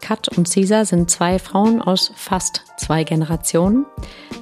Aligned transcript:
Kat 0.00 0.28
und 0.36 0.48
Cesar 0.48 0.84
sind 0.84 1.10
zwei 1.10 1.38
Frauen 1.38 1.80
aus 1.80 2.12
fast 2.16 2.64
zwei 2.78 3.04
Generationen. 3.04 3.86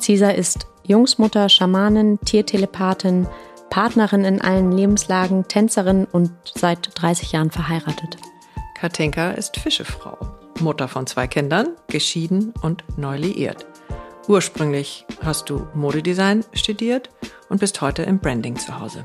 Cesar 0.00 0.34
ist 0.34 0.66
Jungsmutter, 0.84 1.48
Schamanin, 1.48 2.18
Tiertelepathin, 2.24 3.26
Partnerin 3.70 4.24
in 4.24 4.40
allen 4.40 4.72
Lebenslagen, 4.72 5.46
Tänzerin 5.46 6.06
und 6.06 6.30
seit 6.54 6.90
30 6.94 7.32
Jahren 7.32 7.50
verheiratet. 7.50 8.16
Katinka 8.74 9.32
ist 9.32 9.58
Fischefrau, 9.58 10.16
Mutter 10.60 10.88
von 10.88 11.06
zwei 11.06 11.26
Kindern, 11.26 11.68
geschieden 11.88 12.54
und 12.62 12.84
neu 12.96 13.16
liiert. 13.16 13.66
Ursprünglich 14.28 15.06
hast 15.22 15.50
du 15.50 15.66
Modedesign 15.74 16.44
studiert 16.52 17.10
und 17.48 17.60
bist 17.60 17.80
heute 17.80 18.02
im 18.02 18.18
Branding 18.18 18.56
zu 18.56 18.78
Hause. 18.78 19.04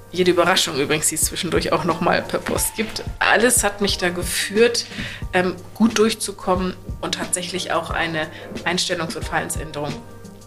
jede 0.11 0.31
Überraschung 0.31 0.77
übrigens, 0.77 1.07
die 1.07 1.15
es 1.15 1.25
zwischendurch 1.25 1.71
auch 1.71 1.83
nochmal 1.83 2.21
per 2.21 2.39
Post 2.39 2.75
gibt. 2.75 3.03
Alles 3.19 3.63
hat 3.63 3.81
mich 3.81 3.97
da 3.97 4.09
geführt, 4.09 4.85
ähm, 5.33 5.55
gut 5.73 5.97
durchzukommen 5.97 6.75
und 7.01 7.15
tatsächlich 7.15 7.71
auch 7.71 7.89
eine 7.89 8.27
Einstellungs- 8.65 9.15
und 9.15 9.23
Verhaltensänderung 9.23 9.93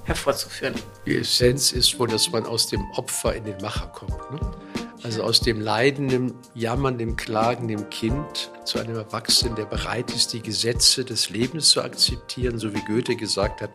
hervorzuführen. 0.04 0.74
Die 1.06 1.16
Essenz 1.16 1.72
ist 1.72 1.98
wohl, 1.98 2.08
dass 2.08 2.30
man 2.30 2.44
aus 2.44 2.68
dem 2.68 2.82
Opfer 2.92 3.34
in 3.34 3.44
den 3.44 3.56
Macher 3.62 3.86
kommt. 3.86 4.30
Ne? 4.32 4.40
Also 5.04 5.22
aus 5.22 5.42
dem 5.42 5.60
Leiden, 5.60 6.08
dem 6.08 6.34
Jammern, 6.54 6.96
dem 6.96 7.14
Klagen, 7.14 7.68
dem 7.68 7.90
Kind 7.90 8.50
zu 8.64 8.78
einem 8.78 8.96
Erwachsenen, 8.96 9.54
der 9.54 9.66
bereit 9.66 10.10
ist, 10.12 10.32
die 10.32 10.40
Gesetze 10.40 11.04
des 11.04 11.28
Lebens 11.28 11.68
zu 11.68 11.82
akzeptieren, 11.82 12.58
so 12.58 12.72
wie 12.72 12.80
Goethe 12.86 13.14
gesagt 13.14 13.60
hat, 13.60 13.70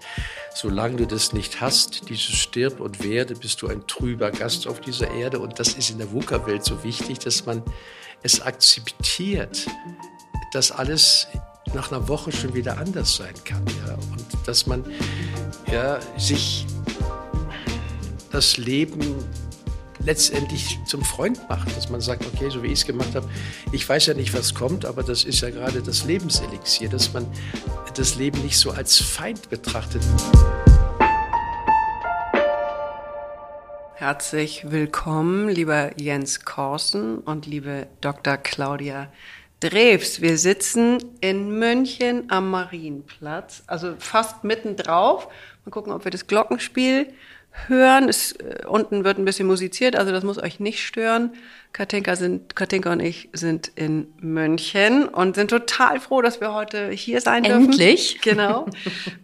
solange 0.55 0.95
du 0.95 1.05
das 1.05 1.31
nicht 1.31 1.61
hast, 1.61 2.09
dieses 2.09 2.35
Stirb 2.35 2.79
und 2.79 3.03
werde, 3.03 3.35
bist 3.35 3.61
du 3.61 3.67
ein 3.67 3.85
trüber 3.85 4.31
Gast 4.31 4.65
auf 4.65 4.81
dieser 4.81 5.11
Erde. 5.11 5.37
Und 5.37 5.59
das 5.59 5.73
ist 5.73 5.91
in 5.91 5.99
der 5.99 6.11
VUCA-Welt 6.11 6.65
so 6.65 6.83
wichtig, 6.83 7.19
dass 7.19 7.45
man 7.45 7.61
es 8.23 8.41
akzeptiert, 8.41 9.67
dass 10.51 10.71
alles 10.71 11.27
nach 11.75 11.91
einer 11.91 12.07
Woche 12.07 12.31
schon 12.31 12.55
wieder 12.55 12.79
anders 12.79 13.17
sein 13.17 13.35
kann. 13.45 13.63
Ja? 13.85 13.93
Und 13.93 14.25
dass 14.47 14.65
man 14.65 14.83
ja, 15.71 15.99
sich 16.17 16.65
das 18.31 18.57
Leben 18.57 19.15
letztendlich 20.05 20.79
zum 20.85 21.03
Freund 21.03 21.47
macht, 21.49 21.75
dass 21.75 21.89
man 21.89 22.01
sagt, 22.01 22.25
okay, 22.25 22.49
so 22.49 22.63
wie 22.63 22.67
ich 22.67 22.79
es 22.79 22.85
gemacht 22.85 23.15
habe, 23.15 23.29
ich 23.71 23.87
weiß 23.87 24.07
ja 24.07 24.13
nicht, 24.13 24.33
was 24.33 24.53
kommt, 24.55 24.85
aber 24.85 25.03
das 25.03 25.23
ist 25.23 25.41
ja 25.41 25.49
gerade 25.49 25.81
das 25.81 26.05
Lebenselixier, 26.05 26.89
dass 26.89 27.13
man 27.13 27.27
das 27.95 28.15
Leben 28.15 28.41
nicht 28.41 28.57
so 28.57 28.71
als 28.71 28.97
Feind 28.97 29.49
betrachtet. 29.49 30.01
Herzlich 33.95 34.71
willkommen, 34.71 35.49
lieber 35.49 35.91
Jens 35.99 36.45
Korsen 36.45 37.17
und 37.19 37.45
liebe 37.45 37.87
Dr. 37.99 38.37
Claudia 38.37 39.11
Drews. 39.59 40.21
Wir 40.21 40.37
sitzen 40.37 40.99
in 41.19 41.59
München 41.59 42.31
am 42.31 42.49
Marienplatz, 42.49 43.63
also 43.67 43.95
fast 43.99 44.45
mittendrauf. 44.45 45.27
Mal 45.65 45.71
gucken, 45.71 45.91
ob 45.91 46.05
wir 46.05 46.11
das 46.11 46.27
Glockenspiel 46.27 47.11
hören. 47.67 48.09
Es, 48.09 48.33
äh, 48.33 48.65
unten 48.67 49.03
wird 49.03 49.17
ein 49.17 49.25
bisschen 49.25 49.47
musiziert, 49.47 49.95
also 49.95 50.11
das 50.11 50.23
muss 50.23 50.41
euch 50.41 50.59
nicht 50.59 50.85
stören. 50.85 51.33
Katinka, 51.71 52.15
sind, 52.15 52.55
Katinka 52.55 52.91
und 52.91 52.99
ich 52.99 53.29
sind 53.33 53.71
in 53.75 54.11
München 54.19 55.07
und 55.07 55.35
sind 55.35 55.49
total 55.49 55.99
froh, 55.99 56.21
dass 56.21 56.41
wir 56.41 56.53
heute 56.53 56.89
hier 56.89 57.21
sein 57.21 57.43
dürfen. 57.43 57.65
Endlich. 57.65 58.19
Genau. 58.29 58.65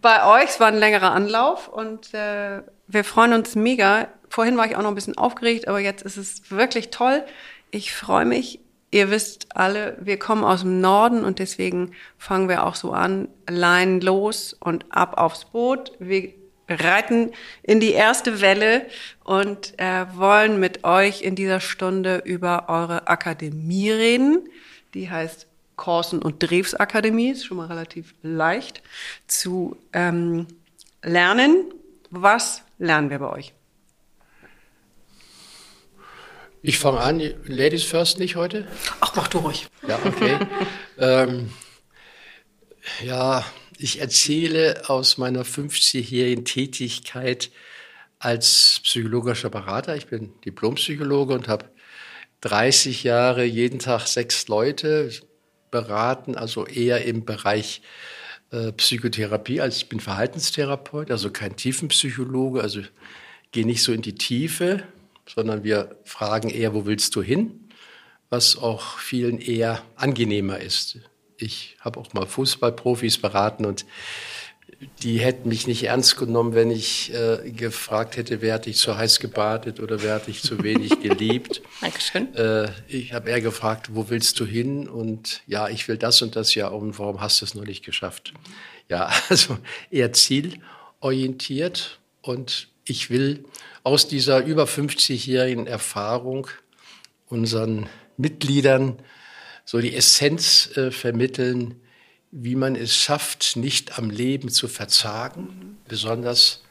Bei 0.00 0.26
euch, 0.26 0.50
es 0.50 0.60
war 0.60 0.68
ein 0.68 0.78
längerer 0.78 1.12
Anlauf 1.12 1.68
und 1.68 2.14
äh, 2.14 2.62
wir 2.86 3.04
freuen 3.04 3.32
uns 3.32 3.54
mega. 3.56 4.08
Vorhin 4.28 4.56
war 4.56 4.66
ich 4.66 4.76
auch 4.76 4.82
noch 4.82 4.90
ein 4.90 4.94
bisschen 4.94 5.18
aufgeregt, 5.18 5.68
aber 5.68 5.80
jetzt 5.80 6.02
ist 6.02 6.16
es 6.16 6.50
wirklich 6.50 6.90
toll. 6.90 7.24
Ich 7.70 7.92
freue 7.92 8.24
mich. 8.24 8.60
Ihr 8.92 9.10
wisst 9.10 9.48
alle, 9.54 9.96
wir 10.00 10.18
kommen 10.18 10.44
aus 10.44 10.60
dem 10.60 10.80
Norden 10.80 11.24
und 11.24 11.40
deswegen 11.40 11.92
fangen 12.18 12.48
wir 12.48 12.64
auch 12.64 12.76
so 12.76 12.92
an, 12.92 13.28
Leinen 13.48 14.00
los 14.00 14.56
und 14.58 14.86
ab 14.90 15.18
aufs 15.18 15.46
Boot. 15.46 15.92
Wir 15.98 16.32
reiten 16.68 17.32
in 17.62 17.80
die 17.80 17.92
erste 17.92 18.40
Welle 18.40 18.86
und 19.24 19.78
äh, 19.78 20.06
wollen 20.14 20.58
mit 20.58 20.84
euch 20.84 21.22
in 21.22 21.34
dieser 21.34 21.60
Stunde 21.60 22.22
über 22.24 22.68
eure 22.68 23.08
Akademie 23.08 23.90
reden. 23.90 24.48
Die 24.94 25.10
heißt 25.10 25.46
Korsen 25.76 26.22
und 26.22 26.42
Drews 26.42 26.74
Akademie, 26.74 27.30
ist 27.30 27.44
schon 27.44 27.58
mal 27.58 27.66
relativ 27.66 28.14
leicht 28.22 28.82
zu 29.26 29.76
ähm, 29.92 30.46
lernen. 31.02 31.66
Was 32.10 32.62
lernen 32.78 33.10
wir 33.10 33.18
bei 33.18 33.30
euch? 33.30 33.52
Ich 36.62 36.78
fange 36.78 36.98
an, 36.98 37.20
Ladies 37.44 37.84
first 37.84 38.18
nicht 38.18 38.34
heute? 38.34 38.66
Ach, 39.00 39.14
mach 39.14 39.28
du 39.28 39.38
ruhig. 39.38 39.68
Ja, 39.86 39.98
okay. 40.04 40.38
ähm, 40.98 41.50
ja, 43.04 43.44
ich 43.78 44.00
erzähle 44.00 44.88
aus 44.88 45.18
meiner 45.18 45.44
50-jährigen 45.44 46.44
Tätigkeit 46.44 47.50
als 48.18 48.80
psychologischer 48.82 49.50
Berater. 49.50 49.96
Ich 49.96 50.06
bin 50.06 50.32
Diplompsychologe 50.44 51.34
und 51.34 51.48
habe 51.48 51.66
30 52.40 53.04
Jahre 53.04 53.44
jeden 53.44 53.78
Tag 53.78 54.06
sechs 54.06 54.48
Leute 54.48 55.10
beraten, 55.70 56.34
also 56.36 56.66
eher 56.66 57.04
im 57.04 57.24
Bereich 57.24 57.82
äh, 58.50 58.72
Psychotherapie, 58.72 59.60
als 59.60 59.78
ich 59.78 59.88
bin 59.88 60.00
Verhaltenstherapeut, 60.00 61.10
also 61.10 61.30
kein 61.30 61.56
Tiefenpsychologe, 61.56 62.62
also 62.62 62.80
gehe 63.52 63.66
nicht 63.66 63.82
so 63.82 63.92
in 63.92 64.02
die 64.02 64.14
Tiefe, 64.14 64.84
sondern 65.28 65.64
wir 65.64 65.96
fragen 66.04 66.50
eher, 66.50 66.72
wo 66.72 66.86
willst 66.86 67.14
du 67.16 67.22
hin, 67.22 67.68
was 68.30 68.56
auch 68.56 68.98
vielen 68.98 69.38
eher 69.38 69.82
angenehmer 69.96 70.60
ist 70.60 71.00
ich 71.38 71.76
habe 71.80 72.00
auch 72.00 72.12
mal 72.12 72.26
Fußballprofis 72.26 73.18
beraten 73.18 73.64
und 73.64 73.84
die 75.02 75.18
hätten 75.18 75.48
mich 75.48 75.66
nicht 75.66 75.84
ernst 75.84 76.16
genommen, 76.16 76.54
wenn 76.54 76.70
ich 76.70 77.12
äh, 77.14 77.50
gefragt 77.50 78.16
hätte, 78.16 78.42
wer 78.42 78.54
hat 78.54 78.66
dich 78.66 78.76
zu 78.76 78.96
heiß 78.96 79.20
gebadet 79.20 79.80
oder 79.80 80.02
wer 80.02 80.14
hat 80.14 80.26
dich 80.26 80.42
zu 80.42 80.62
wenig 80.62 81.00
geliebt. 81.02 81.62
Dankeschön. 81.80 82.34
Äh, 82.34 82.70
ich 82.88 83.12
habe 83.12 83.30
eher 83.30 83.40
gefragt, 83.40 83.94
wo 83.94 84.10
willst 84.10 84.38
du 84.40 84.44
hin? 84.44 84.88
Und 84.88 85.42
ja, 85.46 85.68
ich 85.68 85.88
will 85.88 85.96
das 85.96 86.20
und 86.20 86.36
das 86.36 86.54
ja 86.54 86.68
und 86.68 86.98
warum 86.98 87.20
hast 87.20 87.40
du 87.40 87.44
es 87.46 87.54
noch 87.54 87.64
nicht 87.64 87.84
geschafft? 87.84 88.34
Ja, 88.88 89.10
also 89.28 89.56
eher 89.90 90.12
zielorientiert 90.12 91.98
und 92.20 92.68
ich 92.84 93.08
will 93.08 93.44
aus 93.82 94.08
dieser 94.08 94.44
über 94.44 94.64
50-jährigen 94.64 95.66
Erfahrung 95.66 96.48
unseren 97.28 97.88
Mitgliedern 98.16 98.98
so 99.66 99.80
die 99.80 99.94
Essenz 99.94 100.70
äh, 100.76 100.90
vermitteln, 100.90 101.74
wie 102.30 102.54
man 102.54 102.76
es 102.76 102.94
schafft, 102.94 103.56
nicht 103.56 103.98
am 103.98 104.08
Leben 104.10 104.48
zu 104.48 104.68
verzagen, 104.68 105.76
besonders 105.88 106.62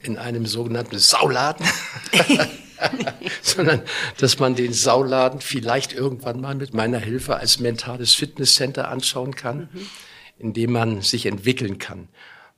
in 0.00 0.16
einem 0.16 0.46
sogenannten 0.46 0.98
Sauladen, 0.98 1.66
sondern 3.42 3.82
dass 4.16 4.38
man 4.38 4.54
den 4.54 4.72
Sauladen 4.72 5.42
vielleicht 5.42 5.92
irgendwann 5.92 6.40
mal 6.40 6.54
mit 6.54 6.72
meiner 6.72 6.98
Hilfe 6.98 7.36
als 7.36 7.60
mentales 7.60 8.14
Fitnesscenter 8.14 8.88
anschauen 8.88 9.34
kann, 9.34 9.68
mhm. 9.72 9.86
in 10.38 10.52
dem 10.54 10.72
man 10.72 11.02
sich 11.02 11.26
entwickeln 11.26 11.78
kann. 11.78 12.08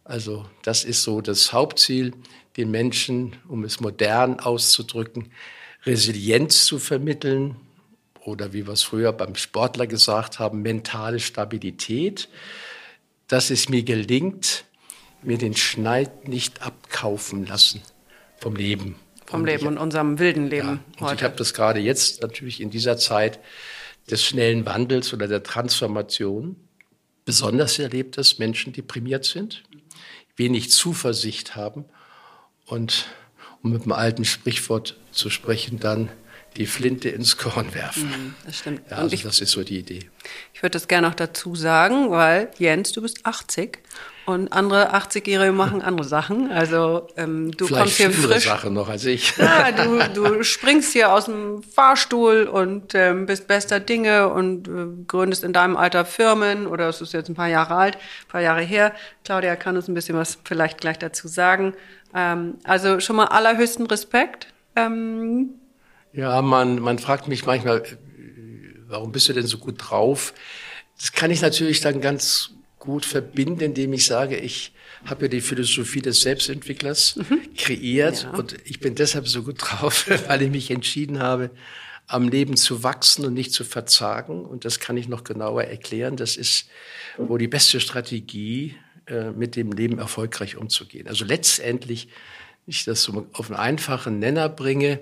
Also 0.05 0.47
das 0.63 0.85
ist 0.85 1.03
so 1.03 1.21
das 1.21 1.53
Hauptziel, 1.53 2.13
den 2.57 2.71
Menschen, 2.71 3.37
um 3.49 3.65
es 3.65 3.81
modern 3.81 4.39
auszudrücken, 4.39 5.33
Resilienz 5.85 6.67
zu 6.67 6.79
vermitteln, 6.79 7.57
oder 8.25 8.53
wie 8.53 8.67
wir 8.67 8.73
es 8.73 8.83
früher 8.83 9.13
beim 9.13 9.35
Sportler 9.35 9.87
gesagt 9.87 10.39
haben, 10.39 10.63
mentale 10.63 11.21
Stabilität, 11.21 12.29
dass 13.29 13.51
es 13.51 13.69
mir 13.69 13.83
gelingt, 13.83 14.65
mir 15.23 15.39
den 15.39 15.57
Schneid 15.57 16.29
nicht 16.29 16.63
abkaufen 16.63 17.47
lassen 17.47 17.83
vom 18.39 18.57
Leben. 18.57 18.97
Vom 19.27 19.45
Leben 19.45 19.67
und 19.67 19.79
unserem 19.79 20.19
wilden 20.19 20.49
Leben. 20.49 20.81
Ja, 21.01 21.07
und 21.07 21.15
ich 21.15 21.23
habe 21.23 21.37
das 21.37 21.55
gerade 21.55 21.81
jetzt 21.81 22.23
natürlich 22.23 22.61
in 22.61 22.71
dieser 22.71 22.99
Zeit 22.99 23.39
des 24.11 24.25
schnellen 24.25 24.67
Wandels 24.67 25.15
oder 25.15 25.29
der 25.29 25.43
Transformation 25.43 26.57
besonders 27.25 27.79
erlebt, 27.79 28.19
dass 28.19 28.39
Menschen 28.39 28.73
deprimiert 28.73 29.25
sind, 29.25 29.63
wenig 30.37 30.71
Zuversicht 30.71 31.55
haben 31.55 31.85
und 32.67 33.07
um 33.63 33.71
mit 33.73 33.85
dem 33.85 33.93
alten 33.93 34.25
Sprichwort 34.25 34.97
zu 35.13 35.31
sprechen, 35.31 35.79
dann 35.79 36.11
die 36.57 36.67
Flinte 36.67 37.09
ins 37.09 37.37
Korn 37.37 37.75
werfen. 37.75 38.09
Mhm, 38.09 38.35
das 38.47 38.59
stimmt. 38.59 38.83
Ja, 38.91 38.99
also 38.99 39.15
ich, 39.15 39.23
das 39.23 39.41
ist 39.41 39.53
so 39.53 39.63
die 39.63 39.79
Idee. 39.79 40.11
Ich 40.53 40.63
würde 40.63 40.73
das 40.73 40.89
gerne 40.89 41.09
noch 41.09 41.15
dazu 41.15 41.55
sagen, 41.55 42.11
weil 42.11 42.51
Jens, 42.59 42.93
du 42.93 43.03
bist 43.03 43.25
80 43.25 43.79
und 44.25 44.53
andere 44.53 44.95
80-Jährige 44.95 45.53
machen 45.53 45.83
andere 45.83 46.07
Sachen. 46.07 46.51
Also 46.53 47.09
ähm, 47.17 47.51
du 47.53 47.67
Vielleicht 47.67 47.83
kommst 47.83 47.97
hier 47.97 48.11
frisch. 48.13 48.45
Sachen 48.45 48.73
noch 48.75 48.89
als 48.89 49.05
ich. 49.05 49.37
Ja, 49.37 49.73
du, 49.73 49.99
du 50.15 50.45
springst 50.45 50.93
hier 50.93 51.13
aus 51.13 51.25
dem 51.25 51.63
Fahrstuhl 51.63 52.45
und 52.45 52.95
ähm, 52.95 53.27
bist 53.27 53.49
bester 53.49 53.81
Dinge 53.81 54.29
und 54.29 54.69
äh, 54.69 55.05
gründest 55.09 55.43
in 55.43 55.53
deinem 55.53 55.77
Alter 55.77 56.05
Firmen 56.05 56.67
oder 56.69 56.89
es 56.89 57.01
ist 57.01 57.13
jetzt 57.13 57.29
ein 57.29 57.35
paar 57.35 57.49
Jahre 57.49 57.75
alt, 57.75 57.97
ein 57.97 58.29
paar 58.29 58.41
Jahre 58.41 58.63
her. 58.63 58.95
Claudia 59.25 59.57
kann 59.57 59.77
uns 59.77 59.89
ein 59.89 59.95
bisschen 59.95 60.17
was 60.17 60.39
vielleicht 60.45 60.81
gleich 60.81 60.99
dazu 60.99 61.27
sagen. 61.27 61.75
Ähm, 62.15 62.55
also 62.63 63.01
schon 63.01 63.17
mal 63.17 63.27
allerhöchsten 63.27 63.87
Respekt. 63.87 64.47
Ähm, 64.77 65.51
ja, 66.13 66.43
man, 66.43 66.81
man 66.81 66.99
fragt 66.99 67.29
mich 67.29 67.47
manchmal, 67.47 67.79
äh, 67.79 67.97
warum 68.87 69.13
bist 69.13 69.29
du 69.29 69.33
denn 69.33 69.47
so 69.47 69.59
gut 69.59 69.77
drauf? 69.79 70.35
Das 70.97 71.13
kann 71.13 71.31
ich 71.31 71.41
natürlich 71.41 71.81
dann 71.81 72.01
ganz 72.01 72.51
gut 72.79 73.05
verbinden, 73.05 73.61
indem 73.61 73.93
ich 73.93 74.07
sage, 74.07 74.37
ich 74.37 74.73
habe 75.05 75.25
ja 75.25 75.29
die 75.29 75.41
Philosophie 75.41 76.03
des 76.03 76.21
Selbstentwicklers 76.21 77.17
mhm. 77.17 77.55
kreiert 77.57 78.25
ja. 78.25 78.31
und 78.31 78.57
ich 78.65 78.81
bin 78.81 78.95
deshalb 78.95 79.29
so 79.29 79.43
gut 79.43 79.57
drauf, 79.59 80.09
weil 80.29 80.43
ich 80.43 80.51
mich 80.51 80.71
entschieden 80.71 81.21
habe, 81.21 81.51
am 82.07 82.29
Leben 82.29 82.57
zu 82.57 82.83
wachsen 82.83 83.25
und 83.25 83.35
nicht 83.35 83.53
zu 83.53 83.65
verzagen. 83.65 84.45
Und 84.45 84.65
das 84.65 84.81
kann 84.81 84.97
ich 84.97 85.09
noch 85.09 85.25
genauer 85.25 85.65
erklären. 85.65 86.17
Das 86.17 86.37
ist 86.37 86.69
wohl 87.17 87.39
die 87.39 87.49
beste 87.49 87.81
Strategie, 87.81 88.77
äh, 89.07 89.31
mit 89.31 89.57
dem 89.57 89.73
Leben 89.73 89.99
erfolgreich 89.99 90.57
umzugehen. 90.57 91.09
Also 91.09 91.25
letztendlich, 91.25 92.09
ich 92.67 92.85
das 92.85 93.03
so 93.03 93.27
auf 93.33 93.51
einen 93.51 93.59
einfachen 93.59 94.19
Nenner 94.19 94.49
bringe, 94.49 95.01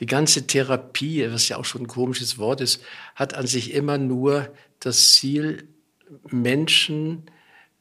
die 0.00 0.06
ganze 0.06 0.46
Therapie, 0.46 1.26
was 1.30 1.48
ja 1.48 1.56
auch 1.56 1.64
schon 1.64 1.82
ein 1.82 1.88
komisches 1.88 2.38
Wort 2.38 2.60
ist, 2.60 2.82
hat 3.14 3.34
an 3.34 3.46
sich 3.46 3.72
immer 3.72 3.98
nur 3.98 4.52
das 4.80 5.12
Ziel, 5.12 5.68
Menschen 6.28 7.24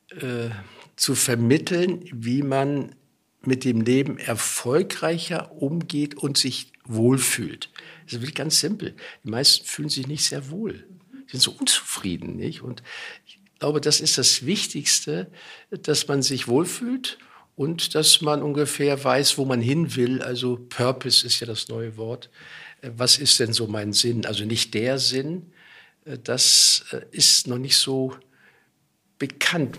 äh, 0.10 0.50
zu 0.96 1.16
vermitteln, 1.16 2.06
wie 2.14 2.44
man 2.44 2.96
mit 3.44 3.64
dem 3.64 3.82
Leben 3.82 4.18
erfolgreicher 4.18 5.52
umgeht 5.52 6.16
und 6.16 6.38
sich 6.38 6.72
wohlfühlt. 6.86 7.70
Das 8.04 8.14
ist 8.14 8.22
wirklich 8.22 8.36
ganz 8.36 8.60
simpel. 8.60 8.96
Die 9.24 9.30
meisten 9.30 9.66
fühlen 9.66 9.90
sich 9.90 10.08
nicht 10.08 10.24
sehr 10.24 10.52
wohl. 10.52 10.86
Sie 11.26 11.38
sind 11.38 11.42
so 11.42 11.52
unzufrieden, 11.52 12.36
nicht? 12.36 12.62
Und 12.62 12.84
ich 13.26 13.40
glaube, 13.60 13.82
das 13.82 14.00
ist 14.00 14.18
das 14.18 14.46
Wichtigste, 14.46 15.32
dass 15.72 16.08
man 16.08 16.22
sich 16.22 16.48
wohlfühlt 16.48 17.18
und 17.62 17.94
dass 17.94 18.22
man 18.22 18.42
ungefähr 18.42 19.04
weiß, 19.04 19.38
wo 19.38 19.46
man 19.46 19.62
hin 19.62 19.96
will. 19.96 20.24
Also 20.24 20.58
Purpose 20.70 21.28
ist 21.28 21.42
ja 21.42 21.46
das 21.46 21.68
neue 21.68 21.96
Wort. 21.96 22.32
Äh, 22.82 22.90
was 22.98 23.20
ist 23.20 23.40
denn 23.40 23.54
so 23.54 23.68
mein 23.68 23.94
Sinn? 23.94 24.26
Also 24.26 24.46
nicht 24.46 24.74
der 24.74 24.98
Sinn, 24.98 25.52
äh, 26.06 26.18
das 26.18 26.86
äh, 26.92 27.02
ist 27.12 27.46
noch 27.46 27.60
nicht 27.60 27.78
so 27.78 28.16
bekannt. 29.20 29.78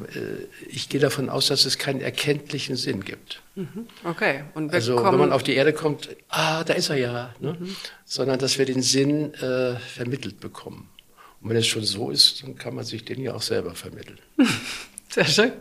Ich 0.69 0.89
gehe 0.89 1.01
davon 1.01 1.29
aus, 1.29 1.49
dass 1.49 1.65
es 1.65 1.77
keinen 1.77 2.01
erkenntlichen 2.01 2.77
Sinn 2.77 3.03
gibt. 3.03 3.43
Mhm. 3.57 3.89
Okay. 4.05 4.45
Und 4.55 4.73
also 4.73 5.05
wenn 5.05 5.19
man 5.19 5.33
auf 5.33 5.43
die 5.43 5.55
Erde 5.55 5.73
kommt, 5.73 6.11
ah, 6.29 6.63
da 6.63 6.75
ist 6.75 6.91
er 6.91 6.97
ja, 6.97 7.35
ne? 7.41 7.57
mhm. 7.59 7.75
sondern 8.05 8.39
dass 8.39 8.59
wir 8.59 8.67
den 8.67 8.83
Sinn 8.83 9.35
äh, 9.35 9.75
vermittelt 9.81 10.39
bekommen. 10.39 10.89
Und 11.41 11.51
wenn 11.51 11.57
es 11.57 11.67
schon 11.67 11.83
so 11.83 12.13
ist, 12.13 12.45
dann 12.45 12.55
kann 12.55 12.77
man 12.77 12.85
sich 12.85 13.05
den 13.05 13.21
ja 13.21 13.35
auch 13.35 13.43
selber 13.43 13.75
vermitteln. 13.75 14.21
Sehr 15.09 15.25
schön. 15.25 15.53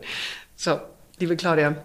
So, 0.55 0.79
liebe 1.17 1.35
Claudia, 1.35 1.83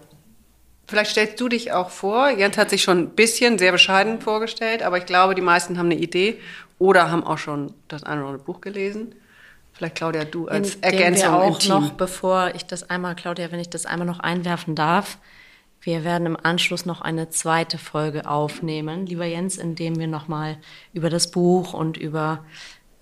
Vielleicht 0.87 1.11
stellst 1.11 1.39
du 1.39 1.49
dich 1.49 1.73
auch 1.73 1.89
vor. 1.89 2.29
Jens 2.29 2.57
hat 2.57 2.69
sich 2.69 2.83
schon 2.83 2.99
ein 2.99 3.09
bisschen 3.09 3.57
sehr 3.57 3.73
bescheiden 3.73 4.21
vorgestellt, 4.21 4.83
aber 4.83 4.97
ich 4.97 5.05
glaube, 5.05 5.35
die 5.35 5.41
meisten 5.41 5.77
haben 5.77 5.87
eine 5.87 5.99
Idee 5.99 6.39
oder 6.79 7.11
haben 7.11 7.23
auch 7.23 7.37
schon 7.37 7.73
das 7.89 8.03
eine 8.03 8.21
oder 8.21 8.29
andere 8.29 8.45
Buch 8.45 8.61
gelesen. 8.61 9.13
Vielleicht 9.73 9.95
Claudia, 9.95 10.23
du 10.23 10.47
als 10.47 10.75
in 10.75 10.83
Ergänzung 10.83 11.33
wir 11.33 11.39
auch 11.39 11.53
im 11.53 11.59
Team. 11.59 11.71
noch, 11.71 11.91
bevor 11.91 12.55
ich 12.55 12.65
das 12.65 12.89
einmal, 12.89 13.15
Claudia, 13.15 13.51
wenn 13.51 13.59
ich 13.59 13.69
das 13.69 13.85
einmal 13.85 14.07
noch 14.07 14.19
einwerfen 14.19 14.75
darf, 14.75 15.17
wir 15.81 16.03
werden 16.03 16.25
im 16.25 16.37
Anschluss 16.41 16.85
noch 16.85 17.01
eine 17.01 17.29
zweite 17.29 17.77
Folge 17.77 18.27
aufnehmen, 18.27 19.05
lieber 19.05 19.25
Jens, 19.25 19.57
indem 19.57 19.99
wir 19.99 20.07
nochmal 20.07 20.57
über 20.93 21.09
das 21.09 21.29
Buch 21.29 21.73
und 21.73 21.97
über 21.97 22.43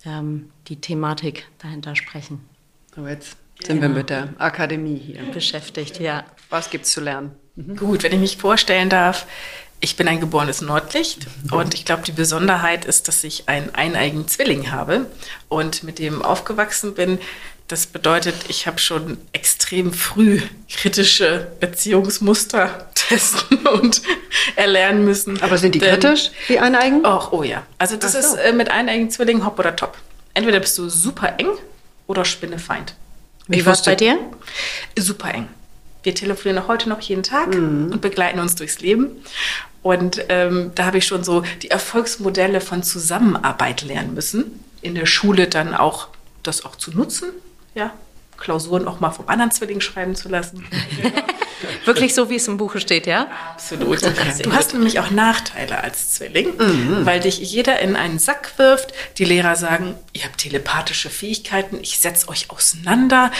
ähm, 0.04 0.50
die 0.68 0.80
Thematik 0.80 1.46
dahinter 1.58 1.96
sprechen. 1.96 2.46
So, 2.94 3.06
jetzt 3.06 3.38
sind 3.64 3.80
genau. 3.80 3.94
wir 3.94 4.00
mit 4.00 4.10
der 4.10 4.34
Akademie 4.38 4.98
hier. 4.98 5.22
Beschäftigt, 5.32 5.98
ja. 6.00 6.24
Was 6.50 6.68
gibt's 6.68 6.92
zu 6.92 7.00
lernen? 7.00 7.34
Mhm. 7.56 7.76
Gut, 7.76 8.02
wenn 8.02 8.12
ich 8.12 8.20
mich 8.20 8.36
vorstellen 8.36 8.88
darf, 8.88 9.26
ich 9.80 9.96
bin 9.96 10.08
ein 10.08 10.20
geborenes 10.20 10.62
Nordlicht 10.62 11.26
und 11.50 11.74
ich 11.74 11.84
glaube, 11.84 12.02
die 12.02 12.12
Besonderheit 12.12 12.84
ist, 12.84 13.08
dass 13.08 13.22
ich 13.24 13.48
einen 13.48 13.74
eineigen 13.74 14.26
Zwilling 14.26 14.70
habe 14.70 15.06
und 15.48 15.82
mit 15.82 15.98
dem 15.98 16.22
aufgewachsen 16.22 16.94
bin. 16.94 17.18
Das 17.68 17.86
bedeutet, 17.86 18.34
ich 18.48 18.66
habe 18.66 18.78
schon 18.78 19.18
extrem 19.32 19.92
früh 19.92 20.40
kritische 20.70 21.48
Beziehungsmuster 21.60 22.88
testen 22.94 23.66
und 23.66 24.02
erlernen 24.54 25.04
müssen. 25.04 25.42
Aber 25.42 25.58
sind 25.58 25.74
die 25.74 25.80
Denn, 25.80 26.00
kritisch, 26.00 26.30
die 26.48 26.58
eineigen? 26.58 27.04
Och, 27.04 27.32
oh 27.32 27.42
ja. 27.42 27.66
Also 27.78 27.96
das 27.96 28.12
so. 28.12 28.18
ist 28.18 28.34
äh, 28.34 28.52
mit 28.52 28.70
eineigen 28.70 29.10
Zwillingen 29.10 29.44
hopp 29.44 29.58
oder 29.58 29.74
top. 29.74 29.96
Entweder 30.32 30.60
bist 30.60 30.78
du 30.78 30.88
super 30.88 31.34
eng 31.38 31.50
oder 32.06 32.24
Spinnefeind. 32.24 32.94
Wie 33.48 33.64
war 33.66 33.74
es 33.74 33.82
bei 33.82 33.94
dir? 33.94 34.18
Super 34.96 35.34
eng. 35.34 35.48
Wir 36.06 36.14
telefonieren 36.14 36.62
auch 36.62 36.68
heute 36.68 36.88
noch 36.88 37.00
jeden 37.00 37.24
Tag 37.24 37.52
mhm. 37.52 37.90
und 37.90 38.00
begleiten 38.00 38.38
uns 38.38 38.54
durchs 38.54 38.78
Leben. 38.78 39.08
Und 39.82 40.24
ähm, 40.28 40.70
da 40.76 40.86
habe 40.86 40.98
ich 40.98 41.04
schon 41.04 41.24
so 41.24 41.42
die 41.62 41.70
Erfolgsmodelle 41.72 42.60
von 42.60 42.84
Zusammenarbeit 42.84 43.82
lernen 43.82 44.14
müssen. 44.14 44.64
In 44.82 44.94
der 44.94 45.06
Schule 45.06 45.48
dann 45.48 45.74
auch 45.74 46.06
das 46.44 46.64
auch 46.64 46.76
zu 46.76 46.92
nutzen, 46.92 47.30
ja, 47.74 47.92
Klausuren 48.36 48.86
auch 48.86 49.00
mal 49.00 49.10
vom 49.10 49.28
anderen 49.28 49.50
Zwilling 49.50 49.80
schreiben 49.80 50.14
zu 50.14 50.28
lassen. 50.28 50.64
Wirklich 51.84 52.14
so, 52.14 52.28
wie 52.28 52.36
es 52.36 52.48
im 52.48 52.56
Buche 52.56 52.80
steht, 52.80 53.06
ja? 53.06 53.28
Absolut. 53.52 54.02
Du 54.02 54.52
hast 54.52 54.74
nämlich 54.74 55.00
auch 55.00 55.10
Nachteile 55.10 55.82
als 55.82 56.14
Zwilling, 56.14 56.56
mhm. 56.56 57.06
weil 57.06 57.20
dich 57.20 57.38
jeder 57.38 57.80
in 57.80 57.96
einen 57.96 58.18
Sack 58.18 58.52
wirft. 58.58 58.92
Die 59.18 59.24
Lehrer 59.24 59.56
sagen, 59.56 59.94
ihr 60.12 60.24
habt 60.24 60.38
telepathische 60.38 61.08
Fähigkeiten, 61.08 61.78
ich 61.80 61.98
setze 61.98 62.28
euch 62.28 62.50
auseinander. 62.50 63.30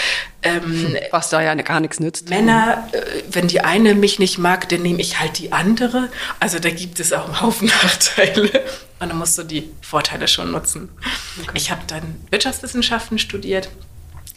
Ähm, 0.42 0.96
Was 1.10 1.28
da 1.30 1.42
ja 1.42 1.54
gar 1.54 1.80
nichts 1.80 2.00
nützt. 2.00 2.30
Männer, 2.30 2.88
äh, 2.92 3.22
wenn 3.30 3.48
die 3.48 3.60
eine 3.60 3.94
mich 3.94 4.18
nicht 4.18 4.38
mag, 4.38 4.68
dann 4.68 4.82
nehme 4.82 5.00
ich 5.00 5.20
halt 5.20 5.38
die 5.38 5.52
andere. 5.52 6.08
Also 6.40 6.58
da 6.58 6.70
gibt 6.70 7.00
es 7.00 7.12
auch 7.12 7.26
einen 7.26 7.40
Haufen 7.40 7.68
Nachteile. 7.82 8.62
Und 8.98 9.10
dann 9.10 9.18
musst 9.18 9.36
du 9.36 9.42
die 9.42 9.70
Vorteile 9.82 10.26
schon 10.26 10.52
nutzen. 10.52 10.88
Okay. 11.42 11.50
Ich 11.54 11.70
habe 11.70 11.82
dann 11.86 12.02
Wirtschaftswissenschaften 12.30 13.18
studiert 13.18 13.68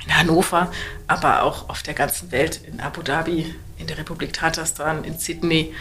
in 0.09 0.17
Hannover, 0.17 0.71
aber 1.07 1.43
auch 1.43 1.69
auf 1.69 1.83
der 1.83 1.93
ganzen 1.93 2.31
Welt, 2.31 2.61
in 2.65 2.79
Abu 2.79 3.01
Dhabi, 3.01 3.53
in 3.77 3.87
der 3.87 3.97
Republik 3.97 4.33
Tatarstan, 4.33 5.03
in 5.03 5.17
Sydney 5.17 5.73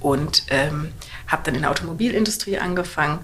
und 0.00 0.44
ähm, 0.48 0.92
habe 1.28 1.42
dann 1.44 1.54
in 1.54 1.62
der 1.62 1.70
Automobilindustrie 1.70 2.58
angefangen 2.58 3.20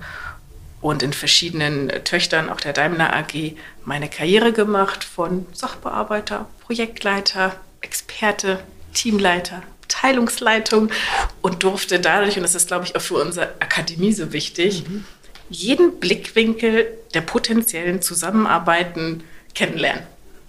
und 0.80 1.02
in 1.02 1.12
verschiedenen 1.12 1.88
Töchtern, 2.04 2.50
auch 2.50 2.60
der 2.60 2.72
Daimler 2.72 3.14
AG, 3.14 3.56
meine 3.84 4.08
Karriere 4.08 4.52
gemacht 4.52 5.04
von 5.04 5.46
Sachbearbeiter, 5.52 6.46
Projektleiter, 6.60 7.54
Experte, 7.80 8.60
Teamleiter, 8.92 9.62
Abteilungsleitung 9.84 10.90
und 11.40 11.62
durfte 11.62 12.00
dadurch, 12.00 12.36
und 12.36 12.42
das 12.42 12.54
ist, 12.54 12.68
glaube 12.68 12.84
ich, 12.84 12.96
auch 12.96 13.00
für 13.00 13.14
unsere 13.14 13.54
Akademie 13.60 14.12
so 14.12 14.32
wichtig, 14.32 14.88
mhm. 14.88 15.04
jeden 15.48 16.00
Blickwinkel 16.00 16.88
der 17.14 17.20
potenziellen 17.20 18.02
Zusammenarbeiten 18.02 19.22
kennenlernen. 19.54 20.02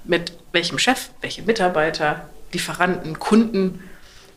Mit 0.05 0.33
welchem 0.51 0.79
Chef, 0.79 1.09
welche 1.21 1.43
Mitarbeiter, 1.43 2.29
Lieferanten, 2.51 3.19
Kunden. 3.19 3.83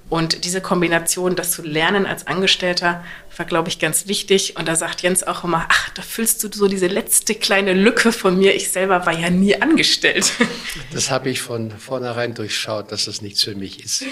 Und 0.09 0.45
diese 0.45 0.61
Kombination, 0.61 1.35
das 1.35 1.51
zu 1.51 1.63
lernen 1.63 2.07
als 2.07 2.29
Angestellter, 2.29 3.03
war, 3.37 3.45
glaube 3.45 3.69
ich, 3.69 3.81
ganz 3.81 4.07
wichtig. 4.07 4.57
Und 4.57 4.69
da 4.69 4.77
sagt 4.77 5.03
Jens 5.03 5.25
auch 5.25 5.43
immer, 5.43 5.67
ach, 5.69 5.91
da 5.91 6.03
füllst 6.03 6.45
du 6.45 6.49
so 6.53 6.69
diese 6.69 6.87
letzte 6.87 7.35
kleine 7.35 7.73
Lücke 7.73 8.13
von 8.13 8.39
mir. 8.39 8.55
Ich 8.55 8.71
selber 8.71 9.05
war 9.05 9.19
ja 9.19 9.31
nie 9.31 9.61
angestellt. 9.61 10.33
Das 10.93 11.11
habe 11.11 11.29
ich 11.31 11.43
von 11.43 11.71
vornherein 11.71 12.35
durchschaut, 12.35 12.93
dass 12.93 13.07
das 13.07 13.21
nichts 13.21 13.43
für 13.43 13.55
mich 13.55 13.85
ist. 13.85 14.05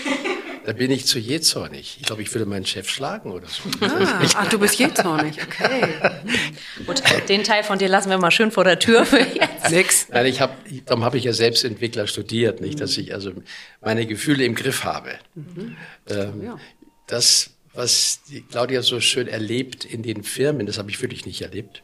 Da 0.66 0.72
bin 0.72 0.90
ich 0.90 1.06
zu 1.06 1.18
jähzornig. 1.18 1.98
Ich 2.00 2.06
glaube, 2.06 2.22
ich 2.22 2.32
würde 2.34 2.46
meinen 2.46 2.64
Chef 2.64 2.88
schlagen 2.88 3.30
oder 3.32 3.46
so. 3.48 3.62
Ah, 3.80 4.20
ach, 4.34 4.48
du 4.48 4.58
bist 4.58 4.78
jähzornig, 4.78 5.36
okay. 5.42 5.94
Gut, 6.86 7.02
den 7.28 7.44
Teil 7.44 7.62
von 7.64 7.78
dir 7.78 7.88
lassen 7.88 8.08
wir 8.08 8.18
mal 8.18 8.30
schön 8.30 8.50
vor 8.50 8.64
der 8.64 8.78
Tür 8.78 9.04
für 9.04 9.18
jetzt. 9.34 9.53
Nix. 9.70 10.08
Nein, 10.08 10.26
ich 10.26 10.40
habe, 10.40 10.54
darum 10.86 11.04
habe 11.04 11.18
ich 11.18 11.24
ja 11.24 11.32
selbst 11.32 11.64
Entwickler 11.64 12.06
studiert, 12.06 12.60
nicht, 12.60 12.80
dass 12.80 12.96
ich 12.96 13.14
also 13.14 13.32
meine 13.80 14.06
Gefühle 14.06 14.44
im 14.44 14.54
Griff 14.54 14.84
habe. 14.84 15.14
Mhm. 15.34 15.76
Ähm, 16.08 16.42
ja. 16.42 16.58
Das, 17.06 17.50
was 17.72 18.20
die 18.28 18.42
Claudia 18.42 18.82
so 18.82 19.00
schön 19.00 19.28
erlebt 19.28 19.84
in 19.84 20.02
den 20.02 20.22
Firmen, 20.22 20.66
das 20.66 20.78
habe 20.78 20.90
ich 20.90 21.00
wirklich 21.02 21.26
nicht 21.26 21.42
erlebt. 21.42 21.82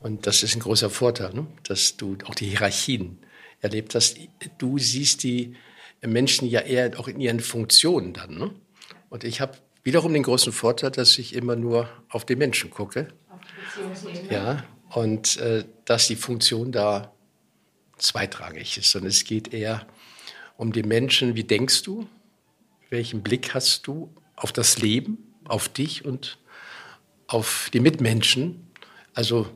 Und 0.00 0.26
das 0.26 0.42
ist 0.42 0.54
ein 0.54 0.60
großer 0.60 0.90
Vorteil, 0.90 1.34
ne? 1.34 1.46
dass 1.64 1.96
du 1.96 2.16
auch 2.24 2.34
die 2.34 2.46
Hierarchien 2.46 3.18
erlebt 3.60 3.94
hast. 3.94 4.16
Du 4.58 4.78
siehst 4.78 5.22
die 5.24 5.56
Menschen 6.00 6.48
ja 6.48 6.60
eher 6.60 6.98
auch 6.98 7.08
in 7.08 7.20
ihren 7.20 7.40
Funktionen 7.40 8.12
dann. 8.12 8.38
Ne? 8.38 8.50
Und 9.08 9.24
ich 9.24 9.40
habe 9.40 9.58
wiederum 9.82 10.12
den 10.12 10.22
großen 10.22 10.52
Vorteil, 10.52 10.90
dass 10.90 11.18
ich 11.18 11.34
immer 11.34 11.56
nur 11.56 11.88
auf 12.08 12.24
den 12.24 12.38
Menschen 12.38 12.70
gucke. 12.70 13.08
Ja, 14.30 14.64
und 14.90 15.36
äh, 15.38 15.64
dass 15.84 16.08
die 16.08 16.16
Funktion 16.16 16.72
da 16.72 17.12
zweitrangig 17.98 18.78
ist. 18.78 18.94
Und 18.94 19.04
es 19.04 19.24
geht 19.24 19.52
eher 19.52 19.86
um 20.56 20.72
den 20.72 20.88
Menschen, 20.88 21.34
wie 21.34 21.44
denkst 21.44 21.82
du, 21.82 22.08
welchen 22.90 23.22
Blick 23.22 23.54
hast 23.54 23.86
du 23.86 24.12
auf 24.36 24.52
das 24.52 24.78
Leben, 24.78 25.18
auf 25.44 25.68
dich 25.68 26.04
und 26.04 26.38
auf 27.26 27.70
die 27.72 27.80
Mitmenschen. 27.80 28.66
Also 29.14 29.46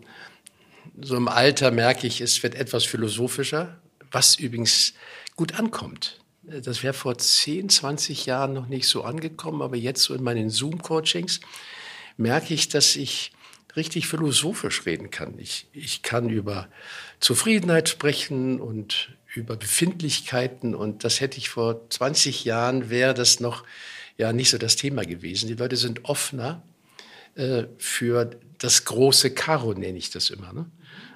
so 1.01 1.17
im 1.17 1.29
Alter 1.29 1.71
merke 1.71 2.07
ich, 2.07 2.21
es 2.21 2.43
wird 2.43 2.55
etwas 2.55 2.85
philosophischer, 2.85 3.81
was 4.11 4.37
übrigens 4.37 4.95
gut 5.37 5.59
ankommt. 5.59 6.21
Das 6.43 6.83
wäre 6.83 6.93
vor 6.93 7.17
10, 7.17 7.69
20 7.69 8.27
Jahren 8.27 8.53
noch 8.53 8.67
nicht 8.67 8.89
so 8.89 9.05
angekommen, 9.05 9.63
aber 9.63 9.77
jetzt 9.77 10.03
so 10.03 10.15
in 10.15 10.23
meinen 10.23 10.51
Zoom-Coachings 10.51 11.41
merke 12.17 12.53
ich, 12.53 12.69
dass 12.69 12.97
ich 12.97 13.33
richtig 13.77 14.07
philosophisch 14.07 14.85
reden 14.87 15.11
kann. 15.11 15.39
Ich, 15.39 15.67
ich 15.73 16.03
kann 16.03 16.29
über 16.29 16.69
Zufriedenheit 17.21 17.89
sprechen 17.89 18.61
und 18.61 19.11
über 19.35 19.57
Befindlichkeiten 19.57 20.75
und 20.75 21.05
das 21.05 21.21
hätte 21.21 21.39
ich 21.39 21.49
vor 21.49 21.89
20 21.89 22.45
Jahren, 22.45 22.91
wäre 22.91 23.15
das 23.15 23.41
noch 23.41 23.65
ja 24.19 24.33
nicht 24.33 24.51
so 24.51 24.59
das 24.59 24.77
Thema 24.77 25.05
gewesen. 25.05 25.49
Die 25.49 25.55
Leute 25.55 25.77
sind 25.77 26.05
offener 26.05 26.63
äh, 27.35 27.65
für 27.79 28.31
das 28.59 28.85
große 28.85 29.33
Karo, 29.33 29.73
nenne 29.73 29.99
ich 29.99 30.11
das 30.11 30.31
immer. 30.31 30.53
Ne? 30.53 30.67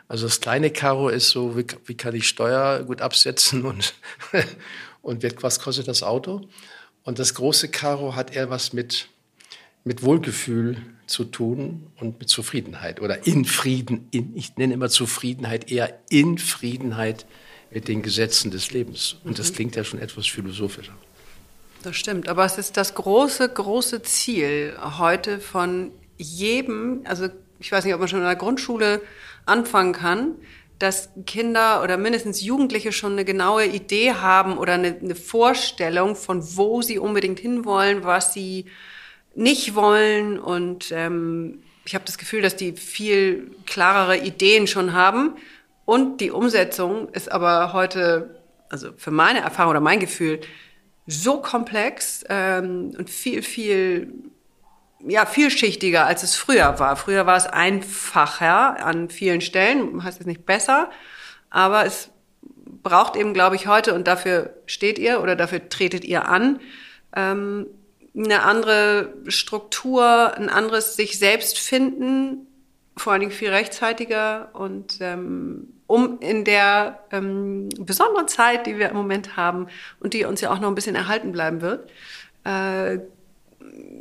Also 0.08 0.26
das 0.26 0.40
kleine 0.40 0.70
Karo 0.70 1.08
ist 1.08 1.30
so, 1.30 1.56
wie, 1.56 1.66
wie 1.84 1.96
kann 1.96 2.14
ich 2.14 2.28
Steuer 2.28 2.84
gut 2.84 3.02
absetzen 3.02 3.64
und, 3.64 3.94
und 5.02 5.24
was 5.42 5.60
kostet 5.60 5.88
das 5.88 6.02
Auto? 6.02 6.48
Und 7.02 7.18
das 7.18 7.34
große 7.34 7.68
Karo 7.68 8.14
hat 8.16 8.34
eher 8.34 8.50
was 8.50 8.72
mit, 8.72 9.08
mit 9.86 10.02
Wohlgefühl 10.02 10.76
zu 11.06 11.24
tun 11.24 11.86
und 12.00 12.18
mit 12.18 12.28
Zufriedenheit 12.28 13.00
oder 13.00 13.24
in 13.26 13.44
Frieden, 13.44 14.08
in, 14.10 14.36
ich 14.36 14.56
nenne 14.56 14.74
immer 14.74 14.88
Zufriedenheit 14.88 15.70
eher 15.70 15.96
in 16.10 16.38
Friedenheit 16.38 17.24
mit 17.70 17.86
den 17.86 18.02
Gesetzen 18.02 18.50
des 18.50 18.72
Lebens. 18.72 19.16
Und 19.22 19.38
das 19.38 19.50
mhm. 19.50 19.54
klingt 19.54 19.76
ja 19.76 19.84
schon 19.84 20.00
etwas 20.00 20.26
philosophischer. 20.26 20.92
Das 21.84 21.94
stimmt, 21.94 22.28
aber 22.28 22.44
es 22.44 22.58
ist 22.58 22.76
das 22.76 22.96
große, 22.96 23.48
große 23.48 24.02
Ziel 24.02 24.76
heute 24.98 25.38
von 25.38 25.92
jedem, 26.18 27.02
also 27.04 27.28
ich 27.60 27.70
weiß 27.70 27.84
nicht, 27.84 27.94
ob 27.94 28.00
man 28.00 28.08
schon 28.08 28.18
in 28.18 28.24
der 28.24 28.34
Grundschule 28.34 29.00
anfangen 29.44 29.92
kann, 29.92 30.34
dass 30.80 31.10
Kinder 31.26 31.84
oder 31.84 31.96
mindestens 31.96 32.42
Jugendliche 32.42 32.90
schon 32.90 33.12
eine 33.12 33.24
genaue 33.24 33.66
Idee 33.66 34.14
haben 34.14 34.58
oder 34.58 34.72
eine, 34.72 34.96
eine 35.00 35.14
Vorstellung 35.14 36.16
von, 36.16 36.42
wo 36.56 36.82
sie 36.82 36.98
unbedingt 36.98 37.38
hinwollen, 37.38 38.02
was 38.02 38.34
sie 38.34 38.66
nicht 39.36 39.74
wollen. 39.74 40.38
Und 40.38 40.90
ähm, 40.90 41.62
ich 41.84 41.94
habe 41.94 42.04
das 42.04 42.18
Gefühl, 42.18 42.42
dass 42.42 42.56
die 42.56 42.72
viel 42.72 43.50
klarere 43.66 44.18
Ideen 44.18 44.66
schon 44.66 44.92
haben. 44.92 45.36
Und 45.84 46.20
die 46.20 46.32
Umsetzung 46.32 47.08
ist 47.10 47.30
aber 47.30 47.72
heute, 47.72 48.40
also 48.68 48.90
für 48.96 49.12
meine 49.12 49.40
Erfahrung 49.40 49.70
oder 49.70 49.80
mein 49.80 50.00
Gefühl, 50.00 50.40
so 51.06 51.40
komplex 51.40 52.24
ähm, 52.28 52.92
und 52.98 53.08
viel, 53.08 53.42
viel 53.42 54.12
ja, 55.06 55.26
vielschichtiger, 55.26 56.06
als 56.06 56.22
es 56.22 56.34
früher 56.34 56.78
war. 56.78 56.96
Früher 56.96 57.26
war 57.26 57.36
es 57.36 57.46
einfacher 57.46 58.84
an 58.84 59.08
vielen 59.08 59.40
Stellen, 59.40 60.02
heißt 60.02 60.20
es 60.20 60.26
nicht 60.26 60.46
besser, 60.46 60.90
aber 61.50 61.84
es 61.86 62.10
braucht 62.82 63.16
eben, 63.16 63.34
glaube 63.34 63.56
ich, 63.56 63.66
heute, 63.66 63.94
und 63.94 64.06
dafür 64.06 64.54
steht 64.66 64.98
ihr 64.98 65.20
oder 65.22 65.36
dafür 65.36 65.68
tretet 65.68 66.04
ihr 66.04 66.28
an, 66.28 66.60
ähm, 67.14 67.66
eine 68.16 68.42
andere 68.42 69.12
Struktur, 69.28 70.34
ein 70.36 70.48
anderes 70.48 70.96
sich 70.96 71.18
selbst 71.18 71.58
finden, 71.58 72.46
vor 72.96 73.12
allen 73.12 73.20
Dingen 73.20 73.32
viel 73.32 73.50
rechtzeitiger 73.50 74.50
und 74.54 74.98
ähm, 75.00 75.74
um 75.86 76.18
in 76.20 76.44
der 76.44 77.00
ähm, 77.12 77.68
besonderen 77.78 78.26
Zeit, 78.26 78.66
die 78.66 78.78
wir 78.78 78.88
im 78.88 78.96
Moment 78.96 79.36
haben 79.36 79.68
und 80.00 80.14
die 80.14 80.24
uns 80.24 80.40
ja 80.40 80.50
auch 80.50 80.58
noch 80.58 80.68
ein 80.68 80.74
bisschen 80.74 80.96
erhalten 80.96 81.30
bleiben 81.30 81.60
wird, 81.60 81.90
äh, 82.44 82.98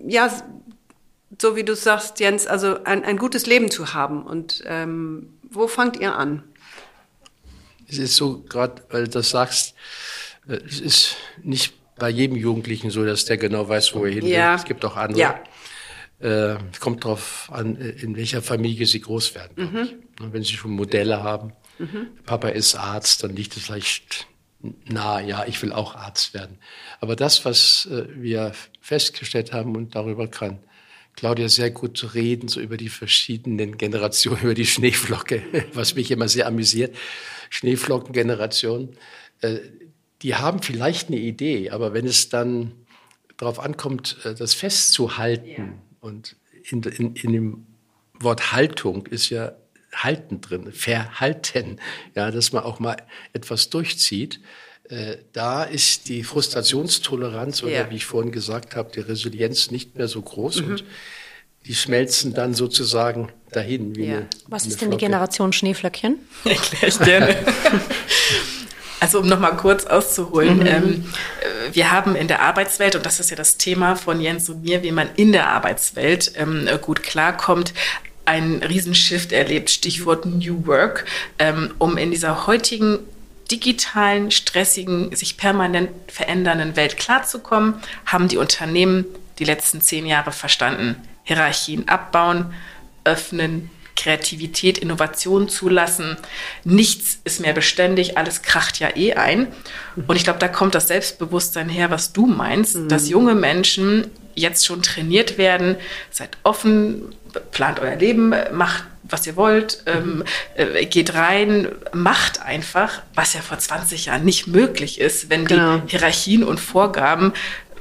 ja, 0.07 0.31
so 1.41 1.55
wie 1.55 1.63
du 1.63 1.75
sagst, 1.75 2.19
Jens, 2.19 2.47
also 2.47 2.83
ein, 2.83 3.03
ein 3.03 3.17
gutes 3.17 3.45
Leben 3.45 3.69
zu 3.69 3.93
haben. 3.93 4.25
Und 4.25 4.63
ähm, 4.65 5.33
wo 5.49 5.67
fangt 5.67 5.99
ihr 5.99 6.15
an? 6.15 6.43
Es 7.87 7.97
ist 7.97 8.15
so, 8.15 8.43
gerade 8.47 8.83
weil 8.89 9.05
du 9.05 9.09
das 9.09 9.29
sagst, 9.29 9.75
äh, 10.47 10.59
es 10.65 10.79
ist 10.79 11.15
nicht 11.43 11.73
bei 11.97 12.09
jedem 12.09 12.35
Jugendlichen 12.35 12.89
so, 12.89 13.05
dass 13.05 13.25
der 13.25 13.37
genau 13.37 13.67
weiß, 13.67 13.95
wo 13.95 14.05
er 14.05 14.11
hin 14.11 14.23
will. 14.23 14.31
Ja. 14.31 14.55
Es 14.55 14.65
gibt 14.65 14.83
auch 14.85 14.95
andere. 14.95 15.19
Ja. 15.19 15.43
Äh, 16.19 16.57
kommt 16.79 17.03
darauf 17.03 17.49
an, 17.51 17.75
in 17.75 18.15
welcher 18.15 18.41
Familie 18.41 18.85
sie 18.85 19.01
groß 19.01 19.35
werden. 19.35 19.71
Mhm. 20.19 20.31
Wenn 20.31 20.43
sie 20.43 20.53
schon 20.53 20.71
Modelle 20.71 21.21
haben, 21.21 21.53
mhm. 21.77 22.07
Papa 22.25 22.49
ist 22.49 22.75
Arzt, 22.75 23.23
dann 23.23 23.35
liegt 23.35 23.57
es 23.57 23.63
vielleicht 23.63 24.27
nah, 24.85 25.19
ja, 25.19 25.45
ich 25.45 25.61
will 25.61 25.71
auch 25.71 25.95
Arzt 25.95 26.33
werden. 26.33 26.57
Aber 26.99 27.15
das, 27.15 27.45
was 27.45 27.87
äh, 27.91 28.05
wir 28.15 28.53
festgestellt 28.81 29.53
haben, 29.53 29.75
und 29.75 29.95
darüber 29.95 30.27
kann 30.27 30.59
Claudia 31.15 31.49
sehr 31.49 31.71
gut 31.71 32.13
reden, 32.13 32.47
so 32.47 32.59
über 32.59 32.77
die 32.77 32.89
verschiedenen 32.89 33.77
Generationen, 33.77 34.39
über 34.43 34.53
die 34.53 34.65
Schneeflocke, 34.65 35.43
was 35.73 35.95
mich 35.95 36.11
immer 36.11 36.27
sehr 36.27 36.47
amüsiert. 36.47 36.95
Schneeflockengeneration, 37.49 38.97
äh, 39.41 39.59
die 40.25 40.33
haben 40.33 40.59
vielleicht 40.59 41.09
eine 41.09 41.17
Idee, 41.17 41.69
aber 41.69 41.93
wenn 41.93 42.07
es 42.07 42.29
dann 42.29 42.71
darauf 43.37 43.59
ankommt, 43.59 44.17
äh, 44.23 44.33
das 44.33 44.55
festzuhalten, 44.55 45.47
ja. 45.47 45.67
und 45.99 46.35
in, 46.63 46.81
in, 46.81 47.15
in 47.15 47.31
dem 47.31 47.67
Wort 48.19 48.51
Haltung 48.51 49.05
ist 49.05 49.29
ja 49.29 49.51
halten 49.93 50.41
drin, 50.41 50.71
verhalten, 50.71 51.79
ja, 52.15 52.31
dass 52.31 52.53
man 52.53 52.63
auch 52.63 52.79
mal 52.79 52.97
etwas 53.33 53.69
durchzieht. 53.69 54.41
Äh, 54.89 55.17
da 55.31 55.63
ist 55.63 56.09
die 56.09 56.23
Frustrationstoleranz 56.23 57.61
oder 57.61 57.71
ja. 57.71 57.91
wie 57.91 57.97
ich 57.97 58.05
vorhin 58.07 58.31
gesagt 58.31 58.75
habe, 58.75 58.91
die 58.91 59.01
Resilienz 59.01 59.69
nicht 59.69 59.95
mehr 59.95 60.07
so 60.07 60.23
groß 60.23 60.61
mhm. 60.61 60.71
und 60.71 60.83
die 61.67 61.75
schmelzen 61.75 62.33
dann 62.33 62.55
sozusagen 62.55 63.31
dahin. 63.51 63.93
Ja. 63.93 64.17
Eine, 64.17 64.29
Was 64.47 64.65
ist 64.65 64.81
denn 64.81 64.89
die 64.89 64.97
Generation 64.97 65.53
Schneeflöckchen? 65.53 66.17
Erkläre 66.45 66.87
ich 66.87 66.99
gerne. 66.99 67.35
Also 69.05 69.19
um 69.19 69.27
nochmal 69.27 69.55
kurz 69.55 69.85
auszuholen, 69.85 70.61
mhm. 70.61 70.65
ähm, 70.65 71.05
äh, 71.41 71.75
wir 71.75 71.91
haben 71.91 72.15
in 72.15 72.27
der 72.27 72.41
Arbeitswelt, 72.41 72.95
und 72.95 73.05
das 73.05 73.19
ist 73.19 73.29
ja 73.29 73.35
das 73.35 73.57
Thema 73.57 73.95
von 73.95 74.19
Jens 74.19 74.49
und 74.49 74.63
mir, 74.63 74.81
wie 74.81 74.91
man 74.91 75.09
in 75.15 75.31
der 75.31 75.47
Arbeitswelt 75.47 76.31
ähm, 76.37 76.67
gut 76.81 77.03
klarkommt, 77.03 77.75
einen 78.25 78.63
Riesenshift 78.63 79.31
erlebt, 79.31 79.69
Stichwort 79.69 80.25
New 80.25 80.65
Work, 80.65 81.05
ähm, 81.37 81.75
um 81.77 81.97
in 81.97 82.09
dieser 82.09 82.47
heutigen 82.47 82.97
digitalen, 83.51 84.31
stressigen, 84.31 85.15
sich 85.15 85.37
permanent 85.37 85.91
verändernden 86.07 86.75
Welt 86.75 86.97
klarzukommen, 86.97 87.75
haben 88.07 88.27
die 88.27 88.37
Unternehmen 88.37 89.05
die 89.37 89.45
letzten 89.45 89.81
zehn 89.81 90.07
Jahre 90.07 90.31
verstanden. 90.31 90.95
Hierarchien 91.25 91.87
abbauen, 91.87 92.55
öffnen, 93.03 93.69
Kreativität, 93.95 94.77
Innovation 94.77 95.49
zulassen. 95.49 96.17
Nichts 96.63 97.19
ist 97.23 97.39
mehr 97.39 97.53
beständig, 97.53 98.17
alles 98.17 98.41
kracht 98.41 98.79
ja 98.79 98.95
eh 98.95 99.13
ein. 99.13 99.47
Und 100.07 100.15
ich 100.15 100.23
glaube, 100.23 100.39
da 100.39 100.47
kommt 100.47 100.75
das 100.75 100.87
Selbstbewusstsein 100.87 101.69
her, 101.69 101.91
was 101.91 102.13
du 102.13 102.25
meinst, 102.25 102.75
mhm. 102.75 102.89
dass 102.89 103.09
junge 103.09 103.35
Menschen 103.35 104.11
jetzt 104.35 104.65
schon 104.65 104.81
trainiert 104.81 105.37
werden, 105.37 105.77
seid 106.11 106.37
offen, 106.43 107.15
plant 107.51 107.79
euer 107.79 107.95
Leben, 107.95 108.33
macht 108.51 108.83
was 109.07 109.27
ihr 109.27 109.35
wollt, 109.35 109.83
ähm, 109.85 110.23
äh, 110.55 110.85
geht 110.85 111.13
rein, 111.13 111.69
macht 111.93 112.41
einfach, 112.41 113.01
was 113.13 113.33
ja 113.33 113.41
vor 113.41 113.59
20 113.59 114.07
Jahren 114.07 114.25
nicht 114.25 114.47
möglich 114.47 114.99
ist, 114.99 115.29
wenn 115.29 115.45
genau. 115.45 115.77
die 115.77 115.91
Hierarchien 115.91 116.43
und 116.43 116.59
Vorgaben 116.59 117.33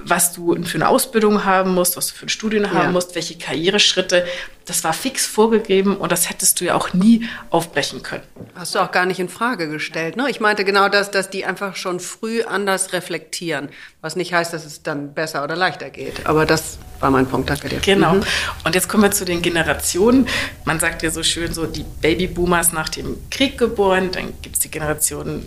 was 0.07 0.33
du 0.33 0.63
für 0.65 0.77
eine 0.77 0.89
Ausbildung 0.89 1.45
haben 1.45 1.75
musst, 1.75 1.97
was 1.97 2.09
du 2.09 2.15
für 2.15 2.27
ein 2.27 2.29
Studium 2.29 2.71
haben 2.71 2.87
ja. 2.87 2.91
musst, 2.91 3.15
welche 3.15 3.37
Karriereschritte. 3.37 4.27
Das 4.67 4.83
war 4.85 4.93
fix 4.93 5.27
vorgegeben 5.27 5.97
und 5.97 6.11
das 6.11 6.31
hättest 6.31 6.61
du 6.61 6.65
ja 6.65 6.75
auch 6.75 6.95
nie 6.95 7.29
aufbrechen 7.51 8.03
können. 8.03 8.23
Hast 8.55 8.75
du 8.75 8.79
auch 8.79 8.91
gar 8.91 9.05
nicht 9.05 9.21
in 9.21 9.29
Frage 9.29 9.69
gestellt. 9.69 10.17
Ne? 10.17 10.31
Ich 10.31 10.41
meinte 10.41 10.65
genau 10.65 10.89
das, 10.89 11.11
dass 11.11 11.29
die 11.29 11.45
einfach 11.45 11.77
schon 11.77 12.01
früh 12.01 12.43
anders 12.43 12.93
reflektieren. 12.93 13.69
Was 14.01 14.17
nicht 14.17 14.33
heißt, 14.33 14.53
dass 14.53 14.65
es 14.65 14.83
dann 14.83 15.13
besser 15.13 15.45
oder 15.45 15.57
leichter 15.57 15.91
geht. 15.91 16.27
Aber 16.27 16.47
das 16.47 16.79
war 17.01 17.11
mein 17.11 17.27
Punkt. 17.27 17.51
Danke 17.51 17.69
dir. 17.69 17.81
Genau. 17.81 18.15
Mhm. 18.15 18.23
Und 18.65 18.75
jetzt 18.75 18.89
kommen 18.89 19.03
wir 19.03 19.11
zu 19.11 19.25
den 19.25 19.43
Generationen. 19.43 20.27
Man 20.65 20.81
sagt 20.81 21.03
ja 21.03 21.11
so 21.11 21.23
schön, 21.23 21.53
so 21.53 21.67
die 21.67 21.85
Babyboomers 22.01 22.73
nach 22.73 22.89
dem 22.89 23.19
Krieg 23.31 23.59
geboren, 23.59 24.11
dann 24.13 24.33
gibt 24.41 24.57
es 24.57 24.61
die 24.61 24.71
Generation 24.71 25.45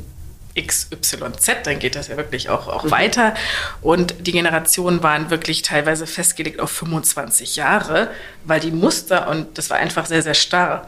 XYZ, 0.58 1.64
dann 1.64 1.80
geht 1.80 1.96
das 1.96 2.08
ja 2.08 2.18
wirklich 2.18 2.50
auch, 2.50 2.68
auch 2.68 2.84
mhm. 2.84 2.92
weiter. 2.92 3.34
Und 3.82 4.16
die 4.20 4.32
Generationen 4.32 5.04
waren 5.04 5.30
wirklich 5.30 5.62
teilweise 5.62 6.08
festgelegt 6.08 6.60
auf 6.60 6.72
25 6.72 7.56
Jahre, 7.56 8.10
weil 8.44 8.60
die 8.60 8.72
Muster 8.72 9.30
und 9.30 9.58
das 9.58 9.70
war 9.70 9.78
einfach 9.78 10.06
sehr, 10.06 10.22
sehr 10.22 10.34
starr. 10.34 10.88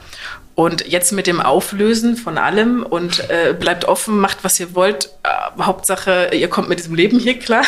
Und 0.55 0.85
jetzt 0.88 1.13
mit 1.13 1.25
dem 1.25 1.39
Auflösen 1.39 2.17
von 2.17 2.38
allem 2.38 2.83
und 2.83 3.29
äh, 3.29 3.55
bleibt 3.57 3.85
offen, 3.85 4.19
macht 4.19 4.39
was 4.43 4.59
ihr 4.59 4.75
wollt. 4.75 5.09
Äh, 5.23 5.61
Hauptsache, 5.61 6.31
ihr 6.33 6.49
kommt 6.49 6.67
mit 6.67 6.79
diesem 6.79 6.95
Leben 6.95 7.17
hier 7.17 7.39
klar. 7.39 7.63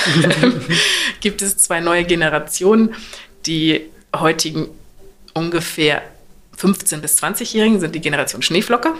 gibt 1.21 1.41
es 1.41 1.55
zwei 1.57 1.79
neue 1.79 2.03
Generationen, 2.03 2.93
die 3.45 3.89
heutigen 4.13 4.67
ungefähr 5.33 6.01
15- 6.61 6.97
bis 6.97 7.17
20-Jährigen 7.21 7.79
sind 7.79 7.95
die 7.95 8.01
Generation 8.01 8.41
Schneeflocke 8.41 8.93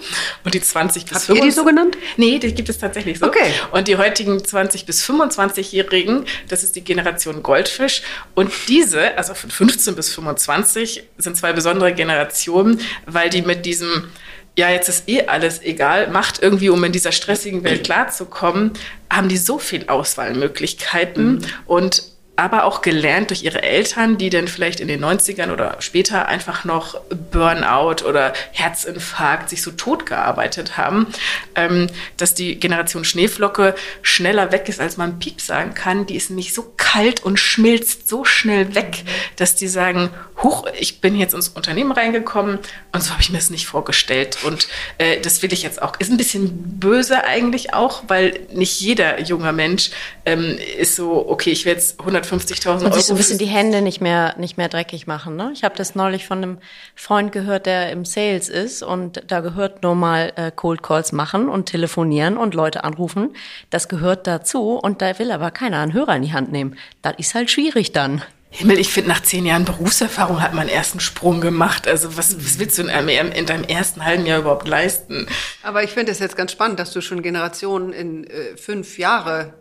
und 0.44 0.54
die 0.54 0.62
20 0.62 1.06
bis 1.06 1.14
Habt 1.14 1.26
25 1.26 1.36
ihr 1.36 1.50
die 1.50 1.56
so 1.56 1.66
genannt? 1.66 1.98
Nee, 2.18 2.40
die 2.40 2.54
gibt 2.54 2.70
es 2.70 2.80
tatsächlich 2.80 3.20
so. 3.20 3.28
Okay. 3.28 3.54
Und 3.72 3.88
die 3.88 3.98
heutigen 3.98 4.44
20 4.44 4.86
bis 4.86 5.04
25-Jährigen, 5.06 6.26
das 6.48 6.64
ist 6.64 6.76
die 6.76 6.84
Generation 6.84 7.44
Goldfisch 7.44 8.02
und 8.34 8.52
diese, 8.68 9.18
also 9.18 9.34
von 9.34 9.52
15 9.52 9.96
bis 9.96 10.14
25 10.14 11.04
sind 11.18 11.38
zwei 11.38 11.54
besondere 11.54 11.94
Generationen, 11.94 12.80
weil 13.06 13.30
die 13.30 13.42
mit 13.42 13.66
diesem 13.66 14.10
ja, 14.58 14.70
jetzt 14.70 14.90
ist 14.90 15.08
eh 15.08 15.28
alles 15.28 15.62
egal, 15.62 16.10
macht 16.10 16.44
irgendwie, 16.44 16.70
um 16.70 16.84
in 16.84 16.92
dieser 16.92 17.14
stressigen 17.14 17.64
Welt 17.64 17.86
klarzukommen, 17.86 18.74
haben 19.10 19.30
die 19.30 19.38
so 19.38 19.60
viel 19.60 19.88
Auswahlmöglichkeiten 19.88 21.36
mhm. 21.36 21.46
und 21.68 22.11
aber 22.38 22.64
auch 22.64 22.82
gelernt 22.82 23.30
durch 23.30 23.44
ihre 23.44 23.62
Eltern, 23.62 24.18
die 24.18 24.30
dann 24.30 24.48
vielleicht 24.48 24.80
in 24.80 24.88
den 24.88 25.04
90ern 25.04 25.52
oder 25.52 25.76
später 25.80 26.28
einfach 26.28 26.64
noch 26.64 27.00
Burnout 27.32 28.04
oder 28.04 28.34
Herzinfarkt 28.52 29.50
sich 29.50 29.62
so 29.62 29.72
tot 29.72 30.06
gearbeitet 30.06 30.78
haben, 30.78 31.08
ähm, 31.56 31.88
dass 32.18 32.34
die 32.34 32.60
Generation 32.60 33.04
Schneeflocke 33.04 33.76
schneller 34.02 34.52
weg 34.52 34.70
ist, 34.70 34.80
als 34.80 34.98
man 34.98 35.20
Piep 35.20 35.42
sagen 35.42 35.74
kann. 35.74 36.06
Die 36.06 36.16
ist 36.16 36.30
nämlich 36.30 36.54
so 36.54 36.74
kalt 36.78 37.22
und 37.24 37.38
schmilzt 37.38 38.08
so 38.08 38.24
schnell 38.24 38.76
weg, 38.76 39.04
dass 39.36 39.56
die 39.56 39.68
sagen, 39.68 40.10
huch, 40.42 40.66
ich 40.80 41.02
bin 41.02 41.18
jetzt 41.18 41.34
ins 41.34 41.50
Unternehmen 41.50 41.92
reingekommen 41.92 42.60
und 42.92 43.04
so 43.04 43.12
habe 43.12 43.22
ich 43.22 43.30
mir 43.30 43.38
es 43.38 43.50
nicht 43.50 43.68
vorgestellt. 43.68 44.40
Und 44.44 44.68
äh, 44.98 45.20
das 45.20 45.44
will 45.44 45.54
ich 45.54 45.64
jetzt 45.64 45.82
auch. 45.82 46.00
Ist 46.00 46.10
ein 46.10 46.18
bisschen 46.18 46.80
böse 46.80 47.24
eigentlich 47.26 47.74
auch, 47.74 48.04
weil 48.08 48.40
nicht 48.54 48.80
jeder 48.80 49.20
junger 49.22 49.52
Mensch 49.52 49.92
ähm, 50.26 50.58
ist 50.78 50.96
so, 50.96 51.30
okay, 51.30 51.52
ich 51.52 51.66
werde 51.66 51.82
jetzt 51.82 52.00
150 52.00 52.21
150.000 52.24 52.68
Euro. 52.68 52.86
Und 52.86 52.94
sich 52.94 53.06
so 53.06 53.14
ein 53.14 53.18
bisschen 53.18 53.38
die 53.38 53.46
Hände 53.46 53.82
nicht 53.82 54.02
mehr, 54.02 54.36
nicht 54.38 54.58
mehr 54.58 54.70
dreckig 54.70 55.08
machen. 55.08 55.36
Ne? 55.36 55.52
Ich 55.54 55.64
habe 55.64 55.76
das 55.76 55.96
neulich 55.96 56.26
von 56.26 56.40
einem 56.40 56.58
Freund 56.96 57.32
gehört, 57.32 57.66
der 57.66 57.92
im 57.92 58.06
Sales 58.06 58.50
ist 58.50 58.84
und 58.84 59.24
da 59.28 59.40
gehört 59.42 59.84
nur 59.84 59.96
mal 59.96 60.34
äh, 60.36 60.52
Cold 60.56 60.84
Calls 60.84 61.12
machen 61.12 61.50
und 61.50 61.66
telefonieren 61.66 62.38
und 62.38 62.54
Leute 62.54 62.84
anrufen. 62.84 63.36
Das 63.70 63.88
gehört 63.88 64.28
dazu 64.28 64.76
und 64.76 65.02
da 65.02 65.18
will 65.20 65.32
aber 65.32 65.52
keiner 65.52 65.80
einen 65.80 65.94
Hörer 65.94 66.16
in 66.16 66.24
die 66.24 66.34
Hand 66.34 66.52
nehmen. 66.52 66.78
Das 67.02 67.16
ist 67.18 67.36
halt 67.36 67.52
schwierig 67.52 67.92
dann. 67.92 68.22
Himmel, 68.54 68.80
ich 68.80 68.92
finde, 68.92 69.10
nach 69.10 69.24
zehn 69.24 69.46
Jahren 69.46 69.64
Berufserfahrung 69.64 70.42
hat 70.42 70.54
man 70.54 70.68
erst 70.68 70.92
einen 70.92 71.00
Sprung 71.00 71.40
gemacht. 71.40 71.88
Also 71.88 72.18
was, 72.18 72.36
was 72.36 72.60
willst 72.60 72.78
du 72.78 72.82
in, 72.82 72.90
einem, 72.90 73.32
in, 73.32 73.46
deinem 73.46 73.64
ersten 73.64 74.04
halben 74.04 74.26
Jahr 74.26 74.40
überhaupt 74.40 74.68
leisten? 74.68 75.26
Aber 75.64 75.84
ich 75.84 75.92
finde 75.92 76.12
es 76.12 76.20
jetzt 76.20 76.36
ganz 76.36 76.52
spannend, 76.52 76.78
dass 76.78 76.92
du 76.92 77.00
schon 77.00 77.22
Generationen 77.22 77.94
in 77.94 78.26
äh, 78.26 78.58
fünf 78.58 78.98
Jahre 78.98 79.54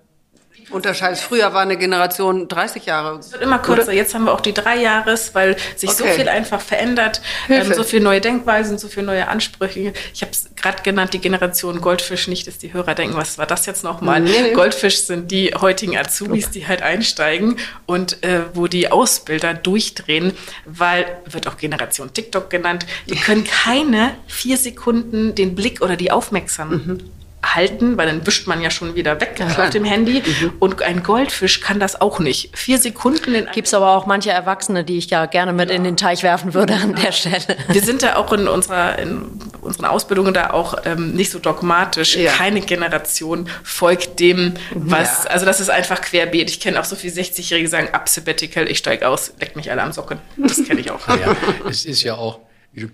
unterscheidest. 0.71 1.23
Früher 1.23 1.53
war 1.53 1.63
eine 1.63 1.77
Generation 1.77 2.49
30 2.49 2.87
Jahre. 2.87 3.19
Es 3.19 3.33
wird 3.33 3.43
immer 3.43 3.59
kürzer. 3.59 3.85
Oder? 3.85 3.93
Jetzt 3.93 4.15
haben 4.15 4.25
wir 4.25 4.33
auch 4.33 4.41
die 4.41 4.55
drei 4.55 4.77
Jahres, 4.77 5.35
weil 5.35 5.57
sich 5.77 5.91
okay. 5.91 5.99
so 5.99 6.05
viel 6.05 6.29
einfach 6.29 6.61
verändert, 6.61 7.21
ähm, 7.49 7.73
so 7.73 7.85
viele 7.85 8.03
neue 8.03 8.21
Denkweisen, 8.21 8.79
so 8.79 8.89
viele 8.89 9.07
neue 9.07 9.29
Ansprüche. 9.29 9.93
Ich 10.15 10.23
habe 10.23 10.33
es 10.33 10.51
gerade 10.57 10.83
genannt, 10.83 11.13
die 11.15 11.19
Generation 11.19 11.81
Goldfisch. 11.81 12.29
Nicht, 12.29 12.47
dass 12.47 12.59
die 12.59 12.73
Hörer 12.73 12.95
denken, 12.95 13.17
was 13.17 13.39
war 13.39 13.47
das 13.47 13.67
jetzt 13.67 13.85
nochmal? 13.85 14.21
Nee, 14.21 14.31
nee. 14.43 14.53
Goldfisch 14.53 15.03
sind 15.03 15.31
die 15.31 15.55
heutigen 15.55 15.97
Azubis, 15.97 16.51
die 16.51 16.67
halt 16.67 16.83
einsteigen 16.83 17.57
und 17.87 18.23
äh, 18.23 18.43
wo 18.55 18.67
die 18.67 18.91
Ausbilder 18.91 19.55
durchdrehen, 19.55 20.33
weil 20.65 21.07
wird 21.27 21.49
auch 21.49 21.57
Generation 21.57 22.13
TikTok 22.13 22.51
genannt. 22.51 22.87
Die 23.09 23.17
können 23.17 23.45
keine 23.45 24.15
vier 24.27 24.57
Sekunden 24.57 25.35
den 25.35 25.55
Blick 25.55 25.81
oder 25.81 25.97
die 25.97 26.11
Aufmerksamkeit 26.11 26.87
mhm 26.87 27.20
halten, 27.55 27.97
weil 27.97 28.07
dann 28.07 28.27
wischt 28.27 28.47
man 28.47 28.61
ja 28.61 28.71
schon 28.71 28.95
wieder 28.95 29.21
weg 29.21 29.37
ja, 29.39 29.47
auf 29.47 29.71
dem 29.71 29.85
Handy. 29.85 30.23
Mhm. 30.25 30.53
Und 30.59 30.83
ein 30.83 31.03
Goldfisch 31.03 31.61
kann 31.61 31.81
das 31.81 32.01
auch 32.01 32.19
nicht. 32.19 32.57
Vier 32.57 32.79
Sekunden 32.79 33.35
in 33.35 33.47
Gibt's 33.53 33.75
aber 33.75 33.97
auch 33.97 34.07
manche 34.07 34.31
Erwachsene, 34.31 34.85
die 34.85 34.99
ich 34.99 35.11
ja 35.11 35.27
gerne 35.27 35.53
mit 35.53 35.71
ja. 35.71 35.77
in 35.77 35.85
den 35.85 35.97
Teich 35.97 36.23
werfen 36.23 36.55
würde 36.55 36.75
an 36.75 36.95
der 36.95 37.13
Stelle. 37.13 37.57
Wir 37.69 37.83
sind 37.83 38.03
da 38.03 38.17
auch 38.17 38.33
in 38.33 38.49
unserer 38.49 38.99
in 38.99 39.41
unseren 39.61 39.87
Ausbildungen 39.87 40.35
da 40.35 40.51
auch 40.51 40.75
ähm, 40.85 41.13
nicht 41.13 41.31
so 41.31 41.39
dogmatisch. 41.39 42.17
Ja. 42.17 42.33
Keine 42.33 42.61
Generation 42.61 43.49
folgt 43.63 44.21
dem, 44.21 44.55
was. 44.75 45.27
Also 45.27 45.47
das 45.47 45.61
ist 45.61 45.71
einfach 45.71 46.01
querbeet. 46.01 46.51
Ich 46.51 46.61
kenne 46.61 46.81
auch 46.81 46.85
so 46.85 46.97
viele 46.97 47.13
60-Jährige, 47.13 47.67
die 47.67 47.71
sagen, 47.71 47.89
ab 47.93 48.09
Sabbatical, 48.09 48.69
ich 48.69 48.79
steige 48.79 49.09
aus, 49.09 49.33
leckt 49.41 49.57
mich 49.57 49.71
alle 49.71 49.83
am 49.83 49.93
Socken. 49.93 50.19
Das 50.37 50.63
kenne 50.65 50.81
ich 50.81 50.91
auch. 50.91 51.01
Ja, 51.21 51.37
es 51.69 51.85
ist 51.85 52.03
ja 52.03 52.15
auch, 52.15 52.39
wie 52.73 52.83
du 52.83 52.89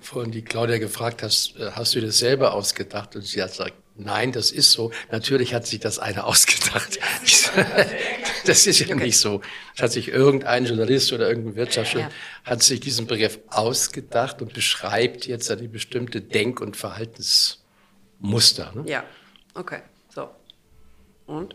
vorhin 0.00 0.32
die 0.32 0.42
Claudia 0.42 0.78
gefragt 0.78 1.22
hast, 1.22 1.54
äh, 1.56 1.70
hast 1.72 1.94
du 1.94 2.00
das 2.00 2.18
selber 2.18 2.54
ausgedacht? 2.54 3.14
Und 3.16 3.24
sie 3.24 3.40
hat 3.40 3.50
gesagt, 3.50 3.74
Nein, 3.94 4.32
das 4.32 4.50
ist 4.50 4.72
so. 4.72 4.90
Natürlich 5.10 5.52
hat 5.54 5.66
sich 5.66 5.80
das 5.80 5.98
einer 5.98 6.26
ausgedacht. 6.28 6.98
Das 8.44 8.66
ist 8.66 8.80
ja 8.80 8.96
nicht 8.96 9.18
so. 9.18 9.40
Das 9.76 9.84
hat 9.84 9.92
sich 9.92 10.08
irgendein 10.08 10.64
Journalist 10.64 11.12
oder 11.12 11.28
irgendein 11.28 11.54
Wirtschaftsjournalist 11.54 12.16
hat 12.44 12.60
sich 12.60 12.80
diesen 12.80 13.06
Begriff 13.06 13.38
ausgedacht 13.46 14.42
und 14.42 14.52
beschreibt 14.52 15.26
jetzt 15.26 15.48
eine 15.48 15.68
bestimmte 15.68 16.20
Denk- 16.20 16.60
und 16.60 16.76
Verhaltensmuster. 16.76 18.72
Ne? 18.74 18.82
Ja, 18.86 19.04
okay. 19.54 19.82
So. 20.08 20.28
Und? 21.26 21.54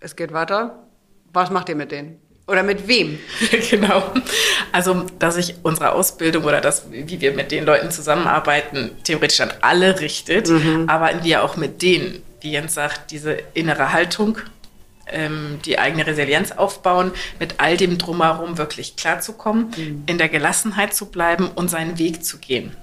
Es 0.00 0.16
geht 0.16 0.32
weiter. 0.32 0.88
Was 1.32 1.50
macht 1.50 1.68
ihr 1.68 1.76
mit 1.76 1.92
denen? 1.92 2.20
Oder 2.46 2.62
mit 2.62 2.86
wem? 2.88 3.18
genau. 3.70 4.12
Also, 4.70 5.06
dass 5.18 5.36
sich 5.36 5.54
unsere 5.62 5.92
Ausbildung 5.92 6.44
oder 6.44 6.60
das, 6.60 6.86
wie 6.90 7.20
wir 7.20 7.32
mit 7.32 7.50
den 7.50 7.64
Leuten 7.64 7.90
zusammenarbeiten, 7.90 8.90
theoretisch 9.02 9.40
an 9.40 9.52
alle 9.62 10.00
richtet, 10.00 10.48
mhm. 10.48 10.88
aber 10.88 11.24
wir 11.24 11.42
auch 11.42 11.56
mit 11.56 11.80
denen, 11.80 12.22
wie 12.42 12.52
Jens 12.52 12.74
sagt, 12.74 13.10
diese 13.10 13.38
innere 13.54 13.92
Haltung, 13.92 14.38
ähm, 15.06 15.58
die 15.64 15.78
eigene 15.78 16.06
Resilienz 16.06 16.52
aufbauen, 16.52 17.12
mit 17.38 17.54
all 17.58 17.76
dem 17.76 17.96
drumherum 17.96 18.58
wirklich 18.58 18.96
klarzukommen, 18.96 19.70
mhm. 19.76 20.02
in 20.06 20.18
der 20.18 20.28
Gelassenheit 20.28 20.94
zu 20.94 21.06
bleiben 21.06 21.48
und 21.54 21.68
seinen 21.70 21.98
Weg 21.98 22.24
zu 22.24 22.38
gehen. 22.38 22.76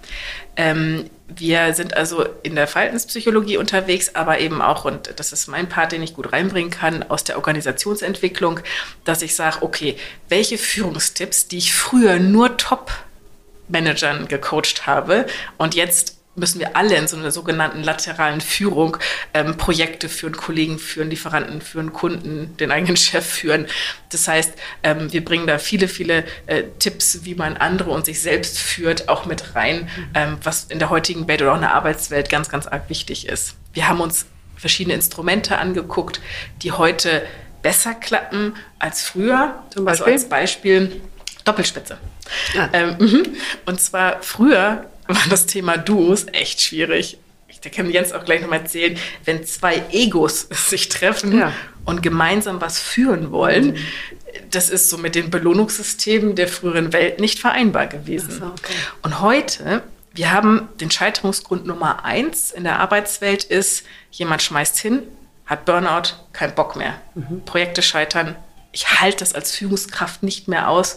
Ähm, 0.55 1.09
wir 1.35 1.73
sind 1.73 1.95
also 1.95 2.25
in 2.43 2.55
der 2.55 2.67
Verhaltenspsychologie 2.67 3.57
unterwegs, 3.57 4.15
aber 4.15 4.39
eben 4.39 4.61
auch, 4.61 4.85
und 4.85 5.13
das 5.17 5.31
ist 5.31 5.47
mein 5.47 5.69
Part, 5.69 5.91
den 5.91 6.03
ich 6.03 6.13
gut 6.13 6.31
reinbringen 6.33 6.71
kann, 6.71 7.03
aus 7.03 7.23
der 7.23 7.37
Organisationsentwicklung, 7.37 8.59
dass 9.03 9.21
ich 9.21 9.35
sage, 9.35 9.57
okay, 9.61 9.95
welche 10.29 10.57
Führungstipps, 10.57 11.47
die 11.47 11.57
ich 11.57 11.73
früher 11.73 12.19
nur 12.19 12.57
Top-Managern 12.57 14.27
gecoacht 14.27 14.85
habe 14.87 15.25
und 15.57 15.75
jetzt 15.75 16.20
müssen 16.35 16.59
wir 16.59 16.77
alle 16.77 16.95
in 16.95 17.07
so 17.07 17.17
einer 17.17 17.31
sogenannten 17.31 17.83
lateralen 17.83 18.39
Führung 18.39 18.97
ähm, 19.33 19.57
Projekte 19.57 20.07
führen, 20.07 20.35
Kollegen 20.35 20.79
führen, 20.79 21.09
Lieferanten 21.09 21.61
führen, 21.61 21.91
Kunden, 21.91 22.55
den 22.57 22.71
eigenen 22.71 22.95
Chef 22.97 23.25
führen. 23.25 23.67
Das 24.09 24.27
heißt, 24.27 24.53
ähm, 24.83 25.11
wir 25.11 25.25
bringen 25.25 25.45
da 25.45 25.57
viele, 25.57 25.87
viele 25.87 26.23
äh, 26.45 26.63
Tipps, 26.79 27.19
wie 27.23 27.35
man 27.35 27.57
andere 27.57 27.91
und 27.91 28.05
sich 28.05 28.21
selbst 28.21 28.59
führt, 28.59 29.09
auch 29.09 29.25
mit 29.25 29.55
rein, 29.55 29.89
ähm, 30.13 30.37
was 30.43 30.65
in 30.65 30.79
der 30.79 30.89
heutigen 30.89 31.27
Welt 31.27 31.41
oder 31.41 31.51
auch 31.51 31.55
in 31.55 31.61
der 31.61 31.73
Arbeitswelt 31.73 32.29
ganz, 32.29 32.47
ganz 32.49 32.65
arg 32.65 32.89
wichtig 32.89 33.27
ist. 33.27 33.55
Wir 33.73 33.89
haben 33.89 33.99
uns 33.99 34.25
verschiedene 34.55 34.95
Instrumente 34.95 35.57
angeguckt, 35.57 36.21
die 36.61 36.71
heute 36.71 37.23
besser 37.61 37.93
klappen 37.93 38.55
als 38.79 39.03
früher. 39.03 39.63
Zum 39.71 39.87
Also 39.87 40.05
Beispiel? 40.05 40.13
als 40.13 40.29
Beispiel 40.29 41.01
Doppelspitze. 41.43 41.97
Ah. 42.57 42.69
Ähm, 42.71 42.95
mhm. 42.99 43.23
und 43.65 43.81
zwar 43.81 44.21
früher 44.21 44.85
war 45.15 45.27
das 45.29 45.45
Thema 45.45 45.77
Duos 45.77 46.25
echt 46.31 46.61
schwierig. 46.61 47.17
Ich, 47.47 47.59
da 47.59 47.69
kann 47.69 47.89
Jens 47.89 48.13
auch 48.13 48.23
gleich 48.25 48.41
nochmal 48.41 48.59
erzählen, 48.59 48.97
wenn 49.25 49.45
zwei 49.45 49.83
Egos 49.91 50.47
sich 50.69 50.89
treffen 50.89 51.37
Ja. 51.37 51.51
und 51.85 52.01
gemeinsam 52.01 52.61
was 52.61 52.79
führen 52.79 53.31
wollen, 53.31 53.77
das 54.49 54.69
ist 54.69 54.89
so 54.89 54.97
mit 54.97 55.15
den 55.15 55.29
Belohnungssystemen 55.29 56.35
der 56.35 56.47
früheren 56.47 56.93
Welt 56.93 57.19
nicht 57.19 57.39
vereinbar 57.39 57.87
gewesen. 57.87 58.31
So, 58.31 58.45
okay. 58.45 58.73
Und 59.01 59.19
heute, 59.19 59.83
wir 60.13 60.31
haben 60.31 60.69
den 60.79 60.89
Scheiterungsgrund 60.91 61.65
Nummer 61.65 62.05
eins 62.05 62.51
in 62.51 62.63
der 62.63 62.79
Arbeitswelt 62.79 63.43
ist, 63.43 63.85
jemand 64.11 64.41
schmeißt 64.41 64.77
hin, 64.77 65.03
hat 65.45 65.65
Burnout, 65.65 66.13
kein 66.31 66.55
Bock 66.55 66.77
mehr. 66.77 66.93
Projekte 67.45 67.81
scheitern. 67.81 68.37
Ich 68.71 69.01
halte 69.01 69.17
das 69.17 69.33
als 69.35 69.51
Führungskraft 69.51 70.23
nicht 70.23 70.47
mehr 70.47 70.69
aus. 70.69 70.95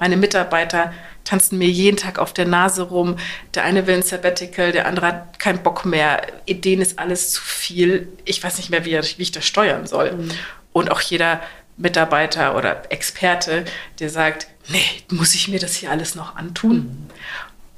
Meine 0.00 0.16
Mitarbeiter 0.16 0.92
tanzen 1.24 1.58
mir 1.58 1.68
jeden 1.68 1.96
Tag 1.96 2.18
auf 2.18 2.32
der 2.32 2.46
Nase 2.46 2.82
rum. 2.82 3.16
Der 3.54 3.64
eine 3.64 3.86
will 3.86 3.96
ein 3.96 4.02
Sabbatical, 4.02 4.72
der 4.72 4.86
andere 4.86 5.06
hat 5.06 5.38
keinen 5.38 5.62
Bock 5.62 5.84
mehr. 5.84 6.26
Ideen 6.46 6.80
ist 6.80 6.98
alles 6.98 7.30
zu 7.30 7.40
viel. 7.42 8.08
Ich 8.24 8.42
weiß 8.42 8.56
nicht 8.58 8.70
mehr, 8.70 8.84
wie, 8.84 8.92
wie 8.92 9.22
ich 9.22 9.32
das 9.32 9.44
steuern 9.44 9.86
soll. 9.86 10.28
Und 10.72 10.90
auch 10.90 11.00
jeder 11.00 11.40
Mitarbeiter 11.76 12.56
oder 12.56 12.90
Experte, 12.90 13.64
der 13.98 14.10
sagt, 14.10 14.46
nee, 14.68 14.84
muss 15.08 15.34
ich 15.34 15.48
mir 15.48 15.58
das 15.58 15.74
hier 15.74 15.90
alles 15.90 16.14
noch 16.14 16.36
antun? 16.36 17.08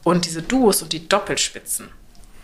Und 0.03 0.27
diese 0.27 0.43
Duos 0.43 0.83
und 0.83 0.93
die 0.93 1.09
Doppelspitzen, 1.09 1.89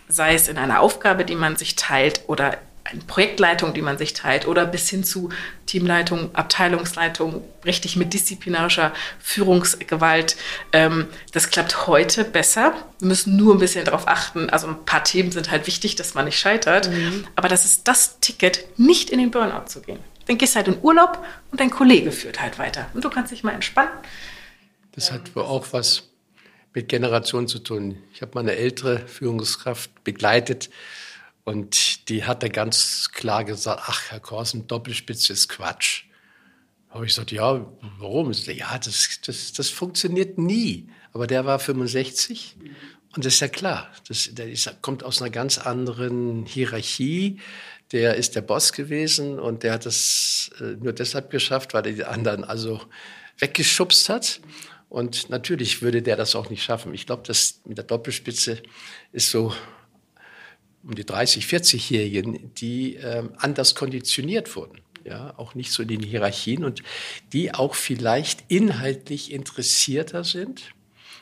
sei 0.07 0.33
es 0.33 0.47
in 0.47 0.57
einer 0.57 0.81
Aufgabe, 0.81 1.25
die 1.25 1.35
man 1.35 1.57
sich 1.57 1.75
teilt 1.75 2.21
oder 2.27 2.57
eine 2.83 3.01
Projektleitung, 3.01 3.73
die 3.73 3.81
man 3.81 3.97
sich 3.97 4.13
teilt 4.13 4.47
oder 4.47 4.65
bis 4.65 4.89
hin 4.89 5.03
zu 5.03 5.29
Teamleitung, 5.65 6.33
Abteilungsleitung, 6.33 7.43
richtig 7.63 7.95
mit 7.95 8.13
disziplinarischer 8.13 8.91
Führungsgewalt. 9.19 10.35
Ähm, 10.73 11.07
das 11.31 11.49
klappt 11.49 11.87
heute 11.87 12.23
besser. 12.23 12.73
Wir 12.99 13.07
müssen 13.07 13.37
nur 13.37 13.55
ein 13.55 13.59
bisschen 13.59 13.85
darauf 13.85 14.07
achten. 14.07 14.49
Also 14.49 14.67
ein 14.67 14.85
paar 14.85 15.03
Themen 15.03 15.31
sind 15.31 15.51
halt 15.51 15.67
wichtig, 15.67 15.95
dass 15.95 16.13
man 16.13 16.25
nicht 16.25 16.39
scheitert. 16.39 16.89
Aber 17.35 17.47
das 17.47 17.65
ist 17.65 17.87
das 17.87 18.19
Ticket, 18.19 18.65
nicht 18.77 19.09
in 19.09 19.19
den 19.19 19.31
Burnout 19.31 19.67
zu 19.67 19.81
gehen. 19.81 19.99
Dann 20.27 20.37
gehst 20.37 20.55
du 20.55 20.57
halt 20.57 20.67
in 20.67 20.77
Urlaub 20.81 21.23
und 21.51 21.59
dein 21.59 21.69
Kollege 21.69 22.11
führt 22.11 22.41
halt 22.41 22.59
weiter. 22.59 22.87
Und 22.93 23.03
du 23.03 23.09
kannst 23.09 23.31
dich 23.31 23.43
mal 23.43 23.53
entspannen. 23.53 23.91
Das 24.93 25.11
hat 25.11 25.35
wohl 25.35 25.43
auch 25.43 25.67
was 25.71 26.03
mit 26.73 26.89
Generation 26.89 27.47
zu 27.47 27.59
tun. 27.59 27.97
Ich 28.13 28.21
habe 28.21 28.31
mal 28.35 28.41
eine 28.41 28.55
ältere 28.55 28.99
Führungskraft 28.99 30.03
begleitet 30.03 30.69
und 31.43 32.09
die 32.09 32.23
hat 32.23 32.43
da 32.43 32.47
ganz 32.47 33.09
klar 33.11 33.43
gesagt, 33.43 33.83
ach, 33.85 34.11
Herr 34.11 34.19
Korsen, 34.19 34.67
Doppelspitze 34.67 35.33
ist 35.33 35.49
Quatsch. 35.49 36.03
Habe 36.89 37.05
ich 37.05 37.11
gesagt, 37.11 37.31
ja, 37.31 37.65
warum? 37.97 38.31
Ja, 38.31 38.77
das, 38.77 39.19
das, 39.25 39.53
das 39.53 39.69
funktioniert 39.69 40.37
nie. 40.37 40.89
Aber 41.13 41.25
der 41.25 41.45
war 41.45 41.57
65 41.57 42.57
und 43.15 43.25
das 43.25 43.35
ist 43.35 43.39
ja 43.39 43.47
klar. 43.47 43.91
Das, 44.07 44.29
der 44.33 44.49
ist, 44.49 44.81
kommt 44.81 45.03
aus 45.03 45.21
einer 45.21 45.31
ganz 45.31 45.57
anderen 45.57 46.45
Hierarchie. 46.45 47.39
Der 47.91 48.15
ist 48.15 48.35
der 48.35 48.41
Boss 48.41 48.71
gewesen 48.71 49.39
und 49.39 49.63
der 49.63 49.73
hat 49.73 49.85
das 49.85 50.51
äh, 50.59 50.75
nur 50.81 50.93
deshalb 50.93 51.29
geschafft, 51.29 51.73
weil 51.73 51.85
er 51.85 51.93
die 51.93 52.05
anderen 52.05 52.43
also 52.43 52.81
weggeschubst 53.39 54.07
hat. 54.07 54.39
Und 54.87 55.29
natürlich 55.29 55.81
würde 55.81 56.01
der 56.01 56.15
das 56.15 56.35
auch 56.35 56.49
nicht 56.49 56.63
schaffen. 56.63 56.93
Ich 56.93 57.05
glaube, 57.05 57.23
das 57.25 57.61
mit 57.65 57.77
der 57.77 57.85
Doppelspitze 57.85 58.61
ist 59.11 59.31
so 59.31 59.53
um 60.83 60.95
die 60.95 61.05
30, 61.05 61.45
40-Jährigen, 61.45 62.53
die 62.55 62.95
ähm, 62.95 63.31
anders 63.37 63.75
konditioniert 63.75 64.55
wurden. 64.55 64.81
Ja, 65.03 65.33
auch 65.37 65.55
nicht 65.55 65.71
so 65.71 65.81
in 65.81 65.87
den 65.87 66.03
Hierarchien 66.03 66.63
und 66.63 66.83
die 67.33 67.53
auch 67.53 67.73
vielleicht 67.73 68.43
inhaltlich 68.49 69.31
interessierter 69.31 70.23
sind 70.23 70.73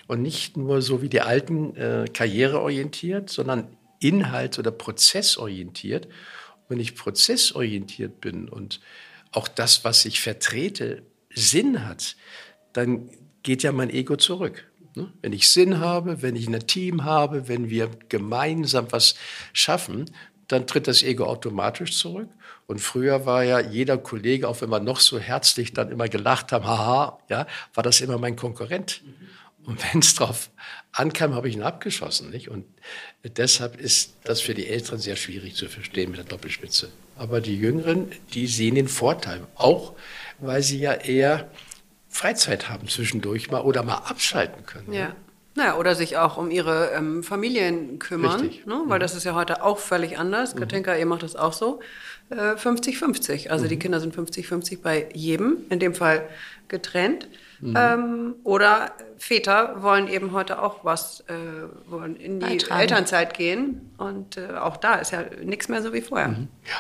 und 0.08 0.22
nicht 0.22 0.58
nur 0.58 0.82
so 0.82 1.02
wie 1.02 1.08
die 1.08 1.22
alten 1.22 1.76
äh, 1.78 2.06
karriereorientiert, 2.12 3.30
sondern 3.30 3.78
inhalts- 4.02 4.60
oder 4.60 4.72
prozessorientiert. 4.72 6.10
Wenn 6.68 6.80
ich 6.80 6.96
prozessorientiert 6.96 8.20
bin 8.20 8.50
und 8.50 8.82
auch 9.32 9.48
das, 9.48 9.86
was 9.86 10.04
ich 10.06 10.20
vertrete, 10.20 11.04
Sinn 11.34 11.86
hat, 11.88 12.16
dann 12.74 13.10
geht 13.44 13.64
ja 13.64 13.72
mein 13.72 13.90
Ego 13.90 14.16
zurück. 14.16 14.69
Ne? 14.96 15.12
Wenn 15.22 15.34
ich 15.34 15.50
Sinn 15.50 15.80
habe, 15.80 16.22
wenn 16.22 16.36
ich 16.36 16.48
ein 16.48 16.68
Team 16.68 17.04
habe, 17.04 17.48
wenn 17.48 17.70
wir 17.70 17.90
gemeinsam 18.10 18.88
was 18.92 19.16
schaffen, 19.54 20.06
dann 20.48 20.68
tritt 20.68 20.88
das 20.88 21.04
Ego 21.04 21.26
automatisch 21.26 21.98
zurück. 21.98 22.30
Und 22.68 22.80
früher 22.80 23.26
war 23.26 23.44
ja 23.44 23.60
jeder 23.60 23.98
Kollege, 23.98 24.48
auch 24.48 24.62
wenn 24.62 24.70
wir 24.70 24.80
noch 24.80 25.00
so 25.00 25.20
herzlich 25.20 25.74
dann 25.74 25.92
immer 25.92 26.08
gelacht 26.08 26.52
haben, 26.52 26.66
haha, 26.66 27.20
ja, 27.30 27.48
war 27.74 27.84
das 27.84 28.02
immer 28.02 28.18
mein 28.18 28.36
Konkurrent. 28.36 29.02
Und 29.66 29.84
wenn 29.84 30.00
es 30.00 30.16
drauf 30.16 30.50
ankam, 30.92 31.36
habe 31.36 31.50
ich 31.50 31.56
ihn 31.56 31.62
abgeschossen. 31.62 32.32
Nicht? 32.32 32.50
Und 32.50 32.66
deshalb 33.24 33.80
ist 33.80 34.16
das 34.24 34.42
für 34.42 34.54
die 34.54 34.68
Älteren 34.68 35.00
sehr 35.00 35.16
schwierig 35.16 35.56
zu 35.56 35.68
verstehen 35.68 36.10
mit 36.10 36.18
der 36.18 36.26
Doppelspitze. 36.26 36.90
Aber 37.16 37.42
die 37.42 37.58
Jüngeren, 37.58 38.12
die 38.34 38.48
sehen 38.48 38.76
den 38.76 38.88
Vorteil, 38.88 39.46
auch 39.56 39.94
weil 40.40 40.64
sie 40.64 40.80
ja 40.80 40.94
eher 40.94 41.50
Freizeit 42.10 42.70
haben 42.70 42.88
zwischendurch 42.88 43.52
mal 43.52 43.62
oder 43.62 43.84
mal 43.84 43.96
abschalten 43.96 44.66
können. 44.66 44.92
Ja. 44.92 45.16
Naja, 45.56 45.78
oder 45.78 45.96
sich 45.96 46.18
auch 46.18 46.38
um 46.38 46.52
ihre 46.52 46.92
ähm, 46.92 47.24
Familien 47.24 48.00
kümmern, 48.00 48.40
Richtig. 48.42 48.66
ne? 48.66 48.84
weil 48.86 49.00
das 49.00 49.16
ist 49.16 49.24
ja 49.26 49.36
heute 49.36 49.64
auch 49.64 49.78
völlig 49.78 50.18
anders. 50.18 50.56
Katinka, 50.56 50.96
ihr 50.96 51.06
macht 51.06 51.24
das 51.24 51.36
auch 51.36 51.54
so. 51.54 51.82
Äh, 52.30 52.54
50-50. 52.54 53.50
Also 53.50 53.68
die 53.68 53.78
Kinder 53.78 54.00
sind 54.00 54.16
50-50 54.16 54.82
bei 54.82 55.10
jedem, 55.14 55.58
in 55.70 55.80
dem 55.80 55.96
Fall 55.96 56.28
getrennt. 56.68 57.28
Ähm, 57.62 58.36
oder 58.44 58.94
Väter 59.18 59.84
wollen 59.84 60.08
eben 60.08 60.32
heute 60.32 60.62
auch 60.62 60.86
was, 60.86 61.22
äh, 61.28 61.34
wollen 61.88 62.16
in 62.16 62.40
die 62.40 62.46
Beitragen. 62.46 62.82
Elternzeit 62.82 63.34
gehen. 63.34 63.92
Und 63.98 64.38
äh, 64.38 64.54
auch 64.54 64.78
da 64.78 64.96
ist 64.96 65.12
ja 65.12 65.26
nichts 65.44 65.68
mehr 65.68 65.82
so 65.82 65.92
wie 65.92 66.02
vorher. 66.02 66.30
Ja. 66.66 66.76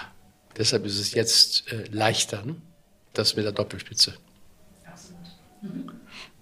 Deshalb 0.57 0.85
ist 0.85 0.99
es 0.99 1.13
jetzt 1.13 1.71
äh, 1.71 1.85
leichter, 1.91 2.45
ne? 2.45 2.55
das 3.13 3.35
mit 3.35 3.45
der 3.45 3.51
Doppelspitze. 3.51 4.13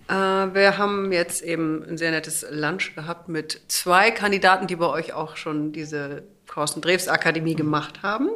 Äh, 0.08 0.14
wir 0.14 0.78
haben 0.78 1.12
jetzt 1.12 1.42
eben 1.42 1.84
ein 1.88 1.98
sehr 1.98 2.12
nettes 2.12 2.46
Lunch 2.50 2.96
gehabt 2.96 3.30
mit 3.30 3.62
zwei 3.68 4.12
Kandidaten, 4.12 4.68
die 4.68 4.76
bei 4.76 4.88
euch 4.88 5.14
auch 5.14 5.36
schon 5.36 5.72
diese 5.72 6.24
Carsten 6.48 6.82
Drews 6.82 7.08
Akademie 7.08 7.56
gemacht 7.56 8.04
haben. 8.04 8.30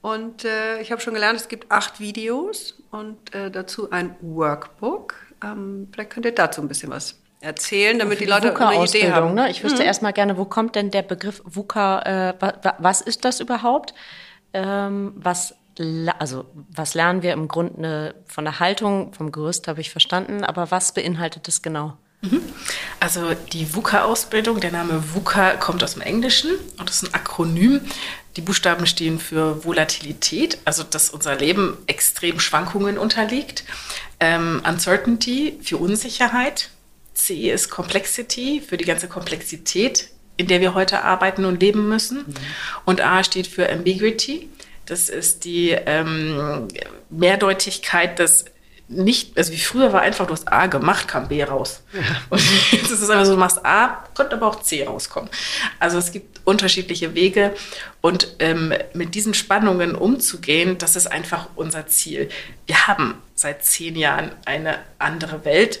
Und 0.00 0.44
äh, 0.44 0.80
ich 0.80 0.92
habe 0.92 1.00
schon 1.00 1.14
gelernt, 1.14 1.40
es 1.40 1.48
gibt 1.48 1.70
acht 1.70 1.98
Videos 1.98 2.80
und 2.90 3.34
äh, 3.34 3.50
dazu 3.50 3.90
ein 3.90 4.14
Workbook. 4.20 5.14
Ähm, 5.42 5.88
vielleicht 5.92 6.10
könnt 6.10 6.26
ihr 6.26 6.34
dazu 6.34 6.60
ein 6.60 6.68
bisschen 6.68 6.90
was 6.90 7.18
erzählen, 7.40 7.98
damit 7.98 8.20
die 8.20 8.24
Leute 8.24 8.56
eine 8.56 8.84
Idee 8.84 9.12
haben. 9.12 9.34
ne? 9.34 9.50
Ich 9.50 9.62
wüsste 9.62 9.82
erstmal 9.82 10.12
gerne, 10.12 10.36
wo 10.36 10.44
kommt 10.44 10.74
denn 10.76 10.90
der 10.90 11.02
Begriff 11.02 11.42
VUCA, 11.44 12.02
äh, 12.02 12.34
wa, 12.40 12.52
wa, 12.62 12.74
was 12.78 13.00
ist 13.00 13.24
das 13.24 13.40
überhaupt? 13.40 13.94
Ähm, 14.52 15.12
was, 15.16 15.54
also, 16.18 16.44
was 16.70 16.94
lernen 16.94 17.22
wir 17.22 17.32
im 17.32 17.48
Grunde 17.48 18.14
von 18.26 18.44
der 18.44 18.60
Haltung, 18.60 19.12
vom 19.12 19.32
Gerüst 19.32 19.68
habe 19.68 19.80
ich 19.80 19.90
verstanden, 19.90 20.44
aber 20.44 20.70
was 20.70 20.92
beinhaltet 20.92 21.48
das 21.48 21.62
genau? 21.62 21.96
Also 23.00 23.34
die 23.52 23.74
VUCA-Ausbildung, 23.74 24.60
der 24.60 24.72
Name 24.72 25.02
VUCA 25.14 25.52
kommt 25.52 25.84
aus 25.84 25.94
dem 25.94 26.02
Englischen 26.02 26.50
und 26.78 26.90
ist 26.90 27.04
ein 27.04 27.14
Akronym. 27.14 27.80
Die 28.36 28.40
Buchstaben 28.40 28.86
stehen 28.86 29.20
für 29.20 29.64
Volatilität, 29.64 30.58
also 30.64 30.82
dass 30.82 31.10
unser 31.10 31.36
Leben 31.36 31.76
extrem 31.86 32.40
Schwankungen 32.40 32.98
unterliegt. 32.98 33.64
Ähm, 34.20 34.62
Uncertainty 34.68 35.58
für 35.62 35.76
Unsicherheit. 35.76 36.70
C 37.14 37.50
ist 37.50 37.70
Complexity 37.70 38.60
für 38.60 38.76
die 38.76 38.84
ganze 38.84 39.08
Komplexität, 39.08 40.10
in 40.36 40.46
der 40.46 40.60
wir 40.60 40.74
heute 40.74 41.04
arbeiten 41.04 41.44
und 41.44 41.60
leben 41.60 41.88
müssen. 41.88 42.24
Und 42.84 43.00
A 43.00 43.22
steht 43.24 43.46
für 43.46 43.70
Ambiguity. 43.70 44.48
Das 44.88 45.10
ist 45.10 45.44
die 45.44 45.70
ähm, 45.70 46.66
Mehrdeutigkeit, 47.10 48.18
dass 48.18 48.46
nicht, 48.88 49.36
also 49.36 49.52
wie 49.52 49.58
früher 49.58 49.92
war 49.92 50.00
einfach, 50.00 50.26
du 50.26 50.32
hast 50.32 50.50
A 50.50 50.66
gemacht, 50.66 51.08
kam 51.08 51.28
B 51.28 51.42
raus. 51.44 51.82
Und 52.30 52.40
jetzt 52.72 52.90
ist 52.90 53.02
es 53.02 53.10
einfach 53.10 53.26
so, 53.26 53.32
du 53.32 53.38
machst 53.38 53.64
A, 53.66 54.04
könnte 54.14 54.36
aber 54.36 54.46
auch 54.46 54.62
C 54.62 54.82
rauskommen. 54.84 55.28
Also 55.78 55.98
es 55.98 56.10
gibt 56.10 56.40
unterschiedliche 56.44 57.14
Wege 57.14 57.54
und 58.00 58.36
ähm, 58.38 58.72
mit 58.94 59.14
diesen 59.14 59.34
Spannungen 59.34 59.94
umzugehen, 59.94 60.78
das 60.78 60.96
ist 60.96 61.06
einfach 61.06 61.48
unser 61.54 61.86
Ziel. 61.86 62.30
Wir 62.66 62.86
haben 62.86 63.20
seit 63.34 63.62
zehn 63.62 63.94
Jahren 63.94 64.30
eine 64.46 64.78
andere 64.98 65.44
Welt. 65.44 65.80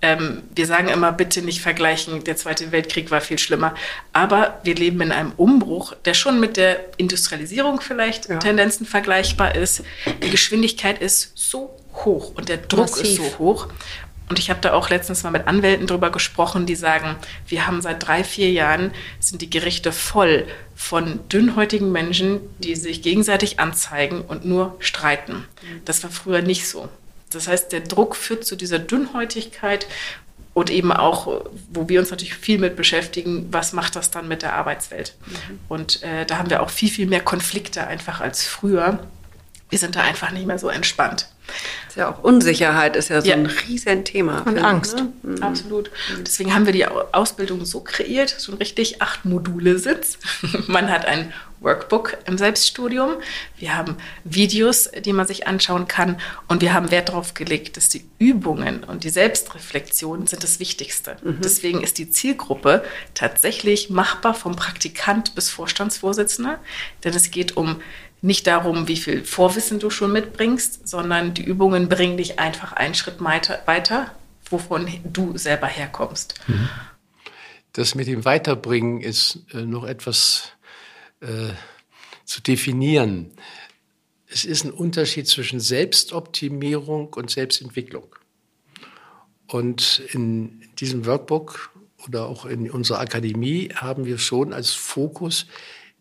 Ähm, 0.00 0.42
wir 0.54 0.66
sagen 0.66 0.88
immer, 0.88 1.10
bitte 1.10 1.42
nicht 1.42 1.60
vergleichen, 1.60 2.22
der 2.22 2.36
Zweite 2.36 2.70
Weltkrieg 2.70 3.10
war 3.10 3.20
viel 3.20 3.38
schlimmer. 3.38 3.74
Aber 4.12 4.60
wir 4.62 4.74
leben 4.74 5.00
in 5.00 5.12
einem 5.12 5.32
Umbruch, 5.36 5.94
der 6.04 6.14
schon 6.14 6.38
mit 6.38 6.56
der 6.56 6.78
Industrialisierung 6.98 7.80
vielleicht 7.80 8.28
Tendenzen 8.40 8.86
vergleichbar 8.86 9.54
ist. 9.54 9.82
Die 10.22 10.30
Geschwindigkeit 10.30 11.00
ist 11.00 11.32
so 11.34 11.76
hoch 11.94 12.32
und 12.34 12.48
der 12.48 12.58
Druck 12.58 12.90
Massiv. 12.90 13.04
ist 13.04 13.16
so 13.16 13.38
hoch. 13.38 13.68
Und 14.28 14.38
ich 14.38 14.50
habe 14.50 14.60
da 14.60 14.74
auch 14.74 14.90
letztens 14.90 15.22
mal 15.22 15.30
mit 15.30 15.46
Anwälten 15.46 15.86
drüber 15.86 16.10
gesprochen, 16.10 16.66
die 16.66 16.74
sagen, 16.74 17.16
wir 17.46 17.66
haben 17.66 17.80
seit 17.80 18.06
drei, 18.06 18.24
vier 18.24 18.50
Jahren, 18.52 18.92
sind 19.20 19.40
die 19.40 19.48
Gerichte 19.48 19.90
voll 19.90 20.46
von 20.74 21.26
dünnhäutigen 21.30 21.90
Menschen, 21.90 22.40
die 22.58 22.76
sich 22.76 23.02
gegenseitig 23.02 23.58
anzeigen 23.58 24.20
und 24.20 24.44
nur 24.44 24.76
streiten. 24.80 25.46
Das 25.86 26.02
war 26.02 26.10
früher 26.10 26.42
nicht 26.42 26.68
so. 26.68 26.88
Das 27.30 27.48
heißt, 27.48 27.72
der 27.72 27.80
Druck 27.80 28.16
führt 28.16 28.44
zu 28.44 28.56
dieser 28.56 28.78
Dünnhäutigkeit 28.78 29.86
und 30.54 30.70
eben 30.70 30.92
auch, 30.92 31.44
wo 31.70 31.88
wir 31.88 32.00
uns 32.00 32.10
natürlich 32.10 32.34
viel 32.34 32.58
mit 32.58 32.74
beschäftigen, 32.74 33.46
was 33.52 33.72
macht 33.72 33.94
das 33.96 34.10
dann 34.10 34.26
mit 34.26 34.42
der 34.42 34.54
Arbeitswelt? 34.54 35.14
Mhm. 35.26 35.60
Und 35.68 36.02
äh, 36.02 36.26
da 36.26 36.38
haben 36.38 36.50
wir 36.50 36.62
auch 36.62 36.70
viel, 36.70 36.90
viel 36.90 37.06
mehr 37.06 37.20
Konflikte 37.20 37.86
einfach 37.86 38.20
als 38.20 38.44
früher. 38.44 39.06
Wir 39.70 39.78
sind 39.78 39.94
da 39.94 40.00
einfach 40.00 40.32
nicht 40.32 40.46
mehr 40.46 40.58
so 40.58 40.68
entspannt. 40.68 41.28
Ist 41.88 41.96
ja 41.96 42.10
auch 42.10 42.22
Unsicherheit 42.22 42.96
ist 42.96 43.08
ja 43.08 43.20
so 43.20 43.28
ja. 43.28 43.34
ein 43.34 43.46
Riesenthema. 43.46 44.40
Und 44.40 44.58
Angst. 44.58 44.96
Ne? 44.96 45.12
Mhm. 45.22 45.42
Absolut. 45.42 45.90
Deswegen 46.20 46.54
haben 46.54 46.66
wir 46.66 46.72
die 46.72 46.86
Ausbildung 46.86 47.64
so 47.64 47.80
kreiert, 47.80 48.30
so 48.30 48.52
ein 48.52 48.58
richtig 48.58 49.02
acht 49.02 49.24
Module 49.24 49.78
Sitz. 49.78 50.18
Man 50.66 50.90
hat 50.90 51.06
ein 51.06 51.32
Workbook 51.60 52.16
im 52.26 52.38
Selbststudium. 52.38 53.14
Wir 53.58 53.76
haben 53.76 53.96
Videos, 54.24 54.90
die 55.04 55.12
man 55.12 55.26
sich 55.26 55.46
anschauen 55.46 55.88
kann. 55.88 56.20
Und 56.46 56.62
wir 56.62 56.72
haben 56.72 56.90
Wert 56.90 57.08
darauf 57.08 57.34
gelegt, 57.34 57.76
dass 57.76 57.88
die 57.88 58.04
Übungen 58.18 58.84
und 58.84 59.04
die 59.04 59.10
Selbstreflexion 59.10 60.26
sind 60.26 60.42
das 60.44 60.60
Wichtigste. 60.60 61.16
Mhm. 61.22 61.40
Deswegen 61.42 61.82
ist 61.82 61.98
die 61.98 62.10
Zielgruppe 62.10 62.84
tatsächlich 63.14 63.90
machbar 63.90 64.34
vom 64.34 64.54
Praktikant 64.56 65.34
bis 65.34 65.50
Vorstandsvorsitzender. 65.50 66.58
Denn 67.04 67.14
es 67.14 67.30
geht 67.30 67.56
um 67.56 67.80
nicht 68.20 68.46
darum, 68.48 68.88
wie 68.88 68.96
viel 68.96 69.24
Vorwissen 69.24 69.78
du 69.78 69.90
schon 69.90 70.12
mitbringst, 70.12 70.88
sondern 70.88 71.34
die 71.38 71.44
Übungen 71.44 71.88
bringen 71.88 72.16
dich 72.16 72.38
einfach 72.38 72.72
einen 72.72 72.94
Schritt 72.94 73.22
weiter, 73.22 74.14
wovon 74.50 74.88
du 75.04 75.38
selber 75.38 75.68
herkommst. 75.68 76.34
Mhm. 76.48 76.68
Das 77.72 77.94
mit 77.94 78.08
dem 78.08 78.24
Weiterbringen 78.24 79.00
ist 79.00 79.44
äh, 79.52 79.58
noch 79.62 79.84
etwas 79.84 80.52
äh, 81.20 81.50
zu 82.24 82.42
definieren. 82.42 83.30
Es 84.26 84.44
ist 84.44 84.64
ein 84.64 84.72
Unterschied 84.72 85.28
zwischen 85.28 85.60
Selbstoptimierung 85.60 87.14
und 87.14 87.30
Selbstentwicklung. 87.30 88.14
Und 89.46 90.02
in 90.12 90.60
diesem 90.78 91.06
Workbook 91.06 91.70
oder 92.06 92.26
auch 92.26 92.44
in 92.44 92.70
unserer 92.70 93.00
Akademie 93.00 93.70
haben 93.74 94.04
wir 94.04 94.18
schon 94.18 94.52
als 94.52 94.72
Fokus 94.72 95.46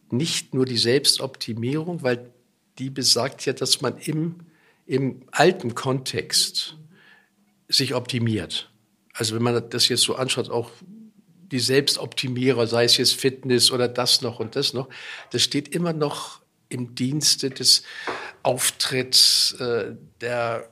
nicht 0.10 0.54
nur 0.54 0.66
die 0.66 0.78
Selbstoptimierung, 0.78 2.02
weil 2.02 2.32
die 2.80 2.90
besagt 2.90 3.46
ja, 3.46 3.54
dass 3.54 3.82
man 3.82 3.98
im, 3.98 4.47
im 4.88 5.22
alten 5.32 5.76
Kontext 5.76 6.78
sich 7.68 7.94
optimiert. 7.94 8.72
Also 9.14 9.36
wenn 9.36 9.44
man 9.44 9.70
das 9.70 9.90
jetzt 9.90 10.04
so 10.04 10.16
anschaut, 10.16 10.50
auch 10.50 10.72
die 11.52 11.60
Selbstoptimierer, 11.60 12.68
sei 12.68 12.86
es 12.86 12.98
jetzt 12.98 13.14
Fitness 13.14 13.72
oder 13.72 13.88
das 13.88 14.22
noch 14.22 14.40
und 14.40 14.56
das 14.56 14.74
noch, 14.74 14.90
das 15.32 15.44
steht 15.44 15.70
immer 15.70 15.94
noch 15.94 16.42
im 16.70 16.96
Dienste 16.96 17.50
des 17.50 17.84
Auftritts, 18.44 19.54
äh, 19.60 19.96
der, 20.22 20.70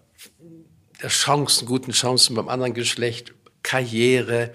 der 1.01 1.09
Chancen, 1.09 1.65
guten 1.65 1.91
Chancen 1.91 2.35
beim 2.35 2.49
anderen 2.49 2.73
Geschlecht, 2.73 3.33
Karriere, 3.63 4.53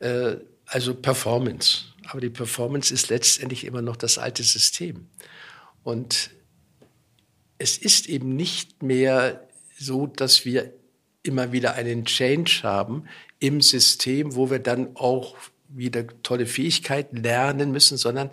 äh, 0.00 0.36
also 0.66 0.94
Performance. 0.94 1.84
Aber 2.06 2.20
die 2.20 2.30
Performance 2.30 2.92
ist 2.92 3.08
letztendlich 3.08 3.64
immer 3.64 3.82
noch 3.82 3.96
das 3.96 4.18
alte 4.18 4.42
System. 4.42 5.06
Und 5.82 6.30
es 7.62 7.78
ist 7.78 8.08
eben 8.08 8.34
nicht 8.34 8.82
mehr 8.82 9.46
so, 9.78 10.08
dass 10.08 10.44
wir 10.44 10.72
immer 11.22 11.52
wieder 11.52 11.74
einen 11.74 12.04
Change 12.04 12.60
haben 12.64 13.04
im 13.38 13.60
System, 13.60 14.34
wo 14.34 14.50
wir 14.50 14.58
dann 14.58 14.96
auch 14.96 15.36
wieder 15.68 16.04
tolle 16.24 16.46
Fähigkeiten 16.46 17.18
lernen 17.18 17.70
müssen, 17.70 17.96
sondern 17.96 18.30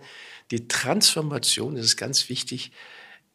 die 0.49 0.67
Transformation, 0.67 1.75
das 1.75 1.85
ist 1.85 1.97
ganz 1.97 2.27
wichtig, 2.27 2.71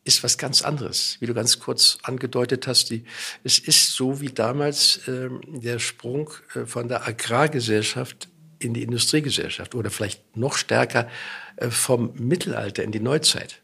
ist 0.03 0.25
was 0.25 0.37
ganz 0.37 0.63
anderes. 0.63 1.17
Wie 1.21 1.27
du 1.27 1.33
ganz 1.33 1.61
kurz 1.61 1.99
angedeutet 2.03 2.67
hast, 2.67 2.91
die, 2.91 3.05
es 3.45 3.61
ist 3.61 3.93
so 3.93 4.21
wie 4.21 4.31
damals 4.31 5.07
äh, 5.09 5.29
der 5.47 5.79
Sprung 5.79 6.31
äh, 6.57 6.67
von 6.67 6.89
der 6.89 7.07
Agrargesellschaft 7.07 8.29
in 8.59 8.75
die 8.75 8.83
Industriegesellschaft 8.83 9.77
oder 9.77 9.91
vielleicht 9.91 10.37
noch 10.37 10.57
stärker 10.57 11.09
äh, 11.57 11.71
vom 11.71 12.13
Mittelalter 12.17 12.83
in 12.83 12.91
die 12.91 13.01
Neuzeit. 13.01 13.63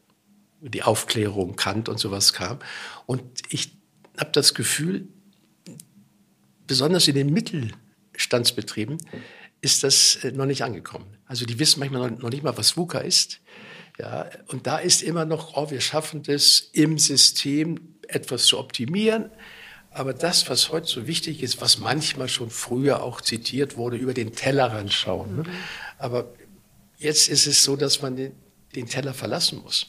Die 0.61 0.83
Aufklärung, 0.83 1.55
Kant 1.55 1.89
und 1.89 1.99
sowas 1.99 2.33
kam. 2.33 2.59
Und 3.05 3.23
ich 3.49 3.75
habe 4.17 4.31
das 4.31 4.53
Gefühl, 4.53 5.07
besonders 6.67 7.07
in 7.07 7.15
den 7.15 7.33
Mittelstandsbetrieben 7.33 8.97
ist 9.61 9.83
das 9.83 10.15
äh, 10.23 10.31
noch 10.31 10.45
nicht 10.45 10.63
angekommen. 10.63 11.17
Also 11.25 11.45
die 11.45 11.59
wissen 11.59 11.79
manchmal 11.79 12.11
noch 12.11 12.29
nicht 12.29 12.43
mal, 12.43 12.57
was 12.57 12.77
VUCA 12.77 12.99
ist. 12.99 13.41
Ja, 13.99 14.29
und 14.47 14.67
da 14.67 14.77
ist 14.77 15.03
immer 15.03 15.25
noch, 15.25 15.55
oh, 15.55 15.69
wir 15.69 15.81
schaffen 15.81 16.23
das 16.23 16.69
im 16.73 16.97
System 16.97 17.95
etwas 18.07 18.45
zu 18.45 18.57
optimieren, 18.57 19.29
aber 19.91 20.13
das, 20.13 20.49
was 20.49 20.71
heute 20.71 20.87
so 20.87 21.07
wichtig 21.07 21.43
ist, 21.43 21.59
was 21.59 21.77
manchmal 21.77 22.29
schon 22.29 22.49
früher 22.49 23.03
auch 23.03 23.19
zitiert 23.19 23.75
wurde, 23.75 23.97
über 23.97 24.13
den 24.13 24.31
Tellerrand 24.31 24.93
schauen. 24.93 25.37
Ne? 25.37 25.43
Aber 25.97 26.33
jetzt 26.97 27.27
ist 27.27 27.45
es 27.45 27.63
so, 27.63 27.75
dass 27.75 28.01
man 28.01 28.15
den, 28.75 28.87
Teller 28.87 29.13
verlassen 29.13 29.61
muss. 29.61 29.87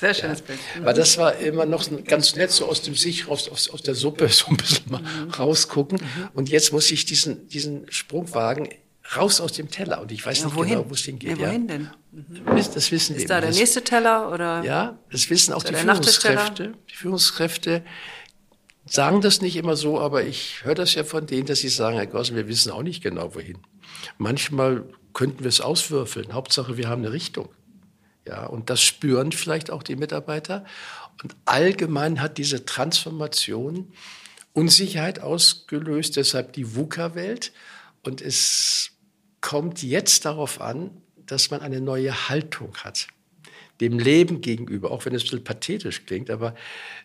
Sehr 0.00 0.14
schönes 0.14 0.40
ja. 0.40 0.44
Bild. 0.46 0.58
Weil 0.82 0.94
das 0.94 1.18
war 1.18 1.36
immer 1.36 1.66
noch 1.66 1.88
ganz 2.04 2.36
nett, 2.36 2.50
so 2.50 2.66
aus 2.66 2.82
dem 2.82 2.94
Sich 2.94 3.28
raus, 3.28 3.48
aus, 3.48 3.70
aus 3.70 3.82
der 3.82 3.94
Suppe 3.94 4.28
so 4.28 4.46
ein 4.48 4.56
bisschen 4.56 4.90
mal 4.90 5.02
mhm. 5.02 5.30
rausgucken. 5.30 5.98
Mhm. 5.98 6.28
Und 6.34 6.48
jetzt 6.48 6.72
muss 6.72 6.90
ich 6.90 7.04
diesen, 7.04 7.48
diesen 7.48 7.90
Sprung 7.90 8.32
wagen, 8.34 8.68
raus 9.16 9.40
aus 9.40 9.52
dem 9.52 9.70
Teller. 9.70 10.00
Und 10.00 10.12
ich 10.12 10.24
weiß 10.24 10.40
ja, 10.40 10.46
nicht 10.46 10.56
wohin? 10.56 10.74
genau, 10.74 10.88
wo 10.88 10.94
es 10.94 11.02
hingeht. 11.02 11.38
Ja, 11.38 11.48
wohin 11.48 11.68
denn? 11.68 11.90
Mhm. 12.12 12.56
Das 12.56 12.90
wissen 12.90 13.16
Ist 13.16 13.30
da 13.30 13.40
der 13.40 13.50
nächste 13.50 13.82
Teller 13.82 14.32
oder? 14.32 14.62
Ja, 14.64 14.98
das 15.10 15.30
wissen 15.30 15.52
auch 15.52 15.62
die 15.62 15.74
Führungskräfte. 15.74 16.74
Die 16.90 16.94
Führungskräfte 16.94 17.82
sagen 18.86 19.20
das 19.20 19.40
nicht 19.40 19.56
immer 19.56 19.76
so, 19.76 20.00
aber 20.00 20.24
ich 20.24 20.64
höre 20.64 20.74
das 20.74 20.94
ja 20.94 21.04
von 21.04 21.26
denen, 21.26 21.46
dass 21.46 21.60
sie 21.60 21.68
sagen, 21.68 21.96
Herr 21.96 22.06
Gossen, 22.06 22.36
wir 22.36 22.48
wissen 22.48 22.72
auch 22.72 22.82
nicht 22.82 23.02
genau 23.02 23.34
wohin. 23.34 23.58
Manchmal 24.18 24.84
könnten 25.12 25.40
wir 25.40 25.48
es 25.48 25.60
auswürfeln. 25.60 26.32
Hauptsache, 26.32 26.76
wir 26.76 26.88
haben 26.88 27.02
eine 27.02 27.12
Richtung. 27.12 27.48
Ja, 28.26 28.46
und 28.46 28.70
das 28.70 28.82
spüren 28.82 29.32
vielleicht 29.32 29.70
auch 29.70 29.82
die 29.82 29.96
Mitarbeiter. 29.96 30.64
Und 31.22 31.36
allgemein 31.44 32.20
hat 32.20 32.38
diese 32.38 32.64
Transformation 32.64 33.92
Unsicherheit 34.52 35.20
ausgelöst, 35.20 36.16
deshalb 36.16 36.52
die 36.52 36.74
VUCA-Welt. 36.74 37.52
Und 38.02 38.20
es 38.20 38.92
kommt 39.40 39.82
jetzt 39.82 40.24
darauf 40.24 40.60
an, 40.60 40.90
dass 41.16 41.50
man 41.50 41.60
eine 41.60 41.80
neue 41.80 42.28
Haltung 42.28 42.76
hat 42.78 43.06
dem 43.80 43.98
Leben 43.98 44.42
gegenüber, 44.42 44.90
auch 44.90 45.06
wenn 45.06 45.14
es 45.14 45.22
ein 45.22 45.24
bisschen 45.24 45.44
pathetisch 45.44 46.04
klingt, 46.04 46.28
aber 46.28 46.54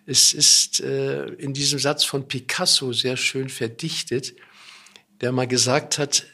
es 0.05 0.33
ist 0.33 0.81
äh, 0.81 1.25
in 1.25 1.53
diesem 1.53 1.79
Satz 1.79 2.03
von 2.03 2.27
Picasso 2.27 2.91
sehr 2.91 3.15
schön 3.15 3.47
verdichtet, 3.47 4.35
der 5.21 5.31
mal 5.31 5.47
gesagt 5.47 5.97
hat, 5.97 6.25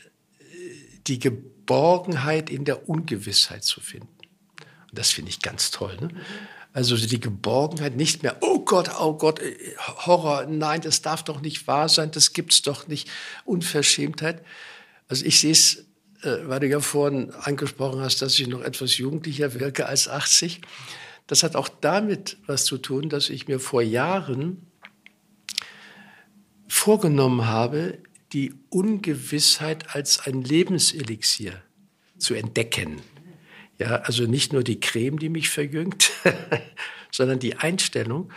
die 1.07 1.19
Geborgenheit 1.19 2.49
in 2.49 2.65
der 2.65 2.89
Ungewissheit 2.89 3.63
zu 3.63 3.81
finden. 3.81 4.09
Das 4.91 5.11
finde 5.11 5.29
ich 5.29 5.41
ganz 5.41 5.71
toll. 5.71 5.97
Ne? 5.99 6.09
Also 6.73 6.95
die 6.95 7.19
Geborgenheit 7.19 7.95
nicht 7.95 8.23
mehr, 8.23 8.37
oh 8.41 8.59
Gott, 8.59 8.91
oh 8.99 9.13
Gott, 9.13 9.39
äh, 9.39 9.55
Horror, 10.05 10.45
nein, 10.45 10.81
das 10.81 11.01
darf 11.01 11.23
doch 11.23 11.41
nicht 11.41 11.67
wahr 11.67 11.89
sein, 11.89 12.11
das 12.11 12.33
gibt's 12.33 12.61
doch 12.61 12.87
nicht, 12.87 13.09
Unverschämtheit. 13.45 14.43
Also 15.07 15.25
ich 15.25 15.39
sehe 15.39 15.51
es 15.51 15.85
äh, 16.23 16.47
weil 16.47 16.59
du 16.59 16.67
ja 16.67 16.79
vorhin 16.79 17.31
angesprochen 17.31 18.01
hast, 18.01 18.21
dass 18.21 18.37
ich 18.37 18.47
noch 18.47 18.61
etwas 18.61 18.97
jugendlicher 18.97 19.59
wirke 19.59 19.87
als 19.87 20.07
80. 20.07 20.61
Das 21.27 21.43
hat 21.43 21.55
auch 21.55 21.69
damit 21.69 22.37
was 22.45 22.65
zu 22.65 22.77
tun, 22.77 23.09
dass 23.09 23.29
ich 23.29 23.47
mir 23.47 23.59
vor 23.59 23.81
Jahren 23.81 24.67
vorgenommen 26.67 27.47
habe, 27.47 27.97
die 28.33 28.53
Ungewissheit 28.69 29.95
als 29.95 30.19
ein 30.19 30.41
Lebenselixier 30.41 31.61
zu 32.17 32.33
entdecken. 32.33 33.01
Ja, 33.81 33.95
also 34.01 34.23
nicht 34.25 34.53
nur 34.53 34.63
die 34.63 34.79
Creme, 34.79 35.17
die 35.19 35.29
mich 35.29 35.49
verjüngt, 35.49 36.11
sondern 37.11 37.39
die 37.39 37.55
Einstellung 37.57 38.31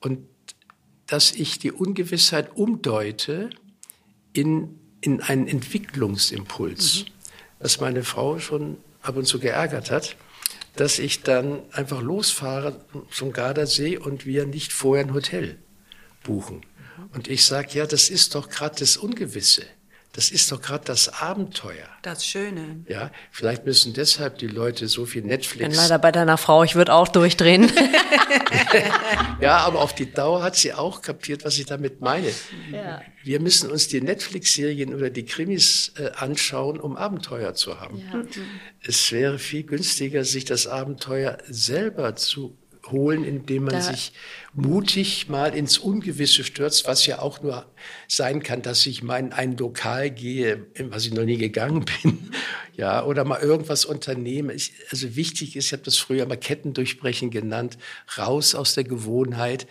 und 0.00 0.26
dass 1.06 1.32
ich 1.32 1.58
die 1.58 1.72
Ungewissheit 1.72 2.56
umdeute 2.56 3.50
in, 4.32 4.78
in 5.00 5.20
einen 5.20 5.46
Entwicklungsimpuls. 5.46 7.04
Mhm 7.04 7.14
dass 7.64 7.80
meine 7.80 8.04
Frau 8.04 8.38
schon 8.40 8.76
ab 9.00 9.16
und 9.16 9.24
zu 9.24 9.38
geärgert 9.38 9.90
hat, 9.90 10.16
dass 10.76 10.98
ich 10.98 11.22
dann 11.22 11.62
einfach 11.72 12.02
losfahre 12.02 12.78
zum 13.10 13.32
Gardasee 13.32 13.96
und 13.96 14.26
wir 14.26 14.44
nicht 14.44 14.70
vorher 14.70 15.06
ein 15.06 15.14
Hotel 15.14 15.56
buchen. 16.22 16.60
Und 17.14 17.26
ich 17.26 17.46
sage, 17.46 17.68
ja, 17.72 17.86
das 17.86 18.10
ist 18.10 18.34
doch 18.34 18.50
gerade 18.50 18.76
das 18.78 18.98
Ungewisse. 18.98 19.62
Das 20.14 20.30
ist 20.30 20.52
doch 20.52 20.62
gerade 20.62 20.84
das 20.84 21.08
Abenteuer. 21.20 21.88
Das 22.02 22.24
Schöne. 22.24 22.84
Ja, 22.88 23.10
vielleicht 23.32 23.66
müssen 23.66 23.94
deshalb 23.94 24.38
die 24.38 24.46
Leute 24.46 24.86
so 24.86 25.06
viel 25.06 25.22
Netflix. 25.22 25.62
Ich 25.62 25.68
bin 25.70 25.76
leider 25.76 25.98
bei 25.98 26.12
deiner 26.12 26.38
Frau, 26.38 26.62
ich 26.62 26.76
würde 26.76 26.94
auch 26.94 27.08
durchdrehen. 27.08 27.72
ja, 29.40 29.56
aber 29.58 29.80
auf 29.80 29.92
die 29.92 30.12
Dauer 30.12 30.44
hat 30.44 30.54
sie 30.54 30.72
auch 30.72 31.02
kapiert, 31.02 31.44
was 31.44 31.58
ich 31.58 31.66
damit 31.66 32.00
meine. 32.00 32.30
Ja. 32.70 33.02
Wir 33.24 33.40
müssen 33.40 33.72
uns 33.72 33.88
die 33.88 34.00
Netflix-Serien 34.00 34.94
oder 34.94 35.10
die 35.10 35.24
Krimis 35.24 35.92
äh, 35.96 36.10
anschauen, 36.14 36.78
um 36.78 36.96
Abenteuer 36.96 37.54
zu 37.54 37.80
haben. 37.80 37.98
Ja. 37.98 38.22
Es 38.82 39.10
wäre 39.10 39.40
viel 39.40 39.64
günstiger, 39.64 40.24
sich 40.24 40.44
das 40.44 40.68
Abenteuer 40.68 41.38
selber 41.48 42.14
zu 42.14 42.56
holen, 42.92 43.24
indem 43.24 43.64
man 43.64 43.74
Da- 43.74 43.80
sich 43.80 44.12
mutig 44.52 45.28
mal 45.28 45.54
ins 45.54 45.78
Ungewisse 45.78 46.44
stürzt, 46.44 46.86
was 46.86 47.06
ja 47.06 47.18
auch 47.20 47.42
nur 47.42 47.66
sein 48.08 48.42
kann, 48.42 48.62
dass 48.62 48.84
ich 48.86 49.02
mal 49.02 49.18
in 49.18 49.32
ein 49.32 49.56
Lokal 49.56 50.10
gehe, 50.10 50.66
in 50.74 50.90
was 50.92 51.06
ich 51.06 51.12
noch 51.12 51.24
nie 51.24 51.38
gegangen 51.38 51.84
bin, 52.02 52.30
ja, 52.76 53.04
oder 53.04 53.24
mal 53.24 53.40
irgendwas 53.40 53.84
unternehme. 53.84 54.52
Ich, 54.52 54.72
also 54.90 55.16
wichtig 55.16 55.56
ist, 55.56 55.66
ich 55.66 55.72
habe 55.72 55.82
das 55.82 55.96
früher 55.96 56.26
mal 56.26 56.36
Ketten 56.36 56.72
durchbrechen 56.74 57.30
genannt, 57.30 57.78
raus 58.18 58.54
aus 58.54 58.74
der 58.74 58.84
Gewohnheit. 58.84 59.66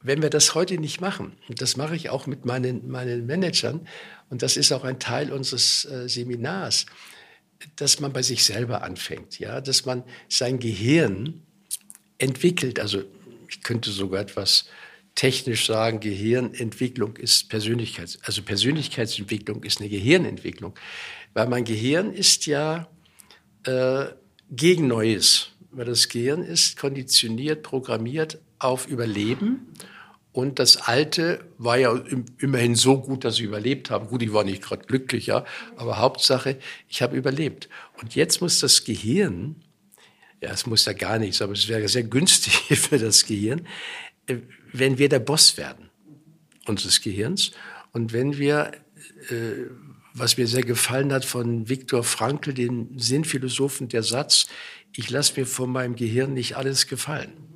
Wenn 0.00 0.22
wir 0.22 0.30
das 0.30 0.54
heute 0.54 0.78
nicht 0.78 1.00
machen, 1.00 1.32
und 1.48 1.60
das 1.60 1.76
mache 1.76 1.96
ich 1.96 2.08
auch 2.10 2.26
mit 2.26 2.44
meinen, 2.44 2.88
meinen 2.88 3.26
Managern, 3.26 3.86
und 4.30 4.42
das 4.42 4.56
ist 4.56 4.70
auch 4.72 4.84
ein 4.84 5.00
Teil 5.00 5.32
unseres 5.32 5.84
äh, 5.86 6.08
Seminars, 6.08 6.86
dass 7.76 7.98
man 7.98 8.12
bei 8.12 8.22
sich 8.22 8.44
selber 8.44 8.82
anfängt, 8.82 9.38
ja, 9.40 9.60
dass 9.60 9.84
man 9.86 10.04
sein 10.28 10.60
Gehirn 10.60 11.42
entwickelt. 12.18 12.78
Also 12.80 13.02
ich 13.48 13.62
könnte 13.62 13.90
sogar 13.90 14.20
etwas 14.20 14.66
technisch 15.14 15.66
sagen, 15.66 16.00
Gehirnentwicklung 16.00 17.16
ist 17.16 17.48
Persönlichkeits, 17.48 18.18
also 18.22 18.42
Persönlichkeitsentwicklung 18.42 19.64
ist 19.64 19.80
eine 19.80 19.88
Gehirnentwicklung, 19.88 20.74
weil 21.34 21.48
mein 21.48 21.64
Gehirn 21.64 22.12
ist 22.12 22.46
ja 22.46 22.88
äh, 23.64 24.06
gegen 24.50 24.86
Neues, 24.86 25.48
weil 25.72 25.86
das 25.86 26.08
Gehirn 26.08 26.42
ist 26.42 26.76
konditioniert, 26.76 27.62
programmiert 27.62 28.38
auf 28.58 28.86
Überleben. 28.86 29.72
Und 30.32 30.60
das 30.60 30.76
Alte 30.76 31.44
war 31.58 31.78
ja 31.78 31.92
im- 31.96 32.26
immerhin 32.38 32.76
so 32.76 33.00
gut, 33.00 33.24
dass 33.24 33.36
sie 33.36 33.42
überlebt 33.42 33.90
haben. 33.90 34.06
Gut, 34.06 34.22
ich 34.22 34.32
war 34.32 34.44
nicht 34.44 34.62
gerade 34.62 34.84
glücklich, 34.86 35.26
ja, 35.26 35.44
aber 35.76 35.98
Hauptsache, 35.98 36.58
ich 36.88 37.02
habe 37.02 37.16
überlebt. 37.16 37.68
Und 38.00 38.14
jetzt 38.14 38.40
muss 38.40 38.60
das 38.60 38.84
Gehirn 38.84 39.56
ja, 40.40 40.50
es 40.52 40.66
muss 40.66 40.84
ja 40.84 40.92
gar 40.92 41.18
nichts, 41.18 41.42
aber 41.42 41.52
es 41.52 41.68
wäre 41.68 41.88
sehr 41.88 42.04
günstig 42.04 42.52
für 42.78 42.98
das 42.98 43.26
Gehirn, 43.26 43.66
äh, 44.26 44.36
wenn 44.72 44.98
wir 44.98 45.08
der 45.08 45.20
Boss 45.20 45.56
werden 45.56 45.90
unseres 46.66 47.00
Gehirns 47.00 47.52
und 47.92 48.12
wenn 48.12 48.38
wir, 48.38 48.72
äh, 49.30 49.66
was 50.14 50.36
mir 50.36 50.46
sehr 50.46 50.62
gefallen 50.62 51.12
hat 51.12 51.24
von 51.24 51.68
Viktor 51.68 52.04
Frankl, 52.04 52.52
den 52.52 52.98
Sinnphilosophen, 52.98 53.88
der 53.88 54.02
Satz, 54.02 54.46
ich 54.94 55.10
lasse 55.10 55.38
mir 55.38 55.46
von 55.46 55.70
meinem 55.70 55.96
Gehirn 55.96 56.34
nicht 56.34 56.56
alles 56.56 56.86
gefallen. 56.86 57.47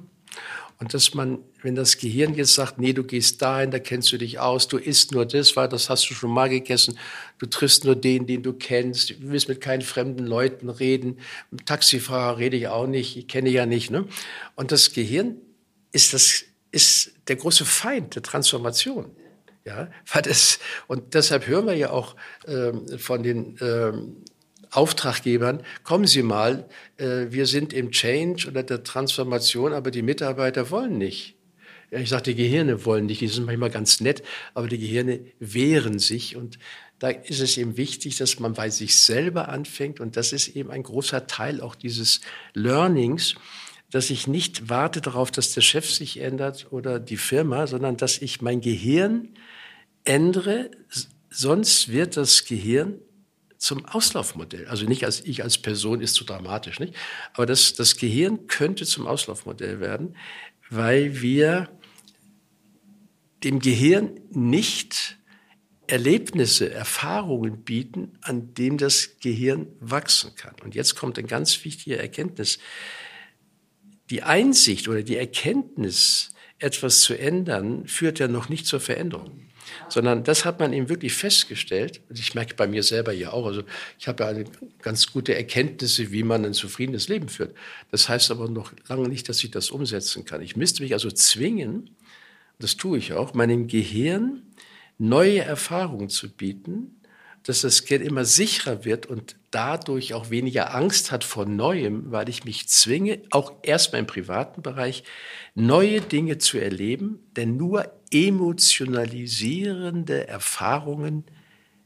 Und 0.83 0.92
dass 0.95 1.14
man, 1.14 1.38
wenn 1.62 1.77
das 1.77 1.97
Gehirn 1.97 2.35
jetzt 2.35 2.55
sagt, 2.55 2.79
nee, 2.79 2.92
du 2.92 3.05
gehst 3.05 3.40
dahin, 3.40 3.71
da 3.71 3.79
kennst 3.79 4.11
du 4.11 4.18
dich 4.18 4.40
aus, 4.40 4.66
du 4.66 4.79
isst 4.79 5.12
nur 5.12 5.25
das, 5.25 5.55
weil 5.55 5.68
das 5.68 5.88
hast 5.88 6.11
du 6.11 6.14
schon 6.14 6.33
mal 6.33 6.49
gegessen, 6.49 6.99
du 7.38 7.47
triffst 7.47 7.85
nur 7.85 7.95
den, 7.95 8.27
den 8.27 8.42
du 8.42 8.53
kennst, 8.53 9.11
du 9.11 9.14
willst 9.21 9.49
mit 9.49 9.61
keinen 9.61 9.83
fremden 9.83 10.27
Leuten 10.27 10.68
reden, 10.68 11.21
mit 11.53 11.66
Taxifahrer 11.66 12.38
rede 12.38 12.57
ich 12.57 12.66
auch 12.66 12.88
nicht, 12.88 13.16
ich 13.16 13.29
kenne 13.29 13.49
ja 13.51 13.64
nicht. 13.64 13.92
Ne? 13.92 14.09
Und 14.57 14.73
das 14.73 14.92
Gehirn 14.92 15.37
ist, 15.92 16.14
das, 16.14 16.47
ist 16.73 17.12
der 17.29 17.37
große 17.37 17.64
Feind 17.64 18.16
der 18.16 18.23
Transformation. 18.23 19.14
Ja, 19.64 19.88
weil 20.12 20.23
das, 20.23 20.59
und 20.88 21.14
deshalb 21.14 21.47
hören 21.47 21.66
wir 21.66 21.77
ja 21.77 21.90
auch 21.90 22.16
ähm, 22.49 22.99
von 22.99 23.23
den 23.23 23.57
ähm, 23.61 24.16
Auftraggebern, 24.72 25.62
kommen 25.85 26.06
Sie 26.06 26.22
mal, 26.22 26.68
äh, 26.96 27.26
wir 27.28 27.46
sind 27.46 27.72
im 27.72 27.90
Change 27.90 28.48
oder 28.48 28.62
der 28.62 28.82
Transformation, 28.82 29.72
aber 29.72 29.90
die 29.90 30.02
Mitarbeiter 30.02 30.70
wollen 30.70 30.98
nicht. 30.98 31.37
Ich 31.90 32.08
sage, 32.08 32.22
die 32.22 32.35
Gehirne 32.35 32.87
wollen 32.87 33.04
nicht, 33.04 33.20
die 33.20 33.28
sind 33.28 33.44
manchmal 33.44 33.68
ganz 33.68 34.00
nett, 34.00 34.22
aber 34.54 34.66
die 34.66 34.78
Gehirne 34.78 35.20
wehren 35.38 35.98
sich 35.98 36.37
und 36.37 36.58
da 36.98 37.11
ist 37.11 37.40
es 37.40 37.58
eben 37.58 37.76
wichtig, 37.76 38.16
dass 38.16 38.38
man 38.38 38.54
bei 38.54 38.70
sich 38.70 38.96
selber 38.96 39.50
anfängt 39.50 40.00
und 40.00 40.16
das 40.16 40.32
ist 40.32 40.48
eben 40.48 40.70
ein 40.70 40.85
großer 40.85 41.26
Teil 41.26 41.61
auch 41.61 41.74
dieses 41.74 42.22
Learnings, 42.54 43.35
dass 43.90 44.08
ich 44.08 44.26
nicht 44.26 44.70
warte 44.70 45.02
darauf, 45.02 45.30
dass 45.30 45.52
der 45.52 45.61
Chef 45.61 45.90
sich 45.90 46.18
ändert 46.18 46.68
oder 46.70 46.98
die 46.98 47.18
Firma, 47.18 47.66
sondern 47.66 47.98
dass 47.98 48.22
ich 48.22 48.40
mein 48.40 48.62
Gehirn 48.62 49.35
ändere, 50.04 50.70
sonst 51.28 51.92
wird 51.92 52.16
das 52.16 52.46
Gehirn 52.46 53.00
zum 53.62 53.85
Auslaufmodell. 53.87 54.66
Also 54.66 54.87
nicht 54.87 55.05
als 55.05 55.20
ich 55.20 55.44
als 55.44 55.57
Person 55.57 56.01
ist 56.01 56.14
zu 56.14 56.25
dramatisch, 56.25 56.81
nicht? 56.81 56.94
Aber 57.33 57.46
das, 57.46 57.75
das 57.75 57.96
Gehirn 57.96 58.48
könnte 58.48 58.85
zum 58.85 59.07
Auslaufmodell 59.07 59.79
werden, 59.79 60.16
weil 60.68 61.22
wir 61.22 61.68
dem 63.44 63.61
Gehirn 63.61 64.20
nicht 64.31 65.16
Erlebnisse, 65.87 66.72
Erfahrungen 66.72 67.62
bieten, 67.62 68.18
an 68.22 68.53
dem 68.55 68.79
das 68.79 69.18
Gehirn 69.20 69.68
wachsen 69.79 70.35
kann. 70.35 70.57
Und 70.64 70.75
jetzt 70.75 70.96
kommt 70.96 71.16
eine 71.16 71.29
ganz 71.29 71.64
wichtige 71.64 71.98
Erkenntnis. 71.98 72.59
Die 74.11 74.25
Einsicht 74.25 74.88
oder 74.88 75.05
die 75.05 75.16
Erkenntnis, 75.16 76.35
etwas 76.59 77.03
zu 77.03 77.16
ändern, 77.16 77.87
führt 77.87 78.18
ja 78.18 78.27
noch 78.27 78.48
nicht 78.48 78.66
zur 78.66 78.81
Veränderung 78.81 79.51
sondern 79.92 80.24
das 80.24 80.44
hat 80.46 80.59
man 80.59 80.72
eben 80.72 80.88
wirklich 80.88 81.12
festgestellt. 81.12 82.00
Ich 82.12 82.35
merke 82.35 82.55
bei 82.55 82.66
mir 82.66 82.83
selber 82.83 83.12
ja 83.12 83.33
auch, 83.33 83.44
also 83.44 83.62
ich 83.98 84.09
habe 84.09 84.24
ja 84.24 84.31
eine 84.31 84.44
ganz 84.81 85.12
gute 85.12 85.35
Erkenntnisse, 85.35 86.12
wie 86.12 86.22
man 86.22 86.44
ein 86.46 86.55
zufriedenes 86.55 87.09
Leben 87.09 87.28
führt. 87.28 87.55
Das 87.90 88.09
heißt 88.09 88.31
aber 88.31 88.48
noch 88.48 88.72
lange 88.88 89.09
nicht, 89.09 89.28
dass 89.28 89.44
ich 89.44 89.50
das 89.50 89.70
umsetzen 89.70 90.24
kann. 90.24 90.40
Ich 90.40 90.57
müsste 90.57 90.83
mich 90.83 90.94
also 90.94 91.11
zwingen, 91.11 91.90
das 92.59 92.76
tue 92.76 92.98
ich 92.98 93.12
auch, 93.12 93.35
meinem 93.35 93.66
Gehirn 93.66 94.42
neue 94.96 95.40
Erfahrungen 95.40 96.09
zu 96.09 96.31
bieten, 96.31 96.98
dass 97.42 97.61
das 97.61 97.85
Gehirn 97.85 98.07
immer 98.07 98.24
sicherer 98.24 98.87
wird 98.87 99.05
und 99.05 99.37
dadurch 99.50 100.14
auch 100.14 100.31
weniger 100.31 100.74
Angst 100.74 101.11
hat 101.11 101.24
vor 101.24 101.44
Neuem, 101.44 102.11
weil 102.12 102.31
ich 102.31 102.44
mich 102.44 102.68
zwinge, 102.68 103.20
auch 103.31 103.52
erstmal 103.62 104.00
im 104.00 104.07
privaten 104.07 104.62
Bereich, 104.62 105.05
neue 105.55 106.00
Dinge 106.00 106.38
zu 106.38 106.59
erleben, 106.59 107.18
denn 107.37 107.57
nur 107.57 107.92
emotionalisierende 108.12 110.29
Erfahrungen 110.29 111.25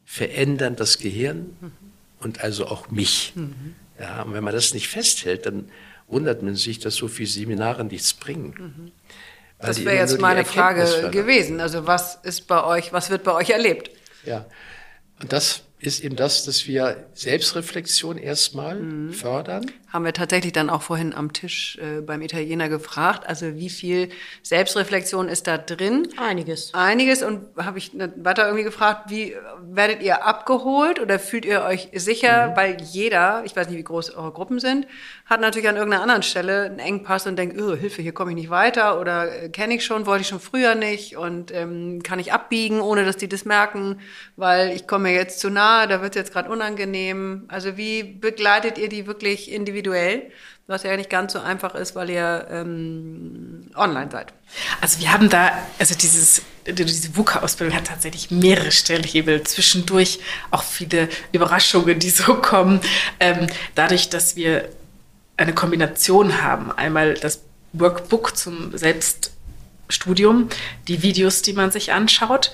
verändern 0.04 0.76
das 0.76 0.98
Gehirn 0.98 1.56
und 2.20 2.42
also 2.42 2.66
auch 2.66 2.90
mich. 2.90 3.32
Ja, 3.98 4.22
und 4.22 4.34
wenn 4.34 4.44
man 4.44 4.54
das 4.54 4.74
nicht 4.74 4.88
festhält, 4.88 5.46
dann 5.46 5.70
wundert 6.08 6.42
man 6.42 6.54
sich, 6.54 6.78
dass 6.78 6.94
so 6.96 7.08
viele 7.08 7.28
Seminare 7.28 7.84
nichts 7.84 8.14
bringen. 8.14 8.92
Weil 9.58 9.68
Das 9.68 9.84
wäre 9.84 9.96
jetzt 9.96 10.20
meine 10.20 10.44
Frage 10.44 10.86
fördern. 10.86 11.12
gewesen. 11.12 11.60
Also 11.60 11.86
was 11.86 12.16
ist 12.22 12.46
bei 12.46 12.62
euch, 12.62 12.92
was 12.92 13.10
wird 13.10 13.24
bei 13.24 13.32
euch 13.32 13.50
erlebt? 13.50 13.90
Ja, 14.24 14.44
und 15.20 15.32
das 15.32 15.62
ist 15.78 16.00
eben 16.04 16.16
das, 16.16 16.44
dass 16.44 16.66
wir 16.66 17.06
Selbstreflexion 17.14 18.18
erstmal 18.18 18.76
Mhm. 18.80 19.12
fördern. 19.12 19.70
Haben 19.96 20.04
wir 20.04 20.12
tatsächlich 20.12 20.52
dann 20.52 20.68
auch 20.68 20.82
vorhin 20.82 21.14
am 21.14 21.32
Tisch 21.32 21.78
äh, 21.78 22.02
beim 22.02 22.20
Italiener 22.20 22.68
gefragt. 22.68 23.26
Also 23.26 23.56
wie 23.56 23.70
viel 23.70 24.10
Selbstreflexion 24.42 25.26
ist 25.30 25.46
da 25.46 25.56
drin? 25.56 26.06
Einiges. 26.18 26.74
Einiges 26.74 27.22
und 27.22 27.46
habe 27.56 27.78
ich 27.78 27.94
ne- 27.94 28.12
weiter 28.16 28.44
irgendwie 28.44 28.64
gefragt, 28.64 29.08
wie 29.08 29.32
äh, 29.32 29.36
werdet 29.70 30.02
ihr 30.02 30.26
abgeholt 30.26 31.00
oder 31.00 31.18
fühlt 31.18 31.46
ihr 31.46 31.62
euch 31.62 31.88
sicher? 31.94 32.52
Weil 32.56 32.76
jeder, 32.82 33.40
ich 33.46 33.56
weiß 33.56 33.70
nicht, 33.70 33.78
wie 33.78 33.84
groß 33.84 34.10
eure 34.10 34.32
Gruppen 34.32 34.60
sind, 34.60 34.86
hat 35.24 35.40
natürlich 35.40 35.66
an 35.66 35.76
irgendeiner 35.76 36.02
anderen 36.02 36.22
Stelle 36.22 36.64
einen 36.64 36.78
Engpass 36.78 37.26
und 37.26 37.36
denkt, 37.36 37.58
oh, 37.58 37.74
Hilfe, 37.74 38.02
hier 38.02 38.12
komme 38.12 38.32
ich 38.32 38.36
nicht 38.36 38.50
weiter 38.50 39.00
oder 39.00 39.44
äh, 39.44 39.48
kenne 39.48 39.76
ich 39.76 39.84
schon, 39.86 40.04
wollte 40.04 40.20
ich 40.20 40.28
schon 40.28 40.40
früher 40.40 40.74
nicht 40.74 41.16
und 41.16 41.50
ähm, 41.54 42.02
kann 42.02 42.18
ich 42.18 42.34
abbiegen, 42.34 42.82
ohne 42.82 43.06
dass 43.06 43.16
die 43.16 43.30
das 43.30 43.46
merken, 43.46 43.98
weil 44.36 44.72
ich 44.72 44.86
komme 44.86 45.04
mir 45.04 45.14
jetzt 45.14 45.40
zu 45.40 45.48
nahe, 45.48 45.88
da 45.88 46.02
wird 46.02 46.14
es 46.16 46.20
jetzt 46.20 46.32
gerade 46.34 46.50
unangenehm. 46.50 47.46
Also 47.48 47.78
wie 47.78 48.02
begleitet 48.02 48.76
ihr 48.76 48.90
die 48.90 49.06
wirklich 49.06 49.50
individuell? 49.50 49.85
Was 50.68 50.82
ja 50.82 50.96
nicht 50.96 51.10
ganz 51.10 51.32
so 51.32 51.38
einfach 51.38 51.76
ist, 51.76 51.94
weil 51.94 52.10
ihr 52.10 52.48
ähm, 52.50 53.70
online 53.76 54.10
seid. 54.10 54.32
Also 54.80 54.98
wir 54.98 55.12
haben 55.12 55.28
da, 55.28 55.52
also 55.78 55.94
dieses, 55.94 56.42
diese 56.66 57.16
VUCA-Ausbildung 57.16 57.76
hat 57.76 57.86
tatsächlich 57.86 58.32
mehrere 58.32 58.72
Stellhebel, 58.72 59.44
zwischendurch 59.44 60.18
auch 60.50 60.64
viele 60.64 61.08
Überraschungen, 61.30 62.00
die 62.00 62.10
so 62.10 62.34
kommen. 62.34 62.80
Ähm, 63.20 63.46
dadurch, 63.76 64.08
dass 64.08 64.34
wir 64.34 64.68
eine 65.36 65.54
Kombination 65.54 66.42
haben, 66.42 66.72
einmal 66.72 67.14
das 67.14 67.42
Workbook 67.72 68.36
zum 68.36 68.76
Selbststudium, 68.76 70.48
die 70.88 71.02
Videos, 71.02 71.42
die 71.42 71.52
man 71.52 71.70
sich 71.70 71.92
anschaut 71.92 72.52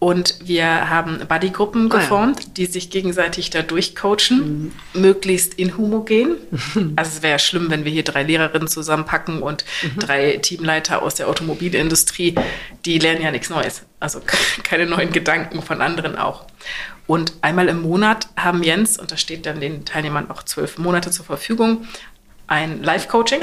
Und 0.00 0.36
wir 0.42 0.88
haben 0.88 1.18
Bodygruppen 1.28 1.90
geformt, 1.90 2.38
ah, 2.38 2.42
ja. 2.42 2.48
die 2.56 2.66
sich 2.66 2.88
gegenseitig 2.88 3.50
da 3.50 3.60
durchcoachen, 3.60 4.72
mhm. 4.94 5.00
möglichst 5.00 5.54
inhomogen. 5.54 6.36
Also 6.96 7.16
es 7.16 7.22
wäre 7.22 7.32
ja 7.32 7.38
schlimm, 7.38 7.70
wenn 7.70 7.84
wir 7.84 7.92
hier 7.92 8.02
drei 8.02 8.22
Lehrerinnen 8.22 8.66
zusammenpacken 8.66 9.42
und 9.42 9.66
mhm. 9.82 9.98
drei 9.98 10.38
Teamleiter 10.38 11.02
aus 11.02 11.16
der 11.16 11.28
Automobilindustrie, 11.28 12.34
die 12.86 12.98
lernen 12.98 13.22
ja 13.22 13.30
nichts 13.30 13.50
Neues. 13.50 13.82
Also 14.00 14.22
keine 14.62 14.86
neuen 14.86 15.12
Gedanken 15.12 15.60
von 15.60 15.82
anderen 15.82 16.16
auch. 16.16 16.46
Und 17.06 17.34
einmal 17.42 17.68
im 17.68 17.82
Monat 17.82 18.28
haben 18.36 18.62
Jens, 18.62 18.98
und 18.98 19.12
da 19.12 19.18
steht 19.18 19.44
dann 19.44 19.60
den 19.60 19.84
Teilnehmern 19.84 20.30
auch 20.30 20.42
zwölf 20.44 20.78
Monate 20.78 21.10
zur 21.10 21.26
Verfügung, 21.26 21.86
ein 22.46 22.82
Live-Coaching 22.82 23.40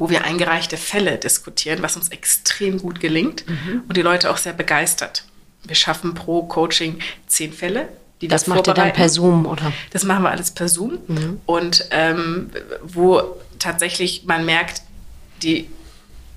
wo 0.00 0.08
wir 0.10 0.24
eingereichte 0.24 0.76
Fälle 0.76 1.18
diskutieren, 1.18 1.82
was 1.82 1.96
uns 1.96 2.10
extrem 2.10 2.78
gut 2.78 3.00
gelingt 3.00 3.44
mhm. 3.48 3.82
und 3.88 3.96
die 3.96 4.02
Leute 4.02 4.30
auch 4.30 4.36
sehr 4.36 4.52
begeistert. 4.52 5.24
Wir 5.64 5.74
schaffen 5.74 6.14
pro 6.14 6.42
Coaching 6.44 7.00
zehn 7.26 7.52
Fälle. 7.52 7.88
Die 8.20 8.28
das 8.28 8.46
macht 8.48 8.66
ihr 8.66 8.74
dann 8.74 8.92
per 8.92 9.08
Zoom, 9.08 9.46
oder? 9.46 9.72
Das 9.90 10.04
machen 10.04 10.24
wir 10.24 10.30
alles 10.30 10.50
per 10.50 10.68
Zoom. 10.68 10.98
Mhm. 11.06 11.40
Und 11.46 11.86
ähm, 11.92 12.50
wo 12.82 13.22
tatsächlich 13.58 14.24
man 14.26 14.44
merkt, 14.44 14.82
die 15.42 15.68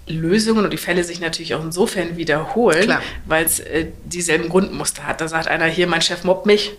Lösungen 0.08 0.64
und 0.64 0.72
die 0.72 0.78
Fälle 0.78 1.04
sich 1.04 1.20
natürlich 1.20 1.56
auch 1.56 1.64
insofern 1.64 2.18
wiederholen, 2.18 2.98
weil 3.26 3.46
es 3.46 3.60
äh, 3.60 3.88
dieselben 4.04 4.50
Grundmuster 4.50 5.08
hat. 5.08 5.22
Da 5.22 5.28
sagt 5.28 5.48
einer 5.48 5.66
hier, 5.66 5.88
mein 5.88 6.02
Chef 6.02 6.24
mobbt 6.24 6.46
mich, 6.46 6.72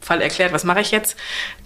Fall 0.00 0.22
erklärt, 0.22 0.52
was 0.52 0.64
mache 0.64 0.80
ich 0.80 0.92
jetzt? 0.92 1.16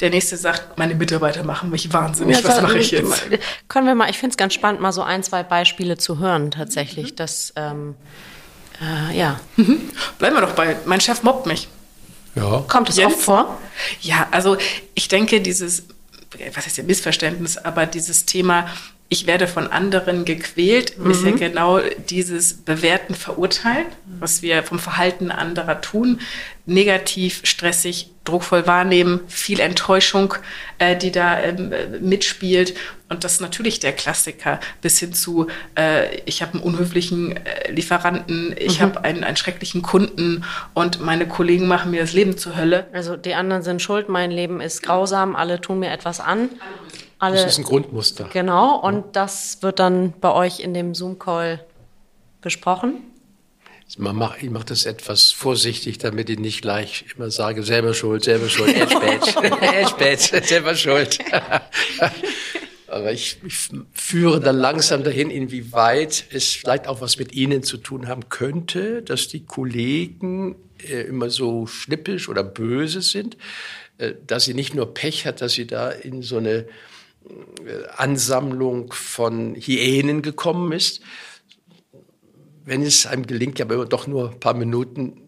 Der 0.01 0.11
nächste 0.11 0.37
sagt, 0.37 0.77
meine 0.77 0.95
Mitarbeiter 0.97 1.45
machen 1.45 1.71
mich 1.71 1.93
wahnsinnig, 1.93 2.43
ja, 2.43 2.49
was 2.49 2.61
mache 2.63 2.79
ich 2.79 2.91
jetzt? 2.91 3.29
Können 3.69 3.87
wir 3.87 3.95
mal, 3.95 4.11
ich 4.11 4.19
finde 4.19 4.33
es 4.33 4.37
ganz 4.37 4.55
spannend, 4.55 4.81
mal 4.81 4.93
so 4.93 5.03
ein, 5.03 5.23
zwei 5.23 5.45
Beispiele 5.45 5.97
zu 5.99 6.19
hören 6.19 6.51
tatsächlich. 6.51 7.13
Mhm. 7.13 7.17
Das, 7.17 7.53
ähm, 7.57 7.95
äh, 8.81 9.17
ja. 9.17 9.41
Mhm. 9.57 9.91
Bleiben 10.19 10.37
wir 10.37 10.43
doch 10.43 10.53
bei, 10.53 10.77
mein 10.85 11.01
Chef 11.01 11.23
mobbt 11.23 11.47
mich. 11.47 11.69
Ja. 12.35 12.65
Kommt 12.69 12.89
es 12.89 12.99
oft 12.99 13.21
vor? 13.21 13.61
Ja, 14.01 14.27
also 14.31 14.57
ich 14.95 15.09
denke, 15.09 15.41
dieses, 15.41 15.85
was 16.55 16.67
ist 16.67 16.77
ja 16.77 16.85
Missverständnis, 16.85 17.57
aber 17.59 17.87
dieses 17.87 18.27
Thema, 18.27 18.67
ich 19.11 19.27
werde 19.27 19.47
von 19.47 19.69
anderen 19.69 20.25
gequält, 20.25 20.99
mhm. 20.99 21.11
ist 21.11 21.25
ja 21.25 21.31
genau 21.33 21.79
dieses 22.09 22.55
Bewerten, 22.55 23.15
Verurteilen, 23.15 23.87
was 24.19 24.43
wir 24.43 24.63
vom 24.63 24.79
Verhalten 24.79 25.31
anderer 25.31 25.81
tun. 25.81 26.21
Negativ, 26.67 27.43
stressig, 27.45 28.11
druckvoll 28.25 28.67
wahrnehmen, 28.67 29.21
viel 29.29 29.61
Enttäuschung, 29.61 30.35
äh, 30.79 30.97
die 30.97 31.13
da 31.13 31.39
ähm, 31.39 31.73
mitspielt. 32.01 32.75
Und 33.11 33.23
das 33.23 33.35
ist 33.35 33.41
natürlich 33.43 33.81
der 33.81 33.93
Klassiker, 33.93 34.59
bis 34.81 34.99
hin 34.99 35.13
zu, 35.13 35.49
äh, 35.79 36.17
ich 36.25 36.41
habe 36.41 36.55
einen 36.55 36.63
unhöflichen 36.63 37.37
äh, 37.37 37.71
Lieferanten, 37.71 38.57
ich 38.59 38.81
mhm. 38.81 38.83
habe 38.83 39.05
einen, 39.05 39.23
einen 39.23 39.37
schrecklichen 39.37 39.83
Kunden 39.83 40.45
und 40.73 41.03
meine 41.03 41.29
Kollegen 41.29 41.69
machen 41.69 41.91
mir 41.91 42.01
das 42.01 42.15
Leben 42.15 42.39
zur 42.39 42.57
Hölle. 42.57 42.87
Also 42.95 43.17
die 43.17 43.35
anderen 43.35 43.63
sind 43.63 43.83
schuld, 43.83 44.09
mein 44.09 44.31
Leben 44.31 44.63
ist 44.63 44.83
grausam, 44.83 45.37
alle 45.37 45.61
tun 45.61 45.81
mir 45.81 45.93
etwas 45.93 46.19
an. 46.19 46.49
Alle, 46.49 47.04
das 47.19 47.45
ist 47.45 47.59
ein 47.59 47.65
Grundmuster. 47.65 48.29
Genau, 48.33 48.77
und 48.81 49.17
das 49.17 49.63
wird 49.63 49.79
dann 49.79 50.13
bei 50.21 50.33
euch 50.33 50.61
in 50.61 50.75
dem 50.75 50.95
Zoom-Call 50.95 51.65
besprochen? 52.41 52.97
Man 53.97 54.17
macht, 54.17 54.43
ich 54.43 54.51
mache 54.51 54.65
das 54.65 54.87
etwas 54.87 55.31
vorsichtig, 55.31 55.99
damit 55.99 56.29
ich 56.29 56.39
nicht 56.39 56.63
gleich 56.63 57.05
immer 57.15 57.31
sage, 57.31 57.63
selber 57.63 57.95
schuld, 57.95 58.25
selber 58.25 58.49
schuld, 58.49 58.75
er 58.75 58.89
spät, 58.89 59.37
er 59.61 59.89
spät, 59.89 60.21
selber 60.21 60.75
schuld. 60.75 61.19
Aber 62.89 63.13
ich, 63.13 63.39
ich, 63.45 63.71
führe 63.93 64.41
dann 64.41 64.57
langsam 64.57 65.05
dahin, 65.05 65.31
inwieweit 65.31 66.25
es 66.31 66.53
vielleicht 66.53 66.87
auch 66.87 67.01
was 67.01 67.19
mit 67.19 67.35
Ihnen 67.35 67.63
zu 67.63 67.77
tun 67.77 68.09
haben 68.09 68.29
könnte, 68.29 69.03
dass 69.03 69.29
die 69.29 69.45
Kollegen 69.45 70.57
äh, 70.89 71.03
immer 71.03 71.31
so 71.31 71.67
schnippisch 71.67 72.29
oder 72.29 72.43
böse 72.43 73.01
sind, 73.01 73.37
äh, 73.99 74.15
dass 74.27 74.45
sie 74.45 74.55
nicht 74.55 74.75
nur 74.75 74.93
Pech 74.93 75.27
hat, 75.27 75.41
dass 75.41 75.53
sie 75.53 75.67
da 75.67 75.91
in 75.91 76.23
so 76.23 76.39
eine 76.39 76.67
Ansammlung 77.97 78.93
von 78.93 79.55
Hyänen 79.55 80.23
gekommen 80.23 80.73
ist. 80.73 81.03
Wenn 82.65 82.83
es 82.83 83.07
einem 83.07 83.27
gelingt, 83.27 83.61
aber 83.61 83.85
doch 83.87 84.07
nur 84.07 84.31
ein 84.31 84.41
paar 84.41 84.55
Minuten 84.55 85.21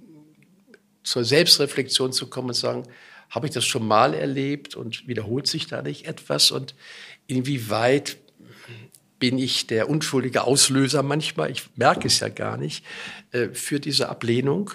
zur 1.02 1.24
Selbstreflexion 1.24 2.12
zu 2.12 2.28
kommen 2.28 2.48
und 2.48 2.54
sagen, 2.54 2.84
habe 3.30 3.46
ich 3.46 3.52
das 3.52 3.64
schon 3.64 3.86
mal 3.86 4.14
erlebt 4.14 4.76
und 4.76 5.06
wiederholt 5.06 5.46
sich 5.46 5.66
da 5.66 5.82
nicht 5.82 6.06
etwas 6.06 6.50
und 6.50 6.74
inwieweit 7.26 8.18
bin 9.18 9.38
ich 9.38 9.66
der 9.66 9.88
unschuldige 9.88 10.44
Auslöser 10.44 11.02
manchmal, 11.02 11.50
ich 11.50 11.64
merke 11.76 12.06
es 12.06 12.20
ja 12.20 12.28
gar 12.28 12.56
nicht, 12.56 12.84
äh, 13.32 13.48
für 13.48 13.80
diese 13.80 14.08
Ablehnung. 14.08 14.70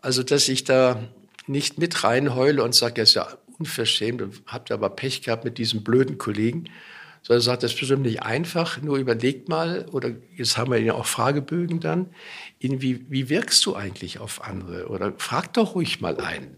Also, 0.00 0.22
dass 0.22 0.48
ich 0.48 0.64
da 0.64 1.02
nicht 1.46 1.78
mit 1.78 2.04
reinheule 2.04 2.62
und 2.62 2.74
sage, 2.74 3.02
ja, 3.02 3.22
ja 3.22 3.38
unverschämt 3.58 4.22
und 4.22 4.42
habt 4.46 4.70
aber 4.70 4.90
Pech 4.90 5.22
gehabt 5.22 5.44
mit 5.44 5.58
diesem 5.58 5.82
blöden 5.82 6.18
Kollegen. 6.18 6.64
Sondern 7.22 7.42
sagt, 7.42 7.62
das 7.64 7.72
ist 7.72 7.80
bestimmt 7.80 8.02
nicht 8.02 8.22
einfach, 8.22 8.80
nur 8.80 8.96
überlegt 8.96 9.48
mal, 9.48 9.86
oder 9.90 10.12
jetzt 10.36 10.56
haben 10.56 10.70
wir 10.70 10.80
ja 10.80 10.94
auch 10.94 11.04
Fragebögen 11.04 11.80
dann, 11.80 12.10
in 12.60 12.80
wie, 12.80 13.04
wie 13.10 13.28
wirkst 13.28 13.66
du 13.66 13.74
eigentlich 13.74 14.20
auf 14.20 14.44
andere? 14.44 14.86
Oder 14.88 15.12
frag 15.18 15.52
doch 15.54 15.74
ruhig 15.74 16.00
mal 16.00 16.20
einen. 16.20 16.56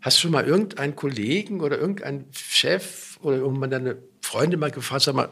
Hast 0.00 0.18
du 0.18 0.22
schon 0.22 0.30
mal 0.32 0.44
irgendeinen 0.44 0.94
Kollegen 0.94 1.60
oder 1.60 1.78
irgendeinen 1.78 2.26
Chef 2.32 3.18
oder 3.22 3.38
irgendwann 3.38 3.70
deine 3.70 3.98
Freunde 4.20 4.56
mal 4.56 4.70
gefragt, 4.70 5.02
sag 5.02 5.14
mal, 5.14 5.30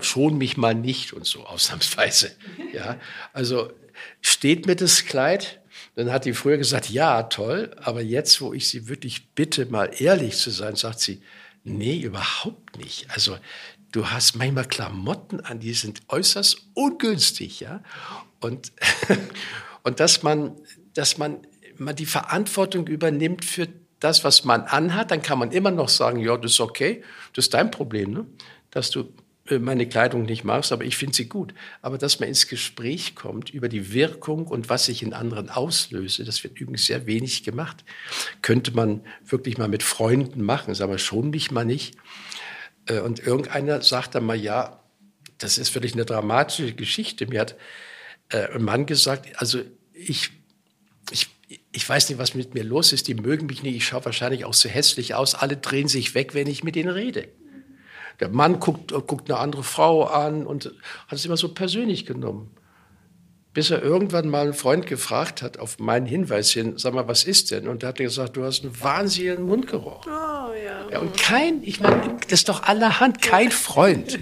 schon 0.00 0.38
mich 0.38 0.56
mal 0.56 0.74
nicht 0.74 1.12
und 1.12 1.26
so, 1.26 1.40
ausnahmsweise. 1.46 2.32
Ja, 2.72 2.98
also 3.32 3.72
steht 4.20 4.66
mir 4.66 4.76
das 4.76 5.04
Kleid? 5.04 5.60
Dann 5.94 6.10
hat 6.10 6.24
die 6.24 6.32
früher 6.32 6.56
gesagt, 6.56 6.88
ja, 6.88 7.24
toll, 7.24 7.74
aber 7.82 8.00
jetzt, 8.00 8.40
wo 8.40 8.54
ich 8.54 8.68
sie 8.68 8.88
wirklich 8.88 9.28
bitte, 9.34 9.66
mal 9.66 9.90
ehrlich 9.98 10.36
zu 10.36 10.50
sein, 10.50 10.74
sagt 10.74 11.00
sie, 11.00 11.22
nee, 11.64 11.98
überhaupt 11.98 12.78
nicht. 12.78 13.10
Also 13.10 13.36
du 13.92 14.06
hast 14.10 14.36
manchmal 14.36 14.64
Klamotten 14.64 15.40
an, 15.40 15.60
die 15.60 15.74
sind 15.74 16.00
äußerst 16.08 16.68
ungünstig, 16.74 17.60
ja. 17.60 17.82
Und, 18.40 18.72
und 19.82 20.00
dass 20.00 20.22
man, 20.22 20.56
dass 20.94 21.18
man, 21.18 21.38
man 21.76 21.94
die 21.94 22.06
Verantwortung 22.06 22.86
übernimmt 22.86 23.44
für 23.44 23.68
das, 24.00 24.24
was 24.24 24.44
man 24.44 24.62
anhat, 24.62 25.10
dann 25.10 25.22
kann 25.22 25.38
man 25.38 25.52
immer 25.52 25.70
noch 25.70 25.88
sagen, 25.88 26.18
ja, 26.18 26.36
das 26.36 26.52
ist 26.52 26.60
okay, 26.60 27.04
das 27.34 27.46
ist 27.46 27.54
dein 27.54 27.70
Problem, 27.70 28.12
ne? 28.12 28.26
dass 28.70 28.90
du 28.90 29.12
meine 29.50 29.88
Kleidung 29.88 30.22
nicht 30.22 30.44
magst, 30.44 30.70
aber 30.70 30.84
ich 30.84 30.96
finde 30.96 31.14
sie 31.14 31.28
gut. 31.28 31.52
Aber 31.80 31.98
dass 31.98 32.20
man 32.20 32.28
ins 32.28 32.46
Gespräch 32.46 33.14
kommt 33.16 33.50
über 33.50 33.68
die 33.68 33.92
Wirkung 33.92 34.46
und 34.46 34.68
was 34.68 34.88
ich 34.88 35.02
in 35.02 35.12
anderen 35.12 35.50
auslöse, 35.50 36.24
das 36.24 36.44
wird 36.44 36.60
übrigens 36.60 36.86
sehr 36.86 37.06
wenig 37.06 37.42
gemacht. 37.42 37.84
Könnte 38.40 38.70
man 38.72 39.04
wirklich 39.24 39.58
mal 39.58 39.68
mit 39.68 39.82
Freunden 39.82 40.42
machen, 40.42 40.80
aber 40.80 40.98
schon 40.98 41.30
mich 41.30 41.50
mal 41.50 41.64
nicht. 41.64 41.96
Äh, 42.86 43.00
und 43.00 43.18
irgendeiner 43.26 43.82
sagt 43.82 44.14
dann 44.14 44.24
mal, 44.24 44.36
ja, 44.36 44.80
das 45.38 45.58
ist 45.58 45.74
wirklich 45.74 45.94
eine 45.94 46.04
dramatische 46.04 46.72
Geschichte. 46.72 47.26
Mir 47.26 47.40
hat 47.40 47.56
äh, 48.28 48.46
ein 48.54 48.62
Mann 48.62 48.86
gesagt, 48.86 49.40
also 49.40 49.60
ich, 49.92 50.30
ich, 51.10 51.28
ich 51.72 51.88
weiß 51.88 52.08
nicht, 52.08 52.18
was 52.18 52.34
mit 52.34 52.54
mir 52.54 52.62
los 52.62 52.92
ist, 52.92 53.08
die 53.08 53.14
mögen 53.14 53.46
mich 53.46 53.64
nicht, 53.64 53.74
ich 53.74 53.86
schaue 53.86 54.04
wahrscheinlich 54.04 54.44
auch 54.44 54.54
so 54.54 54.68
hässlich 54.68 55.16
aus, 55.16 55.34
alle 55.34 55.56
drehen 55.56 55.88
sich 55.88 56.14
weg, 56.14 56.34
wenn 56.34 56.46
ich 56.46 56.62
mit 56.62 56.76
ihnen 56.76 56.90
rede. 56.90 57.28
Der 58.22 58.28
Mann 58.28 58.60
guckt, 58.60 58.92
guckt 59.08 59.28
eine 59.28 59.40
andere 59.40 59.64
Frau 59.64 60.04
an 60.04 60.46
und 60.46 60.66
hat 61.08 61.18
es 61.18 61.24
immer 61.24 61.36
so 61.36 61.48
persönlich 61.48 62.06
genommen. 62.06 62.54
Bis 63.52 63.72
er 63.72 63.82
irgendwann 63.82 64.28
mal 64.28 64.42
einen 64.42 64.54
Freund 64.54 64.86
gefragt 64.86 65.42
hat, 65.42 65.58
auf 65.58 65.80
meinen 65.80 66.06
Hinweis 66.06 66.52
hin, 66.52 66.74
sag 66.76 66.94
mal, 66.94 67.08
was 67.08 67.24
ist 67.24 67.50
denn? 67.50 67.66
Und 67.66 67.82
er 67.82 67.88
hat 67.88 67.96
gesagt, 67.96 68.36
du 68.36 68.44
hast 68.44 68.62
einen 68.62 68.80
wahnsinnigen 68.80 69.44
Mundgeruch. 69.44 70.06
Oh, 70.06 70.08
ja. 70.08 70.88
ja 70.88 71.00
und 71.00 71.16
kein, 71.18 71.64
ich 71.64 71.80
meine, 71.80 72.16
das 72.28 72.42
ist 72.42 72.48
doch 72.48 72.62
allerhand, 72.62 73.22
kein 73.22 73.50
Freund. 73.50 74.20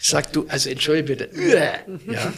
Sagt 0.00 0.34
du, 0.36 0.46
also 0.48 0.70
entschuldige 0.70 1.14
bitte, 1.14 1.30
ja. 2.10 2.32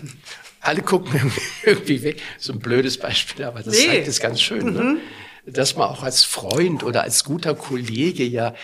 Alle 0.61 0.83
gucken 0.83 1.33
irgendwie 1.63 2.03
weg. 2.03 2.21
So 2.37 2.53
ein 2.53 2.59
blödes 2.59 2.99
Beispiel, 2.99 3.45
aber 3.45 3.63
das 3.63 3.79
nee. 3.79 3.87
zeigt 3.87 4.09
es 4.09 4.19
ganz 4.19 4.43
schön. 4.43 4.73
Ne? 4.73 4.83
Mhm. 4.83 4.99
Dass 5.53 5.77
man 5.77 5.89
auch 5.89 6.03
als 6.03 6.25
Freund 6.25 6.83
oder 6.83 7.05
als 7.05 7.23
guter 7.23 7.55
Kollege 7.55 8.25
ja 8.25 8.55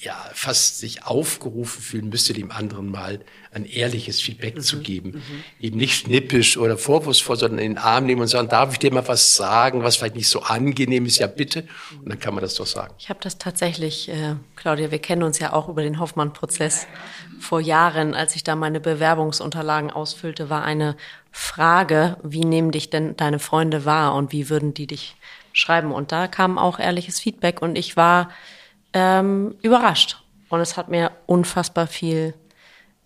ja, 0.00 0.14
fast 0.32 0.78
sich 0.78 1.04
aufgerufen 1.04 1.82
fühlen 1.82 2.08
müsste, 2.08 2.32
dem 2.32 2.52
anderen 2.52 2.88
mal 2.88 3.18
ein 3.50 3.64
ehrliches 3.66 4.20
Feedback 4.20 4.54
mhm. 4.56 4.60
zu 4.60 4.80
geben. 4.80 5.10
Mhm. 5.10 5.44
Eben 5.58 5.76
nicht 5.76 5.96
schnippisch 5.96 6.56
oder 6.56 6.78
vorwurfsvoll, 6.78 7.36
sondern 7.36 7.58
in 7.58 7.74
den 7.74 7.78
Arm 7.78 8.06
nehmen 8.06 8.20
und 8.20 8.28
sagen, 8.28 8.48
darf 8.48 8.72
ich 8.72 8.78
dir 8.78 8.92
mal 8.92 9.08
was 9.08 9.34
sagen, 9.34 9.82
was 9.82 9.96
vielleicht 9.96 10.14
nicht 10.14 10.28
so 10.28 10.42
angenehm 10.42 11.04
ist? 11.04 11.18
Ja, 11.18 11.26
bitte. 11.26 11.66
Und 12.00 12.10
dann 12.10 12.20
kann 12.20 12.32
man 12.32 12.42
das 12.42 12.54
doch 12.54 12.66
sagen. 12.66 12.94
Ich 12.98 13.08
habe 13.08 13.18
das 13.20 13.38
tatsächlich, 13.38 14.08
äh, 14.08 14.36
Claudia, 14.54 14.92
wir 14.92 15.00
kennen 15.00 15.24
uns 15.24 15.40
ja 15.40 15.52
auch 15.52 15.68
über 15.68 15.82
den 15.82 15.98
Hoffmann-Prozess. 15.98 16.86
Vor 17.40 17.60
Jahren, 17.60 18.14
als 18.14 18.36
ich 18.36 18.44
da 18.44 18.54
meine 18.54 18.78
Bewerbungsunterlagen 18.78 19.90
ausfüllte, 19.90 20.48
war 20.48 20.62
eine 20.62 20.96
Frage, 21.32 22.18
wie 22.22 22.44
nehmen 22.44 22.70
dich 22.70 22.90
denn 22.90 23.16
deine 23.16 23.40
Freunde 23.40 23.84
wahr 23.84 24.14
und 24.14 24.30
wie 24.30 24.48
würden 24.48 24.74
die 24.74 24.86
dich 24.86 25.16
schreiben? 25.52 25.90
Und 25.90 26.12
da 26.12 26.28
kam 26.28 26.56
auch 26.56 26.78
ehrliches 26.78 27.18
Feedback 27.18 27.62
und 27.62 27.76
ich 27.76 27.96
war 27.96 28.28
ähm, 28.92 29.54
überrascht. 29.62 30.22
Und 30.48 30.60
es 30.60 30.76
hat 30.76 30.88
mir 30.88 31.10
unfassbar 31.26 31.86
viel 31.86 32.34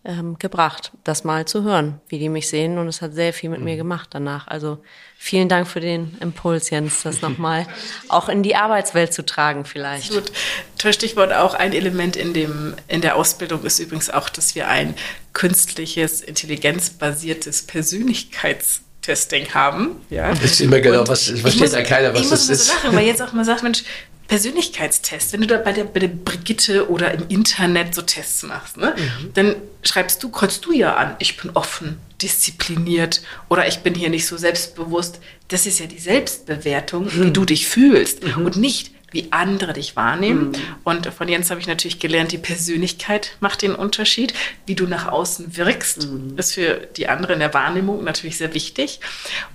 ähm, 0.04 0.36
gebracht, 0.38 0.90
das 1.04 1.22
mal 1.22 1.44
zu 1.44 1.62
hören, 1.62 2.00
wie 2.08 2.18
die 2.18 2.28
mich 2.28 2.48
sehen. 2.48 2.78
Und 2.78 2.88
es 2.88 3.02
hat 3.02 3.14
sehr 3.14 3.32
viel 3.32 3.50
mit 3.50 3.60
mhm. 3.60 3.66
mir 3.66 3.76
gemacht 3.76 4.08
danach. 4.12 4.48
Also 4.48 4.78
vielen 5.16 5.48
Dank 5.48 5.68
für 5.68 5.80
den 5.80 6.16
Impuls, 6.20 6.70
Jens, 6.70 7.02
das 7.02 7.22
nochmal 7.22 7.66
auch 8.08 8.28
in 8.28 8.42
die 8.42 8.56
Arbeitswelt 8.56 9.12
zu 9.12 9.24
tragen 9.24 9.64
vielleicht. 9.64 10.12
Gut. 10.12 10.32
Toll 10.78 10.92
Stichwort 10.92 11.32
auch 11.32 11.54
ein 11.54 11.72
Element 11.72 12.16
in, 12.16 12.32
dem, 12.34 12.74
in 12.88 13.00
der 13.00 13.14
Ausbildung 13.16 13.62
ist 13.64 13.78
übrigens 13.78 14.10
auch, 14.10 14.28
dass 14.28 14.54
wir 14.56 14.68
ein 14.68 14.94
künstliches, 15.32 16.20
intelligenzbasiertes 16.20 17.62
Persönlichkeitstesting 17.62 19.54
haben. 19.54 20.00
Ja. 20.10 20.30
Das 20.30 20.44
ist 20.44 20.60
immer 20.60 20.80
genau, 20.80 21.06
was, 21.06 21.44
was 21.44 21.54
steht 21.54 21.72
da 21.72 21.82
keiner, 21.82 22.12
was 22.12 22.28
das 22.28 22.48
ist. 22.48 22.66
So 22.66 22.74
lachen, 22.74 22.96
weil 22.96 23.06
jetzt 23.06 23.22
auch 23.22 23.32
mal 23.32 23.44
sagt, 23.44 23.62
Mensch, 23.62 23.84
Persönlichkeitstest, 24.32 25.34
wenn 25.34 25.42
du 25.42 25.46
da 25.46 25.58
bei 25.58 25.74
der, 25.74 25.84
bei 25.84 26.00
der 26.00 26.08
Brigitte 26.08 26.88
oder 26.88 27.12
im 27.12 27.28
Internet 27.28 27.94
so 27.94 28.00
Tests 28.00 28.42
machst, 28.44 28.78
ne, 28.78 28.94
mhm. 28.96 29.34
dann 29.34 29.56
schreibst 29.82 30.22
du, 30.22 30.30
kreuzt 30.30 30.64
du 30.64 30.72
ja 30.72 30.96
an, 30.96 31.16
ich 31.18 31.36
bin 31.36 31.50
offen, 31.52 31.98
diszipliniert 32.22 33.20
oder 33.50 33.68
ich 33.68 33.80
bin 33.80 33.94
hier 33.94 34.08
nicht 34.08 34.26
so 34.26 34.38
selbstbewusst. 34.38 35.20
Das 35.48 35.66
ist 35.66 35.80
ja 35.80 35.86
die 35.86 35.98
Selbstbewertung, 35.98 37.04
mhm. 37.14 37.24
wie 37.26 37.30
du 37.30 37.44
dich 37.44 37.66
fühlst 37.66 38.24
mhm. 38.24 38.46
und 38.46 38.56
nicht, 38.56 38.92
wie 39.10 39.28
andere 39.32 39.74
dich 39.74 39.96
wahrnehmen. 39.96 40.52
Mhm. 40.52 40.56
Und 40.82 41.06
von 41.08 41.28
Jens 41.28 41.50
habe 41.50 41.60
ich 41.60 41.66
natürlich 41.66 41.98
gelernt, 41.98 42.32
die 42.32 42.38
Persönlichkeit 42.38 43.36
macht 43.40 43.60
den 43.60 43.74
Unterschied. 43.74 44.32
Wie 44.64 44.74
du 44.74 44.86
nach 44.86 45.08
außen 45.08 45.58
wirkst, 45.58 46.10
mhm. 46.10 46.38
ist 46.38 46.54
für 46.54 46.88
die 46.96 47.06
andere 47.06 47.34
in 47.34 47.40
der 47.40 47.52
Wahrnehmung 47.52 48.02
natürlich 48.02 48.38
sehr 48.38 48.54
wichtig. 48.54 49.00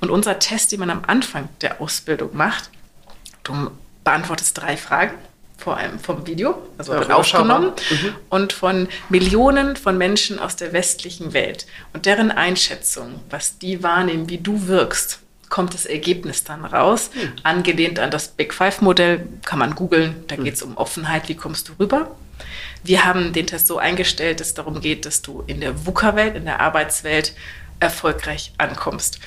Und 0.01 0.11
unser 0.11 0.37
Test, 0.37 0.71
den 0.71 0.81
man 0.81 0.91
am 0.91 1.01
Anfang 1.07 1.49
der 1.61 1.81
Ausbildung 1.81 2.37
macht, 2.37 2.69
du 3.41 3.71
beantwortest 4.07 4.57
drei 4.57 4.77
Fragen 4.77 5.15
vor 5.57 5.75
allem 5.75 5.99
vom 5.99 6.25
Video, 6.25 6.61
also 6.77 6.93
ja, 6.93 7.01
aufgenommen, 7.09 7.73
mhm. 7.89 8.15
und 8.29 8.53
von 8.53 8.87
Millionen 9.09 9.75
von 9.75 9.97
Menschen 9.97 10.39
aus 10.39 10.55
der 10.55 10.71
westlichen 10.71 11.33
Welt 11.33 11.65
und 11.91 12.05
deren 12.05 12.31
Einschätzung, 12.31 13.19
was 13.29 13.57
die 13.57 13.83
wahrnehmen, 13.83 14.29
wie 14.29 14.37
du 14.37 14.67
wirkst, 14.67 15.19
kommt 15.49 15.73
das 15.73 15.85
Ergebnis 15.85 16.45
dann 16.45 16.63
raus. 16.63 17.09
Mhm. 17.13 17.33
Angelehnt 17.43 17.99
an 17.99 18.09
das 18.09 18.29
Big 18.29 18.53
Five-Modell 18.53 19.27
kann 19.43 19.59
man 19.59 19.75
googeln, 19.75 20.15
da 20.27 20.37
mhm. 20.37 20.45
geht 20.45 20.53
es 20.53 20.61
um 20.61 20.77
Offenheit, 20.77 21.27
wie 21.27 21.35
kommst 21.35 21.67
du 21.67 21.73
rüber. 21.77 22.15
Wir 22.85 23.03
haben 23.03 23.33
den 23.33 23.47
Test 23.47 23.67
so 23.67 23.77
eingestellt, 23.77 24.39
dass 24.39 24.49
es 24.49 24.53
darum 24.53 24.79
geht, 24.79 25.05
dass 25.05 25.21
du 25.21 25.43
in 25.47 25.59
der 25.59 25.85
VUCA-Welt, 25.85 26.37
in 26.37 26.45
der 26.45 26.61
Arbeitswelt 26.61 27.33
erfolgreich 27.81 28.53
ankommst. 28.57 29.19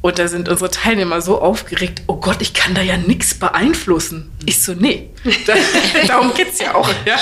Und 0.00 0.18
da 0.18 0.28
sind 0.28 0.48
unsere 0.48 0.70
Teilnehmer 0.70 1.20
so 1.20 1.40
aufgeregt, 1.40 2.02
oh 2.06 2.16
Gott, 2.16 2.40
ich 2.40 2.54
kann 2.54 2.74
da 2.74 2.82
ja 2.82 2.96
nichts 2.96 3.34
beeinflussen. 3.34 4.30
Ich 4.46 4.62
so, 4.62 4.72
nee, 4.72 5.10
da, 5.46 5.54
darum 6.06 6.32
geht's 6.34 6.60
ja 6.60 6.74
auch. 6.74 6.88
Ja? 7.04 7.18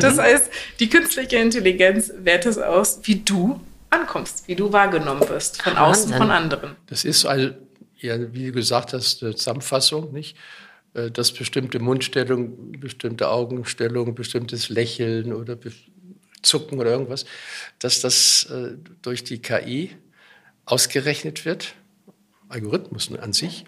Das 0.00 0.16
mhm. 0.16 0.20
heißt, 0.20 0.50
die 0.78 0.90
künstliche 0.90 1.36
Intelligenz 1.36 2.12
wertet 2.18 2.52
es 2.52 2.58
aus, 2.58 3.00
wie 3.04 3.16
du 3.16 3.60
ankommst, 3.88 4.46
wie 4.46 4.54
du 4.54 4.72
wahrgenommen 4.72 5.26
wirst, 5.28 5.62
von 5.62 5.76
außen, 5.76 6.12
von 6.12 6.30
anderen. 6.30 6.76
Das 6.86 7.04
ist, 7.04 7.24
also, 7.24 7.50
ja, 7.96 8.16
wie 8.32 8.46
du 8.46 8.52
gesagt 8.52 8.92
hast, 8.92 9.22
eine 9.22 9.34
Zusammenfassung, 9.34 10.12
nicht? 10.12 10.36
Äh, 10.94 11.10
dass 11.10 11.32
bestimmte 11.32 11.78
Mundstellung, 11.78 12.72
bestimmte 12.72 13.28
Augenstellung, 13.30 14.14
bestimmtes 14.14 14.68
Lächeln 14.68 15.32
oder 15.32 15.56
Zucken 16.42 16.78
oder 16.78 16.90
irgendwas, 16.90 17.24
dass 17.78 18.00
das 18.00 18.44
äh, 18.50 18.76
durch 19.02 19.24
die 19.24 19.40
KI 19.40 19.96
ausgerechnet 20.66 21.44
wird 21.44 21.74
Algorithmus 22.48 23.10
an 23.12 23.32
sich. 23.32 23.64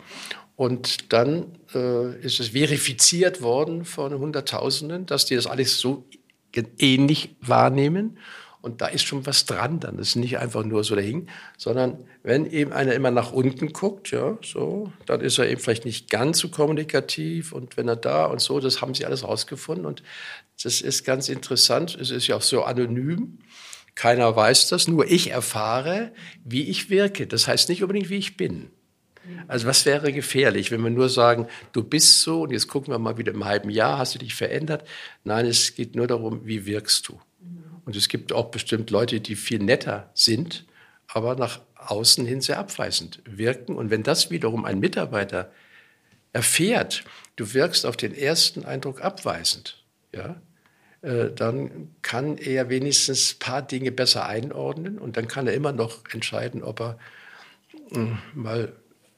Und 0.56 1.12
dann 1.12 1.58
äh, 1.74 2.20
ist 2.20 2.38
es 2.38 2.48
verifiziert 2.48 3.40
worden 3.40 3.84
von 3.84 4.12
Hunderttausenden, 4.18 5.06
dass 5.06 5.24
die 5.24 5.34
das 5.34 5.46
alles 5.46 5.78
so 5.78 6.04
ähnlich 6.78 7.36
wahrnehmen. 7.40 8.18
Und 8.62 8.82
da 8.82 8.88
ist 8.88 9.04
schon 9.04 9.24
was 9.24 9.46
dran 9.46 9.80
dann. 9.80 9.96
Das 9.96 10.08
ist 10.08 10.16
nicht 10.16 10.36
einfach 10.36 10.64
nur 10.64 10.84
so 10.84 10.94
dahin, 10.94 11.28
sondern 11.56 12.04
wenn 12.22 12.44
eben 12.44 12.72
einer 12.72 12.92
immer 12.92 13.10
nach 13.10 13.32
unten 13.32 13.72
guckt, 13.72 14.10
ja, 14.10 14.36
so, 14.42 14.92
dann 15.06 15.22
ist 15.22 15.38
er 15.38 15.48
eben 15.48 15.60
vielleicht 15.60 15.86
nicht 15.86 16.10
ganz 16.10 16.40
so 16.40 16.50
kommunikativ. 16.50 17.52
Und 17.52 17.78
wenn 17.78 17.88
er 17.88 17.96
da 17.96 18.26
und 18.26 18.42
so, 18.42 18.60
das 18.60 18.82
haben 18.82 18.94
sie 18.94 19.06
alles 19.06 19.24
rausgefunden. 19.24 19.86
Und 19.86 20.02
das 20.62 20.82
ist 20.82 21.04
ganz 21.04 21.30
interessant. 21.30 21.96
Es 21.98 22.10
ist 22.10 22.26
ja 22.26 22.36
auch 22.36 22.42
so 22.42 22.64
anonym. 22.64 23.38
Keiner 23.94 24.34
weiß 24.34 24.68
das, 24.68 24.88
nur 24.88 25.10
ich 25.10 25.30
erfahre, 25.30 26.12
wie 26.44 26.68
ich 26.68 26.90
wirke. 26.90 27.26
Das 27.26 27.46
heißt 27.46 27.68
nicht 27.68 27.82
unbedingt, 27.82 28.10
wie 28.10 28.16
ich 28.16 28.36
bin. 28.36 28.70
Also 29.48 29.66
was 29.66 29.84
wäre 29.84 30.12
gefährlich, 30.12 30.70
wenn 30.70 30.82
wir 30.82 30.90
nur 30.90 31.08
sagen, 31.08 31.46
du 31.72 31.82
bist 31.82 32.22
so 32.22 32.42
und 32.42 32.52
jetzt 32.52 32.68
gucken 32.68 32.92
wir 32.92 32.98
mal 32.98 33.18
wieder 33.18 33.32
im 33.32 33.44
halben 33.44 33.70
Jahr, 33.70 33.98
hast 33.98 34.14
du 34.14 34.18
dich 34.18 34.34
verändert? 34.34 34.86
Nein, 35.24 35.46
es 35.46 35.74
geht 35.74 35.94
nur 35.94 36.06
darum, 36.06 36.46
wie 36.46 36.66
wirkst 36.66 37.08
du. 37.08 37.20
Und 37.84 37.96
es 37.96 38.08
gibt 38.08 38.32
auch 38.32 38.50
bestimmt 38.50 38.90
Leute, 38.90 39.20
die 39.20 39.36
viel 39.36 39.58
netter 39.58 40.10
sind, 40.14 40.64
aber 41.06 41.34
nach 41.34 41.60
außen 41.76 42.24
hin 42.24 42.40
sehr 42.40 42.58
abweisend 42.58 43.20
wirken. 43.24 43.76
Und 43.76 43.90
wenn 43.90 44.02
das 44.02 44.30
wiederum 44.30 44.64
ein 44.64 44.80
Mitarbeiter 44.80 45.50
erfährt, 46.32 47.04
du 47.36 47.52
wirkst 47.52 47.86
auf 47.86 47.96
den 47.96 48.14
ersten 48.14 48.64
Eindruck 48.64 49.02
abweisend, 49.02 49.84
ja, 50.14 50.40
dann 51.02 51.94
kann 52.02 52.36
er 52.36 52.68
wenigstens 52.68 53.34
ein 53.34 53.38
paar 53.38 53.62
Dinge 53.62 53.90
besser 53.90 54.26
einordnen 54.26 54.98
und 54.98 55.16
dann 55.16 55.28
kann 55.28 55.46
er 55.46 55.54
immer 55.54 55.72
noch 55.72 56.00
entscheiden, 56.12 56.62
ob 56.62 56.80
er 56.80 56.98
hm, 57.90 58.18
mal 58.34 58.72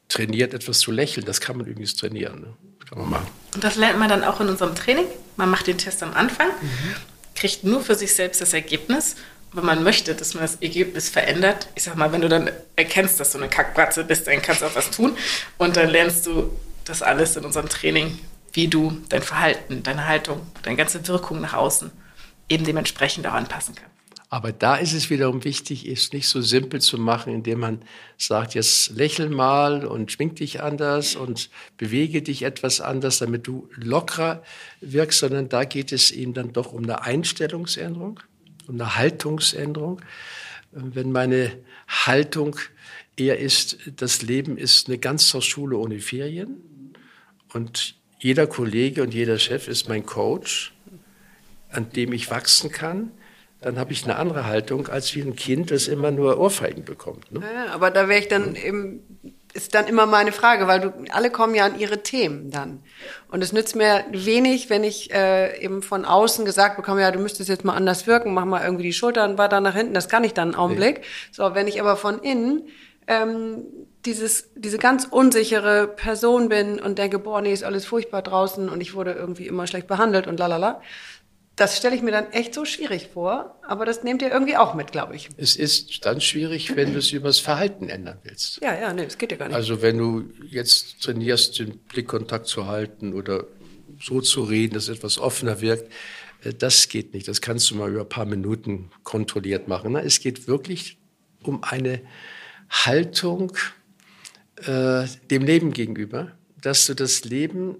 trainiert, 0.08 0.54
etwas 0.54 0.78
zu 0.78 0.92
lächeln. 0.92 1.26
Das 1.26 1.40
kann 1.40 1.56
man 1.56 1.66
übrigens 1.66 1.96
trainieren. 1.96 2.40
Ne? 2.40 2.54
Kann 2.88 2.98
man 2.98 3.10
machen. 3.10 3.26
Und 3.54 3.64
das 3.64 3.76
lernt 3.76 3.98
man 3.98 4.08
dann 4.08 4.24
auch 4.24 4.40
in 4.40 4.48
unserem 4.48 4.74
Training. 4.74 5.06
Man 5.36 5.50
macht 5.50 5.66
den 5.66 5.78
Test 5.78 6.02
am 6.02 6.12
Anfang, 6.12 6.48
mhm. 6.48 6.94
kriegt 7.34 7.64
nur 7.64 7.80
für 7.80 7.94
sich 7.94 8.14
selbst 8.14 8.40
das 8.40 8.52
Ergebnis. 8.52 9.16
Wenn 9.52 9.64
man 9.64 9.82
möchte, 9.82 10.14
dass 10.14 10.34
man 10.34 10.44
das 10.44 10.56
Ergebnis 10.56 11.08
verändert, 11.08 11.68
ich 11.74 11.82
sag 11.82 11.96
mal, 11.96 12.12
wenn 12.12 12.22
du 12.22 12.28
dann 12.28 12.50
erkennst, 12.76 13.20
dass 13.20 13.32
du 13.32 13.38
eine 13.38 13.48
Kackbratze 13.48 14.04
bist, 14.04 14.26
dann 14.26 14.40
kannst 14.40 14.62
du 14.62 14.66
auch 14.66 14.74
was 14.74 14.90
tun. 14.90 15.16
Und 15.58 15.76
dann 15.76 15.90
lernst 15.90 16.26
du 16.26 16.50
das 16.84 17.02
alles 17.02 17.36
in 17.36 17.44
unserem 17.44 17.68
Training, 17.68 18.18
wie 18.52 18.68
du 18.68 19.00
dein 19.08 19.22
Verhalten, 19.22 19.82
deine 19.82 20.06
Haltung, 20.06 20.46
deine 20.62 20.76
ganze 20.76 21.06
Wirkung 21.08 21.40
nach 21.40 21.54
außen 21.54 21.90
eben 22.48 22.64
dementsprechend 22.64 23.26
auch 23.26 23.32
anpassen 23.32 23.74
kannst. 23.74 23.92
Aber 24.28 24.50
da 24.50 24.76
ist 24.76 24.94
es 24.94 25.10
wiederum 25.10 25.44
wichtig, 25.44 25.86
es 25.86 26.14
nicht 26.14 26.26
so 26.26 26.40
simpel 26.40 26.80
zu 26.80 26.96
machen, 26.96 27.34
indem 27.34 27.60
man 27.60 27.82
sagt, 28.16 28.54
jetzt 28.54 28.92
lächel 28.92 29.28
mal 29.28 29.84
und 29.84 30.10
schwing 30.10 30.34
dich 30.34 30.62
anders 30.62 31.16
und 31.16 31.50
bewege 31.76 32.22
dich 32.22 32.42
etwas 32.42 32.80
anders, 32.80 33.18
damit 33.18 33.46
du 33.46 33.68
lockerer 33.74 34.42
wirkst, 34.80 35.18
sondern 35.18 35.50
da 35.50 35.64
geht 35.64 35.92
es 35.92 36.10
ihm 36.10 36.32
dann 36.32 36.54
doch 36.54 36.72
um 36.72 36.82
eine 36.84 37.02
Einstellungsänderung, 37.02 38.20
um 38.66 38.76
eine 38.76 38.96
Haltungsänderung. 38.96 40.00
Wenn 40.70 41.12
meine 41.12 41.52
Haltung 41.86 42.56
eher 43.18 43.38
ist, 43.38 43.76
das 43.96 44.22
Leben 44.22 44.56
ist 44.56 44.88
eine 44.88 44.96
Ganztagsschule 44.96 45.76
ohne 45.76 45.98
Ferien 46.00 46.56
und 47.52 47.96
jeder 48.22 48.46
Kollege 48.46 49.02
und 49.02 49.12
jeder 49.12 49.36
Chef 49.36 49.66
ist 49.66 49.88
mein 49.88 50.06
Coach, 50.06 50.72
an 51.70 51.90
dem 51.90 52.12
ich 52.12 52.30
wachsen 52.30 52.70
kann, 52.70 53.10
dann 53.60 53.80
habe 53.80 53.92
ich 53.92 54.04
eine 54.04 54.14
andere 54.14 54.46
Haltung 54.46 54.86
als 54.86 55.14
wie 55.16 55.22
ein 55.22 55.34
Kind, 55.34 55.72
das 55.72 55.88
immer 55.88 56.12
nur 56.12 56.38
Ohrfeigen 56.38 56.84
bekommt. 56.84 57.32
Ne? 57.32 57.40
Ja, 57.40 57.72
aber 57.72 57.90
da 57.90 58.08
wäre 58.08 58.20
ich 58.20 58.28
dann 58.28 58.54
eben, 58.54 59.00
ist 59.54 59.74
dann 59.74 59.88
immer 59.88 60.06
meine 60.06 60.30
Frage, 60.30 60.68
weil 60.68 60.80
du, 60.80 60.92
alle 61.10 61.30
kommen 61.30 61.56
ja 61.56 61.64
an 61.64 61.80
ihre 61.80 62.04
Themen 62.04 62.52
dann. 62.52 62.84
Und 63.28 63.42
es 63.42 63.52
nützt 63.52 63.74
mir 63.74 64.04
wenig, 64.12 64.70
wenn 64.70 64.84
ich 64.84 65.12
äh, 65.12 65.60
eben 65.60 65.82
von 65.82 66.04
außen 66.04 66.44
gesagt 66.44 66.76
bekomme, 66.76 67.00
ja, 67.00 67.10
du 67.10 67.18
müsstest 67.18 67.48
jetzt 67.48 67.64
mal 67.64 67.74
anders 67.74 68.06
wirken, 68.06 68.34
mach 68.34 68.44
mal 68.44 68.62
irgendwie 68.62 68.84
die 68.84 68.92
Schultern 68.92 69.36
weiter 69.36 69.60
nach 69.60 69.74
hinten, 69.74 69.94
das 69.94 70.08
kann 70.08 70.22
ich 70.22 70.32
dann 70.32 70.50
einen 70.50 70.54
Augenblick. 70.54 71.00
Nee. 71.00 71.06
So, 71.32 71.54
wenn 71.56 71.66
ich 71.66 71.80
aber 71.80 71.96
von 71.96 72.20
innen 72.20 72.68
ähm, 73.08 73.64
dieses, 74.04 74.50
diese 74.56 74.78
ganz 74.78 75.06
unsichere 75.10 75.86
Person 75.86 76.48
bin 76.48 76.80
und 76.80 76.98
denke, 76.98 77.18
boah, 77.18 77.40
nee, 77.40 77.52
ist 77.52 77.64
alles 77.64 77.84
furchtbar 77.84 78.22
draußen 78.22 78.68
und 78.68 78.80
ich 78.80 78.94
wurde 78.94 79.12
irgendwie 79.12 79.46
immer 79.46 79.66
schlecht 79.66 79.86
behandelt 79.86 80.26
und 80.26 80.38
lalala, 80.38 80.80
das 81.56 81.76
stelle 81.76 81.94
ich 81.94 82.02
mir 82.02 82.12
dann 82.12 82.32
echt 82.32 82.54
so 82.54 82.64
schwierig 82.64 83.08
vor, 83.12 83.60
aber 83.66 83.84
das 83.84 84.02
nehmt 84.02 84.22
ihr 84.22 84.30
irgendwie 84.30 84.56
auch 84.56 84.74
mit, 84.74 84.90
glaube 84.90 85.14
ich. 85.14 85.28
Es 85.36 85.54
ist 85.54 86.04
dann 86.06 86.20
schwierig, 86.20 86.74
wenn 86.76 86.92
du 86.92 86.98
es 86.98 87.12
übers 87.12 87.38
Verhalten 87.38 87.88
ändern 87.88 88.18
willst. 88.22 88.60
Ja, 88.62 88.74
ja, 88.74 88.92
nee, 88.92 89.04
das 89.04 89.18
geht 89.18 89.32
ja 89.32 89.36
gar 89.36 89.48
nicht. 89.48 89.54
Also 89.54 89.82
wenn 89.82 89.98
du 89.98 90.30
jetzt 90.48 91.02
trainierst, 91.02 91.58
den 91.58 91.78
Blickkontakt 91.78 92.46
zu 92.46 92.66
halten 92.66 93.12
oder 93.12 93.44
so 94.00 94.20
zu 94.20 94.42
reden, 94.42 94.74
dass 94.74 94.88
etwas 94.88 95.18
offener 95.18 95.60
wirkt, 95.60 95.92
äh, 96.42 96.54
das 96.54 96.88
geht 96.88 97.12
nicht. 97.12 97.28
Das 97.28 97.40
kannst 97.40 97.70
du 97.70 97.76
mal 97.76 97.90
über 97.90 98.00
ein 98.00 98.08
paar 98.08 98.24
Minuten 98.26 98.90
kontrolliert 99.04 99.68
machen. 99.68 99.94
Es 99.96 100.20
geht 100.20 100.48
wirklich 100.48 100.98
um 101.42 101.62
eine 101.62 102.00
Haltung 102.70 103.52
äh, 104.66 105.06
dem 105.30 105.42
Leben 105.44 105.72
gegenüber, 105.72 106.32
dass 106.60 106.86
du 106.86 106.94
das 106.94 107.24
Leben, 107.24 107.76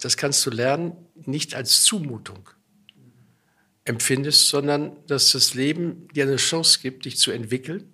das 0.00 0.16
kannst 0.16 0.44
du 0.46 0.50
lernen, 0.50 0.92
nicht 1.26 1.54
als 1.54 1.84
Zumutung 1.84 2.50
empfindest, 3.84 4.48
sondern 4.48 4.96
dass 5.06 5.32
das 5.32 5.54
Leben 5.54 6.08
dir 6.14 6.24
eine 6.24 6.36
Chance 6.36 6.78
gibt, 6.80 7.04
dich 7.04 7.18
zu 7.18 7.30
entwickeln 7.30 7.88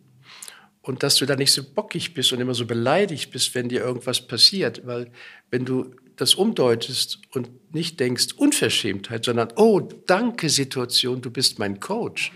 und 0.83 1.03
dass 1.03 1.17
du 1.17 1.27
da 1.27 1.37
nicht 1.37 1.53
so 1.53 1.63
bockig 1.63 2.15
bist 2.15 2.33
und 2.33 2.41
immer 2.41 2.55
so 2.55 2.67
beleidigt 2.67 3.31
bist, 3.31 3.55
wenn 3.55 3.69
dir 3.69 3.81
irgendwas 3.81 4.27
passiert, 4.27 4.87
weil 4.87 5.11
wenn 5.51 5.65
du 5.65 5.95
das 6.17 6.35
umdeutest 6.35 7.21
und 7.33 7.51
nicht 7.75 8.01
denkst 8.01 8.33
Unverschämtheit, 8.37 9.25
sondern 9.25 9.49
oh, 9.57 9.81
danke 9.81 10.49
Situation, 10.49 11.21
du 11.21 11.31
bist 11.31 11.59
mein 11.59 11.81
Coach, 11.81 12.33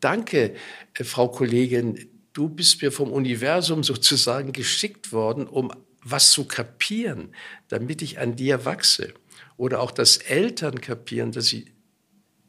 danke, 0.00 0.54
äh, 0.94 1.04
Frau 1.04 1.28
Kollegin, 1.28 2.08
du 2.32 2.48
bist 2.48 2.82
mir 2.82 2.92
vom 2.92 3.10
Universum 3.12 3.82
sozusagen 3.82 4.52
geschickt 4.52 5.12
worden, 5.12 5.46
um 5.46 5.72
was 6.02 6.30
zu 6.30 6.44
kapieren, 6.44 7.34
damit 7.68 8.02
ich 8.02 8.18
an 8.18 8.36
dir 8.36 8.64
wachse. 8.64 9.14
Oder 9.56 9.80
auch, 9.80 9.90
dass 9.90 10.16
Eltern 10.16 10.80
kapieren, 10.80 11.32
dass 11.32 11.46
sie 11.46 11.66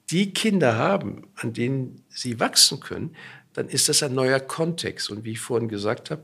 die 0.09 0.33
Kinder 0.33 0.75
haben, 0.75 1.27
an 1.35 1.53
denen 1.53 2.03
sie 2.09 2.39
wachsen 2.39 2.79
können, 2.79 3.15
dann 3.53 3.69
ist 3.69 3.89
das 3.89 4.01
ein 4.03 4.13
neuer 4.13 4.39
Kontext. 4.39 5.09
Und 5.09 5.23
wie 5.23 5.31
ich 5.31 5.39
vorhin 5.39 5.69
gesagt 5.69 6.09
habe, 6.11 6.23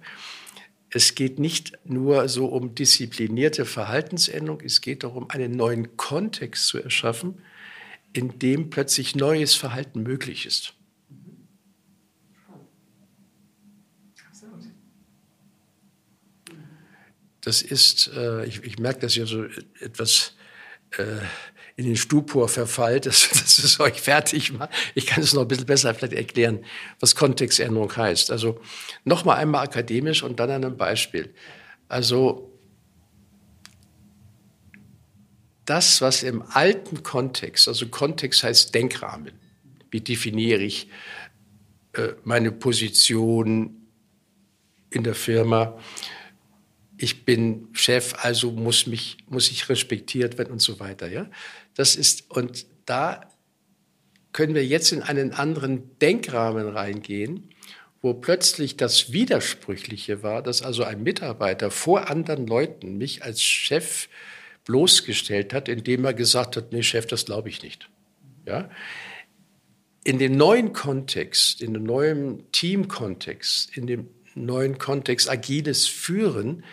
es 0.90 1.14
geht 1.14 1.38
nicht 1.38 1.78
nur 1.86 2.28
so 2.28 2.48
um 2.48 2.74
disziplinierte 2.74 3.66
Verhaltensänderung, 3.66 4.62
es 4.62 4.82
geht 4.82 5.04
darum, 5.04 5.30
einen 5.30 5.52
neuen 5.52 5.98
Kontext 5.98 6.68
zu 6.68 6.80
erschaffen, 6.80 7.42
in 8.12 8.40
dem 8.40 8.72
plötzlich 8.72 9.16
neues 9.16 9.54
Verhalten 9.54 10.02
möglich 10.02 10.48
ist. 10.48 10.74
Das 17.42 17.62
ist, 17.62 18.12
äh, 18.16 18.46
ich, 18.46 18.64
ich 18.64 18.80
merke 18.80 19.00
das 19.00 19.16
ja 19.16 19.26
so 19.26 19.46
etwas 19.80 20.34
äh, 20.98 21.04
in 21.76 21.86
den 21.86 21.96
Stupor 21.96 22.50
verfallt, 22.50 23.06
dass, 23.06 23.30
dass 23.30 23.60
es 23.60 23.80
euch 23.80 24.02
fertig 24.02 24.52
macht. 24.52 24.72
Ich 24.96 25.06
kann 25.06 25.24
es 25.24 25.34
noch 25.34 25.44
ein 25.44 25.48
bisschen 25.48 25.66
besser 25.66 25.94
vielleicht 25.94 26.14
erklären, 26.14 26.66
was 27.00 27.16
Kontextänderung 27.16 27.96
heißt. 27.96 28.32
Also 28.32 28.60
nochmal 29.06 29.38
einmal 29.38 29.64
akademisch 29.64 30.24
und 30.24 30.40
dann 30.40 30.52
an 30.52 30.66
einem 30.66 30.78
Beispiel. 30.78 31.34
Also 31.88 32.52
das, 35.66 36.02
was 36.02 36.24
im 36.24 36.42
alten 36.42 37.04
Kontext, 37.04 37.68
also 37.68 37.88
Kontext 37.88 38.44
heißt 38.44 38.74
Denkrahmen, 38.74 39.34
wie 39.92 40.02
definiere 40.02 40.62
ich 40.62 40.90
äh, 41.94 42.10
meine 42.24 42.52
Position 42.52 43.88
in 44.90 45.04
der 45.04 45.16
Firma, 45.16 45.80
ich 47.02 47.24
bin 47.24 47.70
Chef, 47.72 48.14
also 48.24 48.52
muss 48.52 48.86
mich, 48.86 49.18
muss 49.28 49.50
ich 49.52 49.70
respektiert 49.70 50.38
werden 50.38 50.52
und 50.52 50.62
so 50.62 50.80
weiter, 50.80 51.10
ja. 51.10 51.30
Das 51.74 51.96
ist, 51.96 52.30
und 52.30 52.66
da 52.86 53.22
können 54.34 54.54
wir 54.54 54.66
jetzt 54.66 54.92
in 54.92 55.02
einen 55.02 55.32
anderen 55.32 55.98
Denkrahmen 56.00 56.68
reingehen, 56.68 57.50
wo 58.02 58.14
plötzlich 58.14 58.78
das 58.78 59.12
Widersprüchliche 59.12 60.24
war, 60.24 60.44
dass 60.44 60.62
also 60.62 60.84
ein 60.84 61.02
Mitarbeiter 61.02 61.72
vor 61.72 62.10
anderen 62.10 62.48
Leuten 62.48 62.98
mich 62.98 63.24
als 63.24 63.42
Chef 63.42 64.10
bloßgestellt 64.66 65.54
hat, 65.54 65.70
indem 65.70 66.06
er 66.06 66.14
gesagt 66.14 66.58
hat, 66.58 66.72
nee, 66.74 66.84
Chef, 66.84 67.08
das 67.08 67.26
glaube 67.26 67.50
ich 67.50 67.64
nicht. 67.64 67.90
Ja? 68.46 68.70
In 70.04 70.20
dem 70.20 70.34
neuen 70.34 70.74
Kontext, 70.74 71.62
in 71.62 71.74
dem 71.74 71.84
neuen 71.84 72.50
Teamkontext, 72.52 73.76
in 73.76 73.88
dem 73.88 74.10
neuen 74.36 74.78
Kontext 74.78 75.30
agiles 75.30 75.88
Führen, 75.88 76.64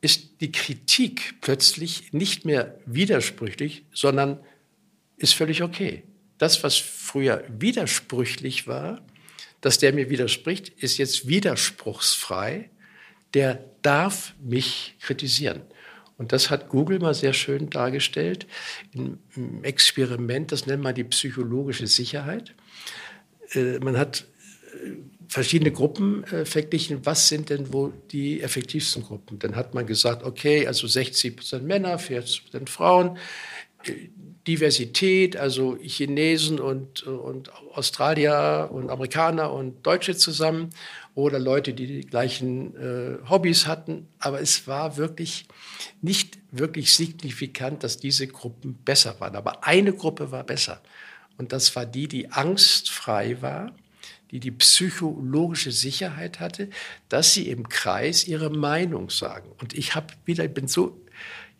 ist 0.00 0.40
die 0.40 0.52
Kritik 0.52 1.36
plötzlich 1.40 2.12
nicht 2.12 2.44
mehr 2.44 2.78
widersprüchlich, 2.86 3.84
sondern 3.92 4.38
ist 5.16 5.34
völlig 5.34 5.62
okay. 5.62 6.02
Das, 6.38 6.62
was 6.62 6.76
früher 6.76 7.44
widersprüchlich 7.48 8.66
war, 8.66 9.04
dass 9.60 9.78
der 9.78 9.92
mir 9.92 10.10
widerspricht, 10.10 10.68
ist 10.68 10.98
jetzt 10.98 11.26
widerspruchsfrei. 11.26 12.70
Der 13.34 13.64
darf 13.82 14.34
mich 14.40 14.94
kritisieren. 15.00 15.62
Und 16.18 16.32
das 16.32 16.50
hat 16.50 16.68
Google 16.68 16.98
mal 16.98 17.14
sehr 17.14 17.32
schön 17.32 17.68
dargestellt 17.68 18.46
im 18.92 19.64
Experiment, 19.64 20.52
das 20.52 20.66
nennt 20.66 20.82
man 20.82 20.94
die 20.94 21.04
psychologische 21.04 21.86
Sicherheit. 21.86 22.54
Äh, 23.52 23.78
man 23.80 23.98
hat 23.98 24.26
äh, 24.84 24.92
verschiedene 25.28 25.72
Gruppen 25.72 26.24
äh, 26.24 26.44
verglichen, 26.44 27.04
was 27.04 27.28
sind 27.28 27.50
denn 27.50 27.72
wohl 27.72 27.92
die 28.10 28.40
effektivsten 28.42 29.02
Gruppen. 29.02 29.38
Dann 29.38 29.56
hat 29.56 29.74
man 29.74 29.86
gesagt, 29.86 30.22
okay, 30.22 30.66
also 30.66 30.86
60 30.86 31.36
Prozent 31.36 31.64
Männer, 31.64 31.98
40 31.98 32.44
Prozent 32.44 32.70
Frauen, 32.70 33.18
äh, 33.84 33.92
Diversität, 34.46 35.36
also 35.36 35.76
Chinesen 35.76 36.60
und, 36.60 37.02
und 37.02 37.50
Australier 37.74 38.68
und 38.72 38.90
Amerikaner 38.90 39.52
und 39.52 39.84
Deutsche 39.84 40.16
zusammen 40.16 40.70
oder 41.16 41.40
Leute, 41.40 41.74
die 41.74 41.86
die 41.88 42.06
gleichen 42.06 42.76
äh, 42.76 43.28
Hobbys 43.28 43.66
hatten. 43.66 44.06
Aber 44.20 44.40
es 44.40 44.68
war 44.68 44.96
wirklich 44.96 45.46
nicht 46.00 46.38
wirklich 46.52 46.94
signifikant, 46.94 47.82
dass 47.82 47.98
diese 47.98 48.28
Gruppen 48.28 48.74
besser 48.84 49.18
waren. 49.18 49.34
Aber 49.34 49.64
eine 49.64 49.92
Gruppe 49.92 50.30
war 50.30 50.44
besser. 50.44 50.80
Und 51.38 51.52
das 51.52 51.74
war 51.74 51.84
die, 51.84 52.06
die 52.06 52.30
angstfrei 52.30 53.42
war 53.42 53.72
die 54.30 54.40
die 54.40 54.50
psychologische 54.50 55.72
Sicherheit 55.72 56.40
hatte, 56.40 56.68
dass 57.08 57.32
sie 57.32 57.48
im 57.48 57.68
Kreis 57.68 58.26
ihre 58.26 58.50
Meinung 58.50 59.10
sagen. 59.10 59.50
Und 59.60 59.74
ich 59.74 59.94
habe 59.94 60.14
wieder, 60.24 60.44
ich 60.44 60.54
bin 60.54 60.68
so 60.68 61.00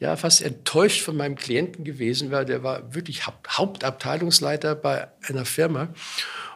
ja 0.00 0.16
fast 0.16 0.42
enttäuscht 0.42 1.02
von 1.02 1.16
meinem 1.16 1.36
Klienten 1.36 1.84
gewesen, 1.84 2.30
weil 2.30 2.44
der 2.44 2.62
war 2.62 2.94
wirklich 2.94 3.26
Hauptabteilungsleiter 3.26 4.74
bei 4.74 5.08
einer 5.28 5.44
Firma 5.44 5.88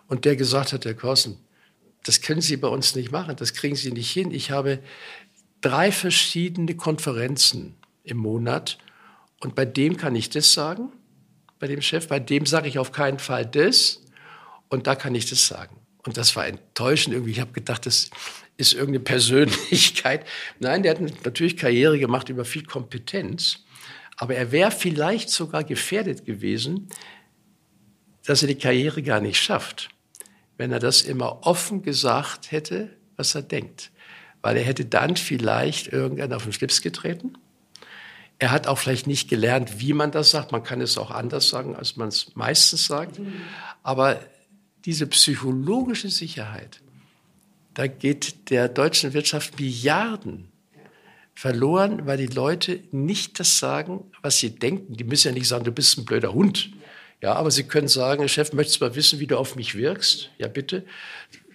und 0.09 0.25
der 0.25 0.37
gesagt 0.37 0.73
hat, 0.73 0.85
Herr 0.85 0.95
Korsen, 0.95 1.39
das 2.05 2.21
können 2.21 2.41
Sie 2.41 2.57
bei 2.57 2.69
uns 2.69 2.95
nicht 2.95 3.13
machen, 3.13 3.37
das 3.37 3.55
kriegen 3.55 3.77
Sie 3.77 3.93
nicht 3.93 4.11
hin. 4.11 4.31
Ich 4.31 4.51
habe 4.51 4.81
drei 5.61 5.93
verschiedene 5.93 6.75
Konferenzen 6.75 7.77
im 8.05 8.17
Monat 8.17 8.79
und 9.41 9.55
bei 9.55 9.65
dem 9.65 9.97
kann 9.97 10.17
ich 10.17 10.31
das 10.31 10.53
sagen, 10.53 10.93
bei 11.59 11.67
dem 11.67 11.83
Chef, 11.83 12.09
bei 12.09 12.19
dem 12.19 12.47
sage 12.47 12.69
ich 12.69 12.79
auf 12.79 12.93
keinen 12.93 13.19
Fall 13.19 13.47
das 13.47 14.03
und 14.69 14.87
da 14.87 14.95
kann 14.95 15.15
ich 15.15 15.29
das 15.29 15.47
sagen. 15.47 15.80
Und 16.07 16.17
das 16.17 16.35
war 16.37 16.47
enttäuschend 16.47 17.15
irgendwie. 17.15 17.33
Ich 17.33 17.41
habe 17.41 17.53
gedacht, 17.53 17.87
das 17.87 18.11
ist 18.57 18.73
irgendeine 18.73 19.01
Persönlichkeit. 19.01 20.27
Nein, 20.59 20.83
der 20.83 20.93
hat 20.93 21.25
natürlich 21.25 21.57
Karriere 21.57 21.99
gemacht 21.99 22.29
über 22.29 22.45
viel 22.45 22.65
Kompetenz. 22.65 23.65
Aber 24.17 24.35
er 24.35 24.53
wäre 24.53 24.71
vielleicht 24.71 25.31
sogar 25.31 25.65
gefährdet 25.65 26.27
gewesen, 26.27 26.89
dass 28.25 28.43
er 28.43 28.49
die 28.49 28.59
Karriere 28.59 29.03
gar 29.03 29.21
nicht 29.21 29.41
schafft, 29.41 29.89
wenn 30.59 30.73
er 30.73 30.79
das 30.79 31.03
immer 31.03 31.47
offen 31.47 31.83
gesagt 31.83 32.53
hätte, 32.53 32.91
was 33.17 33.35
er 33.35 33.43
denkt. 33.43 33.91
Weil 34.43 34.57
er 34.57 34.63
hätte 34.63 34.85
dann 34.85 35.17
vielleicht 35.17 35.89
irgendeinen 35.89 36.35
auf 36.35 36.45
den 36.45 36.53
Schlips 36.53 36.83
getreten. 36.83 37.35
Er 38.39 38.51
hat 38.51 38.67
auch 38.67 38.79
vielleicht 38.79 39.07
nicht 39.07 39.29
gelernt, 39.29 39.81
wie 39.81 39.93
man 39.93 40.11
das 40.13 40.31
sagt. 40.31 40.53
Man 40.53 40.63
kann 40.63 40.81
es 40.81 40.97
auch 40.97 41.11
anders 41.11 41.49
sagen, 41.49 41.77
als 41.77 41.97
man 41.97 42.09
es 42.09 42.35
meistens 42.37 42.87
sagt. 42.87 43.21
Aber 43.83 44.21
diese 44.85 45.07
psychologische 45.07 46.11
Sicherheit, 46.11 46.81
da 47.75 47.87
geht 47.87 48.51
der 48.51 48.69
deutschen 48.69 49.13
Wirtschaft 49.13 49.59
Milliarden 49.59 50.51
verloren, 51.35 52.07
weil 52.07 52.19
die 52.19 52.27
Leute 52.27 52.81
nicht 52.91 53.41
das 53.41 53.59
sagen, 53.59 54.05
was 54.23 54.39
sie 54.39 54.51
denken. 54.51 54.97
Die 54.97 55.05
müssen 55.05 55.29
ja 55.29 55.35
nicht 55.35 55.49
sagen, 55.49 55.65
du 55.65 55.73
bist 55.73 55.97
ein 55.97 56.05
blöder 56.05 56.35
Hund. 56.35 56.71
Ja, 57.23 57.35
aber 57.35 57.51
sie 57.51 57.65
können 57.65 57.89
sagen, 57.89 58.29
Chef, 58.29 58.53
möchtest 58.53 58.81
du 58.81 58.87
mal 58.87 58.95
wissen, 58.95 59.21
wie 59.21 59.27
du 59.27 59.39
auf 59.39 59.57
mich 59.57 59.75
wirkst? 59.75 60.31
Ja, 60.39 60.49
bitte. 60.49 60.85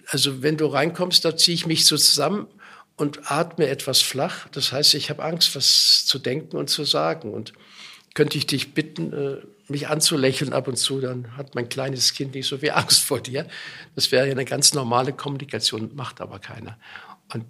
Also 0.08 0.42
wenn 0.42 0.56
du 0.56 0.66
reinkommst, 0.66 1.24
da 1.24 1.36
ziehe 1.36 1.54
ich 1.54 1.66
mich 1.66 1.86
so 1.86 1.96
zusammen 1.96 2.46
und 2.96 3.30
atme 3.30 3.66
etwas 3.66 4.00
flach. 4.00 4.48
Das 4.48 4.72
heißt, 4.72 4.94
ich 4.94 5.10
habe 5.10 5.24
Angst, 5.24 5.54
was 5.54 6.06
zu 6.06 6.18
denken 6.18 6.56
und 6.56 6.70
zu 6.70 6.84
sagen. 6.84 7.32
Und 7.32 7.52
könnte 8.14 8.38
ich 8.38 8.46
dich 8.46 8.74
bitten, 8.74 9.12
äh, 9.12 9.36
mich 9.68 9.88
anzulächeln 9.88 10.52
ab 10.52 10.68
und 10.68 10.76
zu, 10.76 11.00
dann 11.00 11.36
hat 11.36 11.54
mein 11.54 11.68
kleines 11.68 12.14
Kind 12.14 12.34
nicht 12.34 12.46
so 12.46 12.58
viel 12.58 12.70
Angst 12.74 13.02
vor 13.04 13.20
dir. 13.20 13.46
Das 13.94 14.12
wäre 14.12 14.26
ja 14.26 14.32
eine 14.32 14.44
ganz 14.44 14.74
normale 14.74 15.12
Kommunikation, 15.12 15.90
macht 15.94 16.20
aber 16.20 16.38
keiner. 16.38 16.78
Und 17.32 17.44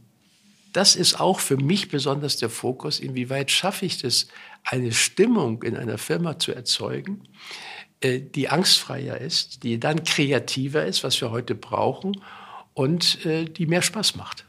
das 0.72 0.96
ist 0.96 1.20
auch 1.20 1.40
für 1.40 1.56
mich 1.56 1.88
besonders 1.88 2.36
der 2.36 2.50
Fokus, 2.50 3.00
inwieweit 3.00 3.50
schaffe 3.50 3.86
ich 3.86 3.98
das, 3.98 4.28
eine 4.64 4.92
Stimmung 4.92 5.62
in 5.62 5.76
einer 5.76 5.96
Firma 5.96 6.38
zu 6.38 6.52
erzeugen, 6.52 7.22
äh, 8.00 8.20
die 8.20 8.48
angstfreier 8.48 9.18
ist, 9.18 9.62
die 9.62 9.80
dann 9.80 10.04
kreativer 10.04 10.84
ist, 10.84 11.04
was 11.04 11.20
wir 11.20 11.30
heute 11.30 11.54
brauchen, 11.54 12.20
und 12.74 13.24
äh, 13.24 13.46
die 13.46 13.64
mehr 13.66 13.80
Spaß 13.80 14.16
macht. 14.16 14.44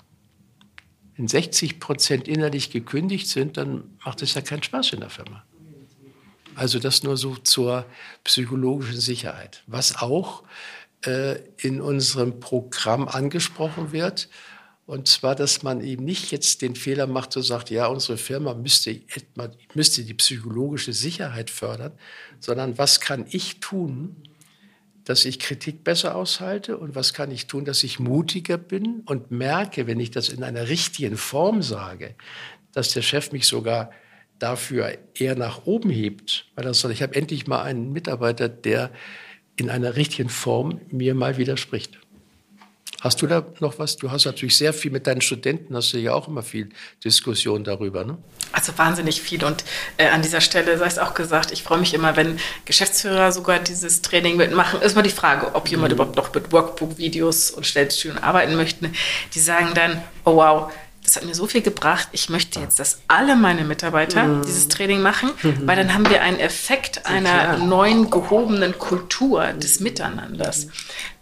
Wenn 1.15 1.30
60 1.30 1.80
Prozent 1.80 2.28
innerlich 2.28 2.72
gekündigt 2.72 3.30
sind, 3.30 3.55
dann 3.55 3.97
macht 4.03 4.22
es 4.22 4.34
ja 4.34 4.41
keinen 4.41 4.63
Spaß 4.63 4.93
in 4.93 4.99
der 4.99 5.09
Firma. 5.09 5.45
Also 6.57 6.79
das 6.79 7.03
nur 7.03 7.17
so 7.17 7.35
zur 7.35 7.85
psychologischen 8.23 8.99
Sicherheit. 8.99 9.63
Was 9.67 10.01
auch 10.01 10.43
äh, 11.05 11.35
in 11.57 11.81
unserem 11.81 12.39
Programm 12.39 13.07
angesprochen 13.07 13.91
wird, 13.91 14.27
und 14.87 15.07
zwar, 15.07 15.35
dass 15.35 15.61
man 15.61 15.81
eben 15.81 16.03
nicht 16.03 16.31
jetzt 16.31 16.63
den 16.63 16.75
Fehler 16.75 17.05
macht, 17.05 17.33
so 17.33 17.41
sagt, 17.41 17.69
ja, 17.69 17.85
unsere 17.85 18.17
Firma 18.17 18.55
müsste, 18.55 19.01
müsste 19.75 20.03
die 20.03 20.15
psychologische 20.15 20.93
Sicherheit 20.93 21.51
fördern, 21.51 21.91
sondern 22.39 22.79
was 22.79 23.01
kann 23.01 23.25
ich 23.29 23.59
tun, 23.59 24.15
dass 25.03 25.25
ich 25.25 25.39
Kritik 25.39 25.83
besser 25.83 26.15
aushalte 26.15 26.77
und 26.77 26.95
was 26.95 27.13
kann 27.13 27.29
ich 27.29 27.45
tun, 27.45 27.65
dass 27.65 27.83
ich 27.83 27.99
mutiger 27.99 28.57
bin 28.57 29.01
und 29.05 29.29
merke, 29.29 29.85
wenn 29.85 29.99
ich 29.99 30.09
das 30.09 30.29
in 30.29 30.41
einer 30.41 30.69
richtigen 30.69 31.17
Form 31.17 31.61
sage, 31.61 32.15
dass 32.71 32.93
der 32.93 33.03
Chef 33.03 33.31
mich 33.31 33.45
sogar 33.45 33.91
dafür 34.39 34.97
eher 35.15 35.35
nach 35.35 35.65
oben 35.65 35.89
hebt, 35.89 36.45
weil 36.55 36.65
er 36.65 36.73
sagt, 36.73 36.93
ich 36.93 37.01
habe 37.01 37.15
endlich 37.15 37.47
mal 37.47 37.61
einen 37.63 37.91
Mitarbeiter, 37.91 38.49
der 38.49 38.91
in 39.55 39.69
einer 39.69 39.95
richtigen 39.95 40.29
Form 40.29 40.81
mir 40.91 41.15
mal 41.15 41.38
widerspricht. 41.38 41.97
Hast 43.01 43.21
du 43.21 43.27
da 43.27 43.45
noch 43.59 43.77
was? 43.77 43.97
Du 43.97 44.09
hast 44.09 44.25
natürlich 44.25 44.57
sehr 44.57 44.73
viel 44.73 44.89
mit 44.89 45.05
deinen 45.05 45.21
Studenten, 45.21 45.75
hast 45.75 45.93
du 45.93 45.97
ja 45.99 46.13
auch 46.13 46.27
immer 46.27 46.41
viel 46.41 46.69
Diskussion 47.03 47.63
darüber, 47.63 48.03
ne? 48.03 48.17
Also 48.53 48.75
wahnsinnig 48.75 49.21
viel. 49.21 49.43
Und 49.43 49.63
äh, 49.97 50.07
an 50.07 50.23
dieser 50.23 50.41
Stelle 50.41 50.77
sei 50.79 50.88
es 50.88 50.97
auch 50.97 51.13
gesagt, 51.13 51.51
ich 51.51 51.61
freue 51.61 51.77
mich 51.77 51.93
immer, 51.93 52.15
wenn 52.15 52.39
Geschäftsführer 52.65 53.31
sogar 53.31 53.59
dieses 53.59 54.01
Training 54.01 54.38
mitmachen. 54.38 54.81
Ist 54.81 54.95
mal 54.95 55.03
die 55.03 55.09
Frage, 55.09 55.53
ob 55.53 55.67
jemand 55.67 55.89
mhm. 55.89 55.95
überhaupt 55.95 56.15
noch 56.15 56.33
mit 56.33 56.51
Workbook-Videos 56.51 57.51
und 57.51 57.67
Stellstühlen 57.67 58.17
arbeiten 58.17 58.55
möchte. 58.55 58.89
Die 59.33 59.39
sagen 59.39 59.73
dann, 59.75 60.01
oh 60.25 60.38
wow, 60.38 60.71
das 61.07 61.15
hat 61.15 61.23
mir 61.23 61.35
so 61.35 61.47
viel 61.47 61.61
gebracht. 61.61 62.09
Ich 62.11 62.27
möchte 62.27 62.59
jetzt, 62.59 62.79
dass 62.79 62.99
alle 63.07 63.37
meine 63.37 63.63
Mitarbeiter 63.63 64.25
mhm. 64.25 64.45
dieses 64.45 64.67
Training 64.67 65.01
machen, 65.01 65.29
mhm. 65.41 65.65
weil 65.65 65.77
dann 65.77 65.93
haben 65.93 66.09
wir 66.09 66.21
einen 66.21 66.37
Effekt 66.37 67.05
einer 67.05 67.57
neuen 67.57 68.09
gehobenen 68.09 68.77
Kultur 68.77 69.53
des 69.53 69.79
Miteinanders. 69.79 70.67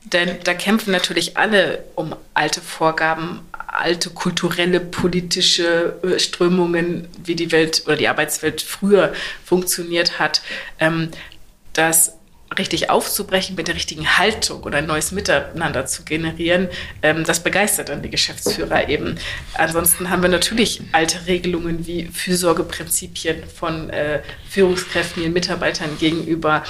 Denn 0.03 0.37
da 0.43 0.55
kämpfen 0.55 0.91
natürlich 0.91 1.37
alle 1.37 1.83
um 1.93 2.15
alte 2.33 2.61
Vorgaben, 2.61 3.41
alte 3.67 4.09
kulturelle, 4.09 4.79
politische 4.79 5.99
äh, 6.01 6.17
Strömungen, 6.17 7.07
wie 7.23 7.35
die 7.35 7.51
Welt 7.51 7.83
oder 7.85 7.95
die 7.95 8.07
Arbeitswelt 8.07 8.63
früher 8.63 9.13
funktioniert 9.43 10.17
hat. 10.17 10.41
Ähm, 10.79 11.11
dass 11.73 12.13
richtig 12.57 12.89
aufzubrechen, 12.89 13.55
mit 13.55 13.67
der 13.67 13.75
richtigen 13.75 14.17
Haltung 14.17 14.63
oder 14.63 14.79
ein 14.79 14.85
neues 14.85 15.11
Miteinander 15.11 15.85
zu 15.85 16.03
generieren, 16.03 16.69
ähm, 17.01 17.23
das 17.23 17.41
begeistert 17.41 17.89
dann 17.89 18.01
die 18.01 18.09
Geschäftsführer 18.09 18.89
eben. 18.89 19.17
Ansonsten 19.53 20.09
haben 20.09 20.21
wir 20.21 20.29
natürlich 20.29 20.81
alte 20.91 21.25
Regelungen 21.27 21.85
wie 21.87 22.07
Fürsorgeprinzipien 22.07 23.43
von 23.47 23.89
äh, 23.89 24.21
Führungskräften 24.49 25.23
ihren 25.23 25.33
Mitarbeitern 25.33 25.97
gegenüber, 25.99 26.63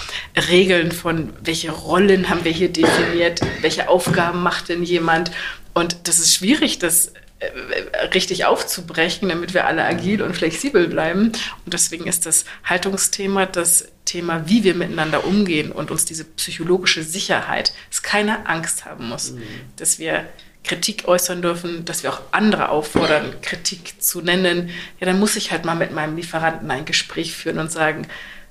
Regeln 0.49 0.91
von, 0.91 1.33
welche 1.41 1.71
Rollen 1.71 2.29
haben 2.29 2.43
wir 2.43 2.51
hier 2.51 2.69
definiert, 2.69 3.41
welche 3.61 3.89
Aufgaben 3.89 4.41
macht 4.43 4.69
denn 4.69 4.83
jemand. 4.83 5.31
Und 5.73 6.07
das 6.07 6.19
ist 6.19 6.35
schwierig, 6.35 6.79
das 6.79 7.13
äh, 7.39 8.05
richtig 8.13 8.45
aufzubrechen, 8.45 9.29
damit 9.29 9.53
wir 9.53 9.67
alle 9.67 9.83
agil 9.83 10.21
und 10.21 10.35
flexibel 10.35 10.87
bleiben. 10.87 11.33
Und 11.65 11.73
deswegen 11.73 12.07
ist 12.07 12.25
das 12.25 12.45
Haltungsthema 12.63 13.45
das 13.45 13.89
Thema, 14.05 14.47
wie 14.47 14.63
wir 14.63 14.75
miteinander 14.75 15.25
umgehen 15.25 15.71
und 15.71 15.91
uns 15.91 16.05
diese 16.05 16.23
psychologische 16.23 17.03
Sicherheit, 17.03 17.73
dass 17.89 18.03
keiner 18.03 18.49
Angst 18.49 18.85
haben 18.85 19.09
muss, 19.09 19.31
mhm. 19.31 19.41
dass 19.77 19.99
wir 19.99 20.25
Kritik 20.63 21.07
äußern 21.07 21.41
dürfen, 21.41 21.85
dass 21.85 22.03
wir 22.03 22.11
auch 22.11 22.21
andere 22.31 22.69
auffordern, 22.69 23.35
Kritik 23.41 24.01
zu 24.01 24.21
nennen. 24.21 24.69
Ja, 24.99 25.05
dann 25.05 25.19
muss 25.19 25.35
ich 25.35 25.51
halt 25.51 25.65
mal 25.65 25.75
mit 25.75 25.91
meinem 25.91 26.15
Lieferanten 26.15 26.69
ein 26.71 26.85
Gespräch 26.85 27.35
führen 27.35 27.59
und 27.59 27.71
sagen, 27.71 28.07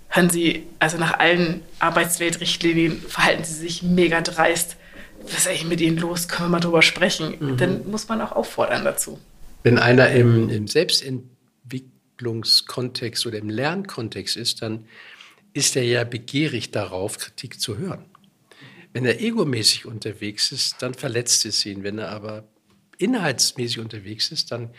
hören 0.09 0.31
Sie, 0.31 0.65
also 0.79 0.97
nach 0.97 1.19
allen 1.19 1.63
Arbeitsweltrichtlinien 1.81 3.03
verhalten 3.03 3.43
Sie 3.43 3.55
sich 3.55 3.83
mega 3.83 4.21
dreist 4.21 4.77
was 5.25 5.39
ist 5.39 5.49
eigentlich 5.49 5.67
mit 5.67 5.81
Ihnen 5.81 5.97
los? 5.99 6.29
Können 6.29 6.49
wir 6.49 6.53
mal 6.53 6.61
drüber 6.61 6.83
sprechen? 6.83 7.35
Mhm. 7.41 7.57
Dann 7.57 7.91
muss 7.91 8.07
man 8.09 8.21
auch 8.21 8.31
auffordern 8.33 8.85
dazu. 8.85 9.19
Wenn 9.63 9.79
einer 9.79 10.11
im, 10.11 10.51
im 10.51 10.69
Selbstentwicklungskontext 10.69 13.27
oder 13.27 13.39
im 13.39 13.49
Lernkontext 13.49 14.37
ist, 14.37 14.61
dann 14.63 14.85
ist 15.55 15.77
er 15.77 15.85
ja 15.85 16.05
begierig 16.05 16.71
darauf, 16.71 17.17
Kritik 17.17 17.59
zu 17.59 17.79
hören. 17.79 18.05
Wenn 18.93 19.07
er 19.07 19.21
egomäßig 19.21 19.87
unterwegs 19.87 20.53
ist, 20.53 20.83
dann 20.83 20.93
verletzt 20.93 21.47
es 21.47 21.65
ihn. 21.65 21.83
Wenn 21.83 21.99
er 21.99 22.11
aber 22.11 22.47
inhaltsmäßig 22.99 23.79
unterwegs 23.79 24.31
ist, 24.31 24.53
dann 24.53 24.71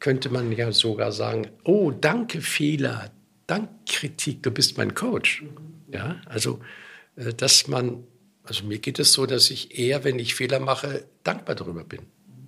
könnte 0.00 0.28
man 0.28 0.50
ja 0.50 0.72
sogar 0.72 1.12
sagen, 1.12 1.48
oh, 1.62 1.92
danke 1.92 2.40
Fehler, 2.40 3.12
danke 3.46 3.72
Kritik, 3.86 4.42
du 4.42 4.50
bist 4.50 4.76
mein 4.76 4.94
Coach. 4.94 5.44
Ja, 5.92 6.20
also, 6.26 6.60
äh, 7.14 7.32
dass 7.32 7.68
man 7.68 8.04
also 8.44 8.64
mir 8.64 8.78
geht 8.78 8.98
es 8.98 9.12
so, 9.12 9.26
dass 9.26 9.50
ich 9.50 9.78
eher, 9.78 10.04
wenn 10.04 10.18
ich 10.18 10.34
Fehler 10.34 10.60
mache, 10.60 11.06
dankbar 11.22 11.54
darüber 11.54 11.84
bin. 11.84 12.00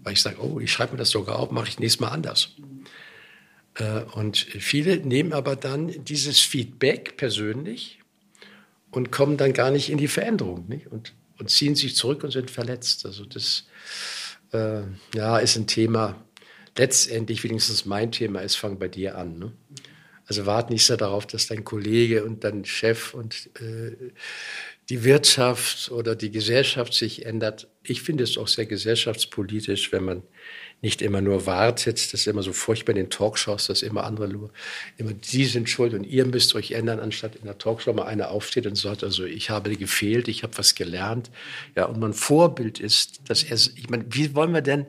Weil 0.03 0.15
ich 0.15 0.23
sage, 0.23 0.43
oh, 0.43 0.61
ich 0.61 0.73
schreibe 0.73 0.93
mir 0.93 0.99
das 0.99 1.11
sogar 1.11 1.39
auf, 1.39 1.51
mache 1.51 1.69
ich 1.69 1.79
nächstes 1.79 2.01
Mal 2.01 2.09
anders. 2.09 2.57
Äh, 3.75 4.03
und 4.15 4.37
viele 4.37 4.99
nehmen 4.99 5.33
aber 5.33 5.57
dann 5.57 6.05
dieses 6.05 6.41
Feedback 6.41 7.17
persönlich 7.17 7.99
und 8.91 9.11
kommen 9.11 9.37
dann 9.37 9.53
gar 9.53 9.71
nicht 9.71 9.91
in 9.91 9.99
die 9.99 10.09
Veränderung 10.09 10.69
nicht? 10.69 10.87
Und, 10.87 11.15
und 11.39 11.51
ziehen 11.51 11.75
sich 11.75 11.97
zurück 11.97 12.25
und 12.25 12.31
sind 12.31 12.51
verletzt. 12.51 13.05
Also 13.07 13.25
das 13.25 13.65
äh, 14.53 14.83
ja, 15.15 15.39
ist 15.39 15.57
ein 15.57 15.67
Thema, 15.67 16.25
letztendlich 16.77 17.43
wenigstens 17.45 17.85
mein 17.85 18.13
Thema 18.13 18.41
ist, 18.41 18.57
fang 18.57 18.79
bei 18.79 18.89
dir 18.89 19.17
an. 19.17 19.39
Ne? 19.39 19.53
Also 20.27 20.47
warte 20.47 20.73
nicht 20.73 20.87
so 20.87 20.97
darauf, 20.97 21.27
dass 21.27 21.49
dein 21.49 21.65
Kollege 21.65 22.25
und 22.25 22.45
dein 22.45 22.65
Chef 22.65 23.15
und 23.15 23.51
äh, 23.61 24.13
die 24.89 25.05
Wirtschaft 25.05 25.91
oder 25.91 26.15
die 26.15 26.31
Gesellschaft 26.31 26.95
sich 26.95 27.27
ändert. 27.27 27.69
Ich 27.83 28.03
finde 28.03 28.25
es 28.25 28.37
auch 28.39 28.49
sehr 28.49 28.67
gesellschaftspolitisch, 28.67 29.93
wenn 29.93 30.05
man 30.05 30.23
nicht 30.85 31.01
immer 31.01 31.23
nur 31.23 31.47
wartet. 31.47 32.13
Das 32.13 32.21
ist 32.21 32.27
immer 32.27 32.43
so 32.43 32.53
furchtbar 32.53 32.93
in 32.93 32.97
den 32.97 33.11
Talkshows, 33.11 33.69
dass 33.69 33.83
immer 33.83 34.05
andere 34.05 34.29
nur, 34.29 34.51
immer 34.99 35.13
Sie 35.23 35.47
sind 35.47 35.71
schuld 35.71 35.95
und 35.95 36.05
ihr 36.05 36.27
müsst 36.27 36.55
euch 36.55 36.73
ändern, 36.73 37.01
anstatt 37.01 37.37
in 37.37 37.47
der 37.47 37.57
Talkshow 37.57 37.95
mal 37.95 38.05
einer 38.05 38.31
aufsteht 38.31 38.67
und 38.67 38.77
sagt, 38.77 39.03
also 39.03 39.25
ich 39.25 39.49
habe 39.49 39.75
gefehlt, 39.77 40.29
ich 40.29 40.43
habe 40.43 40.57
was 40.59 40.75
gelernt. 40.75 41.31
Ja, 41.75 41.87
und 41.87 41.99
man 42.01 42.13
Vorbild 42.13 42.81
ist, 42.81 43.23
dass 43.29 43.43
er, 43.43 43.57
ich 43.57 43.89
meine, 43.89 44.05
wie 44.11 44.35
wollen 44.35 44.53
wir 44.53 44.61
denn 44.61 44.85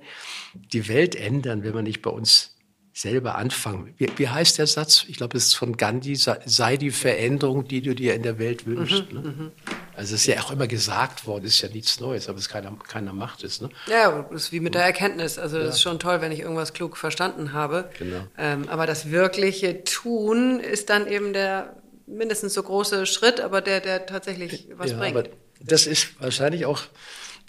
die 0.73 0.89
Welt 0.89 1.15
ändern, 1.15 1.63
wenn 1.63 1.73
man 1.73 1.85
nicht 1.85 2.01
bei 2.01 2.11
uns 2.11 2.54
selber 2.95 3.35
anfangen. 3.35 3.93
Wie, 3.97 4.07
wie 4.15 4.29
heißt 4.29 4.57
der 4.57 4.67
Satz? 4.67 5.03
Ich 5.09 5.17
glaube, 5.17 5.37
es 5.37 5.47
ist 5.47 5.55
von 5.55 5.75
Gandhi, 5.75 6.15
sei 6.15 6.77
die 6.77 6.91
Veränderung, 6.91 7.67
die 7.67 7.81
du 7.81 7.93
dir 7.93 8.15
in 8.15 8.23
der 8.23 8.39
Welt 8.39 8.65
wünschst. 8.65 9.11
Mhm, 9.11 9.21
ne? 9.21 9.27
Mhm. 9.27 9.51
Also 9.97 10.15
es 10.15 10.21
ist 10.21 10.27
ja 10.27 10.41
auch 10.41 10.51
immer 10.51 10.67
gesagt 10.67 11.27
worden, 11.27 11.43
ist 11.43 11.61
ja 11.61 11.67
nichts 11.67 11.99
Neues, 11.99 12.29
aber 12.29 12.37
es 12.39 12.47
keiner, 12.47 12.71
keiner 12.87 13.11
macht 13.11 13.43
es. 13.43 13.59
Ne? 13.59 13.69
Ja, 13.87 14.25
das 14.31 14.43
ist 14.43 14.51
wie 14.53 14.61
mit 14.61 14.75
der 14.75 14.83
Erkenntnis. 14.83 15.37
Also 15.37 15.57
das 15.57 15.65
ja. 15.65 15.69
ist 15.71 15.81
schon 15.81 15.99
toll, 15.99 16.21
wenn 16.21 16.31
ich 16.31 16.39
irgendwas 16.39 16.71
klug 16.71 16.95
verstanden 16.95 17.51
habe. 17.51 17.89
Genau. 17.99 18.27
Ähm, 18.37 18.69
aber 18.69 18.87
das 18.87 19.11
wirkliche 19.11 19.83
Tun 19.83 20.61
ist 20.61 20.89
dann 20.89 21.05
eben 21.05 21.33
der 21.33 21.75
mindestens 22.07 22.53
so 22.53 22.63
große 22.63 23.05
Schritt, 23.07 23.41
aber 23.41 23.59
der, 23.59 23.81
der 23.81 24.05
tatsächlich 24.05 24.69
was 24.73 24.91
ja, 24.91 24.97
bringt. 24.97 25.17
Aber 25.17 25.27
das 25.59 25.85
ist 25.85 26.21
wahrscheinlich 26.21 26.65
auch 26.65 26.83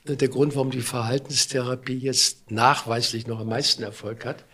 der 0.05 0.29
Grund, 0.29 0.57
warum 0.57 0.73
die 0.73 0.83
Verhaltenstherapie 0.83 1.99
jetzt 1.99 2.51
nachweislich 2.51 3.29
noch 3.29 3.39
am 3.39 3.49
meisten 3.49 3.85
Erfolg 3.85 4.25
hat 4.25 4.45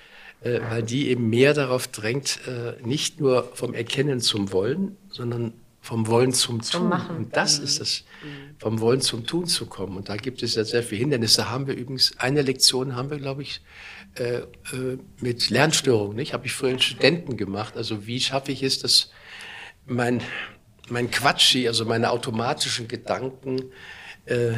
äh, 0.45 0.61
weil 0.68 0.82
die 0.82 1.09
eben 1.09 1.30
mehr 1.30 1.55
darauf 1.55 1.88
drängt, 1.88 2.40
äh, 2.47 2.80
nicht 2.84 3.20
nur 3.20 3.51
vom 3.55 3.74
Erkennen 3.74 4.20
zum 4.20 4.53
Wollen, 4.53 4.97
sondern 5.11 5.53
vom 5.80 6.07
Wollen 6.07 6.32
zum 6.32 6.62
Tun. 6.62 6.88
Machen. 6.88 7.16
Und 7.16 7.36
das 7.36 7.59
mhm. 7.59 7.64
ist 7.64 7.80
das, 7.80 8.05
vom 8.59 8.80
Wollen 8.80 9.01
zum 9.01 9.26
Tun 9.26 9.47
zu 9.47 9.66
kommen. 9.66 9.97
Und 9.97 10.09
da 10.09 10.16
gibt 10.16 10.43
es 10.43 10.55
ja 10.55 10.64
sehr 10.64 10.82
viele 10.82 11.01
Hindernisse. 11.01 11.51
Haben 11.51 11.66
wir 11.66 11.74
übrigens, 11.74 12.16
eine 12.18 12.43
Lektion 12.43 12.95
haben 12.95 13.11
wir, 13.11 13.18
glaube 13.18 13.43
ich, 13.43 13.61
äh, 14.14 14.38
äh, 14.38 14.99
mit 15.20 15.51
Lernstörungen, 15.51 16.16
nicht? 16.16 16.32
Habe 16.34 16.47
ich 16.47 16.53
früher 16.53 16.78
Studenten 16.78 17.36
gemacht. 17.36 17.76
Also 17.76 18.07
wie 18.07 18.20
schaffe 18.20 18.53
ich 18.53 18.62
es, 18.62 18.78
dass 18.78 19.11
mein, 19.86 20.22
mein 20.88 21.11
Quatschi, 21.11 21.66
also 21.66 21.84
meine 21.84 22.11
automatischen 22.11 22.86
Gedanken, 22.86 23.64
äh, 24.26 24.53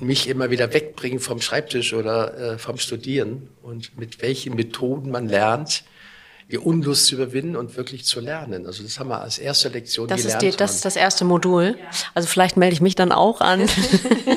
mich 0.00 0.28
immer 0.28 0.50
wieder 0.50 0.72
wegbringen 0.72 1.20
vom 1.20 1.40
Schreibtisch 1.40 1.92
oder 1.94 2.54
äh, 2.54 2.58
vom 2.58 2.78
Studieren 2.78 3.48
und 3.62 3.98
mit 3.98 4.22
welchen 4.22 4.54
Methoden 4.54 5.10
man 5.10 5.28
lernt, 5.28 5.84
die 6.50 6.58
Unlust 6.58 7.06
zu 7.06 7.14
überwinden 7.14 7.54
und 7.54 7.76
wirklich 7.76 8.04
zu 8.04 8.20
lernen. 8.20 8.66
Also 8.66 8.82
das 8.82 8.98
haben 8.98 9.08
wir 9.08 9.20
als 9.20 9.38
erste 9.38 9.68
Lektion 9.68 10.08
das 10.08 10.22
gelernt. 10.22 10.42
Ist 10.42 10.52
die, 10.54 10.56
das 10.56 10.74
ist 10.74 10.84
das 10.84 10.96
erste 10.96 11.24
Modul. 11.24 11.78
Also 12.14 12.28
vielleicht 12.28 12.56
melde 12.56 12.74
ich 12.74 12.80
mich 12.80 12.94
dann 12.94 13.12
auch 13.12 13.40
an. 13.40 13.68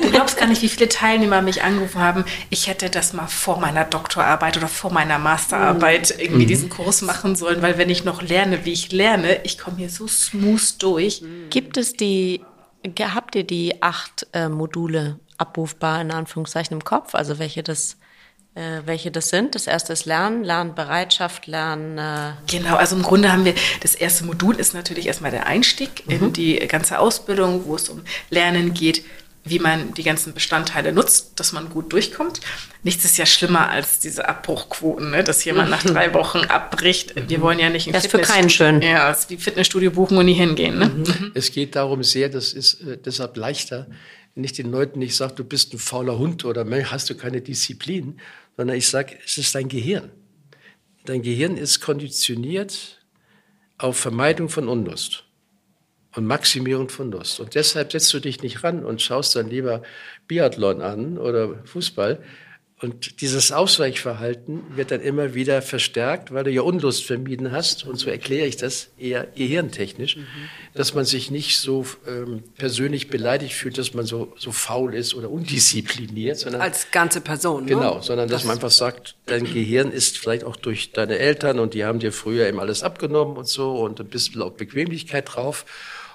Du 0.04 0.10
glaubst 0.10 0.36
gar 0.36 0.46
nicht, 0.46 0.62
wie 0.62 0.68
viele 0.68 0.88
Teilnehmer 0.88 1.42
mich 1.42 1.62
angerufen 1.62 2.00
haben. 2.00 2.24
Ich 2.50 2.68
hätte 2.68 2.90
das 2.90 3.12
mal 3.12 3.26
vor 3.26 3.58
meiner 3.58 3.84
Doktorarbeit 3.84 4.56
oder 4.56 4.68
vor 4.68 4.92
meiner 4.92 5.18
Masterarbeit 5.18 6.14
mhm. 6.14 6.20
irgendwie 6.20 6.44
mhm. 6.44 6.48
diesen 6.48 6.68
Kurs 6.68 7.02
machen 7.02 7.36
sollen, 7.36 7.62
weil 7.62 7.78
wenn 7.78 7.90
ich 7.90 8.04
noch 8.04 8.22
lerne, 8.22 8.64
wie 8.64 8.72
ich 8.72 8.92
lerne, 8.92 9.42
ich 9.44 9.58
komme 9.58 9.78
hier 9.78 9.88
so 9.88 10.06
smooth 10.06 10.82
durch. 10.82 11.22
Gibt 11.50 11.76
es 11.76 11.94
die, 11.94 12.42
habt 13.00 13.34
ihr 13.34 13.44
die 13.44 13.82
acht 13.82 14.26
äh, 14.32 14.48
Module 14.48 15.18
abrufbar 15.38 16.00
in 16.00 16.10
Anführungszeichen 16.10 16.74
im 16.74 16.84
Kopf, 16.84 17.14
also 17.14 17.38
welche 17.38 17.62
das 17.62 17.96
äh, 18.54 18.82
welche 18.84 19.10
das 19.10 19.30
sind. 19.30 19.54
Das 19.54 19.66
erste 19.66 19.92
ist 19.92 20.04
Lernen, 20.04 20.44
Lernbereitschaft, 20.44 21.46
Lernen. 21.46 21.98
Äh 21.98 22.34
genau, 22.46 22.76
also 22.76 22.94
im 22.96 23.02
Grunde 23.02 23.32
haben 23.32 23.44
wir, 23.44 23.54
das 23.80 23.94
erste 23.94 24.24
Modul 24.24 24.56
ist 24.56 24.74
natürlich 24.74 25.06
erstmal 25.06 25.32
der 25.32 25.46
Einstieg 25.46 26.06
mhm. 26.06 26.12
in 26.12 26.32
die 26.32 26.56
ganze 26.68 26.98
Ausbildung, 26.98 27.64
wo 27.66 27.74
es 27.74 27.88
um 27.88 28.02
Lernen 28.30 28.72
geht, 28.72 29.04
wie 29.46 29.58
man 29.58 29.92
die 29.92 30.02
ganzen 30.02 30.32
Bestandteile 30.32 30.92
nutzt, 30.92 31.32
dass 31.38 31.52
man 31.52 31.68
gut 31.68 31.92
durchkommt. 31.92 32.40
Nichts 32.82 33.04
ist 33.04 33.18
ja 33.18 33.26
schlimmer 33.26 33.68
als 33.68 33.98
diese 33.98 34.26
Abbruchquoten, 34.26 35.10
ne? 35.10 35.22
dass 35.22 35.44
jemand 35.44 35.68
nach 35.68 35.82
drei 35.82 36.14
Wochen 36.14 36.38
abbricht. 36.38 37.14
Wir 37.28 37.42
wollen 37.42 37.58
ja 37.58 37.68
nicht 37.68 37.86
ein 37.86 37.92
das 37.92 38.06
ist 38.06 38.10
für 38.10 38.18
keinen 38.18 38.48
schön. 38.48 38.80
Ja, 38.80 39.06
als 39.06 39.26
die 39.26 39.36
Fitnessstudio 39.36 39.90
buchen 39.90 40.16
und 40.16 40.24
nie 40.24 40.34
hingehen. 40.34 40.78
Ne? 40.78 40.86
Mhm. 40.86 41.32
Es 41.34 41.52
geht 41.52 41.76
darum 41.76 42.02
sehr, 42.02 42.30
das 42.30 42.54
ist 42.54 42.80
äh, 42.80 42.96
deshalb 42.96 43.36
leichter, 43.36 43.86
ich 44.42 44.52
den 44.52 44.70
Leuten 44.70 44.98
nicht 44.98 45.14
sage, 45.14 45.34
du 45.34 45.44
bist 45.44 45.72
ein 45.72 45.78
fauler 45.78 46.18
Hund 46.18 46.44
oder 46.44 46.66
hast 46.90 47.08
du 47.10 47.14
keine 47.14 47.40
Disziplin, 47.40 48.18
sondern 48.56 48.76
ich 48.76 48.88
sage, 48.88 49.16
es 49.24 49.38
ist 49.38 49.54
dein 49.54 49.68
Gehirn. 49.68 50.10
Dein 51.04 51.22
Gehirn 51.22 51.56
ist 51.56 51.80
konditioniert 51.80 53.00
auf 53.78 53.96
Vermeidung 53.96 54.48
von 54.48 54.68
Unlust. 54.68 55.24
und 56.16 56.26
Maximierung 56.26 56.88
von 56.88 57.10
Lust. 57.10 57.40
Und 57.40 57.54
deshalb 57.54 57.92
setzt 57.92 58.12
du 58.14 58.20
dich 58.20 58.42
nicht 58.42 58.62
ran 58.62 58.84
und 58.84 59.02
schaust 59.02 59.34
dann 59.36 59.50
lieber 59.50 59.82
Biathlon 60.28 60.80
an 60.80 61.18
oder 61.18 61.64
Fußball, 61.64 62.22
und 62.84 63.22
dieses 63.22 63.50
Ausweichverhalten 63.50 64.76
wird 64.76 64.90
dann 64.90 65.00
immer 65.00 65.32
wieder 65.32 65.62
verstärkt, 65.62 66.34
weil 66.34 66.44
du 66.44 66.50
ja 66.50 66.60
Unlust 66.60 67.06
vermieden 67.06 67.50
hast. 67.50 67.86
Und 67.86 67.96
so 67.96 68.10
erkläre 68.10 68.46
ich 68.46 68.58
das 68.58 68.90
eher 68.98 69.26
gehirntechnisch, 69.34 70.16
mhm. 70.16 70.26
dass 70.74 70.92
man 70.92 71.06
sich 71.06 71.30
nicht 71.30 71.58
so 71.58 71.86
ähm, 72.06 72.42
persönlich 72.58 73.08
beleidigt 73.08 73.54
fühlt, 73.54 73.78
dass 73.78 73.94
man 73.94 74.04
so, 74.04 74.34
so 74.36 74.52
faul 74.52 74.94
ist 74.94 75.14
oder 75.14 75.30
undiszipliniert. 75.30 76.38
Sondern, 76.38 76.60
Als 76.60 76.90
ganze 76.90 77.22
Person. 77.22 77.64
Ne? 77.64 77.70
Genau, 77.70 78.02
sondern 78.02 78.28
dass 78.28 78.42
das 78.42 78.46
man 78.46 78.56
einfach 78.56 78.70
sagt, 78.70 79.16
dein 79.24 79.44
Gehirn 79.44 79.90
ist 79.90 80.18
vielleicht 80.18 80.44
auch 80.44 80.56
durch 80.56 80.92
deine 80.92 81.18
Eltern 81.18 81.60
und 81.60 81.72
die 81.72 81.86
haben 81.86 82.00
dir 82.00 82.12
früher 82.12 82.46
eben 82.46 82.60
alles 82.60 82.82
abgenommen 82.82 83.38
und 83.38 83.48
so 83.48 83.78
und 83.78 83.98
ein 83.98 84.08
bisschen 84.08 84.42
auch 84.42 84.52
Bequemlichkeit 84.52 85.34
drauf. 85.34 85.64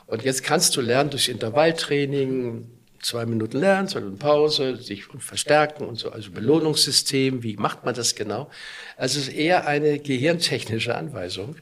Und 0.05 0.23
jetzt 0.23 0.43
kannst 0.43 0.75
du 0.75 0.81
lernen 0.81 1.09
durch 1.09 1.29
Intervalltraining, 1.29 2.67
zwei 3.01 3.25
Minuten 3.25 3.59
lernen, 3.59 3.87
zwei 3.87 3.99
Minuten 4.01 4.19
Pause, 4.19 4.75
sich 4.75 5.05
verstärken 5.05 5.85
und 5.85 5.97
so, 5.97 6.11
also 6.11 6.31
Belohnungssystem, 6.31 7.43
wie 7.43 7.55
macht 7.57 7.85
man 7.85 7.95
das 7.95 8.15
genau? 8.15 8.49
Also 8.97 9.19
es 9.19 9.27
ist 9.27 9.33
eher 9.35 9.67
eine 9.67 9.99
gehirntechnische 9.99 10.95
Anweisung, 10.95 11.55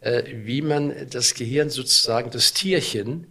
äh, 0.00 0.22
wie 0.44 0.62
man 0.62 0.94
das 1.10 1.34
Gehirn 1.34 1.70
sozusagen, 1.70 2.30
das 2.30 2.52
Tierchen, 2.52 3.26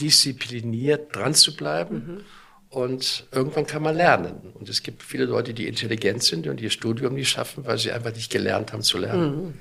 diszipliniert 0.00 1.14
dran 1.14 1.34
zu 1.34 1.56
bleiben. 1.56 2.24
Und 2.70 3.26
irgendwann 3.30 3.66
kann 3.66 3.82
man 3.82 3.94
lernen. 3.94 4.52
Und 4.54 4.68
es 4.68 4.82
gibt 4.82 5.04
viele 5.04 5.26
Leute, 5.26 5.54
die 5.54 5.68
intelligent 5.68 6.24
sind 6.24 6.48
und 6.48 6.60
ihr 6.60 6.70
Studium 6.70 7.14
nicht 7.14 7.28
schaffen, 7.28 7.64
weil 7.64 7.78
sie 7.78 7.92
einfach 7.92 8.12
nicht 8.12 8.32
gelernt 8.32 8.72
haben 8.72 8.82
zu 8.82 8.98
lernen. 8.98 9.54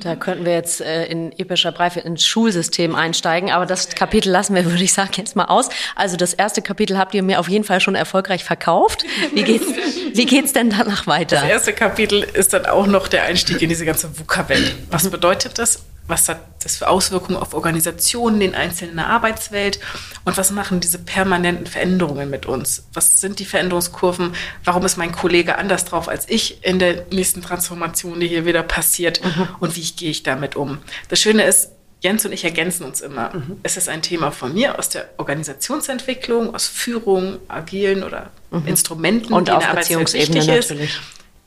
Da 0.00 0.16
könnten 0.16 0.44
wir 0.44 0.52
jetzt 0.52 0.80
äh, 0.80 1.06
in 1.06 1.32
epischer 1.38 1.72
Breite 1.72 2.00
ins 2.00 2.24
Schulsystem 2.24 2.94
einsteigen, 2.94 3.50
aber 3.50 3.66
das 3.66 3.90
Kapitel 3.90 4.30
lassen 4.30 4.54
wir, 4.54 4.64
würde 4.70 4.82
ich 4.82 4.92
sagen, 4.92 5.12
jetzt 5.16 5.36
mal 5.36 5.46
aus. 5.46 5.68
Also 5.94 6.16
das 6.16 6.34
erste 6.34 6.62
Kapitel 6.62 6.98
habt 6.98 7.14
ihr 7.14 7.22
mir 7.22 7.40
auf 7.40 7.48
jeden 7.48 7.64
Fall 7.64 7.80
schon 7.80 7.94
erfolgreich 7.94 8.44
verkauft. 8.44 9.04
Wie 9.34 9.42
geht's, 9.42 9.66
wie 10.14 10.26
geht's 10.26 10.52
denn 10.52 10.70
danach 10.70 11.06
weiter? 11.06 11.36
Das 11.36 11.48
erste 11.48 11.72
Kapitel 11.72 12.22
ist 12.22 12.52
dann 12.52 12.66
auch 12.66 12.86
noch 12.86 13.08
der 13.08 13.24
Einstieg 13.24 13.62
in 13.62 13.68
diese 13.68 13.84
ganze 13.84 14.18
VUCA-Welt. 14.18 14.74
Was 14.90 15.08
bedeutet 15.08 15.58
das? 15.58 15.80
Was 16.06 16.28
hat 16.28 16.40
das 16.62 16.76
für 16.76 16.88
Auswirkungen 16.88 17.38
auf 17.38 17.54
Organisationen 17.54 18.40
in 18.40 18.54
einzelnen 18.54 18.98
Arbeitswelt 18.98 19.80
und 20.24 20.36
was 20.36 20.50
machen 20.50 20.80
diese 20.80 20.98
permanenten 20.98 21.66
Veränderungen 21.66 22.28
mit 22.30 22.46
uns? 22.46 22.86
Was 22.92 23.20
sind 23.20 23.38
die 23.38 23.44
Veränderungskurven? 23.44 24.34
Warum 24.64 24.84
ist 24.84 24.96
mein 24.96 25.12
Kollege 25.12 25.58
anders 25.58 25.84
drauf 25.84 26.08
als 26.08 26.28
ich 26.28 26.64
in 26.64 26.78
der 26.78 27.06
nächsten 27.12 27.42
Transformation, 27.42 28.20
die 28.20 28.28
hier 28.28 28.44
wieder 28.46 28.62
passiert? 28.62 29.24
Mhm. 29.24 29.48
Und 29.60 29.76
wie 29.76 29.82
gehe 29.82 30.10
ich 30.10 30.22
damit 30.22 30.56
um? 30.56 30.78
Das 31.08 31.20
Schöne 31.20 31.44
ist, 31.44 31.70
Jens 32.00 32.26
und 32.26 32.32
ich 32.32 32.42
ergänzen 32.42 32.84
uns 32.84 33.00
immer. 33.00 33.32
Mhm. 33.32 33.58
Es 33.62 33.76
ist 33.76 33.88
ein 33.88 34.02
Thema 34.02 34.32
von 34.32 34.52
mir 34.52 34.78
aus 34.78 34.88
der 34.88 35.08
Organisationsentwicklung, 35.18 36.52
aus 36.52 36.66
Führung, 36.66 37.38
agilen 37.46 38.02
oder 38.02 38.30
mhm. 38.50 38.66
Instrumenten, 38.66 39.32
und 39.32 39.46
die 39.46 39.52
in 39.52 39.60
der 39.60 39.70
Arbeitswelt 39.70 40.34
natürlich. 40.34 40.80
ist. 40.80 41.00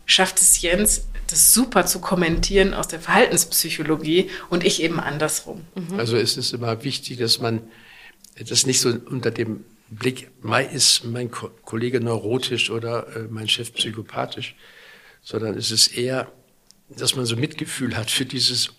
Schafft 0.05 0.39
es 0.39 0.61
Jens, 0.61 1.07
das 1.27 1.53
super 1.53 1.85
zu 1.85 1.99
kommentieren 1.99 2.73
aus 2.73 2.87
der 2.87 2.99
Verhaltenspsychologie 2.99 4.29
und 4.49 4.63
ich 4.63 4.81
eben 4.81 4.99
andersrum. 4.99 5.61
Mhm. 5.75 5.99
Also 5.99 6.17
es 6.17 6.37
ist 6.37 6.53
immer 6.53 6.83
wichtig, 6.83 7.17
dass 7.17 7.39
man 7.39 7.61
das 8.37 8.65
nicht 8.65 8.79
so 8.79 8.89
unter 8.89 9.31
dem 9.31 9.65
Blick, 9.89 10.29
ist 10.73 11.03
mein 11.05 11.29
Kollege 11.31 11.99
neurotisch 12.01 12.69
oder 12.69 13.07
äh, 13.15 13.27
mein 13.29 13.47
Chef 13.47 13.73
psychopathisch, 13.73 14.55
sondern 15.21 15.57
es 15.57 15.71
ist 15.71 15.95
eher, 15.95 16.31
dass 16.89 17.15
man 17.15 17.25
so 17.25 17.35
Mitgefühl 17.35 17.95
hat 17.95 18.09
für 18.09 18.25
dieses 18.25 18.71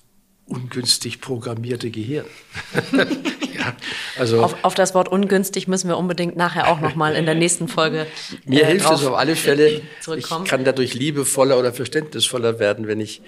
ungünstig 0.47 1.21
programmierte 1.21 1.91
Gehirn. 1.91 2.27
ja, 2.93 3.77
also 4.19 4.43
auf, 4.43 4.57
auf, 4.63 4.75
das 4.75 4.95
Wort 4.95 5.09
ungünstig 5.09 5.67
müssen 5.67 5.89
wir 5.89 5.97
unbedingt 5.97 6.37
nachher 6.37 6.69
auch 6.69 6.81
nochmal 6.81 7.17
in 7.17 7.27
der 7.27 7.35
nächsten 7.35 7.69
Folge. 7.69 8.07
Mir 8.45 8.63
äh, 8.63 8.67
hilft 8.67 8.91
es 8.91 9.05
auf 9.05 9.15
alle 9.15 9.35
Fälle. 9.35 9.83
Ich 10.17 10.29
kann 10.45 10.65
dadurch 10.65 10.95
liebevoller 10.95 11.59
oder 11.59 11.73
verständnisvoller 11.73 12.59
werden, 12.61 12.87
wenn 12.87 13.01
ich, 13.01 13.23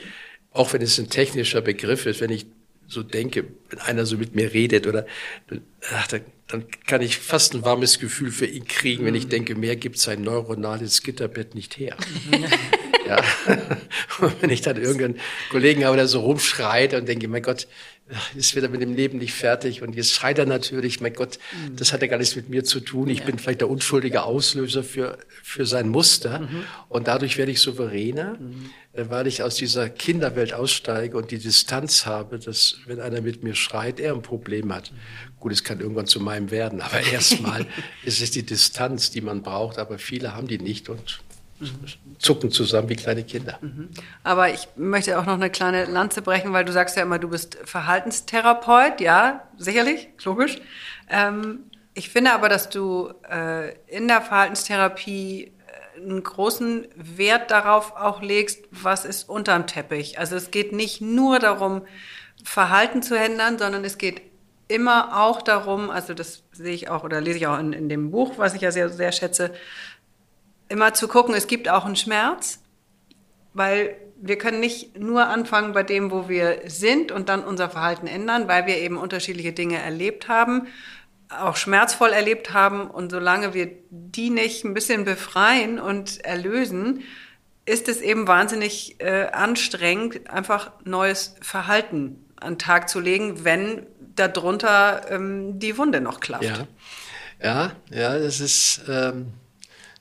auch 0.53 0.73
wenn 0.73 0.83
es 0.83 0.99
ein 0.99 1.11
technischer 1.11 1.61
Begriff 1.61 2.07
ist, 2.07 2.21
wenn 2.21 2.31
ich 2.31 2.47
so 2.87 3.03
denke, 3.03 3.45
wenn 3.69 3.81
einer 3.81 4.07
so 4.07 4.16
mit 4.16 4.35
mir 4.35 4.55
redet 4.55 4.87
oder 4.87 5.05
ach, 5.93 6.07
dann, 6.07 6.21
dann 6.47 6.64
kann 6.87 7.03
ich 7.03 7.19
fast 7.19 7.55
ein 7.55 7.64
warmes 7.64 7.99
Gefühl 7.99 8.31
für 8.31 8.47
ihn 8.47 8.66
kriegen, 8.66 9.05
wenn 9.05 9.14
ich 9.14 9.27
mhm. 9.27 9.31
denke, 9.31 9.55
mehr 9.57 9.77
gibt 9.77 9.99
sein 9.99 10.23
neuronales 10.23 11.03
Gitterbett 11.03 11.55
nicht 11.55 11.79
her. 11.79 11.97
ja. 13.09 13.22
Und 14.20 14.42
wenn 14.42 14.50
ich 14.50 14.61
dann 14.61 14.76
irgendeinen 14.76 15.18
Kollegen 15.50 15.84
habe, 15.84 15.96
der 15.96 16.09
so 16.09 16.20
rumschreit 16.20 16.94
und 16.94 17.09
denke, 17.09 17.28
mein 17.28 17.42
Gott, 17.42 17.66
ist 18.34 18.56
wieder 18.56 18.68
mit 18.68 18.80
dem 18.80 18.94
Leben 18.94 19.18
nicht 19.18 19.34
fertig 19.34 19.82
und 19.82 19.94
jetzt 19.94 20.12
schreit 20.12 20.38
er 20.38 20.46
natürlich, 20.46 21.00
mein 21.00 21.12
Gott, 21.12 21.38
mhm. 21.52 21.76
das 21.76 21.92
hat 21.92 22.00
ja 22.00 22.09
gar 22.09 22.18
nichts 22.18 22.36
mit 22.36 22.48
mir 22.48 22.64
zu 22.64 22.80
tun. 22.80 23.09
Ich 23.09 23.20
ja. 23.20 23.26
bin 23.26 23.38
vielleicht 23.38 23.61
der 23.61 23.68
unschuldige 23.68 24.22
Auslöser 24.22 24.82
für, 24.82 25.18
für 25.42 25.66
sein 25.66 25.88
Muster 25.88 26.40
mhm. 26.40 26.64
und 26.88 27.06
dadurch 27.06 27.36
werde 27.36 27.52
ich 27.52 27.61
souveräner, 27.61 28.36
mhm. 28.38 28.70
Äh, 28.94 29.04
weil 29.11 29.26
ich 29.26 29.42
aus 29.42 29.56
dieser 29.56 29.90
Kinderwelt 29.90 30.54
aussteige 30.54 31.16
und 31.16 31.30
die 31.30 31.38
Distanz 31.38 32.06
habe, 32.06 32.38
dass 32.38 32.78
wenn 32.86 33.00
einer 33.00 33.20
mit 33.20 33.42
mir 33.42 33.54
schreit, 33.54 34.00
er 34.00 34.14
ein 34.14 34.22
Problem 34.22 34.72
hat. 34.72 34.90
Mhm. 34.90 34.96
Gut, 35.40 35.52
es 35.52 35.62
kann 35.62 35.80
irgendwann 35.80 36.06
zu 36.06 36.20
meinem 36.20 36.50
werden, 36.50 36.80
aber 36.80 37.00
erstmal 37.00 37.66
ist 38.04 38.22
es 38.22 38.30
die 38.30 38.44
Distanz, 38.44 39.11
die 39.11 39.20
man 39.20 39.42
braucht, 39.42 39.78
aber 39.78 39.98
viele 39.98 40.34
haben 40.34 40.48
die 40.48 40.59
nicht 40.59 40.88
und 40.88 41.20
zucken 42.18 42.50
zusammen 42.50 42.88
wie 42.88 42.96
kleine 42.96 43.24
Kinder. 43.24 43.59
Mhm. 43.61 43.90
Aber 44.22 44.52
ich 44.52 44.68
möchte 44.76 45.18
auch 45.18 45.26
noch 45.26 45.34
eine 45.34 45.50
kleine 45.50 45.84
Lanze 45.84 46.22
brechen, 46.22 46.52
weil 46.52 46.64
du 46.64 46.72
sagst 46.72 46.96
ja 46.96 47.02
immer, 47.02 47.18
du 47.18 47.28
bist 47.28 47.59
Verhaltenstherapeut. 47.64 49.00
Ja, 49.00 49.48
sicherlich, 49.56 50.09
logisch. 50.24 50.59
Ähm, 51.09 51.61
ich 51.94 52.11
finde 52.11 52.32
aber, 52.32 52.48
dass 52.48 52.68
du 52.68 53.12
äh, 53.28 53.74
in 53.86 54.09
der 54.09 54.20
Verhaltenstherapie 54.20 55.52
äh, 55.96 56.00
einen 56.00 56.22
großen 56.22 56.86
Wert 56.94 57.50
darauf 57.50 57.96
auch 57.96 58.22
legst, 58.22 58.64
was 58.70 59.04
ist 59.04 59.28
unterm 59.28 59.66
Teppich. 59.66 60.18
Also 60.18 60.36
es 60.36 60.50
geht 60.50 60.72
nicht 60.72 61.00
nur 61.00 61.38
darum, 61.38 61.82
Verhalten 62.44 63.02
zu 63.02 63.16
ändern, 63.16 63.59
sondern 63.59 63.84
es 63.84 63.98
geht 63.98 64.22
immer 64.68 65.20
auch 65.20 65.42
darum, 65.42 65.90
also 65.90 66.14
das 66.14 66.44
sehe 66.52 66.74
ich 66.74 66.88
auch 66.88 67.02
oder 67.02 67.20
lese 67.20 67.38
ich 67.38 67.46
auch 67.46 67.59
in, 67.59 67.72
in 67.72 67.88
dem 67.88 68.11
Buch, 68.11 68.34
was 68.36 68.54
ich 68.54 68.61
ja 68.61 68.70
sehr, 68.70 68.90
sehr 68.90 69.12
schätze, 69.12 69.52
immer 70.69 70.95
zu 70.95 71.09
gucken, 71.09 71.35
es 71.35 71.47
gibt 71.47 71.69
auch 71.69 71.85
einen 71.85 71.97
Schmerz, 71.97 72.61
weil 73.55 73.97
wir 74.21 74.37
können 74.39 74.61
nicht 74.61 74.99
nur 74.99 75.29
anfangen 75.29 75.73
bei 75.73 75.83
dem, 75.83 76.11
wo 76.11 76.29
wir 76.29 76.62
sind 76.66 77.12
und 77.12 77.29
dann 77.29 77.45
unser 77.45 77.71
Verhalten 77.71 78.07
ändern, 78.07 78.49
weil 78.49 78.66
wir 78.66 78.79
eben 78.79 78.97
unterschiedliche 78.97 79.53
Dinge 79.53 79.79
erlebt 79.79 80.29
haben, 80.29 80.66
auch 81.29 81.57
schmerzvoll 81.57 82.11
erlebt 82.11 82.53
haben. 82.53 82.91
Und 82.91 83.11
solange 83.11 83.55
wir 83.55 83.71
die 83.91 84.31
nicht 84.31 84.64
ein 84.64 84.75
bisschen 84.75 85.05
befreien 85.05 85.79
und 85.79 86.25
erlösen, 86.25 87.05
ist 87.64 87.89
es 87.89 88.01
eben 88.01 88.27
wahnsinnig 88.27 88.97
äh, 88.99 89.27
anstrengend, 89.27 90.31
einfach 90.31 90.73
neues 90.85 91.37
Verhalten 91.41 92.25
an 92.37 92.55
den 92.55 92.59
Tag 92.59 92.89
zu 92.89 92.99
legen, 92.99 93.45
wenn 93.45 93.87
darunter 94.16 95.11
ähm, 95.11 95.59
die 95.59 95.77
Wunde 95.77 96.01
noch 96.01 96.21
klafft. 96.21 96.45
Ja, 96.45 96.66
ja, 97.43 97.73
ja 97.91 98.19
das 98.19 98.41
ist. 98.41 98.83
Ähm 98.89 99.33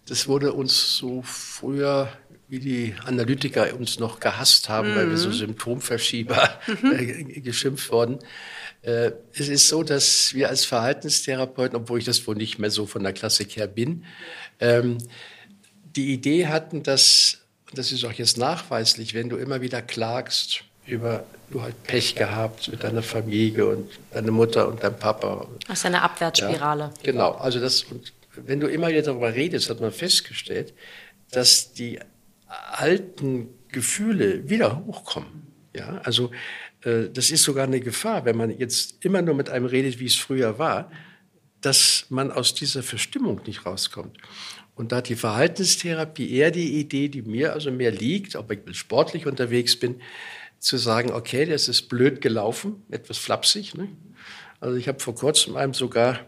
das 0.07 0.27
wurde 0.27 0.53
uns 0.53 0.97
so 0.97 1.21
früher, 1.21 2.09
wie 2.47 2.59
die 2.59 2.95
Analytiker 3.05 3.75
uns 3.75 3.99
noch 3.99 4.19
gehasst 4.19 4.69
haben, 4.69 4.91
mhm. 4.91 4.95
weil 4.95 5.09
wir 5.09 5.17
so 5.17 5.29
mhm. 5.29 5.33
Symptomverschieber 5.33 6.59
mhm. 6.81 7.43
geschimpft 7.43 7.91
worden. 7.91 8.19
Äh, 8.81 9.11
es 9.33 9.49
ist 9.49 9.67
so, 9.67 9.83
dass 9.83 10.33
wir 10.33 10.49
als 10.49 10.65
Verhaltenstherapeuten, 10.65 11.77
obwohl 11.77 11.99
ich 11.99 12.05
das 12.05 12.25
wohl 12.25 12.35
nicht 12.35 12.57
mehr 12.57 12.71
so 12.71 12.85
von 12.85 13.03
der 13.03 13.13
Klassik 13.13 13.57
her 13.57 13.67
bin, 13.67 14.05
ähm, 14.59 14.97
die 15.95 16.13
Idee 16.13 16.47
hatten, 16.47 16.83
dass, 16.83 17.39
das 17.73 17.91
ist 17.91 18.05
auch 18.05 18.13
jetzt 18.13 18.37
nachweislich, 18.37 19.13
wenn 19.13 19.29
du 19.29 19.37
immer 19.37 19.61
wieder 19.61 19.81
klagst 19.81 20.63
über, 20.85 21.25
du 21.49 21.61
halt 21.61 21.83
Pech 21.83 22.15
gehabt 22.15 22.69
mit 22.69 22.83
deiner 22.83 23.03
Familie 23.03 23.65
und 23.67 23.89
deiner 24.11 24.31
Mutter 24.31 24.67
und 24.67 24.83
deinem 24.83 24.97
Papa. 24.97 25.47
Das 25.67 25.79
ist 25.79 25.85
eine 25.85 26.01
Abwärtsspirale. 26.01 26.83
Ja, 26.83 27.11
genau, 27.11 27.31
also 27.31 27.59
das, 27.59 27.83
und 27.83 28.13
wenn 28.45 28.59
du 28.59 28.67
immer 28.67 28.89
wieder 28.89 29.01
darüber 29.01 29.33
redest, 29.33 29.69
hat 29.69 29.81
man 29.81 29.91
festgestellt, 29.91 30.73
dass 31.31 31.73
die 31.73 31.99
alten 32.47 33.49
Gefühle 33.69 34.49
wieder 34.49 34.85
hochkommen. 34.85 35.47
Ja, 35.75 35.99
also 36.03 36.31
äh, 36.83 37.09
das 37.11 37.29
ist 37.29 37.43
sogar 37.43 37.65
eine 37.65 37.79
Gefahr, 37.79 38.25
wenn 38.25 38.37
man 38.37 38.57
jetzt 38.57 39.03
immer 39.03 39.21
nur 39.21 39.35
mit 39.35 39.49
einem 39.49 39.65
redet, 39.65 39.99
wie 39.99 40.05
es 40.05 40.15
früher 40.15 40.57
war, 40.57 40.91
dass 41.61 42.05
man 42.09 42.31
aus 42.31 42.53
dieser 42.53 42.83
Verstimmung 42.83 43.41
nicht 43.45 43.65
rauskommt. 43.65 44.17
Und 44.75 44.91
da 44.91 44.97
hat 44.97 45.09
die 45.09 45.15
Verhaltenstherapie 45.15 46.31
eher 46.31 46.51
die 46.51 46.79
Idee, 46.79 47.09
die 47.09 47.23
mir 47.23 47.53
also 47.53 47.71
mehr 47.71 47.91
liegt, 47.91 48.35
ob 48.35 48.51
ich 48.51 48.59
sportlich 48.77 49.25
unterwegs 49.25 49.75
bin, 49.75 50.01
zu 50.59 50.77
sagen, 50.77 51.11
okay, 51.11 51.45
das 51.45 51.67
ist 51.67 51.83
blöd 51.83 52.21
gelaufen, 52.21 52.83
etwas 52.89 53.17
flapsig. 53.17 53.75
Ne? 53.75 53.89
Also 54.59 54.77
ich 54.77 54.87
habe 54.87 54.99
vor 54.99 55.15
kurzem 55.15 55.55
einem 55.55 55.73
sogar 55.73 56.19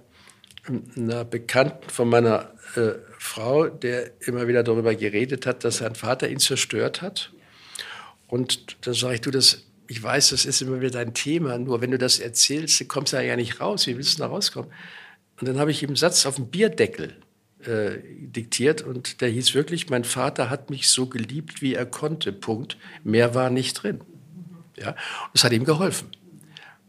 einer 0.95 1.25
Bekannten 1.25 1.89
von 1.89 2.09
meiner 2.09 2.51
äh, 2.75 2.91
Frau, 3.17 3.67
der 3.67 4.11
immer 4.21 4.47
wieder 4.47 4.63
darüber 4.63 4.95
geredet 4.95 5.45
hat, 5.45 5.63
dass 5.63 5.77
sein 5.77 5.95
Vater 5.95 6.29
ihn 6.29 6.39
zerstört 6.39 7.01
hat. 7.01 7.31
Und 8.27 8.77
da 8.85 8.93
sage 8.93 9.15
ich, 9.15 9.21
du, 9.21 9.31
das 9.31 9.65
ich 9.89 10.01
weiß, 10.01 10.29
das 10.29 10.45
ist 10.45 10.61
immer 10.61 10.79
wieder 10.81 10.91
dein 10.91 11.15
Thema, 11.15 11.57
nur 11.57 11.81
wenn 11.81 11.89
du 11.89 11.97
das 11.97 12.19
erzählst, 12.19 12.87
kommst 12.87 13.11
du 13.11 13.17
da 13.17 13.23
ja 13.23 13.35
nicht 13.35 13.59
raus. 13.59 13.87
Wie 13.87 13.97
willst 13.97 14.19
du 14.19 14.21
da 14.21 14.27
rauskommen? 14.27 14.71
Und 15.41 15.47
dann 15.47 15.57
habe 15.57 15.71
ich 15.71 15.81
ihm 15.81 15.89
einen 15.89 15.95
Satz 15.95 16.27
auf 16.27 16.35
dem 16.35 16.47
Bierdeckel 16.47 17.15
äh, 17.65 17.97
diktiert 18.03 18.83
und 18.83 19.21
der 19.21 19.29
hieß 19.29 19.55
wirklich, 19.55 19.89
mein 19.89 20.03
Vater 20.03 20.51
hat 20.51 20.69
mich 20.69 20.89
so 20.89 21.07
geliebt, 21.07 21.63
wie 21.63 21.73
er 21.73 21.87
konnte, 21.87 22.31
Punkt. 22.31 22.77
Mehr 23.03 23.33
war 23.33 23.49
nicht 23.49 23.81
drin. 23.81 24.01
Ja? 24.77 24.95
Das 25.33 25.43
hat 25.43 25.53
ihm 25.53 25.65
geholfen. 25.65 26.09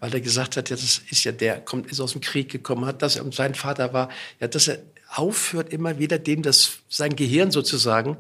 Weil 0.01 0.13
er 0.15 0.21
gesagt 0.21 0.57
hat, 0.57 0.71
ja, 0.71 0.77
das 0.77 1.03
ist 1.11 1.25
ja 1.25 1.33
der, 1.33 1.61
kommt, 1.61 1.91
ist 1.91 2.01
aus 2.01 2.13
dem 2.13 2.21
Krieg 2.21 2.51
gekommen, 2.51 2.87
hat 2.87 3.03
das, 3.03 3.21
und 3.21 3.35
sein 3.35 3.55
Vater 3.55 3.93
war, 3.93 4.09
ja, 4.41 4.49
dass 4.49 4.69
er 4.69 4.79
aufhört, 5.15 5.73
immer 5.73 5.99
wieder 5.99 6.19
dem 6.19 6.43
das, 6.43 6.79
sein 6.89 7.15
Gehirn 7.17 7.51
sozusagen, 7.51 8.17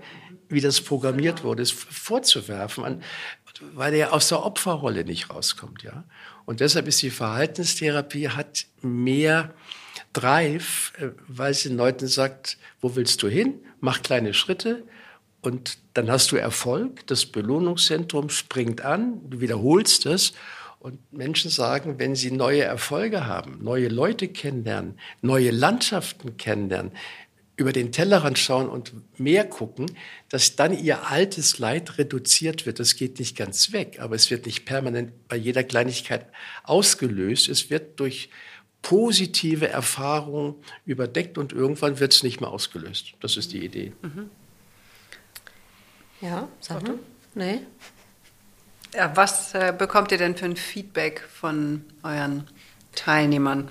wie 0.48 0.60
das 0.60 0.80
programmiert 0.80 1.44
wurde, 1.44 1.62
ist 1.62 1.72
vorzuwerfen, 1.72 2.84
an, 2.84 3.02
weil 3.74 3.94
er 3.94 4.12
aus 4.12 4.28
der 4.28 4.44
Opferrolle 4.44 5.04
nicht 5.04 5.30
rauskommt, 5.30 5.82
ja. 5.82 6.04
Und 6.44 6.60
deshalb 6.60 6.88
ist 6.88 7.00
die 7.02 7.10
Verhaltenstherapie 7.10 8.30
hat 8.30 8.66
mehr 8.82 9.54
Drive, 10.12 10.92
äh, 10.98 11.10
weil 11.28 11.54
sie 11.54 11.68
den 11.68 11.78
Leuten 11.78 12.08
sagt, 12.08 12.58
wo 12.80 12.96
willst 12.96 13.22
du 13.22 13.28
hin? 13.28 13.60
Mach 13.80 14.02
kleine 14.02 14.34
Schritte 14.34 14.82
und 15.40 15.78
dann 15.94 16.10
hast 16.10 16.32
du 16.32 16.36
Erfolg. 16.36 17.06
Das 17.06 17.26
Belohnungszentrum 17.26 18.30
springt 18.30 18.80
an, 18.80 19.20
du 19.30 19.40
wiederholst 19.40 20.06
es 20.06 20.32
und 20.80 21.12
Menschen 21.12 21.50
sagen, 21.50 21.98
wenn 21.98 22.16
sie 22.16 22.30
neue 22.30 22.62
Erfolge 22.62 23.26
haben, 23.26 23.62
neue 23.62 23.88
Leute 23.88 24.28
kennenlernen, 24.28 24.98
neue 25.20 25.50
Landschaften 25.50 26.38
kennenlernen, 26.38 26.92
über 27.56 27.74
den 27.74 27.92
Tellerrand 27.92 28.38
schauen 28.38 28.70
und 28.70 28.94
mehr 29.20 29.44
gucken, 29.44 29.86
dass 30.30 30.56
dann 30.56 30.72
ihr 30.72 31.08
altes 31.10 31.58
Leid 31.58 31.98
reduziert 31.98 32.64
wird. 32.64 32.80
Das 32.80 32.96
geht 32.96 33.18
nicht 33.18 33.36
ganz 33.36 33.72
weg, 33.72 33.98
aber 34.00 34.16
es 34.16 34.30
wird 34.30 34.46
nicht 34.46 34.64
permanent 34.64 35.28
bei 35.28 35.36
jeder 35.36 35.62
Kleinigkeit 35.62 36.26
ausgelöst. 36.64 37.50
Es 37.50 37.68
wird 37.68 38.00
durch 38.00 38.30
positive 38.80 39.68
Erfahrungen 39.68 40.54
überdeckt 40.86 41.36
und 41.36 41.52
irgendwann 41.52 42.00
wird 42.00 42.14
es 42.14 42.22
nicht 42.22 42.40
mehr 42.40 42.48
ausgelöst. 42.48 43.12
Das 43.20 43.36
ist 43.36 43.52
die 43.52 43.62
Idee. 43.62 43.92
Mhm. 44.00 44.30
Ja, 46.22 46.48
sag 46.60 46.82
mal. 46.82 46.98
Nee. 47.34 47.60
Ja, 48.94 49.16
was 49.16 49.54
äh, 49.54 49.72
bekommt 49.76 50.10
ihr 50.10 50.18
denn 50.18 50.36
für 50.36 50.46
ein 50.46 50.56
Feedback 50.56 51.20
von 51.20 51.84
euren 52.02 52.48
Teilnehmern? 52.94 53.70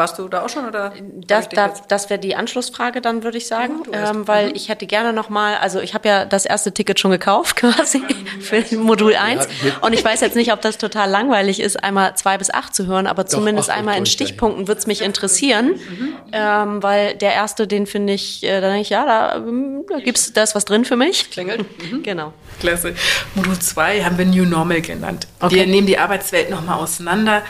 Warst 0.00 0.18
du 0.18 0.28
da 0.28 0.40
auch 0.40 0.48
schon 0.48 0.64
oder? 0.64 0.94
Das, 1.26 1.50
das, 1.50 1.86
das 1.86 2.08
wäre 2.08 2.18
die 2.18 2.34
Anschlussfrage 2.34 3.02
dann, 3.02 3.22
würde 3.22 3.36
ich 3.36 3.46
sagen, 3.46 3.82
ja, 3.92 4.08
ähm, 4.08 4.26
weil 4.26 4.48
mhm. 4.48 4.54
ich 4.54 4.70
hätte 4.70 4.86
gerne 4.86 5.12
nochmal, 5.12 5.56
also 5.56 5.78
ich 5.78 5.92
habe 5.92 6.08
ja 6.08 6.24
das 6.24 6.46
erste 6.46 6.72
Ticket 6.72 6.98
schon 6.98 7.10
gekauft 7.10 7.56
quasi 7.56 8.02
für 8.40 8.64
Modul 8.78 9.14
1 9.14 9.46
ja, 9.62 9.76
und 9.82 9.92
ich 9.92 10.02
weiß 10.02 10.22
jetzt 10.22 10.36
nicht, 10.36 10.54
ob 10.54 10.62
das 10.62 10.78
total 10.78 11.10
langweilig 11.10 11.60
ist, 11.60 11.84
einmal 11.84 12.16
zwei 12.16 12.38
bis 12.38 12.48
acht 12.48 12.74
zu 12.74 12.86
hören, 12.86 13.06
aber 13.06 13.24
Doch, 13.24 13.30
zumindest 13.32 13.68
einmal 13.68 13.98
in 13.98 14.06
Stichpunkten 14.06 14.68
würde 14.68 14.78
es 14.78 14.86
mich 14.86 15.02
interessieren, 15.02 15.72
mhm. 15.72 16.14
ähm, 16.32 16.82
weil 16.82 17.14
der 17.16 17.34
erste, 17.34 17.66
den 17.66 17.86
finde 17.86 18.14
ich, 18.14 18.42
äh, 18.42 18.62
da 18.62 18.68
denke 18.68 18.80
ich, 18.80 18.88
ja, 18.88 19.04
da, 19.04 19.36
ähm, 19.36 19.84
da 19.86 19.98
gibt's, 19.98 20.32
da 20.32 20.42
ist 20.42 20.54
was 20.54 20.64
drin 20.64 20.86
für 20.86 20.96
mich. 20.96 21.30
Klingelt. 21.30 21.66
Mhm. 21.90 22.02
Genau. 22.02 22.32
Klasse. 22.60 22.94
Modul 23.34 23.58
2 23.58 24.02
haben 24.04 24.16
wir 24.16 24.26
New 24.26 24.44
Normal 24.44 24.80
genannt. 24.80 25.26
Okay. 25.40 25.56
Wir 25.56 25.66
nehmen 25.66 25.86
die 25.86 25.98
Arbeitswelt 25.98 26.50
nochmal 26.50 26.78
auseinander. 26.78 27.42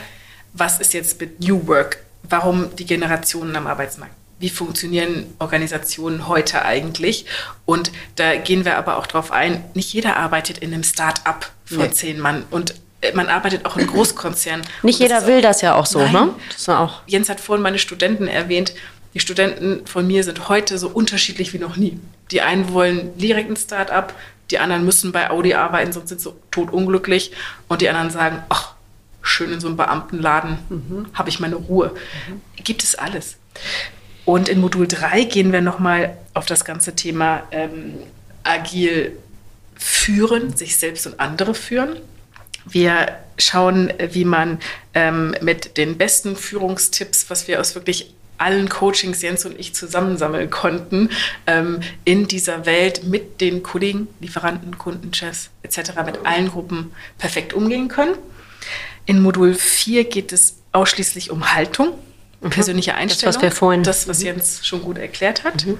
Was 0.52 0.80
ist 0.80 0.94
jetzt 0.94 1.20
mit 1.20 1.40
New 1.40 1.66
Work? 1.66 1.98
Warum 2.30 2.74
die 2.76 2.86
Generationen 2.86 3.54
am 3.56 3.66
Arbeitsmarkt? 3.66 4.14
Wie 4.38 4.48
funktionieren 4.48 5.26
Organisationen 5.38 6.26
heute 6.26 6.64
eigentlich? 6.64 7.26
Und 7.66 7.92
da 8.16 8.36
gehen 8.36 8.64
wir 8.64 8.78
aber 8.78 8.96
auch 8.96 9.06
drauf 9.06 9.32
ein, 9.32 9.62
nicht 9.74 9.92
jeder 9.92 10.16
arbeitet 10.16 10.58
in 10.58 10.72
einem 10.72 10.82
Start-up 10.82 11.50
von 11.66 11.78
nee. 11.78 11.90
zehn 11.90 12.18
Mann. 12.18 12.44
Und 12.50 12.74
äh, 13.02 13.12
man 13.12 13.28
arbeitet 13.28 13.66
auch 13.66 13.76
in 13.76 13.86
Großkonzernen. 13.92 14.64
Nicht 14.82 14.98
jeder 14.98 15.26
will 15.26 15.42
das 15.42 15.60
ja 15.60 15.74
auch 15.74 15.84
so, 15.84 15.98
nein, 15.98 16.12
ne? 16.12 16.34
Das 16.50 16.68
auch. 16.70 17.02
Jens 17.06 17.28
hat 17.28 17.40
vorhin 17.40 17.62
meine 17.62 17.78
Studenten 17.78 18.28
erwähnt. 18.28 18.72
Die 19.12 19.20
Studenten 19.20 19.86
von 19.86 20.06
mir 20.06 20.24
sind 20.24 20.48
heute 20.48 20.78
so 20.78 20.88
unterschiedlich 20.88 21.52
wie 21.52 21.58
noch 21.58 21.76
nie. 21.76 21.98
Die 22.30 22.40
einen 22.40 22.72
wollen 22.72 23.16
direkt 23.18 23.50
ein 23.50 23.56
Start-up, 23.56 24.14
die 24.50 24.58
anderen 24.58 24.84
müssen 24.84 25.12
bei 25.12 25.30
Audi 25.30 25.54
arbeiten, 25.54 25.92
sonst 25.92 26.08
sind 26.08 26.20
sie 26.20 26.32
totunglücklich. 26.50 27.32
Und 27.68 27.82
die 27.82 27.88
anderen 27.88 28.10
sagen, 28.10 28.42
ach, 28.48 28.69
schön 29.30 29.52
in 29.52 29.60
so 29.60 29.68
einem 29.68 29.76
Beamtenladen, 29.76 30.58
mhm. 30.68 31.06
habe 31.14 31.28
ich 31.28 31.40
meine 31.40 31.56
Ruhe. 31.56 31.92
Mhm. 32.28 32.40
Gibt 32.62 32.82
es 32.82 32.94
alles. 32.94 33.36
Und 34.24 34.48
in 34.48 34.60
Modul 34.60 34.86
3 34.86 35.24
gehen 35.24 35.52
wir 35.52 35.60
nochmal 35.60 36.16
auf 36.34 36.46
das 36.46 36.64
ganze 36.64 36.94
Thema 36.94 37.42
ähm, 37.50 37.94
agil 38.44 39.16
führen, 39.76 40.56
sich 40.56 40.76
selbst 40.76 41.06
und 41.06 41.18
andere 41.18 41.54
führen. 41.54 41.96
Wir 42.66 43.16
schauen, 43.38 43.92
wie 44.10 44.24
man 44.24 44.58
ähm, 44.94 45.34
mit 45.40 45.78
den 45.78 45.96
besten 45.96 46.36
Führungstipps, 46.36 47.30
was 47.30 47.48
wir 47.48 47.60
aus 47.60 47.74
wirklich 47.74 48.14
allen 48.40 48.68
Coachings 48.68 49.20
Jens 49.22 49.44
und 49.44 49.58
ich 49.58 49.74
zusammensammeln 49.74 50.50
konnten, 50.50 51.10
ähm, 51.46 51.80
in 52.04 52.26
dieser 52.26 52.64
Welt 52.64 53.04
mit 53.04 53.40
den 53.40 53.62
Kollegen, 53.62 54.08
Lieferanten, 54.20 54.78
Kunden, 54.78 55.12
Chefs 55.12 55.50
etc., 55.62 55.92
mit 56.06 56.24
allen 56.24 56.48
Gruppen 56.48 56.92
perfekt 57.18 57.52
umgehen 57.52 57.88
können. 57.88 58.16
In 59.06 59.20
Modul 59.20 59.54
4 59.54 60.04
geht 60.04 60.32
es 60.32 60.56
ausschließlich 60.72 61.30
um 61.30 61.52
Haltung, 61.54 61.98
mhm. 62.40 62.50
persönliche 62.50 62.94
Einstellung. 62.94 63.32
Das, 63.32 63.36
was 63.36 63.42
wir 63.42 63.52
vorhin. 63.52 63.82
Das, 63.82 64.08
was 64.08 64.20
mhm. 64.20 64.26
Jens 64.26 64.66
schon 64.66 64.82
gut 64.82 64.98
erklärt 64.98 65.44
hat. 65.44 65.66
Mhm. 65.66 65.78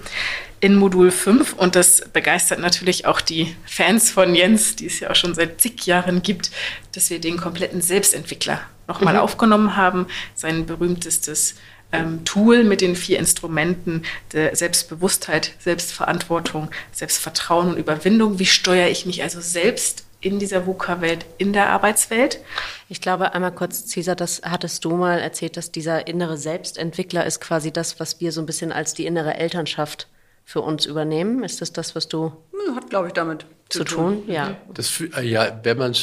In 0.60 0.74
Modul 0.76 1.10
5, 1.10 1.54
und 1.54 1.74
das 1.74 2.02
begeistert 2.12 2.60
natürlich 2.60 3.06
auch 3.06 3.22
die 3.22 3.56
Fans 3.64 4.10
von 4.10 4.34
Jens, 4.34 4.76
die 4.76 4.86
es 4.86 5.00
ja 5.00 5.10
auch 5.10 5.16
schon 5.16 5.34
seit 5.34 5.60
zig 5.60 5.86
Jahren 5.86 6.20
gibt, 6.20 6.50
dass 6.92 7.08
wir 7.08 7.18
den 7.18 7.38
kompletten 7.38 7.80
Selbstentwickler 7.80 8.60
nochmal 8.86 9.14
mhm. 9.14 9.20
aufgenommen 9.20 9.76
haben. 9.76 10.06
Sein 10.34 10.66
berühmtestes 10.66 11.54
ähm, 11.92 12.24
Tool 12.24 12.64
mit 12.64 12.80
den 12.80 12.94
vier 12.94 13.18
Instrumenten 13.18 14.02
der 14.32 14.54
Selbstbewusstheit, 14.54 15.52
Selbstverantwortung, 15.58 16.70
Selbstvertrauen 16.92 17.70
und 17.70 17.78
Überwindung. 17.78 18.38
Wie 18.38 18.46
steuere 18.46 18.88
ich 18.88 19.06
mich 19.06 19.22
also 19.22 19.40
selbst 19.40 20.04
in 20.20 20.38
dieser 20.38 20.66
VUCA-Welt, 20.66 21.26
in 21.38 21.52
der 21.52 21.70
Arbeitswelt. 21.70 22.40
Ich 22.88 23.00
glaube, 23.00 23.32
einmal 23.32 23.52
kurz, 23.52 23.86
Cesar, 23.86 24.16
das 24.16 24.42
hattest 24.44 24.84
du 24.84 24.96
mal 24.96 25.18
erzählt, 25.18 25.56
dass 25.56 25.72
dieser 25.72 26.06
innere 26.06 26.36
Selbstentwickler 26.36 27.24
ist 27.24 27.40
quasi 27.40 27.72
das, 27.72 28.00
was 28.00 28.20
wir 28.20 28.32
so 28.32 28.40
ein 28.40 28.46
bisschen 28.46 28.72
als 28.72 28.94
die 28.94 29.06
innere 29.06 29.34
Elternschaft 29.34 30.08
für 30.44 30.60
uns 30.60 30.86
übernehmen. 30.86 31.42
Ist 31.44 31.60
das 31.60 31.72
das, 31.72 31.94
was 31.94 32.08
du... 32.08 32.32
Hat, 32.74 32.90
glaube 32.90 33.08
ich, 33.08 33.14
damit 33.14 33.46
zu 33.68 33.84
tun. 33.84 34.24
tun. 34.26 34.32
Ja. 34.32 34.56
Das, 34.74 35.00
äh, 35.00 35.22
ja, 35.22 35.60
wenn 35.62 35.78
man 35.78 35.94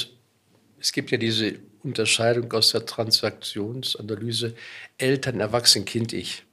es 0.80 0.91
gibt 0.91 1.11
ja 1.11 1.18
diese 1.18 1.55
Unterscheidung 1.84 2.51
aus 2.53 2.72
der 2.72 2.86
Transaktionsanalyse 2.86 4.53
Eltern, 4.97 5.39
Erwachsen, 5.39 5.86
Kind, 5.86 6.13
Ich. 6.13 6.43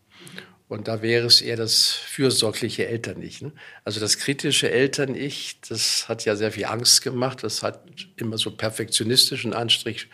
Und 0.75 0.89
da 0.89 1.03
wäre 1.03 1.25
es 1.29 1.41
eher 1.41 1.55
das 1.55 1.93
fürsorgliche 1.93 2.89
Eltern-Ich. 2.89 3.43
Ne? 3.43 3.53
Also 3.85 4.01
das 4.01 4.18
kritische 4.18 4.72
Eltern-Ich, 4.72 5.61
das 5.68 6.09
hat 6.09 6.25
ja 6.25 6.35
sehr 6.35 6.51
viel 6.51 6.64
Angst 6.64 7.03
gemacht. 7.03 7.45
Das 7.45 7.62
hat 7.62 7.85
immer 8.16 8.39
so 8.39 8.51
perfektionistischen 8.51 9.53
Anstrich, 9.53 10.09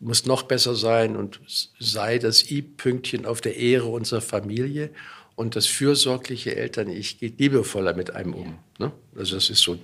muss 0.00 0.26
noch 0.26 0.42
besser 0.42 0.74
sein 0.74 1.16
und 1.16 1.40
sei 1.78 2.18
das 2.18 2.50
I-Pünktchen 2.50 3.24
auf 3.24 3.40
der 3.40 3.56
Ehre 3.56 3.86
unserer 3.86 4.20
Familie. 4.20 4.90
Und 5.34 5.56
das 5.56 5.66
fürsorgliche 5.66 6.56
Eltern-Ich 6.56 7.18
geht 7.18 7.40
liebevoller 7.40 7.94
mit 7.94 8.10
einem 8.14 8.34
um. 8.34 8.58
Ne? 8.78 8.92
Also 9.16 9.36
das 9.36 9.48
ist 9.48 9.62
so 9.62 9.78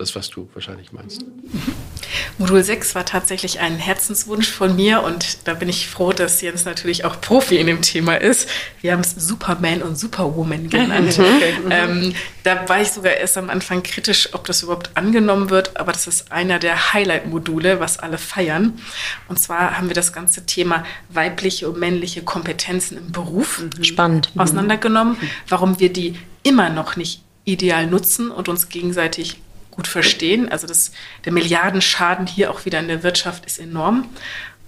das, 0.00 0.14
was 0.14 0.30
du 0.30 0.48
wahrscheinlich 0.54 0.92
meinst. 0.92 1.24
Modul 2.38 2.62
6 2.62 2.94
war 2.94 3.04
tatsächlich 3.04 3.60
ein 3.60 3.76
Herzenswunsch 3.76 4.48
von 4.50 4.74
mir 4.74 5.02
und 5.02 5.46
da 5.46 5.54
bin 5.54 5.68
ich 5.68 5.88
froh, 5.88 6.12
dass 6.12 6.40
Jens 6.40 6.64
natürlich 6.64 7.04
auch 7.04 7.20
Profi 7.20 7.58
in 7.58 7.66
dem 7.66 7.82
Thema 7.82 8.14
ist. 8.14 8.48
Wir 8.80 8.92
haben 8.92 9.00
es 9.00 9.10
Superman 9.10 9.82
und 9.82 9.98
Superwoman 9.98 10.70
genannt. 10.70 11.18
Mhm. 11.18 11.24
ähm, 11.70 12.14
da 12.44 12.66
war 12.68 12.80
ich 12.80 12.92
sogar 12.92 13.12
erst 13.12 13.36
am 13.36 13.50
Anfang 13.50 13.82
kritisch, 13.82 14.30
ob 14.32 14.46
das 14.46 14.62
überhaupt 14.62 14.90
angenommen 14.94 15.50
wird, 15.50 15.76
aber 15.76 15.92
das 15.92 16.06
ist 16.06 16.32
einer 16.32 16.58
der 16.58 16.94
Highlight-Module, 16.94 17.78
was 17.78 17.98
alle 17.98 18.16
feiern. 18.16 18.80
Und 19.28 19.38
zwar 19.38 19.76
haben 19.76 19.88
wir 19.88 19.94
das 19.94 20.14
ganze 20.14 20.46
Thema 20.46 20.84
weibliche 21.10 21.68
und 21.68 21.78
männliche 21.78 22.22
Kompetenzen 22.22 22.96
im 22.96 23.12
Beruf 23.12 23.60
mhm. 23.60 23.84
spannend 23.84 24.34
mhm. 24.34 24.40
auseinandergenommen, 24.40 25.18
warum 25.48 25.78
wir 25.78 25.92
die 25.92 26.16
immer 26.42 26.70
noch 26.70 26.96
nicht 26.96 27.22
ideal 27.44 27.86
nutzen 27.86 28.30
und 28.30 28.48
uns 28.48 28.68
gegenseitig 28.68 29.36
gut 29.80 29.88
verstehen. 29.88 30.52
Also 30.52 30.66
das, 30.66 30.92
der 31.24 31.32
Milliardenschaden 31.32 32.26
hier 32.26 32.50
auch 32.50 32.66
wieder 32.66 32.80
in 32.80 32.88
der 32.88 33.02
Wirtschaft 33.02 33.46
ist 33.46 33.58
enorm. 33.58 34.10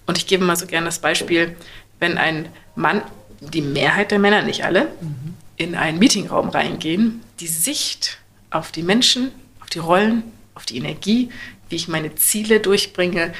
Und 0.06 0.16
ich 0.16 0.26
gebe 0.26 0.42
mal 0.42 0.56
so 0.56 0.66
gerne 0.66 0.86
das 0.86 1.00
Beispiel, 1.00 1.54
wenn 1.98 2.16
ein 2.16 2.48
Mann, 2.76 3.02
die 3.40 3.60
Mehrheit 3.60 4.10
der 4.10 4.18
Männer, 4.18 4.40
nicht 4.40 4.64
alle, 4.64 4.84
mhm. 5.02 5.34
in 5.58 5.74
einen 5.74 5.98
Meetingraum 5.98 6.48
reingehen, 6.48 7.20
die 7.40 7.46
Sicht 7.46 8.20
auf 8.48 8.72
die 8.72 8.82
Menschen, 8.82 9.32
auf 9.60 9.68
die 9.68 9.80
Rollen, 9.80 10.22
auf 10.54 10.64
die 10.64 10.78
Energie, 10.78 11.28
wie 11.68 11.76
ich 11.76 11.88
meine 11.88 12.14
Ziele 12.14 12.60
durchbringe, 12.60 13.34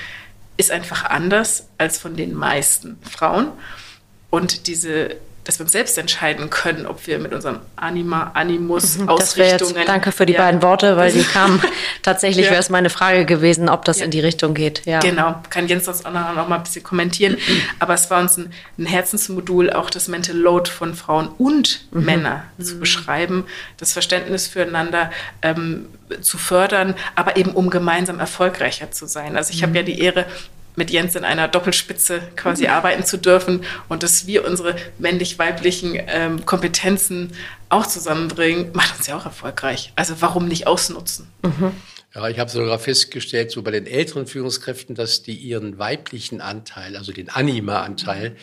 ist 0.58 0.70
einfach 0.70 1.04
anders 1.04 1.68
als 1.78 1.96
von 1.96 2.16
den 2.16 2.34
meisten 2.34 2.98
Frauen. 3.00 3.48
Und 4.28 4.66
diese 4.66 5.16
dass 5.45 5.59
wir 5.59 5.64
uns 5.64 5.72
selbst 5.72 5.99
entscheiden 5.99 6.51
können, 6.51 6.86
ob 6.86 7.07
wir 7.07 7.18
mit 7.18 7.32
unserem 7.32 7.59
Anima, 7.74 8.30
Animus, 8.34 8.99
mhm, 8.99 9.09
Ausrichtungen. 9.09 9.74
Jetzt, 9.74 9.88
danke 9.88 10.12
für 10.12 10.24
die 10.24 10.34
ja. 10.34 10.40
beiden 10.40 10.62
Worte, 10.62 10.97
weil 10.97 11.11
die 11.11 11.22
kamen. 11.32 11.61
Tatsächlich 12.03 12.47
ja. 12.47 12.53
wäre 12.53 12.61
es 12.61 12.70
meine 12.70 12.90
Frage 12.90 13.24
gewesen, 13.24 13.68
ob 13.68 13.84
das 13.84 13.99
ja. 13.99 14.05
in 14.05 14.12
die 14.12 14.20
Richtung 14.20 14.55
geht. 14.55 14.82
Ja. 14.86 15.01
Genau, 15.01 15.34
kann 15.51 15.66
Jens 15.66 15.84
das 15.84 16.05
auch 16.05 16.12
noch, 16.12 16.49
mal 16.49 16.57
ein 16.57 16.62
bisschen 16.62 16.84
kommentieren. 16.84 17.36
Aber 17.80 17.95
es 17.95 18.09
war 18.09 18.20
uns 18.20 18.36
ein, 18.36 18.53
ein, 18.78 18.86
Herzensmodul, 18.86 19.70
auch 19.70 19.90
das 19.90 20.07
Mental 20.07 20.36
Load 20.36 20.70
von 20.70 20.95
Frauen 20.95 21.28
und 21.38 21.86
mhm. 21.90 22.05
Männern 22.05 22.43
zu 22.61 22.78
beschreiben, 22.78 23.45
das 23.78 23.93
Verständnis 23.93 24.47
füreinander 24.47 25.11
ähm, 25.43 25.86
zu 26.20 26.38
fördern, 26.38 26.95
aber 27.16 27.36
eben 27.36 27.51
um 27.53 27.70
gemeinsam 27.70 28.20
erfolgreicher 28.20 28.93
zu 28.93 29.07
sein. 29.07 29.36
Also 29.36 29.53
ich 29.53 29.62
mhm. 29.62 29.66
habe 29.66 29.76
ja 29.78 29.82
die 29.82 29.99
Ehre, 29.99 30.26
mit 30.76 30.90
Jens 30.90 31.14
in 31.14 31.24
einer 31.24 31.48
Doppelspitze 31.48 32.20
quasi 32.36 32.64
mhm. 32.64 32.70
arbeiten 32.70 33.04
zu 33.04 33.18
dürfen 33.18 33.64
und 33.88 34.02
dass 34.02 34.26
wir 34.26 34.46
unsere 34.46 34.76
männlich-weiblichen 34.98 35.98
ähm, 36.06 36.46
Kompetenzen 36.46 37.32
auch 37.68 37.86
zusammenbringen, 37.86 38.70
macht 38.72 38.98
uns 38.98 39.06
ja 39.06 39.16
auch 39.16 39.24
erfolgreich. 39.24 39.92
Also 39.96 40.14
warum 40.20 40.46
nicht 40.48 40.66
ausnutzen? 40.66 41.28
Mhm. 41.42 41.72
Ja, 42.14 42.28
ich 42.28 42.38
habe 42.38 42.50
sogar 42.50 42.78
festgestellt, 42.78 43.50
so 43.50 43.62
bei 43.62 43.70
den 43.70 43.86
älteren 43.86 44.26
Führungskräften, 44.26 44.94
dass 44.94 45.22
die 45.22 45.34
ihren 45.34 45.78
weiblichen 45.78 46.42
Anteil, 46.42 46.96
also 46.96 47.12
den 47.12 47.30
Anima-Anteil, 47.30 48.36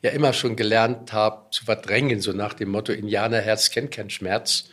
ja 0.00 0.10
immer 0.10 0.32
schon 0.32 0.56
gelernt 0.56 1.12
haben 1.12 1.50
zu 1.52 1.64
verdrängen, 1.64 2.20
so 2.20 2.32
nach 2.32 2.54
dem 2.54 2.70
Motto, 2.70 2.92
Indianerherz 2.92 3.70
kennt 3.70 3.90
keinen 3.92 4.10
Schmerz 4.10 4.64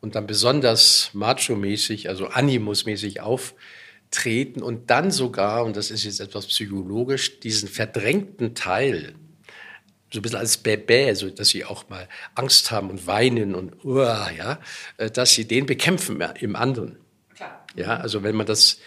und 0.00 0.14
dann 0.14 0.26
besonders 0.26 1.10
macho-mäßig, 1.14 2.08
also 2.08 2.28
animusmäßig 2.28 3.20
auf 3.20 3.54
treten 4.10 4.62
und 4.62 4.90
dann 4.90 5.10
sogar, 5.10 5.64
und 5.64 5.76
das 5.76 5.90
ist 5.90 6.04
jetzt 6.04 6.20
etwas 6.20 6.46
psychologisch, 6.46 7.40
diesen 7.40 7.68
verdrängten 7.68 8.54
Teil, 8.54 9.14
so 10.12 10.20
ein 10.20 10.22
bisschen 10.22 10.38
als 10.38 10.64
Bébé, 10.64 11.14
so 11.14 11.28
dass 11.30 11.48
sie 11.48 11.64
auch 11.64 11.88
mal 11.88 12.08
Angst 12.34 12.70
haben 12.70 12.90
und 12.90 13.06
weinen 13.06 13.54
und 13.54 13.84
uah, 13.84 14.30
ja, 14.30 14.60
äh, 14.98 15.10
dass 15.10 15.32
sie 15.32 15.46
den 15.46 15.66
bekämpfen 15.66 16.20
im 16.40 16.56
anderen. 16.56 16.98
Klar. 17.34 17.66
Ja, 17.74 17.96
also 17.96 18.22
wenn 18.22 18.36
man 18.36 18.46
das, 18.46 18.78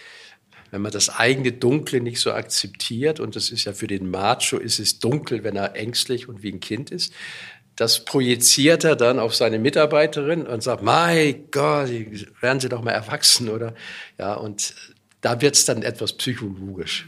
wenn 0.72 0.82
man 0.82 0.92
das 0.92 1.10
eigene 1.10 1.52
Dunkle 1.52 2.00
nicht 2.00 2.20
so 2.20 2.32
akzeptiert, 2.32 3.20
und 3.20 3.36
das 3.36 3.50
ist 3.50 3.66
ja 3.66 3.74
für 3.74 3.88
den 3.88 4.10
Macho, 4.10 4.58
ist 4.58 4.80
es 4.80 5.00
dunkel, 5.00 5.44
wenn 5.44 5.56
er 5.56 5.76
ängstlich 5.76 6.30
und 6.30 6.42
wie 6.42 6.52
ein 6.52 6.60
Kind 6.60 6.90
ist, 6.90 7.14
das 7.76 8.04
projiziert 8.04 8.84
er 8.84 8.98
dann 8.98 9.20
auf 9.20 9.34
seine 9.34 9.58
Mitarbeiterin 9.58 10.46
und 10.46 10.62
sagt, 10.62 10.84
mein 10.84 11.50
Gott, 11.50 11.90
werden 12.42 12.60
Sie 12.60 12.68
doch 12.68 12.82
mal 12.82 12.92
erwachsen, 12.92 13.48
oder? 13.48 13.74
Ja, 14.18 14.34
und 14.34 14.74
da 15.22 15.42
wird 15.42 15.56
es 15.56 15.66
dann 15.66 15.82
etwas 15.82 16.14
psychologisch. 16.14 17.08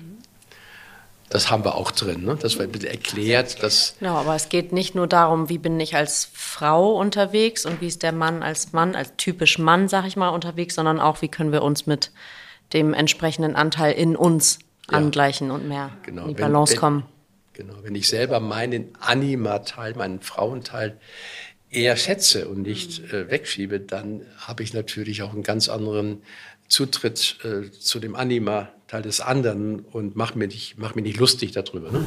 Das 1.29 1.49
haben 1.49 1.63
wir 1.63 1.75
auch 1.75 1.91
drin, 1.91 2.25
ne? 2.25 2.37
das 2.39 2.59
wird 2.59 2.83
erklärt. 2.83 3.63
Dass 3.63 3.95
genau, 3.99 4.15
aber 4.17 4.35
es 4.35 4.49
geht 4.49 4.73
nicht 4.73 4.95
nur 4.95 5.07
darum, 5.07 5.47
wie 5.47 5.57
bin 5.57 5.79
ich 5.79 5.95
als 5.95 6.29
Frau 6.33 6.97
unterwegs 6.99 7.65
und 7.65 7.79
wie 7.79 7.87
ist 7.87 8.03
der 8.03 8.11
Mann 8.11 8.43
als 8.43 8.73
Mann, 8.73 8.95
als 8.95 9.13
typisch 9.15 9.57
Mann, 9.57 9.87
sag 9.87 10.05
ich 10.05 10.17
mal, 10.17 10.27
unterwegs, 10.27 10.75
sondern 10.75 10.99
auch, 10.99 11.21
wie 11.21 11.29
können 11.29 11.53
wir 11.53 11.61
uns 11.63 11.87
mit 11.87 12.11
dem 12.73 12.93
entsprechenden 12.93 13.55
Anteil 13.55 13.93
in 13.93 14.17
uns 14.17 14.59
ja. 14.89 14.97
angleichen 14.97 15.51
und 15.51 15.69
mehr 15.69 15.91
genau. 16.03 16.23
in 16.23 16.27
die 16.29 16.33
Balance 16.33 16.73
wenn, 16.73 16.75
wenn, 16.75 16.79
kommen. 16.81 17.05
Genau, 17.53 17.75
wenn 17.81 17.95
ich 17.95 18.09
selber 18.09 18.41
meinen 18.41 18.89
Anima-Teil, 18.99 19.93
meinen 19.95 20.19
Frauenteil 20.19 20.97
eher 21.69 21.95
schätze 21.95 22.49
und 22.49 22.63
nicht 22.63 23.13
äh, 23.13 23.31
wegschiebe, 23.31 23.79
dann 23.79 24.25
habe 24.37 24.63
ich 24.63 24.73
natürlich 24.73 25.23
auch 25.23 25.31
einen 25.31 25.43
ganz 25.43 25.69
anderen 25.69 26.23
Zutritt 26.71 27.35
äh, 27.43 27.69
zu 27.69 27.99
dem 27.99 28.15
Anima-Teil 28.15 29.01
des 29.01 29.19
anderen 29.19 29.79
und 29.79 30.15
mach 30.15 30.35
mir 30.35 30.47
nicht, 30.47 30.75
mach 30.77 30.95
mir 30.95 31.01
nicht 31.01 31.19
lustig 31.19 31.51
darüber. 31.51 31.91
Ne? 31.91 32.05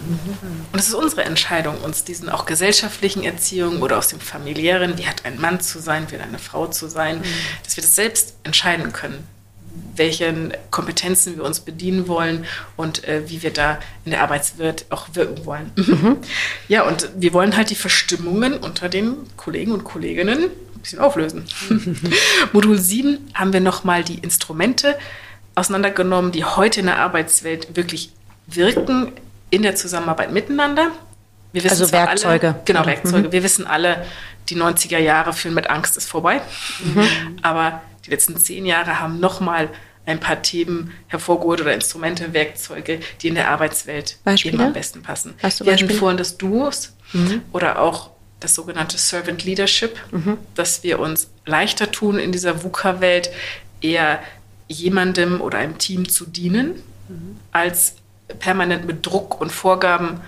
Und 0.73 0.79
es 0.79 0.89
ist 0.89 0.95
unsere 0.95 1.25
Entscheidung, 1.25 1.77
uns 1.83 2.05
diesen 2.05 2.31
auch 2.31 2.47
gesellschaftlichen 2.47 3.25
Erziehungen 3.25 3.83
oder 3.83 3.99
aus 3.99 4.09
dem 4.09 4.21
familiären, 4.21 4.97
wie 4.97 5.07
hat 5.07 5.27
ein 5.27 5.39
Mann 5.39 5.61
zu 5.61 5.81
sein, 5.81 6.07
wie 6.09 6.15
hat 6.15 6.23
eine 6.23 6.39
Frau 6.39 6.67
zu 6.67 6.89
sein, 6.89 7.19
mhm. 7.19 7.25
dass 7.63 7.77
wir 7.77 7.83
das 7.83 7.95
selbst 7.95 8.37
entscheiden 8.43 8.95
können, 8.95 9.29
welchen 9.97 10.55
Kompetenzen 10.71 11.37
wir 11.37 11.45
uns 11.45 11.61
bedienen 11.61 12.09
wollen 12.09 12.47
und 12.77 13.05
äh, 13.05 13.29
wie 13.29 13.43
wir 13.43 13.53
da 13.53 13.79
in 14.07 14.13
der 14.13 14.23
Arbeitswelt 14.23 14.87
auch 14.89 15.09
wirken 15.13 15.45
wollen. 15.45 15.73
Mhm. 15.77 16.17
Ja, 16.69 16.85
und 16.85 17.11
wir 17.17 17.35
wollen 17.35 17.55
halt 17.55 17.69
die 17.69 17.75
Verstimmungen 17.75 18.55
unter 18.55 18.89
den 18.89 19.17
Kollegen 19.37 19.73
und 19.73 19.85
Kolleginnen 19.85 20.49
bisschen 20.85 21.01
auflösen. 21.01 21.45
Modul 22.53 22.79
7 22.79 23.19
haben 23.35 23.53
wir 23.53 23.61
nochmal 23.61 24.05
die 24.05 24.19
Instrumente 24.19 24.97
auseinandergenommen, 25.55 26.33
die 26.33 26.45
heute 26.45 26.81
in 26.81 26.87
der 26.87 26.99
Arbeitswelt 26.99 27.77
wirklich 27.77 28.13
wirken 28.47 29.13
in 29.51 29.63
der 29.63 29.75
Zusammenarbeit 29.75 30.33
miteinander. 30.33 30.91
also 31.71 31.93
Werkzeuge. 31.93 32.49
Alle, 32.49 32.63
genau, 32.65 32.87
Werkzeuge. 32.87 33.29
Mhm. 33.29 33.33
Wir 33.33 33.43
wissen 33.43 33.67
alle, 33.67 34.05
die 34.49 34.57
90er 34.57 34.99
Jahre 34.99 35.33
führen 35.33 35.55
mit 35.55 35.71
Angst 35.71 35.97
ist 35.97 36.09
vorbei. 36.09 36.43
Mhm. 36.83 37.39
Aber 37.43 37.83
die 38.05 38.11
letzten 38.11 38.37
zehn 38.37 38.67
Jahre 38.67 39.01
haben 39.01 39.21
nochmal 39.21 39.71
ein 40.07 40.21
paar 40.21 40.43
Themen 40.43 40.93
hervorgeholt 41.07 41.63
oder 41.63 41.73
Instrumente, 41.73 42.35
Werkzeuge, 42.35 43.01
die 43.23 43.29
in 43.29 43.37
der 43.37 43.49
Arbeitswelt 43.49 44.19
Beispiele? 44.25 44.55
eben 44.55 44.63
am 44.65 44.73
besten 44.73 45.03
passen. 45.03 45.35
Hast 45.43 45.61
du 45.61 45.65
Wir 45.65 45.73
hatten 45.73 45.91
vorhin 45.91 46.19
das 46.19 46.37
Duos 46.37 46.95
mhm. 47.13 47.41
oder 47.53 47.81
auch 47.81 48.11
das 48.45 48.55
sogenannte 48.55 48.99
Servant 48.99 49.45
Leadership, 49.45 49.97
mhm. 50.13 50.39
dass 50.55 50.83
wir 50.83 51.01
uns 51.01 51.29
leichter 51.47 51.91
tun, 51.91 52.19
in 52.19 52.31
dieser 52.31 52.63
VUCA-Welt 52.63 53.31
eher 53.81 54.21
jemandem 54.69 55.41
oder 55.41 55.59
einem 55.59 55.79
Team 55.79 56.09
zu 56.09 56.27
dienen, 56.27 56.83
mhm. 57.09 57.37
als 57.53 57.97
permanent 58.39 58.87
mit 58.87 59.05
Druck 59.05 59.41
und 59.41 59.51
Vorgaben 59.51 60.21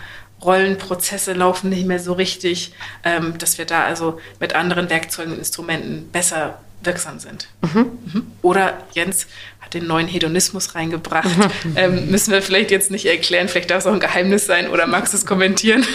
Rollenprozesse 0.43 1.33
laufen 1.33 1.71
nicht 1.71 1.87
mehr 1.87 1.99
so 1.99 2.13
richtig, 2.13 2.73
ähm, 3.05 3.39
dass 3.39 3.59
wir 3.59 3.65
da 3.65 3.85
also 3.85 4.21
mit 4.39 4.55
anderen 4.55 4.91
Werkzeugen 4.91 5.33
und 5.33 5.39
Instrumenten 5.39 6.11
besser 6.11 6.59
wirksam 6.83 7.19
sind. 7.19 7.49
Mhm. 7.63 7.99
Mhm. 8.13 8.27
Oder 8.43 8.85
Jens 8.93 9.27
hat 9.61 9.75
den 9.75 9.87
neuen 9.87 10.07
Hedonismus 10.07 10.75
reingebracht. 10.75 11.37
Mhm. 11.37 11.51
Ähm, 11.77 12.11
müssen 12.11 12.33
wir 12.33 12.43
vielleicht 12.43 12.71
jetzt 12.71 12.91
nicht 12.91 13.07
erklären, 13.07 13.49
vielleicht 13.49 13.71
darf 13.71 13.81
es 13.81 13.87
auch 13.87 13.93
ein 13.93 14.01
Geheimnis 14.01 14.47
sein 14.47 14.69
oder 14.69 14.87
magst 14.87 15.13
du 15.13 15.19
es 15.19 15.27
kommentieren? 15.27 15.85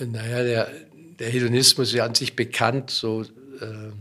Naja, 0.00 0.42
der, 0.42 0.70
der 1.18 1.28
Hedonismus 1.30 1.88
ist 1.88 1.94
ja 1.94 2.04
an 2.04 2.14
sich 2.14 2.36
bekannt, 2.36 2.90
so 2.90 3.22
äh, 3.22 3.92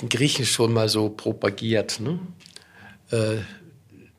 den 0.00 0.08
Griechen 0.08 0.44
schon 0.44 0.72
mal 0.72 0.88
so 0.88 1.08
propagiert, 1.08 2.00
ne? 2.00 2.18
äh, 3.10 3.36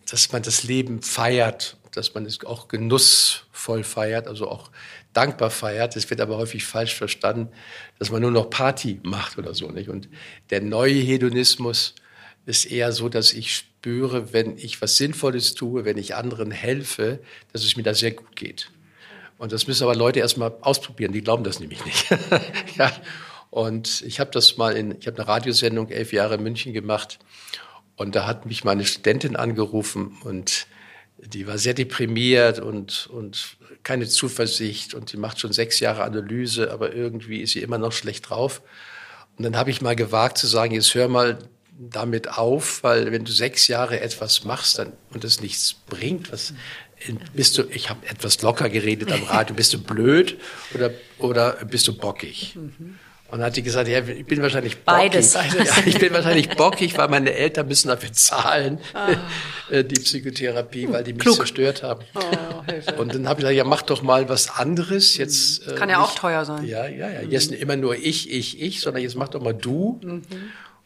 dass 0.10 0.32
man 0.32 0.42
das 0.42 0.64
Leben 0.64 1.02
feiert, 1.02 1.78
dass 1.92 2.14
man 2.14 2.26
es 2.26 2.44
auch 2.46 2.68
genussvoll 2.68 3.84
feiert, 3.84 4.28
also 4.28 4.50
auch 4.50 4.72
dankbar 5.14 5.50
feiert. 5.50 5.96
Es 5.96 6.10
wird 6.10 6.22
aber 6.22 6.38
häufig 6.38 6.64
falsch 6.66 6.96
verstanden, 6.96 7.50
dass 8.00 8.12
man 8.12 8.22
nur 8.22 8.32
noch 8.32 8.50
Party 8.50 9.00
macht 9.04 9.38
oder 9.38 9.54
so 9.54 9.70
nicht. 9.70 9.90
Und 9.90 10.08
der 10.50 10.62
neue 10.62 10.94
Hedonismus 10.94 11.96
ist 12.46 12.66
eher 12.66 12.94
so, 12.94 13.10
dass 13.10 13.34
ich 13.34 13.56
spüre, 13.56 14.32
wenn 14.32 14.58
ich 14.58 14.82
was 14.82 14.98
Sinnvolles 14.98 15.56
tue, 15.56 15.84
wenn 15.84 15.98
ich 15.98 16.16
anderen 16.16 16.52
helfe, 16.52 17.20
dass 17.52 17.66
es 17.66 17.76
mir 17.76 17.84
da 17.84 17.94
sehr 17.94 18.12
gut 18.12 18.36
geht. 18.36 18.70
Und 19.38 19.52
das 19.52 19.68
müssen 19.68 19.84
aber 19.84 19.96
Leute 19.96 20.20
erstmal 20.20 20.54
ausprobieren, 20.62 21.14
die 21.14 21.22
glauben 21.22 21.44
das 21.44 21.60
nämlich 21.60 21.84
nicht. 21.86 22.08
ja. 22.78 22.92
Und 23.50 24.02
ich 24.02 24.20
habe 24.20 24.32
das 24.32 24.58
mal 24.58 24.76
in, 24.76 24.96
ich 25.00 25.08
habe 25.08 25.18
eine 25.18 25.28
Radiosendung 25.28 25.90
elf 25.90 26.12
Jahre 26.12 26.36
in 26.36 26.44
München 26.44 26.74
gemacht 26.74 27.20
und 27.96 28.16
da 28.16 28.28
hat 28.28 28.46
mich 28.46 28.64
meine 28.64 28.86
Studentin 28.86 29.36
angerufen 29.36 30.18
und 30.24 30.68
die 31.18 31.48
war 31.48 31.58
sehr 31.58 31.74
deprimiert 31.74 32.60
und, 32.60 33.08
und 33.12 33.58
keine 33.84 34.08
Zuversicht 34.08 34.94
und 34.94 35.12
die 35.12 35.18
macht 35.18 35.40
schon 35.40 35.54
sechs 35.54 35.80
Jahre 35.80 36.04
Analyse, 36.04 36.72
aber 36.72 36.94
irgendwie 36.94 37.42
ist 37.42 37.54
sie 37.54 37.62
immer 37.62 37.78
noch 37.78 37.92
schlecht 37.92 38.30
drauf. 38.30 38.62
Und 39.38 39.44
dann 39.44 39.56
habe 39.56 39.72
ich 39.72 39.82
mal 39.82 39.96
gewagt 39.96 40.38
zu 40.38 40.48
sagen, 40.48 40.74
jetzt 40.74 40.94
hör 40.94 41.08
mal 41.08 41.40
damit 41.80 42.38
auf, 42.38 42.84
weil 42.84 43.12
wenn 43.12 43.24
du 43.24 43.32
sechs 43.32 43.68
Jahre 43.68 44.00
etwas 44.00 44.44
machst 44.44 44.80
dann, 44.80 44.94
und 45.14 45.24
es 45.24 45.42
nichts 45.42 45.74
bringt, 45.74 46.32
was, 46.32 46.54
bist 47.34 47.58
du, 47.58 47.64
ich 47.70 47.90
habe 47.90 48.06
etwas 48.08 48.42
locker 48.42 48.70
geredet 48.70 49.12
am 49.12 49.24
Radio, 49.24 49.56
bist 49.56 49.74
du 49.74 49.82
blöd 49.82 50.38
oder, 50.74 50.92
oder 51.20 51.54
bist 51.66 51.88
du 51.88 51.98
bockig? 51.98 52.58
Und 53.30 53.40
dann 53.40 53.48
hat 53.48 53.58
die 53.58 53.62
gesagt, 53.62 53.90
ja, 53.90 54.00
ich 54.00 54.26
bin 54.26 54.42
wahrscheinlich 54.42 54.78
bockig. 54.78 55.12
Beides. 55.12 55.34
Ja, 55.58 55.84
ich 55.86 56.00
bin 56.00 56.14
wahrscheinlich 56.14 56.50
bockig, 56.50 56.98
weil 56.98 57.10
meine 57.10 57.34
Eltern 57.34 57.68
müssen 57.68 57.90
dafür 57.90 58.14
zahlen, 58.14 58.80
oh. 58.94 59.82
die 59.82 60.00
Psychotherapie, 60.00 60.88
weil 60.90 61.04
die 61.04 61.12
mich 61.12 61.22
Klug. 61.22 61.36
zerstört 61.36 61.84
haben. 61.84 62.06
Oh, 62.16 63.02
und 63.02 63.14
dann 63.14 63.28
habe 63.28 63.42
ich 63.42 63.44
gesagt, 63.44 63.58
ja, 63.58 63.66
mach 63.66 63.82
doch 63.82 64.02
mal 64.02 64.30
was 64.30 64.50
anderes. 64.50 65.18
Jetzt, 65.18 65.68
das 65.68 65.76
kann 65.76 65.90
äh, 65.90 65.94
ja 65.94 66.00
nicht, 66.00 66.08
auch 66.08 66.16
teuer 66.16 66.46
sein. 66.46 66.66
Ja, 66.66 66.88
ja, 66.88 67.10
ja. 67.10 67.22
Jetzt 67.22 67.52
immer 67.52 67.76
nur 67.76 67.96
ich, 67.96 68.32
ich, 68.32 68.62
ich, 68.62 68.80
sondern 68.80 69.04
jetzt 69.04 69.16
mach 69.16 69.28
doch 69.28 69.42
mal 69.42 69.54
du. 69.54 70.00
Mhm 70.04 70.24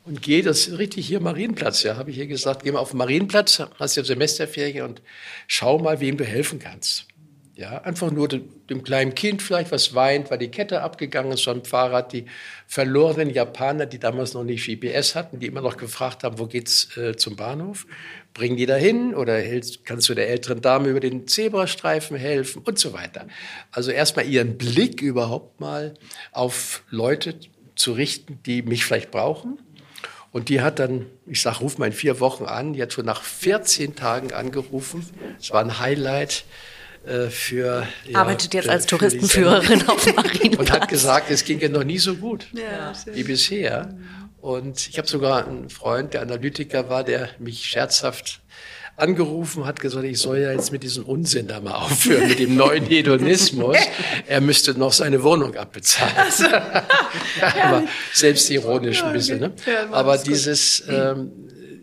und 0.03 0.21
gehe, 0.21 0.41
das 0.41 0.67
ist 0.67 0.77
richtig 0.77 1.07
hier 1.07 1.19
Marienplatz, 1.19 1.83
ja, 1.83 1.95
habe 1.95 2.09
ich 2.09 2.15
hier 2.15 2.27
gesagt, 2.27 2.63
geh 2.63 2.71
mal 2.71 2.79
auf 2.79 2.91
den 2.91 2.97
Marienplatz, 2.97 3.61
hast 3.79 3.95
ja 3.95 4.03
Semesterferien 4.03 4.85
und 4.85 5.01
schau 5.47 5.77
mal, 5.79 5.99
wem 5.99 6.17
du 6.17 6.25
helfen 6.25 6.59
kannst. 6.59 7.07
Ja, 7.53 7.79
einfach 7.83 8.09
nur 8.09 8.27
dem, 8.27 8.83
kleinen 8.83 9.13
Kind 9.13 9.43
vielleicht, 9.43 9.71
was 9.71 9.93
weint, 9.93 10.31
weil 10.31 10.39
die 10.39 10.49
Kette 10.49 10.81
abgegangen 10.81 11.33
ist 11.33 11.43
vom 11.43 11.63
Fahrrad. 11.63 12.11
Die 12.11 12.25
verlorenen 12.65 13.29
Japaner, 13.29 13.85
die 13.85 13.99
damals 13.99 14.33
noch 14.33 14.43
nicht 14.43 14.65
GPS 14.65 15.13
hatten, 15.13 15.39
die 15.39 15.45
immer 15.45 15.61
noch 15.61 15.77
gefragt 15.77 16.23
haben, 16.23 16.39
wo 16.39 16.47
geht's 16.47 16.97
äh, 16.97 17.15
zum 17.17 17.35
Bahnhof? 17.35 17.85
Bringen 18.33 18.57
die 18.57 18.65
da 18.65 18.77
hin 18.77 19.13
oder 19.13 19.37
hältst, 19.37 19.85
kannst 19.85 20.09
du 20.09 20.15
der 20.15 20.29
älteren 20.29 20.61
Dame 20.61 20.87
über 20.87 21.01
den 21.01 21.27
Zebrastreifen 21.27 22.17
helfen 22.17 22.63
und 22.65 22.79
so 22.79 22.93
weiter. 22.93 23.27
Also 23.71 23.91
erstmal 23.91 24.25
ihren 24.25 24.57
Blick 24.57 25.01
überhaupt 25.01 25.59
mal 25.59 25.93
auf 26.31 26.83
Leute 26.89 27.35
zu 27.75 27.91
richten, 27.91 28.39
die 28.45 28.63
mich 28.63 28.85
vielleicht 28.85 29.11
brauchen. 29.11 29.59
Und 30.31 30.47
die 30.47 30.61
hat 30.61 30.79
dann, 30.79 31.07
ich 31.25 31.41
sag, 31.41 31.59
ruf 31.59 31.77
mal 31.77 31.87
in 31.87 31.93
vier 31.93 32.19
Wochen 32.19 32.45
an, 32.45 32.73
die 32.73 32.81
hat 32.81 32.93
schon 32.93 33.05
nach 33.05 33.21
14 33.21 33.95
Tagen 33.95 34.31
angerufen. 34.31 35.05
Es 35.39 35.51
war 35.51 35.61
ein 35.61 35.79
Highlight 35.79 36.45
äh, 37.05 37.27
für. 37.27 37.85
Arbeitet 38.13 38.53
ja, 38.53 38.61
jetzt 38.61 38.69
als 38.69 38.85
Touristenführerin 38.85 39.87
auf 39.87 40.03
dem 40.03 40.15
Marienplatz. 40.15 40.59
Und 40.59 40.71
hat 40.71 40.87
gesagt, 40.87 41.29
es 41.31 41.43
ging 41.43 41.59
ja 41.59 41.67
noch 41.67 41.83
nie 41.83 41.97
so 41.97 42.15
gut 42.15 42.47
ja, 42.53 42.93
wie 43.13 43.23
bisher. 43.23 43.93
Und 44.39 44.87
ich 44.87 44.97
habe 44.97 45.07
sogar 45.07 45.45
einen 45.45 45.69
Freund, 45.69 46.13
der 46.13 46.21
Analytiker 46.21 46.89
war, 46.89 47.03
der 47.03 47.29
mich 47.37 47.65
scherzhaft 47.65 48.41
angerufen, 49.01 49.65
hat 49.65 49.79
gesagt, 49.79 50.05
ich 50.05 50.19
soll 50.19 50.39
ja 50.39 50.51
jetzt 50.51 50.71
mit 50.71 50.83
diesem 50.83 51.05
Unsinn 51.05 51.47
da 51.47 51.59
mal 51.59 51.73
aufhören, 51.73 52.27
mit 52.27 52.39
dem 52.39 52.55
neuen 52.55 52.85
Hedonismus. 52.85 53.77
Er 54.27 54.41
müsste 54.41 54.77
noch 54.77 54.93
seine 54.93 55.23
Wohnung 55.23 55.55
abbezahlen. 55.55 56.15
Also, 56.15 56.45
Aber 57.63 57.83
selbstironisch 58.13 59.03
ein 59.03 59.13
bisschen. 59.13 59.39
Ne? 59.39 59.53
Aber 59.91 60.17
dieses 60.17 60.83
ähm, 60.87 61.31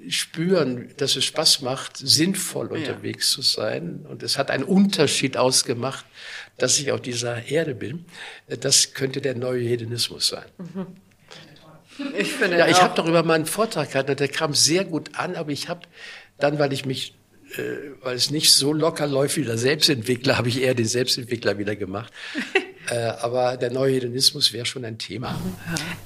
Spüren, 0.09 0.91
dass 0.97 1.17
es 1.17 1.25
Spaß 1.25 1.63
macht, 1.63 1.97
sinnvoll 1.97 2.69
unterwegs 2.69 3.31
zu 3.31 3.43
sein. 3.43 4.07
Und 4.09 4.23
es 4.23 4.39
hat 4.39 4.51
einen 4.51 4.65
Unterschied 4.65 5.37
ausgemacht, 5.37 6.05
dass 6.57 6.79
ich 6.79 6.93
auf 6.93 7.03
dieser 7.03 7.47
Erde 7.47 7.75
bin. 7.75 8.05
Das 8.61 8.95
könnte 8.95 9.21
der 9.21 9.35
neue 9.35 9.63
Hedonismus 9.63 10.29
sein. 10.29 10.47
Ich 12.17 12.33
finde 12.33 12.59
ja, 12.59 12.69
ich 12.69 12.81
habe 12.81 12.95
darüber 12.95 13.23
mal 13.25 13.35
einen 13.35 13.47
Vortrag 13.47 13.91
gehabt, 13.91 14.21
der 14.21 14.29
kam 14.29 14.55
sehr 14.55 14.85
gut 14.85 15.11
an, 15.15 15.35
aber 15.35 15.51
ich 15.51 15.69
habe 15.69 15.81
dann, 16.39 16.59
weil 16.59 16.73
ich 16.73 16.85
mich, 16.85 17.15
äh, 17.57 17.63
weil 18.03 18.17
es 18.17 18.31
nicht 18.31 18.53
so 18.53 18.73
locker 18.73 19.07
läuft 19.07 19.37
wie 19.37 19.45
der 19.45 19.59
Selbstentwickler, 19.59 20.39
habe 20.39 20.49
ich 20.49 20.63
eher 20.63 20.75
den 20.75 20.87
Selbstentwickler 20.87 21.59
wieder 21.59 21.77
gemacht. 21.77 22.13
äh, 22.91 22.97
aber 22.97 23.57
der 23.57 23.71
neue 23.71 23.95
Hedonismus 23.95 24.53
wäre 24.53 24.67
schon 24.67 24.85
ein 24.85 24.99
Thema. 24.99 25.39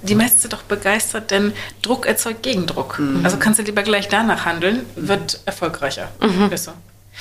Die 0.02 0.14
meisten 0.14 0.40
sind 0.40 0.52
doch 0.52 0.62
begeistert, 0.62 1.30
denn 1.30 1.52
Druck 1.82 2.06
erzeugt 2.06 2.42
Gegendruck. 2.42 2.98
Mhm. 2.98 3.24
Also 3.24 3.36
kannst 3.36 3.58
du 3.60 3.64
lieber 3.64 3.82
gleich 3.82 4.08
danach 4.08 4.44
handeln, 4.44 4.86
wird 4.96 5.40
erfolgreicher. 5.44 6.10
Mhm. 6.20 6.56
So. 6.56 6.72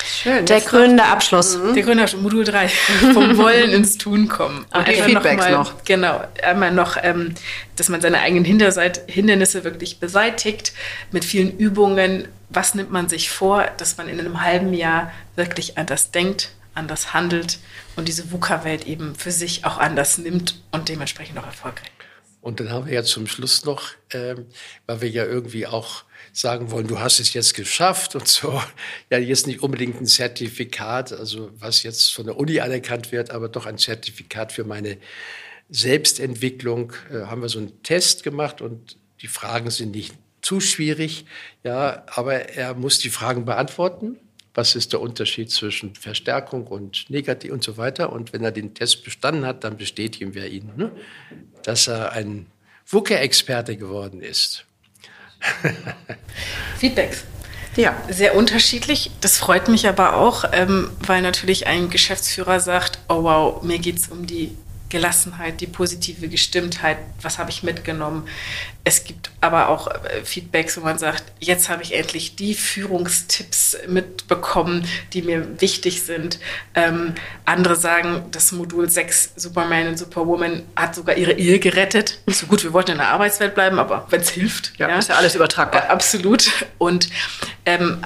Schön. 0.06 0.46
Der 0.46 0.62
krönende 0.62 1.04
Abschluss. 1.04 1.58
Mhm. 1.58 1.74
Der 1.74 1.84
krönende 1.84 2.04
Abschluss, 2.04 2.22
Modul 2.22 2.44
3. 2.44 2.68
Vom 3.14 3.38
Wollen 3.38 3.72
ins 3.72 3.98
Tun 3.98 4.28
kommen. 4.28 4.66
Und 4.74 4.88
die 4.88 4.94
Feedbacks 4.94 5.36
noch, 5.36 5.38
mal, 5.38 5.52
noch. 5.52 5.84
Genau. 5.84 6.24
Einmal 6.44 6.72
noch, 6.72 6.98
ähm, 7.02 7.36
dass 7.76 7.90
man 7.90 8.02
seine 8.02 8.20
eigenen 8.20 8.46
Hindernisse 8.46 9.64
wirklich 9.64 10.00
beseitigt 10.00 10.74
mit 11.12 11.26
vielen 11.26 11.58
Übungen. 11.58 12.28
Was 12.54 12.76
nimmt 12.76 12.92
man 12.92 13.08
sich 13.08 13.30
vor, 13.30 13.66
dass 13.78 13.98
man 13.98 14.10
in 14.10 14.20
einem 14.20 14.42
halben 14.42 14.74
Jahr 14.74 15.12
wirklich 15.36 15.78
anders 15.78 16.12
denkt, 16.12 16.52
anders 16.74 17.14
handelt 17.14 17.60
und 17.96 18.08
diese 18.08 18.32
VUCA-Welt 18.32 18.88
eben 18.88 19.16
für 19.16 19.32
sich 19.32 19.66
auch 19.66 19.78
anders 19.78 20.18
nimmt 20.18 20.62
und 20.72 20.90
dementsprechend 20.90 21.38
auch 21.38 21.46
erfolgreich. 21.46 21.92
Und 22.42 22.60
dann 22.60 22.72
haben 22.72 22.88
wir 22.88 22.94
ja 22.94 23.04
zum 23.04 23.28
Schluss 23.28 23.66
noch, 23.66 23.92
ähm, 24.12 24.48
weil 24.88 25.02
wir 25.02 25.10
ja 25.10 25.26
irgendwie 25.26 25.68
auch 25.68 26.04
sagen 26.34 26.72
wollen, 26.72 26.88
du 26.88 27.00
hast 27.00 27.20
es 27.20 27.34
jetzt 27.34 27.54
geschafft 27.54 28.16
und 28.16 28.28
so. 28.28 28.62
Ja, 29.12 29.18
jetzt 29.18 29.48
nicht 29.48 29.62
unbedingt 29.62 30.02
ein 30.02 30.06
Zertifikat, 30.08 31.14
also 31.14 31.52
was 31.60 31.84
jetzt 31.84 32.14
von 32.14 32.26
der 32.26 32.38
Uni 32.38 32.60
anerkannt 32.60 33.12
wird, 33.12 33.32
aber 33.32 33.50
doch 33.50 33.66
ein 33.66 33.78
Zertifikat 33.78 34.52
für 34.52 34.64
meine 34.64 34.98
Selbstentwicklung. 35.70 36.94
Äh, 37.12 37.26
haben 37.28 37.42
wir 37.42 37.50
so 37.50 37.60
einen 37.60 37.84
Test 37.84 38.24
gemacht 38.24 38.62
und 38.62 38.98
die 39.22 39.28
Fragen 39.28 39.70
sind 39.70 39.92
nicht 39.92 40.16
zu 40.42 40.60
schwierig, 40.60 41.26
ja, 41.64 42.04
aber 42.08 42.50
er 42.50 42.74
muss 42.74 43.00
die 43.00 43.10
Fragen 43.10 43.46
beantworten. 43.46 44.18
Was 44.54 44.76
ist 44.76 44.92
der 44.92 45.00
Unterschied 45.00 45.50
zwischen 45.50 45.96
Verstärkung 45.96 46.68
und 46.68 47.10
Negativ 47.10 47.52
und 47.52 47.64
so 47.64 47.78
weiter? 47.78 48.12
Und 48.12 48.34
wenn 48.34 48.44
er 48.44 48.52
den 48.52 48.74
Test 48.74 49.04
bestanden 49.04 49.46
hat, 49.46 49.64
dann 49.64 49.78
bestätigen 49.78 50.34
wir 50.34 50.48
ihn, 50.48 50.72
ne, 50.76 50.92
dass 51.64 51.88
er 51.88 52.12
ein 52.12 52.48
WUKE-Experte 52.90 53.78
geworden 53.78 54.22
ist. 54.22 54.66
Feedbacks. 56.78 57.24
Ja. 57.78 57.96
Sehr 58.10 58.36
unterschiedlich. 58.36 59.12
Das 59.22 59.38
freut 59.38 59.70
mich 59.70 59.88
aber 59.88 60.18
auch, 60.18 60.44
ähm, 60.52 60.92
weil 61.00 61.22
natürlich 61.22 61.68
ein 61.68 61.90
Geschäftsführer 61.90 62.60
sagt, 62.60 63.00
oh 63.08 63.24
wow, 63.24 63.64
mir 63.64 63.80
geht 63.80 63.98
es 63.98 64.10
um 64.10 64.28
die 64.28 64.58
Gelassenheit, 64.92 65.62
die 65.62 65.68
positive 65.68 66.28
Gestimmtheit, 66.28 66.98
was 67.22 67.40
habe 67.40 67.50
ich 67.50 67.64
mitgenommen. 67.64 68.28
Es 68.84 69.04
gibt 69.04 69.32
aber 69.42 69.70
auch 69.70 69.88
äh, 69.88 70.24
Feedbacks, 70.24 70.78
wo 70.78 70.82
man 70.82 71.00
sagt, 71.00 71.24
jetzt 71.40 71.70
habe 71.70 71.82
ich 71.82 71.94
endlich 71.94 72.36
die 72.36 72.54
Führungstipps 72.54 73.78
mitbekommen, 73.88 74.88
die 75.14 75.22
mir 75.22 75.62
wichtig 75.62 76.04
sind. 76.04 76.40
Ähm, 76.76 77.14
andere 77.46 77.76
sagen, 77.76 78.26
das 78.32 78.52
Modul 78.52 78.90
6 78.90 79.34
Superman 79.36 79.88
und 79.88 79.98
Superwoman 79.98 80.64
hat 80.76 80.94
sogar 80.96 81.16
ihre 81.16 81.34
Ehe 81.34 81.60
gerettet. 81.60 82.20
So 82.28 82.48
gut, 82.48 82.64
wir 82.64 82.74
wollten 82.74 82.92
in 82.92 82.98
der 82.98 83.10
Arbeitswelt 83.10 83.56
bleiben, 83.56 83.80
aber 83.80 84.08
wenn 84.10 84.22
es 84.22 84.30
hilft. 84.30 84.74
Ja, 84.78 84.90
ja, 84.90 85.00
ist 85.00 85.10
ja 85.10 85.16
alles 85.16 85.36
übertragbar. 85.36 85.86
Äh, 85.86 85.88
absolut. 85.88 86.52
Und 86.78 87.10
ähm, 87.66 88.04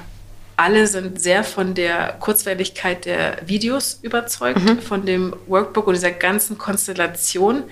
alle 0.57 0.87
sind 0.87 1.21
sehr 1.21 1.43
von 1.43 1.73
der 1.73 2.13
Kurzweiligkeit 2.19 3.05
der 3.05 3.37
Videos 3.45 3.99
überzeugt, 4.01 4.63
mhm. 4.63 4.81
von 4.81 5.05
dem 5.05 5.35
Workbook 5.47 5.87
und 5.87 5.95
dieser 5.95 6.11
ganzen 6.11 6.57
Konstellation, 6.57 7.63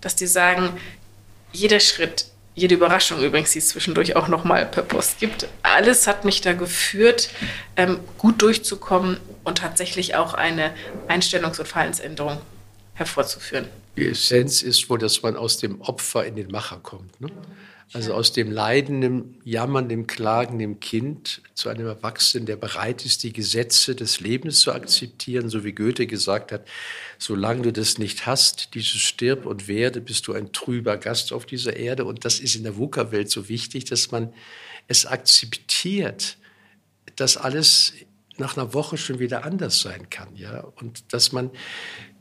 dass 0.00 0.16
die 0.16 0.26
sagen, 0.26 0.70
jeder 1.52 1.80
Schritt, 1.80 2.26
jede 2.54 2.74
Überraschung 2.74 3.22
übrigens, 3.22 3.52
die 3.52 3.60
es 3.60 3.68
zwischendurch 3.68 4.16
auch 4.16 4.28
nochmal 4.28 4.66
per 4.66 4.82
Post 4.82 5.20
gibt, 5.20 5.46
alles 5.62 6.06
hat 6.06 6.24
mich 6.24 6.40
da 6.40 6.52
geführt, 6.52 7.30
ähm, 7.76 8.00
gut 8.18 8.42
durchzukommen 8.42 9.18
und 9.44 9.58
tatsächlich 9.58 10.14
auch 10.16 10.34
eine 10.34 10.72
Einstellungs- 11.08 11.58
und 11.60 11.66
Verhaltensänderung 11.66 12.40
hervorzuführen. 12.94 13.66
Die 13.96 14.08
Essenz 14.08 14.62
ist 14.62 14.88
wohl, 14.90 14.98
dass 14.98 15.22
man 15.22 15.36
aus 15.36 15.58
dem 15.58 15.80
Opfer 15.80 16.24
in 16.24 16.36
den 16.36 16.50
Macher 16.50 16.78
kommt. 16.82 17.20
Ne? 17.20 17.28
Also 17.92 18.14
aus 18.14 18.32
dem 18.32 18.50
leidenden, 18.50 19.40
jammernden, 19.44 20.06
klagenden 20.06 20.80
Kind 20.80 21.42
zu 21.54 21.68
einem 21.68 21.86
Erwachsenen, 21.86 22.46
der 22.46 22.56
bereit 22.56 23.04
ist, 23.04 23.22
die 23.22 23.32
Gesetze 23.32 23.94
des 23.94 24.20
Lebens 24.20 24.60
zu 24.60 24.72
akzeptieren, 24.72 25.50
so 25.50 25.62
wie 25.62 25.72
Goethe 25.72 26.06
gesagt 26.06 26.52
hat, 26.52 26.66
solange 27.18 27.62
du 27.62 27.72
das 27.72 27.98
nicht 27.98 28.24
hast, 28.24 28.74
dieses 28.74 29.00
stirb 29.00 29.44
und 29.44 29.68
werde, 29.68 30.00
bist 30.00 30.26
du 30.26 30.32
ein 30.32 30.52
trüber 30.52 30.96
Gast 30.96 31.32
auf 31.32 31.44
dieser 31.44 31.76
Erde. 31.76 32.06
Und 32.06 32.24
das 32.24 32.40
ist 32.40 32.54
in 32.54 32.62
der 32.62 32.78
VUCA-Welt 32.78 33.30
so 33.30 33.48
wichtig, 33.48 33.84
dass 33.84 34.10
man 34.10 34.32
es 34.88 35.04
akzeptiert, 35.04 36.38
dass 37.16 37.36
alles 37.36 37.92
nach 38.38 38.56
einer 38.56 38.72
Woche 38.72 38.96
schon 38.96 39.18
wieder 39.18 39.44
anders 39.44 39.80
sein 39.80 40.08
kann, 40.08 40.34
ja, 40.34 40.60
und 40.60 41.12
dass 41.12 41.32
man 41.32 41.50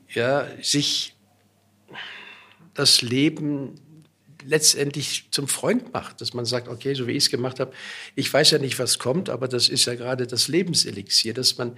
ja 0.10 0.46
sich 0.62 1.16
das 2.74 3.02
Leben 3.02 3.76
letztendlich 4.46 5.28
zum 5.32 5.48
Freund 5.48 5.94
macht, 5.94 6.22
dass 6.22 6.34
man 6.34 6.46
sagt, 6.46 6.68
okay, 6.68 6.94
so 6.94 7.08
wie 7.08 7.12
ich 7.12 7.26
es 7.26 7.30
gemacht 7.30 7.60
habe, 7.60 7.74
ich 8.16 8.32
weiß 8.32 8.52
ja 8.52 8.58
nicht, 8.58 8.80
was 8.80 9.00
kommt, 9.00 9.30
aber 9.30 9.48
das 9.48 9.70
ist 9.70 9.86
ja 9.86 9.96
gerade 9.96 10.28
das 10.28 10.48
Lebenselixier, 10.48 11.34
dass 11.34 11.58
man 11.58 11.78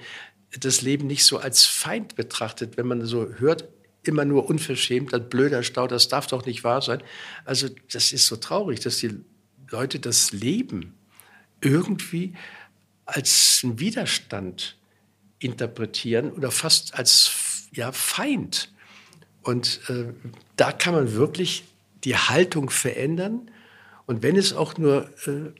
das 0.59 0.81
Leben 0.81 1.07
nicht 1.07 1.25
so 1.25 1.37
als 1.37 1.65
Feind 1.65 2.15
betrachtet, 2.15 2.77
wenn 2.77 2.87
man 2.87 3.05
so 3.05 3.27
hört, 3.37 3.67
immer 4.03 4.25
nur 4.25 4.49
unverschämt, 4.49 5.13
ein 5.13 5.29
blöder 5.29 5.63
Stau, 5.63 5.87
das 5.87 6.07
darf 6.07 6.27
doch 6.27 6.45
nicht 6.45 6.63
wahr 6.63 6.81
sein. 6.81 7.01
Also 7.45 7.69
das 7.91 8.11
ist 8.11 8.27
so 8.27 8.35
traurig, 8.35 8.81
dass 8.81 8.97
die 8.97 9.19
Leute 9.69 9.99
das 9.99 10.31
Leben 10.31 10.93
irgendwie 11.61 12.33
als 13.05 13.61
einen 13.63 13.79
Widerstand 13.79 14.77
interpretieren 15.39 16.31
oder 16.31 16.51
fast 16.51 16.93
als 16.93 17.31
ja, 17.71 17.91
Feind. 17.91 18.71
Und 19.41 19.81
äh, 19.89 20.13
da 20.55 20.71
kann 20.71 20.93
man 20.93 21.13
wirklich 21.13 21.63
die 22.03 22.15
Haltung 22.15 22.69
verändern. 22.69 23.49
Und 24.05 24.23
wenn 24.23 24.35
es 24.35 24.53
auch 24.53 24.77
nur 24.77 25.09
äh, 25.25 25.51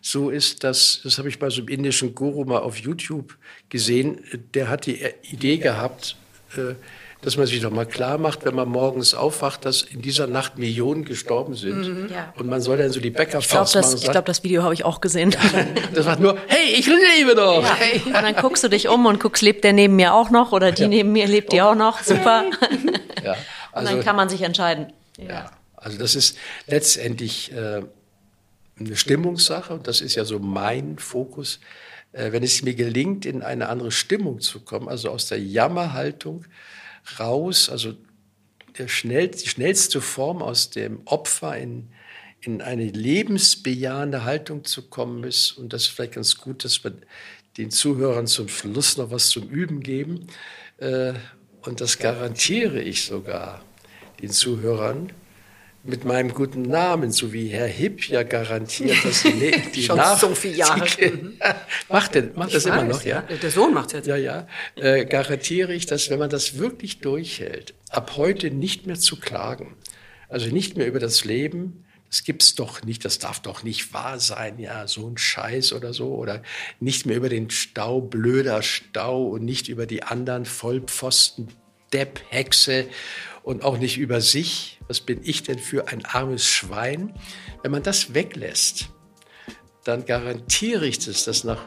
so 0.00 0.30
ist, 0.30 0.64
dass, 0.64 1.00
das 1.04 1.18
habe 1.18 1.28
ich 1.28 1.38
bei 1.38 1.50
so 1.50 1.60
einem 1.60 1.68
indischen 1.68 2.14
Guru 2.14 2.44
mal 2.44 2.60
auf 2.60 2.78
YouTube 2.78 3.36
gesehen, 3.68 4.24
der 4.54 4.68
hat 4.68 4.86
die 4.86 5.04
Idee 5.30 5.58
gehabt, 5.58 6.16
äh, 6.56 6.74
dass 7.22 7.36
man 7.36 7.46
sich 7.46 7.60
doch 7.60 7.70
mal 7.70 7.84
klar 7.84 8.16
macht, 8.16 8.46
wenn 8.46 8.54
man 8.54 8.68
morgens 8.68 9.12
aufwacht, 9.12 9.66
dass 9.66 9.82
in 9.82 10.00
dieser 10.00 10.26
Nacht 10.26 10.56
Millionen 10.56 11.04
gestorben 11.04 11.54
sind. 11.54 11.86
Mhm, 11.86 12.08
ja. 12.10 12.32
Und 12.36 12.48
man 12.48 12.62
soll 12.62 12.78
dann 12.78 12.90
so 12.90 13.00
die 13.00 13.10
machen. 13.10 13.94
Ich 13.94 14.04
glaube, 14.04 14.22
das 14.22 14.42
Video 14.42 14.62
habe 14.62 14.72
ich 14.72 14.86
auch 14.86 15.02
gesehen. 15.02 15.36
das 15.94 16.06
war 16.06 16.18
nur, 16.18 16.38
hey, 16.46 16.74
ich 16.78 16.86
lebe 16.86 17.34
doch. 17.34 17.62
Ja. 17.62 17.74
Hey. 17.74 18.00
Und 18.06 18.14
dann 18.14 18.34
guckst 18.36 18.64
du 18.64 18.68
dich 18.68 18.88
um 18.88 19.04
und 19.04 19.20
guckst, 19.20 19.42
lebt 19.42 19.64
der 19.64 19.74
neben 19.74 19.96
mir 19.96 20.14
auch 20.14 20.30
noch 20.30 20.52
oder 20.52 20.72
die 20.72 20.82
ja. 20.82 20.88
neben 20.88 21.12
mir 21.12 21.26
lebt 21.26 21.52
die 21.52 21.60
auch 21.60 21.74
noch. 21.74 22.02
Super. 22.02 22.44
Ja. 23.22 23.36
Also, 23.72 23.90
und 23.90 23.98
dann 23.98 24.04
kann 24.04 24.16
man 24.16 24.30
sich 24.30 24.40
entscheiden. 24.40 24.92
Ja. 25.18 25.50
Also 25.80 25.98
das 25.98 26.14
ist 26.14 26.36
letztendlich 26.66 27.52
äh, 27.52 27.82
eine 28.78 28.96
Stimmungssache 28.96 29.72
und 29.74 29.86
das 29.86 30.00
ist 30.00 30.14
ja 30.14 30.24
so 30.24 30.38
mein 30.38 30.98
Fokus. 30.98 31.60
Äh, 32.12 32.32
wenn 32.32 32.42
es 32.42 32.62
mir 32.62 32.74
gelingt, 32.74 33.24
in 33.24 33.42
eine 33.42 33.68
andere 33.68 33.90
Stimmung 33.90 34.40
zu 34.40 34.60
kommen, 34.60 34.88
also 34.88 35.10
aus 35.10 35.26
der 35.26 35.40
Jammerhaltung 35.40 36.44
raus, 37.18 37.68
also 37.68 37.94
der 38.78 38.88
schnell, 38.88 39.28
die 39.28 39.48
schnellste 39.48 40.00
Form 40.00 40.42
aus 40.42 40.70
dem 40.70 41.00
Opfer 41.06 41.56
in, 41.56 41.88
in 42.40 42.62
eine 42.62 42.84
lebensbejahende 42.84 44.24
Haltung 44.24 44.64
zu 44.64 44.88
kommen 44.88 45.24
ist. 45.24 45.52
Und 45.52 45.72
das 45.72 45.82
ist 45.82 45.88
vielleicht 45.88 46.14
ganz 46.14 46.36
gut, 46.36 46.64
dass 46.64 46.84
wir 46.84 46.92
den 47.56 47.70
Zuhörern 47.70 48.26
zum 48.26 48.48
Schluss 48.48 48.96
noch 48.96 49.10
was 49.10 49.28
zum 49.28 49.48
Üben 49.48 49.80
geben. 49.80 50.26
Äh, 50.78 51.14
und 51.62 51.80
das 51.80 51.98
garantiere 51.98 52.80
ich 52.80 53.04
sogar 53.04 53.62
den 54.22 54.30
Zuhörern 54.30 55.12
mit 55.82 56.04
meinem 56.04 56.34
guten 56.34 56.62
Namen, 56.62 57.10
so 57.10 57.32
wie 57.32 57.48
Herr 57.48 57.66
Hipp 57.66 58.08
ja 58.08 58.22
garantiert, 58.22 59.02
dass 59.04 59.22
die, 59.22 59.52
die 59.74 59.82
Schon 59.82 59.96
Nach 59.96 60.18
so 60.18 60.34
viele 60.34 60.56
Jahre. 60.56 60.80
macht, 61.88 62.14
der, 62.14 62.30
macht 62.34 62.54
das 62.54 62.64
Ich 62.64 62.70
immer 62.70 62.82
weiß, 62.82 62.96
noch, 62.96 63.04
ja? 63.04 63.22
Der 63.22 63.50
Sohn 63.50 63.72
macht 63.72 63.92
jetzt. 63.92 64.06
Ja, 64.06 64.16
ja. 64.16 64.46
Äh, 64.76 65.06
garantiere 65.06 65.72
ich, 65.72 65.86
dass 65.86 66.10
wenn 66.10 66.18
man 66.18 66.30
das 66.30 66.58
wirklich 66.58 67.00
durchhält, 67.00 67.74
ab 67.88 68.16
heute 68.16 68.50
nicht 68.50 68.86
mehr 68.86 68.98
zu 68.98 69.18
klagen, 69.18 69.74
also 70.28 70.48
nicht 70.50 70.76
mehr 70.76 70.86
über 70.86 70.98
das 70.98 71.24
Leben, 71.24 71.84
das 72.08 72.24
gibt's 72.24 72.56
doch 72.56 72.82
nicht, 72.82 73.04
das 73.04 73.18
darf 73.18 73.40
doch 73.40 73.62
nicht 73.62 73.94
wahr 73.94 74.18
sein, 74.18 74.58
ja, 74.58 74.86
so 74.88 75.08
ein 75.08 75.16
Scheiß 75.16 75.72
oder 75.72 75.94
so, 75.94 76.14
oder 76.14 76.42
nicht 76.80 77.06
mehr 77.06 77.16
über 77.16 77.28
den 77.28 77.50
Stau, 77.50 78.00
blöder 78.00 78.62
Stau 78.62 79.28
und 79.28 79.44
nicht 79.44 79.68
über 79.68 79.86
die 79.86 80.02
anderen 80.02 80.44
Vollpfosten, 80.44 81.48
Depp, 81.92 82.20
Hexe 82.28 82.86
und 83.50 83.64
auch 83.64 83.78
nicht 83.78 83.98
über 83.98 84.20
sich. 84.20 84.78
Was 84.86 85.00
bin 85.00 85.20
ich 85.24 85.42
denn 85.42 85.58
für 85.58 85.88
ein 85.88 86.04
armes 86.04 86.46
Schwein? 86.46 87.14
Wenn 87.62 87.72
man 87.72 87.82
das 87.82 88.14
weglässt, 88.14 88.90
dann 89.82 90.06
garantiere 90.06 90.86
ich 90.86 91.00
das, 91.00 91.24
dass 91.24 91.42
nach 91.42 91.60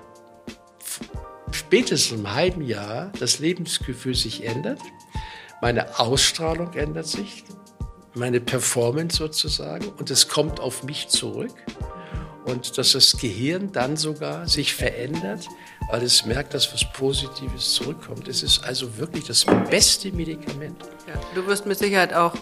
spätestens 1.51 2.17
einem 2.17 2.33
halben 2.33 2.61
Jahr 2.61 3.11
das 3.19 3.39
Lebensgefühl 3.39 4.15
sich 4.15 4.45
ändert, 4.45 4.79
meine 5.61 5.99
Ausstrahlung 5.99 6.73
ändert 6.73 7.07
sich, 7.07 7.43
meine 8.13 8.39
Performance 8.39 9.17
sozusagen 9.17 9.89
und 9.89 10.09
es 10.09 10.29
kommt 10.29 10.61
auf 10.61 10.83
mich 10.83 11.09
zurück 11.09 11.53
und 12.45 12.77
dass 12.77 12.93
das 12.93 13.17
Gehirn 13.17 13.71
dann 13.73 13.97
sogar 13.97 14.47
sich 14.47 14.73
verändert, 14.73 15.47
weil 15.89 16.03
es 16.03 16.25
merkt, 16.25 16.53
dass 16.53 16.73
was 16.73 16.83
Positives 16.93 17.73
zurückkommt. 17.73 18.27
Es 18.27 18.43
ist 18.43 18.63
also 18.63 18.97
wirklich 18.97 19.25
das 19.25 19.45
beste 19.69 20.11
Medikament. 20.11 20.81
Ja, 21.07 21.13
du 21.35 21.45
wirst 21.47 21.65
mit 21.65 21.77
Sicherheit 21.77 22.13
auch 22.13 22.33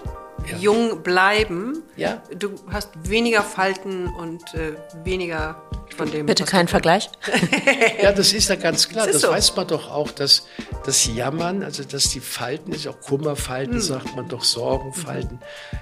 Ja. 0.50 0.58
jung 0.58 1.04
bleiben. 1.04 1.84
Ja. 1.98 2.22
Du 2.38 2.56
hast 2.72 2.90
weniger 3.04 3.44
Falten 3.44 4.08
und 4.08 4.42
äh, 4.56 4.74
weniger 5.04 5.62
von 5.96 6.10
dem. 6.10 6.26
Bitte 6.26 6.44
was 6.44 6.50
kein 6.50 6.66
du- 6.66 6.72
Vergleich. 6.72 7.10
Ja, 8.02 8.12
das 8.12 8.34
ist 8.34 8.50
ja 8.50 8.56
ganz 8.56 8.88
klar. 8.90 9.06
Das 9.06 9.14
Das, 9.16 9.22
so. 9.24 9.30
weiß 9.30 9.56
man 9.56 9.68
doch 9.68 9.92
auch, 9.92 10.10
dass 10.12 10.48
das 10.86 11.06
Jammern, 11.06 11.62
also 11.64 11.84
dass 11.84 12.10
die 12.10 12.20
Falten, 12.22 12.72
ist 12.72 12.88
auch 12.88 13.00
Kummerfalten, 13.02 13.76
Hm. 13.76 13.82
sagt 13.82 14.16
man 14.16 14.28
doch, 14.30 14.44
Sorgenfalten. 14.44 15.40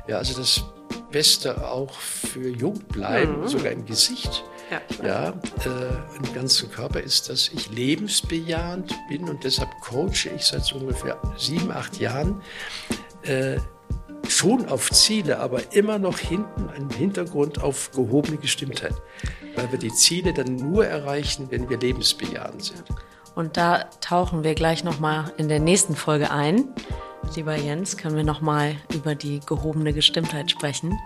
Ja, 0.08 0.18
also 0.18 0.38
das 0.38 0.64
Beste 1.12 1.66
auch 1.70 1.94
für 1.94 2.50
Jungbleiben, 2.50 3.48
sogar 3.48 3.72
im 3.72 3.86
Gesicht. 3.86 4.44
Ja. 4.70 4.82
Ja, 5.04 5.30
äh, 5.30 6.18
im 6.18 6.34
ganzen 6.34 6.70
Körper 6.70 7.00
ist, 7.00 7.30
dass 7.30 7.50
ich 7.50 7.72
lebensbejahend 7.72 8.96
bin 9.10 9.28
und 9.28 9.44
deshalb 9.44 9.70
coache 9.82 10.30
ich 10.36 10.44
seit 10.44 10.64
so 10.64 10.76
ungefähr 10.76 11.18
sieben, 11.38 11.72
acht 11.72 12.00
Jahren 12.00 12.42
äh, 13.24 13.58
schon 14.28 14.68
auf 14.68 14.92
Ziele, 14.92 15.40
aber 15.40 15.74
immer 15.74 15.98
noch 15.98 16.20
hinten 16.20 16.70
im 16.78 16.90
Hintergrund 16.90 17.62
auf 17.62 17.92
gehobene 17.92 18.38
Gestimmtheit. 18.38 18.94
Weil 19.56 19.72
wir 19.72 19.80
die 19.80 19.92
Ziele 19.94 20.34
dann 20.34 20.56
nur 20.56 20.86
erreichen, 20.86 21.48
wenn 21.50 21.70
wir 21.70 21.78
lebensbejahend 21.80 22.64
sind. 22.64 22.84
Und 23.36 23.58
da 23.58 23.86
tauchen 24.02 24.44
wir 24.44 24.54
gleich 24.54 24.84
nochmal 24.84 25.32
in 25.38 25.48
der 25.48 25.60
nächsten 25.60 25.96
Folge 25.96 26.32
ein. 26.32 26.66
Lieber 27.36 27.56
Jens, 27.56 27.98
können 27.98 28.16
wir 28.16 28.24
nochmal 28.24 28.76
über 28.94 29.16
die 29.16 29.40
gehobene 29.46 29.94
Gestimmtheit 29.94 30.52
sprechen. 30.52 30.98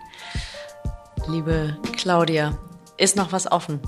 Liebe 1.28 1.78
Claudia, 1.96 2.58
ist 2.98 3.16
noch 3.16 3.32
was 3.32 3.52
offen? 3.52 3.80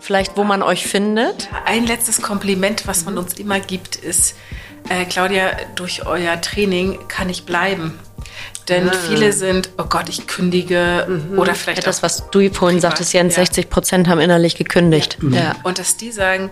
Vielleicht, 0.00 0.36
wo 0.36 0.44
man 0.44 0.62
euch 0.62 0.86
findet? 0.86 1.48
Ein 1.64 1.86
letztes 1.86 2.20
Kompliment, 2.20 2.86
was 2.86 3.04
man 3.04 3.16
uns 3.16 3.34
immer 3.34 3.58
gibt, 3.60 3.96
ist, 3.96 4.36
äh, 4.90 5.04
Claudia, 5.06 5.52
durch 5.76 6.06
euer 6.06 6.40
Training 6.40 6.98
kann 7.08 7.30
ich 7.30 7.46
bleiben. 7.46 7.98
Denn 8.68 8.90
viele 9.08 9.32
sind, 9.32 9.70
oh 9.78 9.84
Gott, 9.84 10.08
ich 10.08 10.26
kündige 10.26 11.20
oder 11.36 11.54
vielleicht 11.54 11.82
Ja, 11.82 11.84
das, 11.84 12.02
was 12.02 12.30
du 12.30 12.50
vorhin 12.50 12.80
sagtest, 12.80 13.12
Jens, 13.12 13.36
ja. 13.36 13.44
60 13.44 13.68
Prozent 13.68 14.08
haben 14.08 14.20
innerlich 14.20 14.56
gekündigt. 14.56 15.18
Ja. 15.30 15.54
Und 15.64 15.78
dass 15.78 15.96
die 15.98 16.10
sagen, 16.10 16.50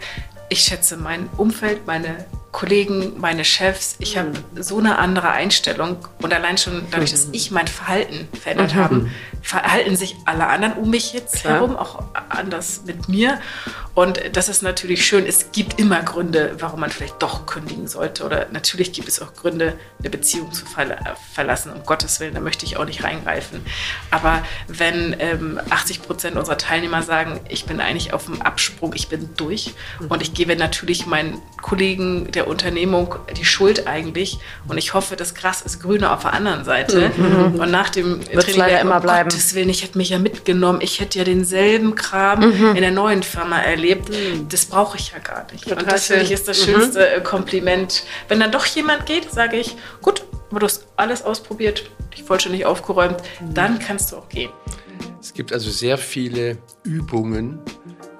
ich 0.51 0.60
schätze 0.60 0.98
mein 0.98 1.31
Umfeld, 1.39 1.86
meine 1.86 2.27
Kollegen, 2.53 3.19
meine 3.19 3.47
Chefs, 3.47 3.97
ich 3.99 4.19
habe 4.19 4.33
so 4.57 4.79
eine 4.79 4.99
andere 4.99 5.31
Einstellung 5.31 5.97
und 6.20 6.35
allein 6.35 6.59
schon 6.59 6.83
dadurch, 6.91 7.11
dass 7.11 7.29
ich 7.33 7.51
mein 7.51 7.66
Verhalten 7.66 8.29
verändert 8.39 8.74
habe, 8.74 9.09
verhalten 9.41 9.97
sich 9.97 10.16
alle 10.27 10.47
anderen 10.47 10.74
um 10.74 10.91
mich 10.91 11.15
jetzt 11.15 11.45
herum 11.45 11.77
auch 11.77 12.05
anders 12.29 12.83
mit 12.87 13.09
mir. 13.09 13.41
Und 13.95 14.20
das 14.33 14.49
ist 14.49 14.62
natürlich 14.62 15.05
schön. 15.05 15.27
Es 15.27 15.53
gibt 15.53 15.79
immer 15.79 16.03
Gründe, 16.03 16.57
warum 16.61 16.81
man 16.81 16.91
vielleicht 16.91 17.23
doch 17.23 17.45
kündigen 17.45 17.89
sollte. 17.89 18.24
Oder 18.24 18.47
natürlich 18.51 18.93
gibt 18.93 19.09
es 19.09 19.20
auch 19.20 19.35
Gründe, 19.35 19.74
eine 19.99 20.09
Beziehung 20.09 20.51
zu 20.53 20.65
verla 20.65 21.16
verlassen. 21.35 21.73
Um 21.73 21.85
Gottes 21.85 22.19
Willen, 22.20 22.33
da 22.35 22.41
möchte 22.41 22.65
ich 22.65 22.79
auch 22.79 22.87
nicht 22.87 23.05
reingreifen. 23.05 23.61
Aber 24.11 24.43
wenn 24.66 25.15
ähm, 25.19 25.61
80 25.69 26.03
Prozent 26.03 26.37
unserer 26.37 26.57
Teilnehmer 26.57 27.03
sagen, 27.03 27.41
ich 27.49 27.66
bin 27.66 27.81
eigentlich 27.81 28.15
auf 28.15 28.27
dem 28.27 28.41
Absprung, 28.41 28.95
ich 28.95 29.09
bin 29.09 29.29
durch 29.37 29.74
und 30.09 30.23
ich 30.23 30.33
gebe 30.33 30.57
natürlich 30.57 31.05
meinen 31.05 31.41
Kollegen 31.62 32.30
der 32.32 32.48
Unternehmung 32.48 33.14
die 33.36 33.44
Schuld 33.44 33.86
eigentlich 33.86 34.39
und 34.68 34.76
ich 34.76 34.93
hoffe, 34.93 35.16
das 35.16 35.34
Gras 35.34 35.62
ist 35.62 35.80
grüner 35.80 36.12
auf 36.12 36.22
der 36.22 36.34
anderen 36.34 36.64
Seite. 36.64 37.10
Und 37.16 37.70
nach 37.70 37.89
dem 37.89 38.20
Wird's 38.32 38.56
leider 38.56 38.72
werden, 38.72 38.86
immer 38.86 38.97
um 38.97 39.02
bleiben. 39.02 39.30
Gottes 39.30 39.55
Willen, 39.55 39.70
ich 39.70 39.82
hätte 39.82 39.97
mich 39.97 40.10
ja 40.10 40.18
mitgenommen, 40.18 40.80
ich 40.82 41.01
hätte 41.01 41.18
ja 41.18 41.24
denselben 41.24 41.94
Kram 41.94 42.43
in 42.43 42.82
der 42.82 42.90
neuen 42.90 43.22
Firma 43.22 43.60
erlebt. 43.60 44.10
Das 44.48 44.66
brauche 44.66 44.98
ich 44.98 45.12
ja 45.12 45.18
gar 45.18 45.47
nicht. 45.52 45.64
Total 45.64 45.78
und 45.82 45.90
das 45.90 46.06
finde 46.06 46.24
ich 46.24 46.32
ist 46.32 46.48
das 46.48 46.62
schönste 46.64 47.09
äh, 47.09 47.20
Kompliment. 47.20 48.02
Wenn 48.28 48.40
dann 48.40 48.51
doch 48.51 48.66
jemand 48.66 49.06
geht, 49.06 49.32
sage 49.32 49.56
ich, 49.56 49.76
gut, 50.01 50.24
aber 50.51 50.60
du 50.60 50.66
hast 50.66 50.86
alles 50.97 51.22
ausprobiert, 51.22 51.90
dich 52.12 52.24
vollständig 52.24 52.66
aufgeräumt, 52.66 53.16
dann 53.55 53.78
kannst 53.78 54.12
du 54.12 54.16
auch 54.16 54.28
gehen. 54.28 54.51
Es 55.20 55.32
gibt 55.32 55.52
also 55.52 55.70
sehr 55.70 55.97
viele 55.98 56.59
Übungen, 56.82 57.60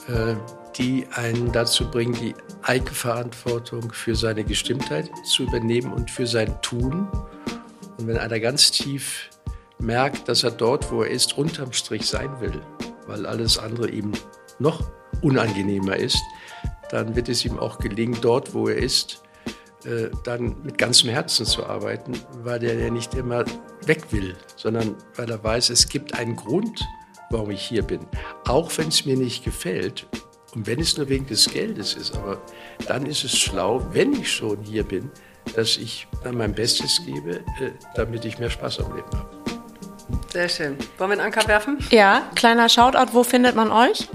äh, 0.09 0.35
die 0.77 1.06
einen 1.14 1.52
dazu 1.52 1.90
bringen, 1.90 2.14
die 2.14 2.35
Eigenverantwortung 2.62 3.93
für 3.93 4.14
seine 4.14 4.44
Gestimmtheit 4.44 5.10
zu 5.24 5.44
übernehmen 5.44 5.93
und 5.93 6.10
für 6.10 6.26
sein 6.26 6.60
Tun. 6.62 7.09
Und 7.98 8.06
wenn 8.06 8.18
einer 8.18 8.40
ganz 8.40 8.70
tief 8.70 9.30
merkt, 9.78 10.28
dass 10.28 10.44
er 10.44 10.51
dort, 10.51 10.90
wo 10.90 11.02
er 11.02 11.10
ist, 11.10 11.36
unterm 11.36 11.72
Strich 11.72 12.06
sein 12.06 12.40
will, 12.40 12.60
weil 13.06 13.26
alles 13.26 13.59
andere 13.59 13.90
ihm 13.90 14.12
noch 14.59 14.90
unangenehmer 15.22 15.97
ist, 15.97 16.20
dann 16.90 17.16
wird 17.16 17.28
es 17.28 17.44
ihm 17.44 17.59
auch 17.59 17.78
gelingen, 17.78 18.18
dort, 18.20 18.55
wo 18.55 18.68
er 18.68 18.76
ist, 18.76 19.22
äh, 19.84 20.10
dann 20.24 20.62
mit 20.62 20.78
ganzem 20.78 21.10
Herzen 21.10 21.47
zu 21.47 21.66
arbeiten, 21.66 22.12
weil 22.43 22.62
er 22.62 22.78
ja 22.78 22.90
nicht 22.90 23.14
immer 23.14 23.44
weg 23.86 24.05
will, 24.10 24.36
sondern 24.56 24.94
weil 25.16 25.30
er 25.30 25.43
weiß, 25.43 25.70
es 25.70 25.89
gibt 25.89 26.14
einen 26.14 26.36
Grund, 26.36 26.86
warum 27.30 27.51
ich 27.51 27.62
hier 27.62 27.82
bin. 27.82 28.01
Auch 28.47 28.70
wenn 28.76 28.89
es 28.89 29.05
mir 29.05 29.16
nicht 29.16 29.44
gefällt 29.44 30.06
und 30.55 30.66
wenn 30.66 30.81
es 30.81 30.97
nur 30.97 31.09
wegen 31.09 31.27
des 31.27 31.47
Geldes 31.47 31.95
ist, 31.95 32.15
aber 32.15 32.41
dann 32.87 33.07
ist 33.07 33.24
es 33.24 33.39
schlau, 33.39 33.87
wenn 33.93 34.12
ich 34.12 34.31
schon 34.31 34.62
hier 34.62 34.85
bin, 34.85 35.11
dass 35.57 35.77
ich 35.77 36.07
dann 36.23 36.37
mein 36.37 36.55
Bestes 36.55 37.01
gebe, 37.05 37.37
äh, 37.37 37.70
damit 37.95 38.24
ich 38.24 38.39
mehr 38.39 38.51
Spaß 38.51 38.81
am 38.81 38.95
Leben 38.95 39.09
habe. 39.12 39.29
Sehr 40.33 40.49
schön. 40.49 40.77
Wollen 40.99 41.11
wir 41.11 41.19
einen 41.19 41.33
Anker 41.33 41.47
werfen? 41.49 41.79
Ja, 41.91 42.23
kleiner 42.35 42.69
Shoutout, 42.69 43.12
wo 43.12 43.24
findet 43.24 43.57
man 43.57 43.70
euch? 43.70 44.09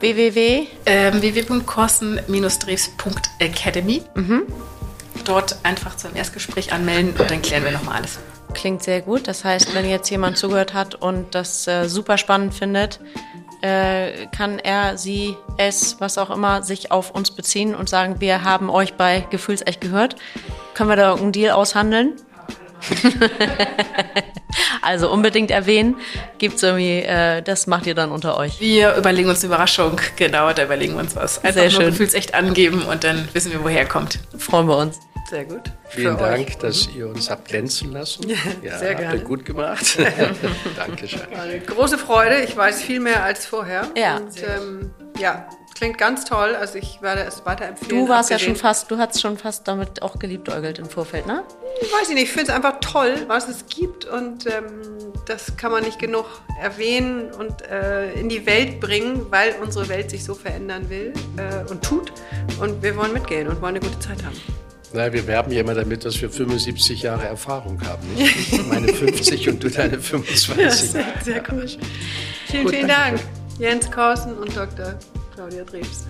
www. 0.00 0.66
Ähm, 0.86 1.22
www.korsen-dreves.academy. 1.22 4.02
Dort 5.24 5.56
einfach 5.62 5.96
zum 5.96 6.14
Erstgespräch 6.14 6.72
anmelden 6.72 7.14
und 7.18 7.30
dann 7.30 7.40
klären 7.40 7.64
wir 7.64 7.72
nochmal 7.72 7.96
alles. 7.98 8.18
Klingt 8.52 8.82
sehr 8.82 9.00
gut. 9.00 9.26
Das 9.26 9.44
heißt, 9.44 9.74
wenn 9.74 9.88
jetzt 9.88 10.10
jemand 10.10 10.36
zugehört 10.36 10.74
hat 10.74 10.94
und 10.96 11.34
das 11.34 11.66
äh, 11.66 11.88
super 11.88 12.18
spannend 12.18 12.52
findet, 12.54 13.00
äh, 13.64 14.26
kann 14.26 14.58
er, 14.58 14.98
sie, 14.98 15.36
es, 15.56 15.96
was 15.98 16.18
auch 16.18 16.28
immer, 16.28 16.62
sich 16.62 16.92
auf 16.92 17.10
uns 17.10 17.30
beziehen 17.30 17.74
und 17.74 17.88
sagen, 17.88 18.16
wir 18.20 18.44
haben 18.44 18.68
euch 18.68 18.94
bei 18.94 19.26
Gefühlsecht 19.30 19.80
gehört. 19.80 20.16
Können 20.74 20.90
wir 20.90 20.96
da 20.96 21.04
irgendeinen 21.04 21.32
Deal 21.32 21.52
aushandeln? 21.52 22.12
also 24.82 25.10
unbedingt 25.10 25.50
erwähnen. 25.50 25.96
Gibt's 26.36 26.62
irgendwie, 26.62 26.98
äh, 26.98 27.40
das 27.40 27.66
macht 27.66 27.86
ihr 27.86 27.94
dann 27.94 28.10
unter 28.10 28.36
euch. 28.36 28.60
Wir 28.60 28.96
überlegen 28.96 29.30
uns 29.30 29.42
eine 29.42 29.54
Überraschung. 29.54 29.98
Genau, 30.16 30.52
da 30.52 30.64
überlegen 30.64 30.92
wir 30.94 31.00
uns 31.00 31.16
was. 31.16 31.42
Einfach 31.42 31.62
Sehr 31.62 31.70
schön. 31.70 31.86
gefühlsecht 31.86 32.34
angeben 32.34 32.82
und 32.82 33.02
dann 33.04 33.26
wissen 33.32 33.50
wir, 33.50 33.64
woher 33.64 33.78
er 33.78 33.88
kommt. 33.88 34.18
Freuen 34.36 34.68
wir 34.68 34.76
uns. 34.76 35.00
Sehr 35.34 35.46
gut. 35.46 35.62
Vielen 35.88 36.16
Für 36.16 36.22
Dank, 36.22 36.46
euch. 36.46 36.58
dass 36.58 36.88
ihr 36.94 37.08
uns 37.08 37.28
habt 37.28 37.48
glänzen 37.48 37.90
lassen. 37.90 38.28
Ja, 38.62 38.78
sehr 38.78 38.90
habt 38.90 39.00
gerne. 39.00 39.16
ihr 39.16 39.24
gut 39.24 39.44
gemacht. 39.44 39.98
Dankeschön. 40.76 41.22
Eine 41.36 41.58
große 41.58 41.98
Freude. 41.98 42.42
Ich 42.42 42.56
weiß 42.56 42.82
viel 42.82 43.00
mehr 43.00 43.24
als 43.24 43.44
vorher. 43.44 43.88
Ja. 43.96 44.18
Und 44.18 44.30
ähm, 44.44 44.90
ja, 45.18 45.48
klingt 45.76 45.98
ganz 45.98 46.24
toll. 46.24 46.54
Also 46.54 46.78
ich 46.78 47.02
werde 47.02 47.22
es 47.22 47.44
weiterempfehlen. 47.44 48.06
Du 48.06 48.08
warst 48.08 48.30
ja 48.30 48.38
schon 48.38 48.50
abgesehen- 48.52 48.62
fast, 48.62 48.90
du 48.92 48.96
hast 48.98 49.20
schon 49.20 49.36
fast 49.36 49.66
damit 49.66 50.02
auch 50.02 50.20
geliebäugelt 50.20 50.78
im 50.78 50.88
Vorfeld, 50.88 51.26
ne? 51.26 51.42
Weiß 51.80 52.08
ich 52.10 52.14
nicht, 52.14 52.24
ich 52.24 52.30
finde 52.32 52.50
es 52.52 52.54
einfach 52.54 52.78
toll, 52.80 53.16
was 53.26 53.48
es 53.48 53.66
gibt 53.66 54.04
und 54.04 54.46
ähm, 54.46 55.12
das 55.26 55.56
kann 55.56 55.72
man 55.72 55.82
nicht 55.82 55.98
genug 55.98 56.26
erwähnen 56.62 57.32
und 57.32 57.62
äh, 57.68 58.12
in 58.12 58.28
die 58.28 58.46
Welt 58.46 58.78
bringen, 58.78 59.26
weil 59.30 59.56
unsere 59.60 59.88
Welt 59.88 60.10
sich 60.10 60.22
so 60.22 60.34
verändern 60.34 60.88
will 60.90 61.12
äh, 61.36 61.68
und 61.68 61.82
tut 61.84 62.12
und 62.60 62.80
wir 62.84 62.94
wollen 62.96 63.12
mitgehen 63.12 63.48
und 63.48 63.60
wollen 63.60 63.74
eine 63.76 63.80
gute 63.84 63.98
Zeit 63.98 64.22
haben. 64.24 64.40
Na, 64.94 65.12
wir 65.12 65.26
werben 65.26 65.50
ja 65.50 65.60
immer 65.60 65.74
damit, 65.74 66.04
dass 66.04 66.22
wir 66.22 66.30
75 66.30 67.02
Jahre 67.02 67.26
Erfahrung 67.26 67.80
haben. 67.84 68.14
Nicht? 68.14 68.52
Ich 68.52 68.66
meine 68.68 68.86
50 68.86 69.48
und 69.48 69.64
du 69.64 69.68
deine 69.68 69.98
25. 69.98 70.90
sehr 71.24 71.42
cool. 71.50 71.66
Vielen, 72.46 72.62
Gut, 72.62 72.74
vielen 72.74 72.86
Dank, 72.88 73.18
Jens 73.58 73.90
Korsen 73.90 74.38
und 74.38 74.56
Dr. 74.56 74.94
Claudia 75.34 75.64
Drebs. 75.64 76.06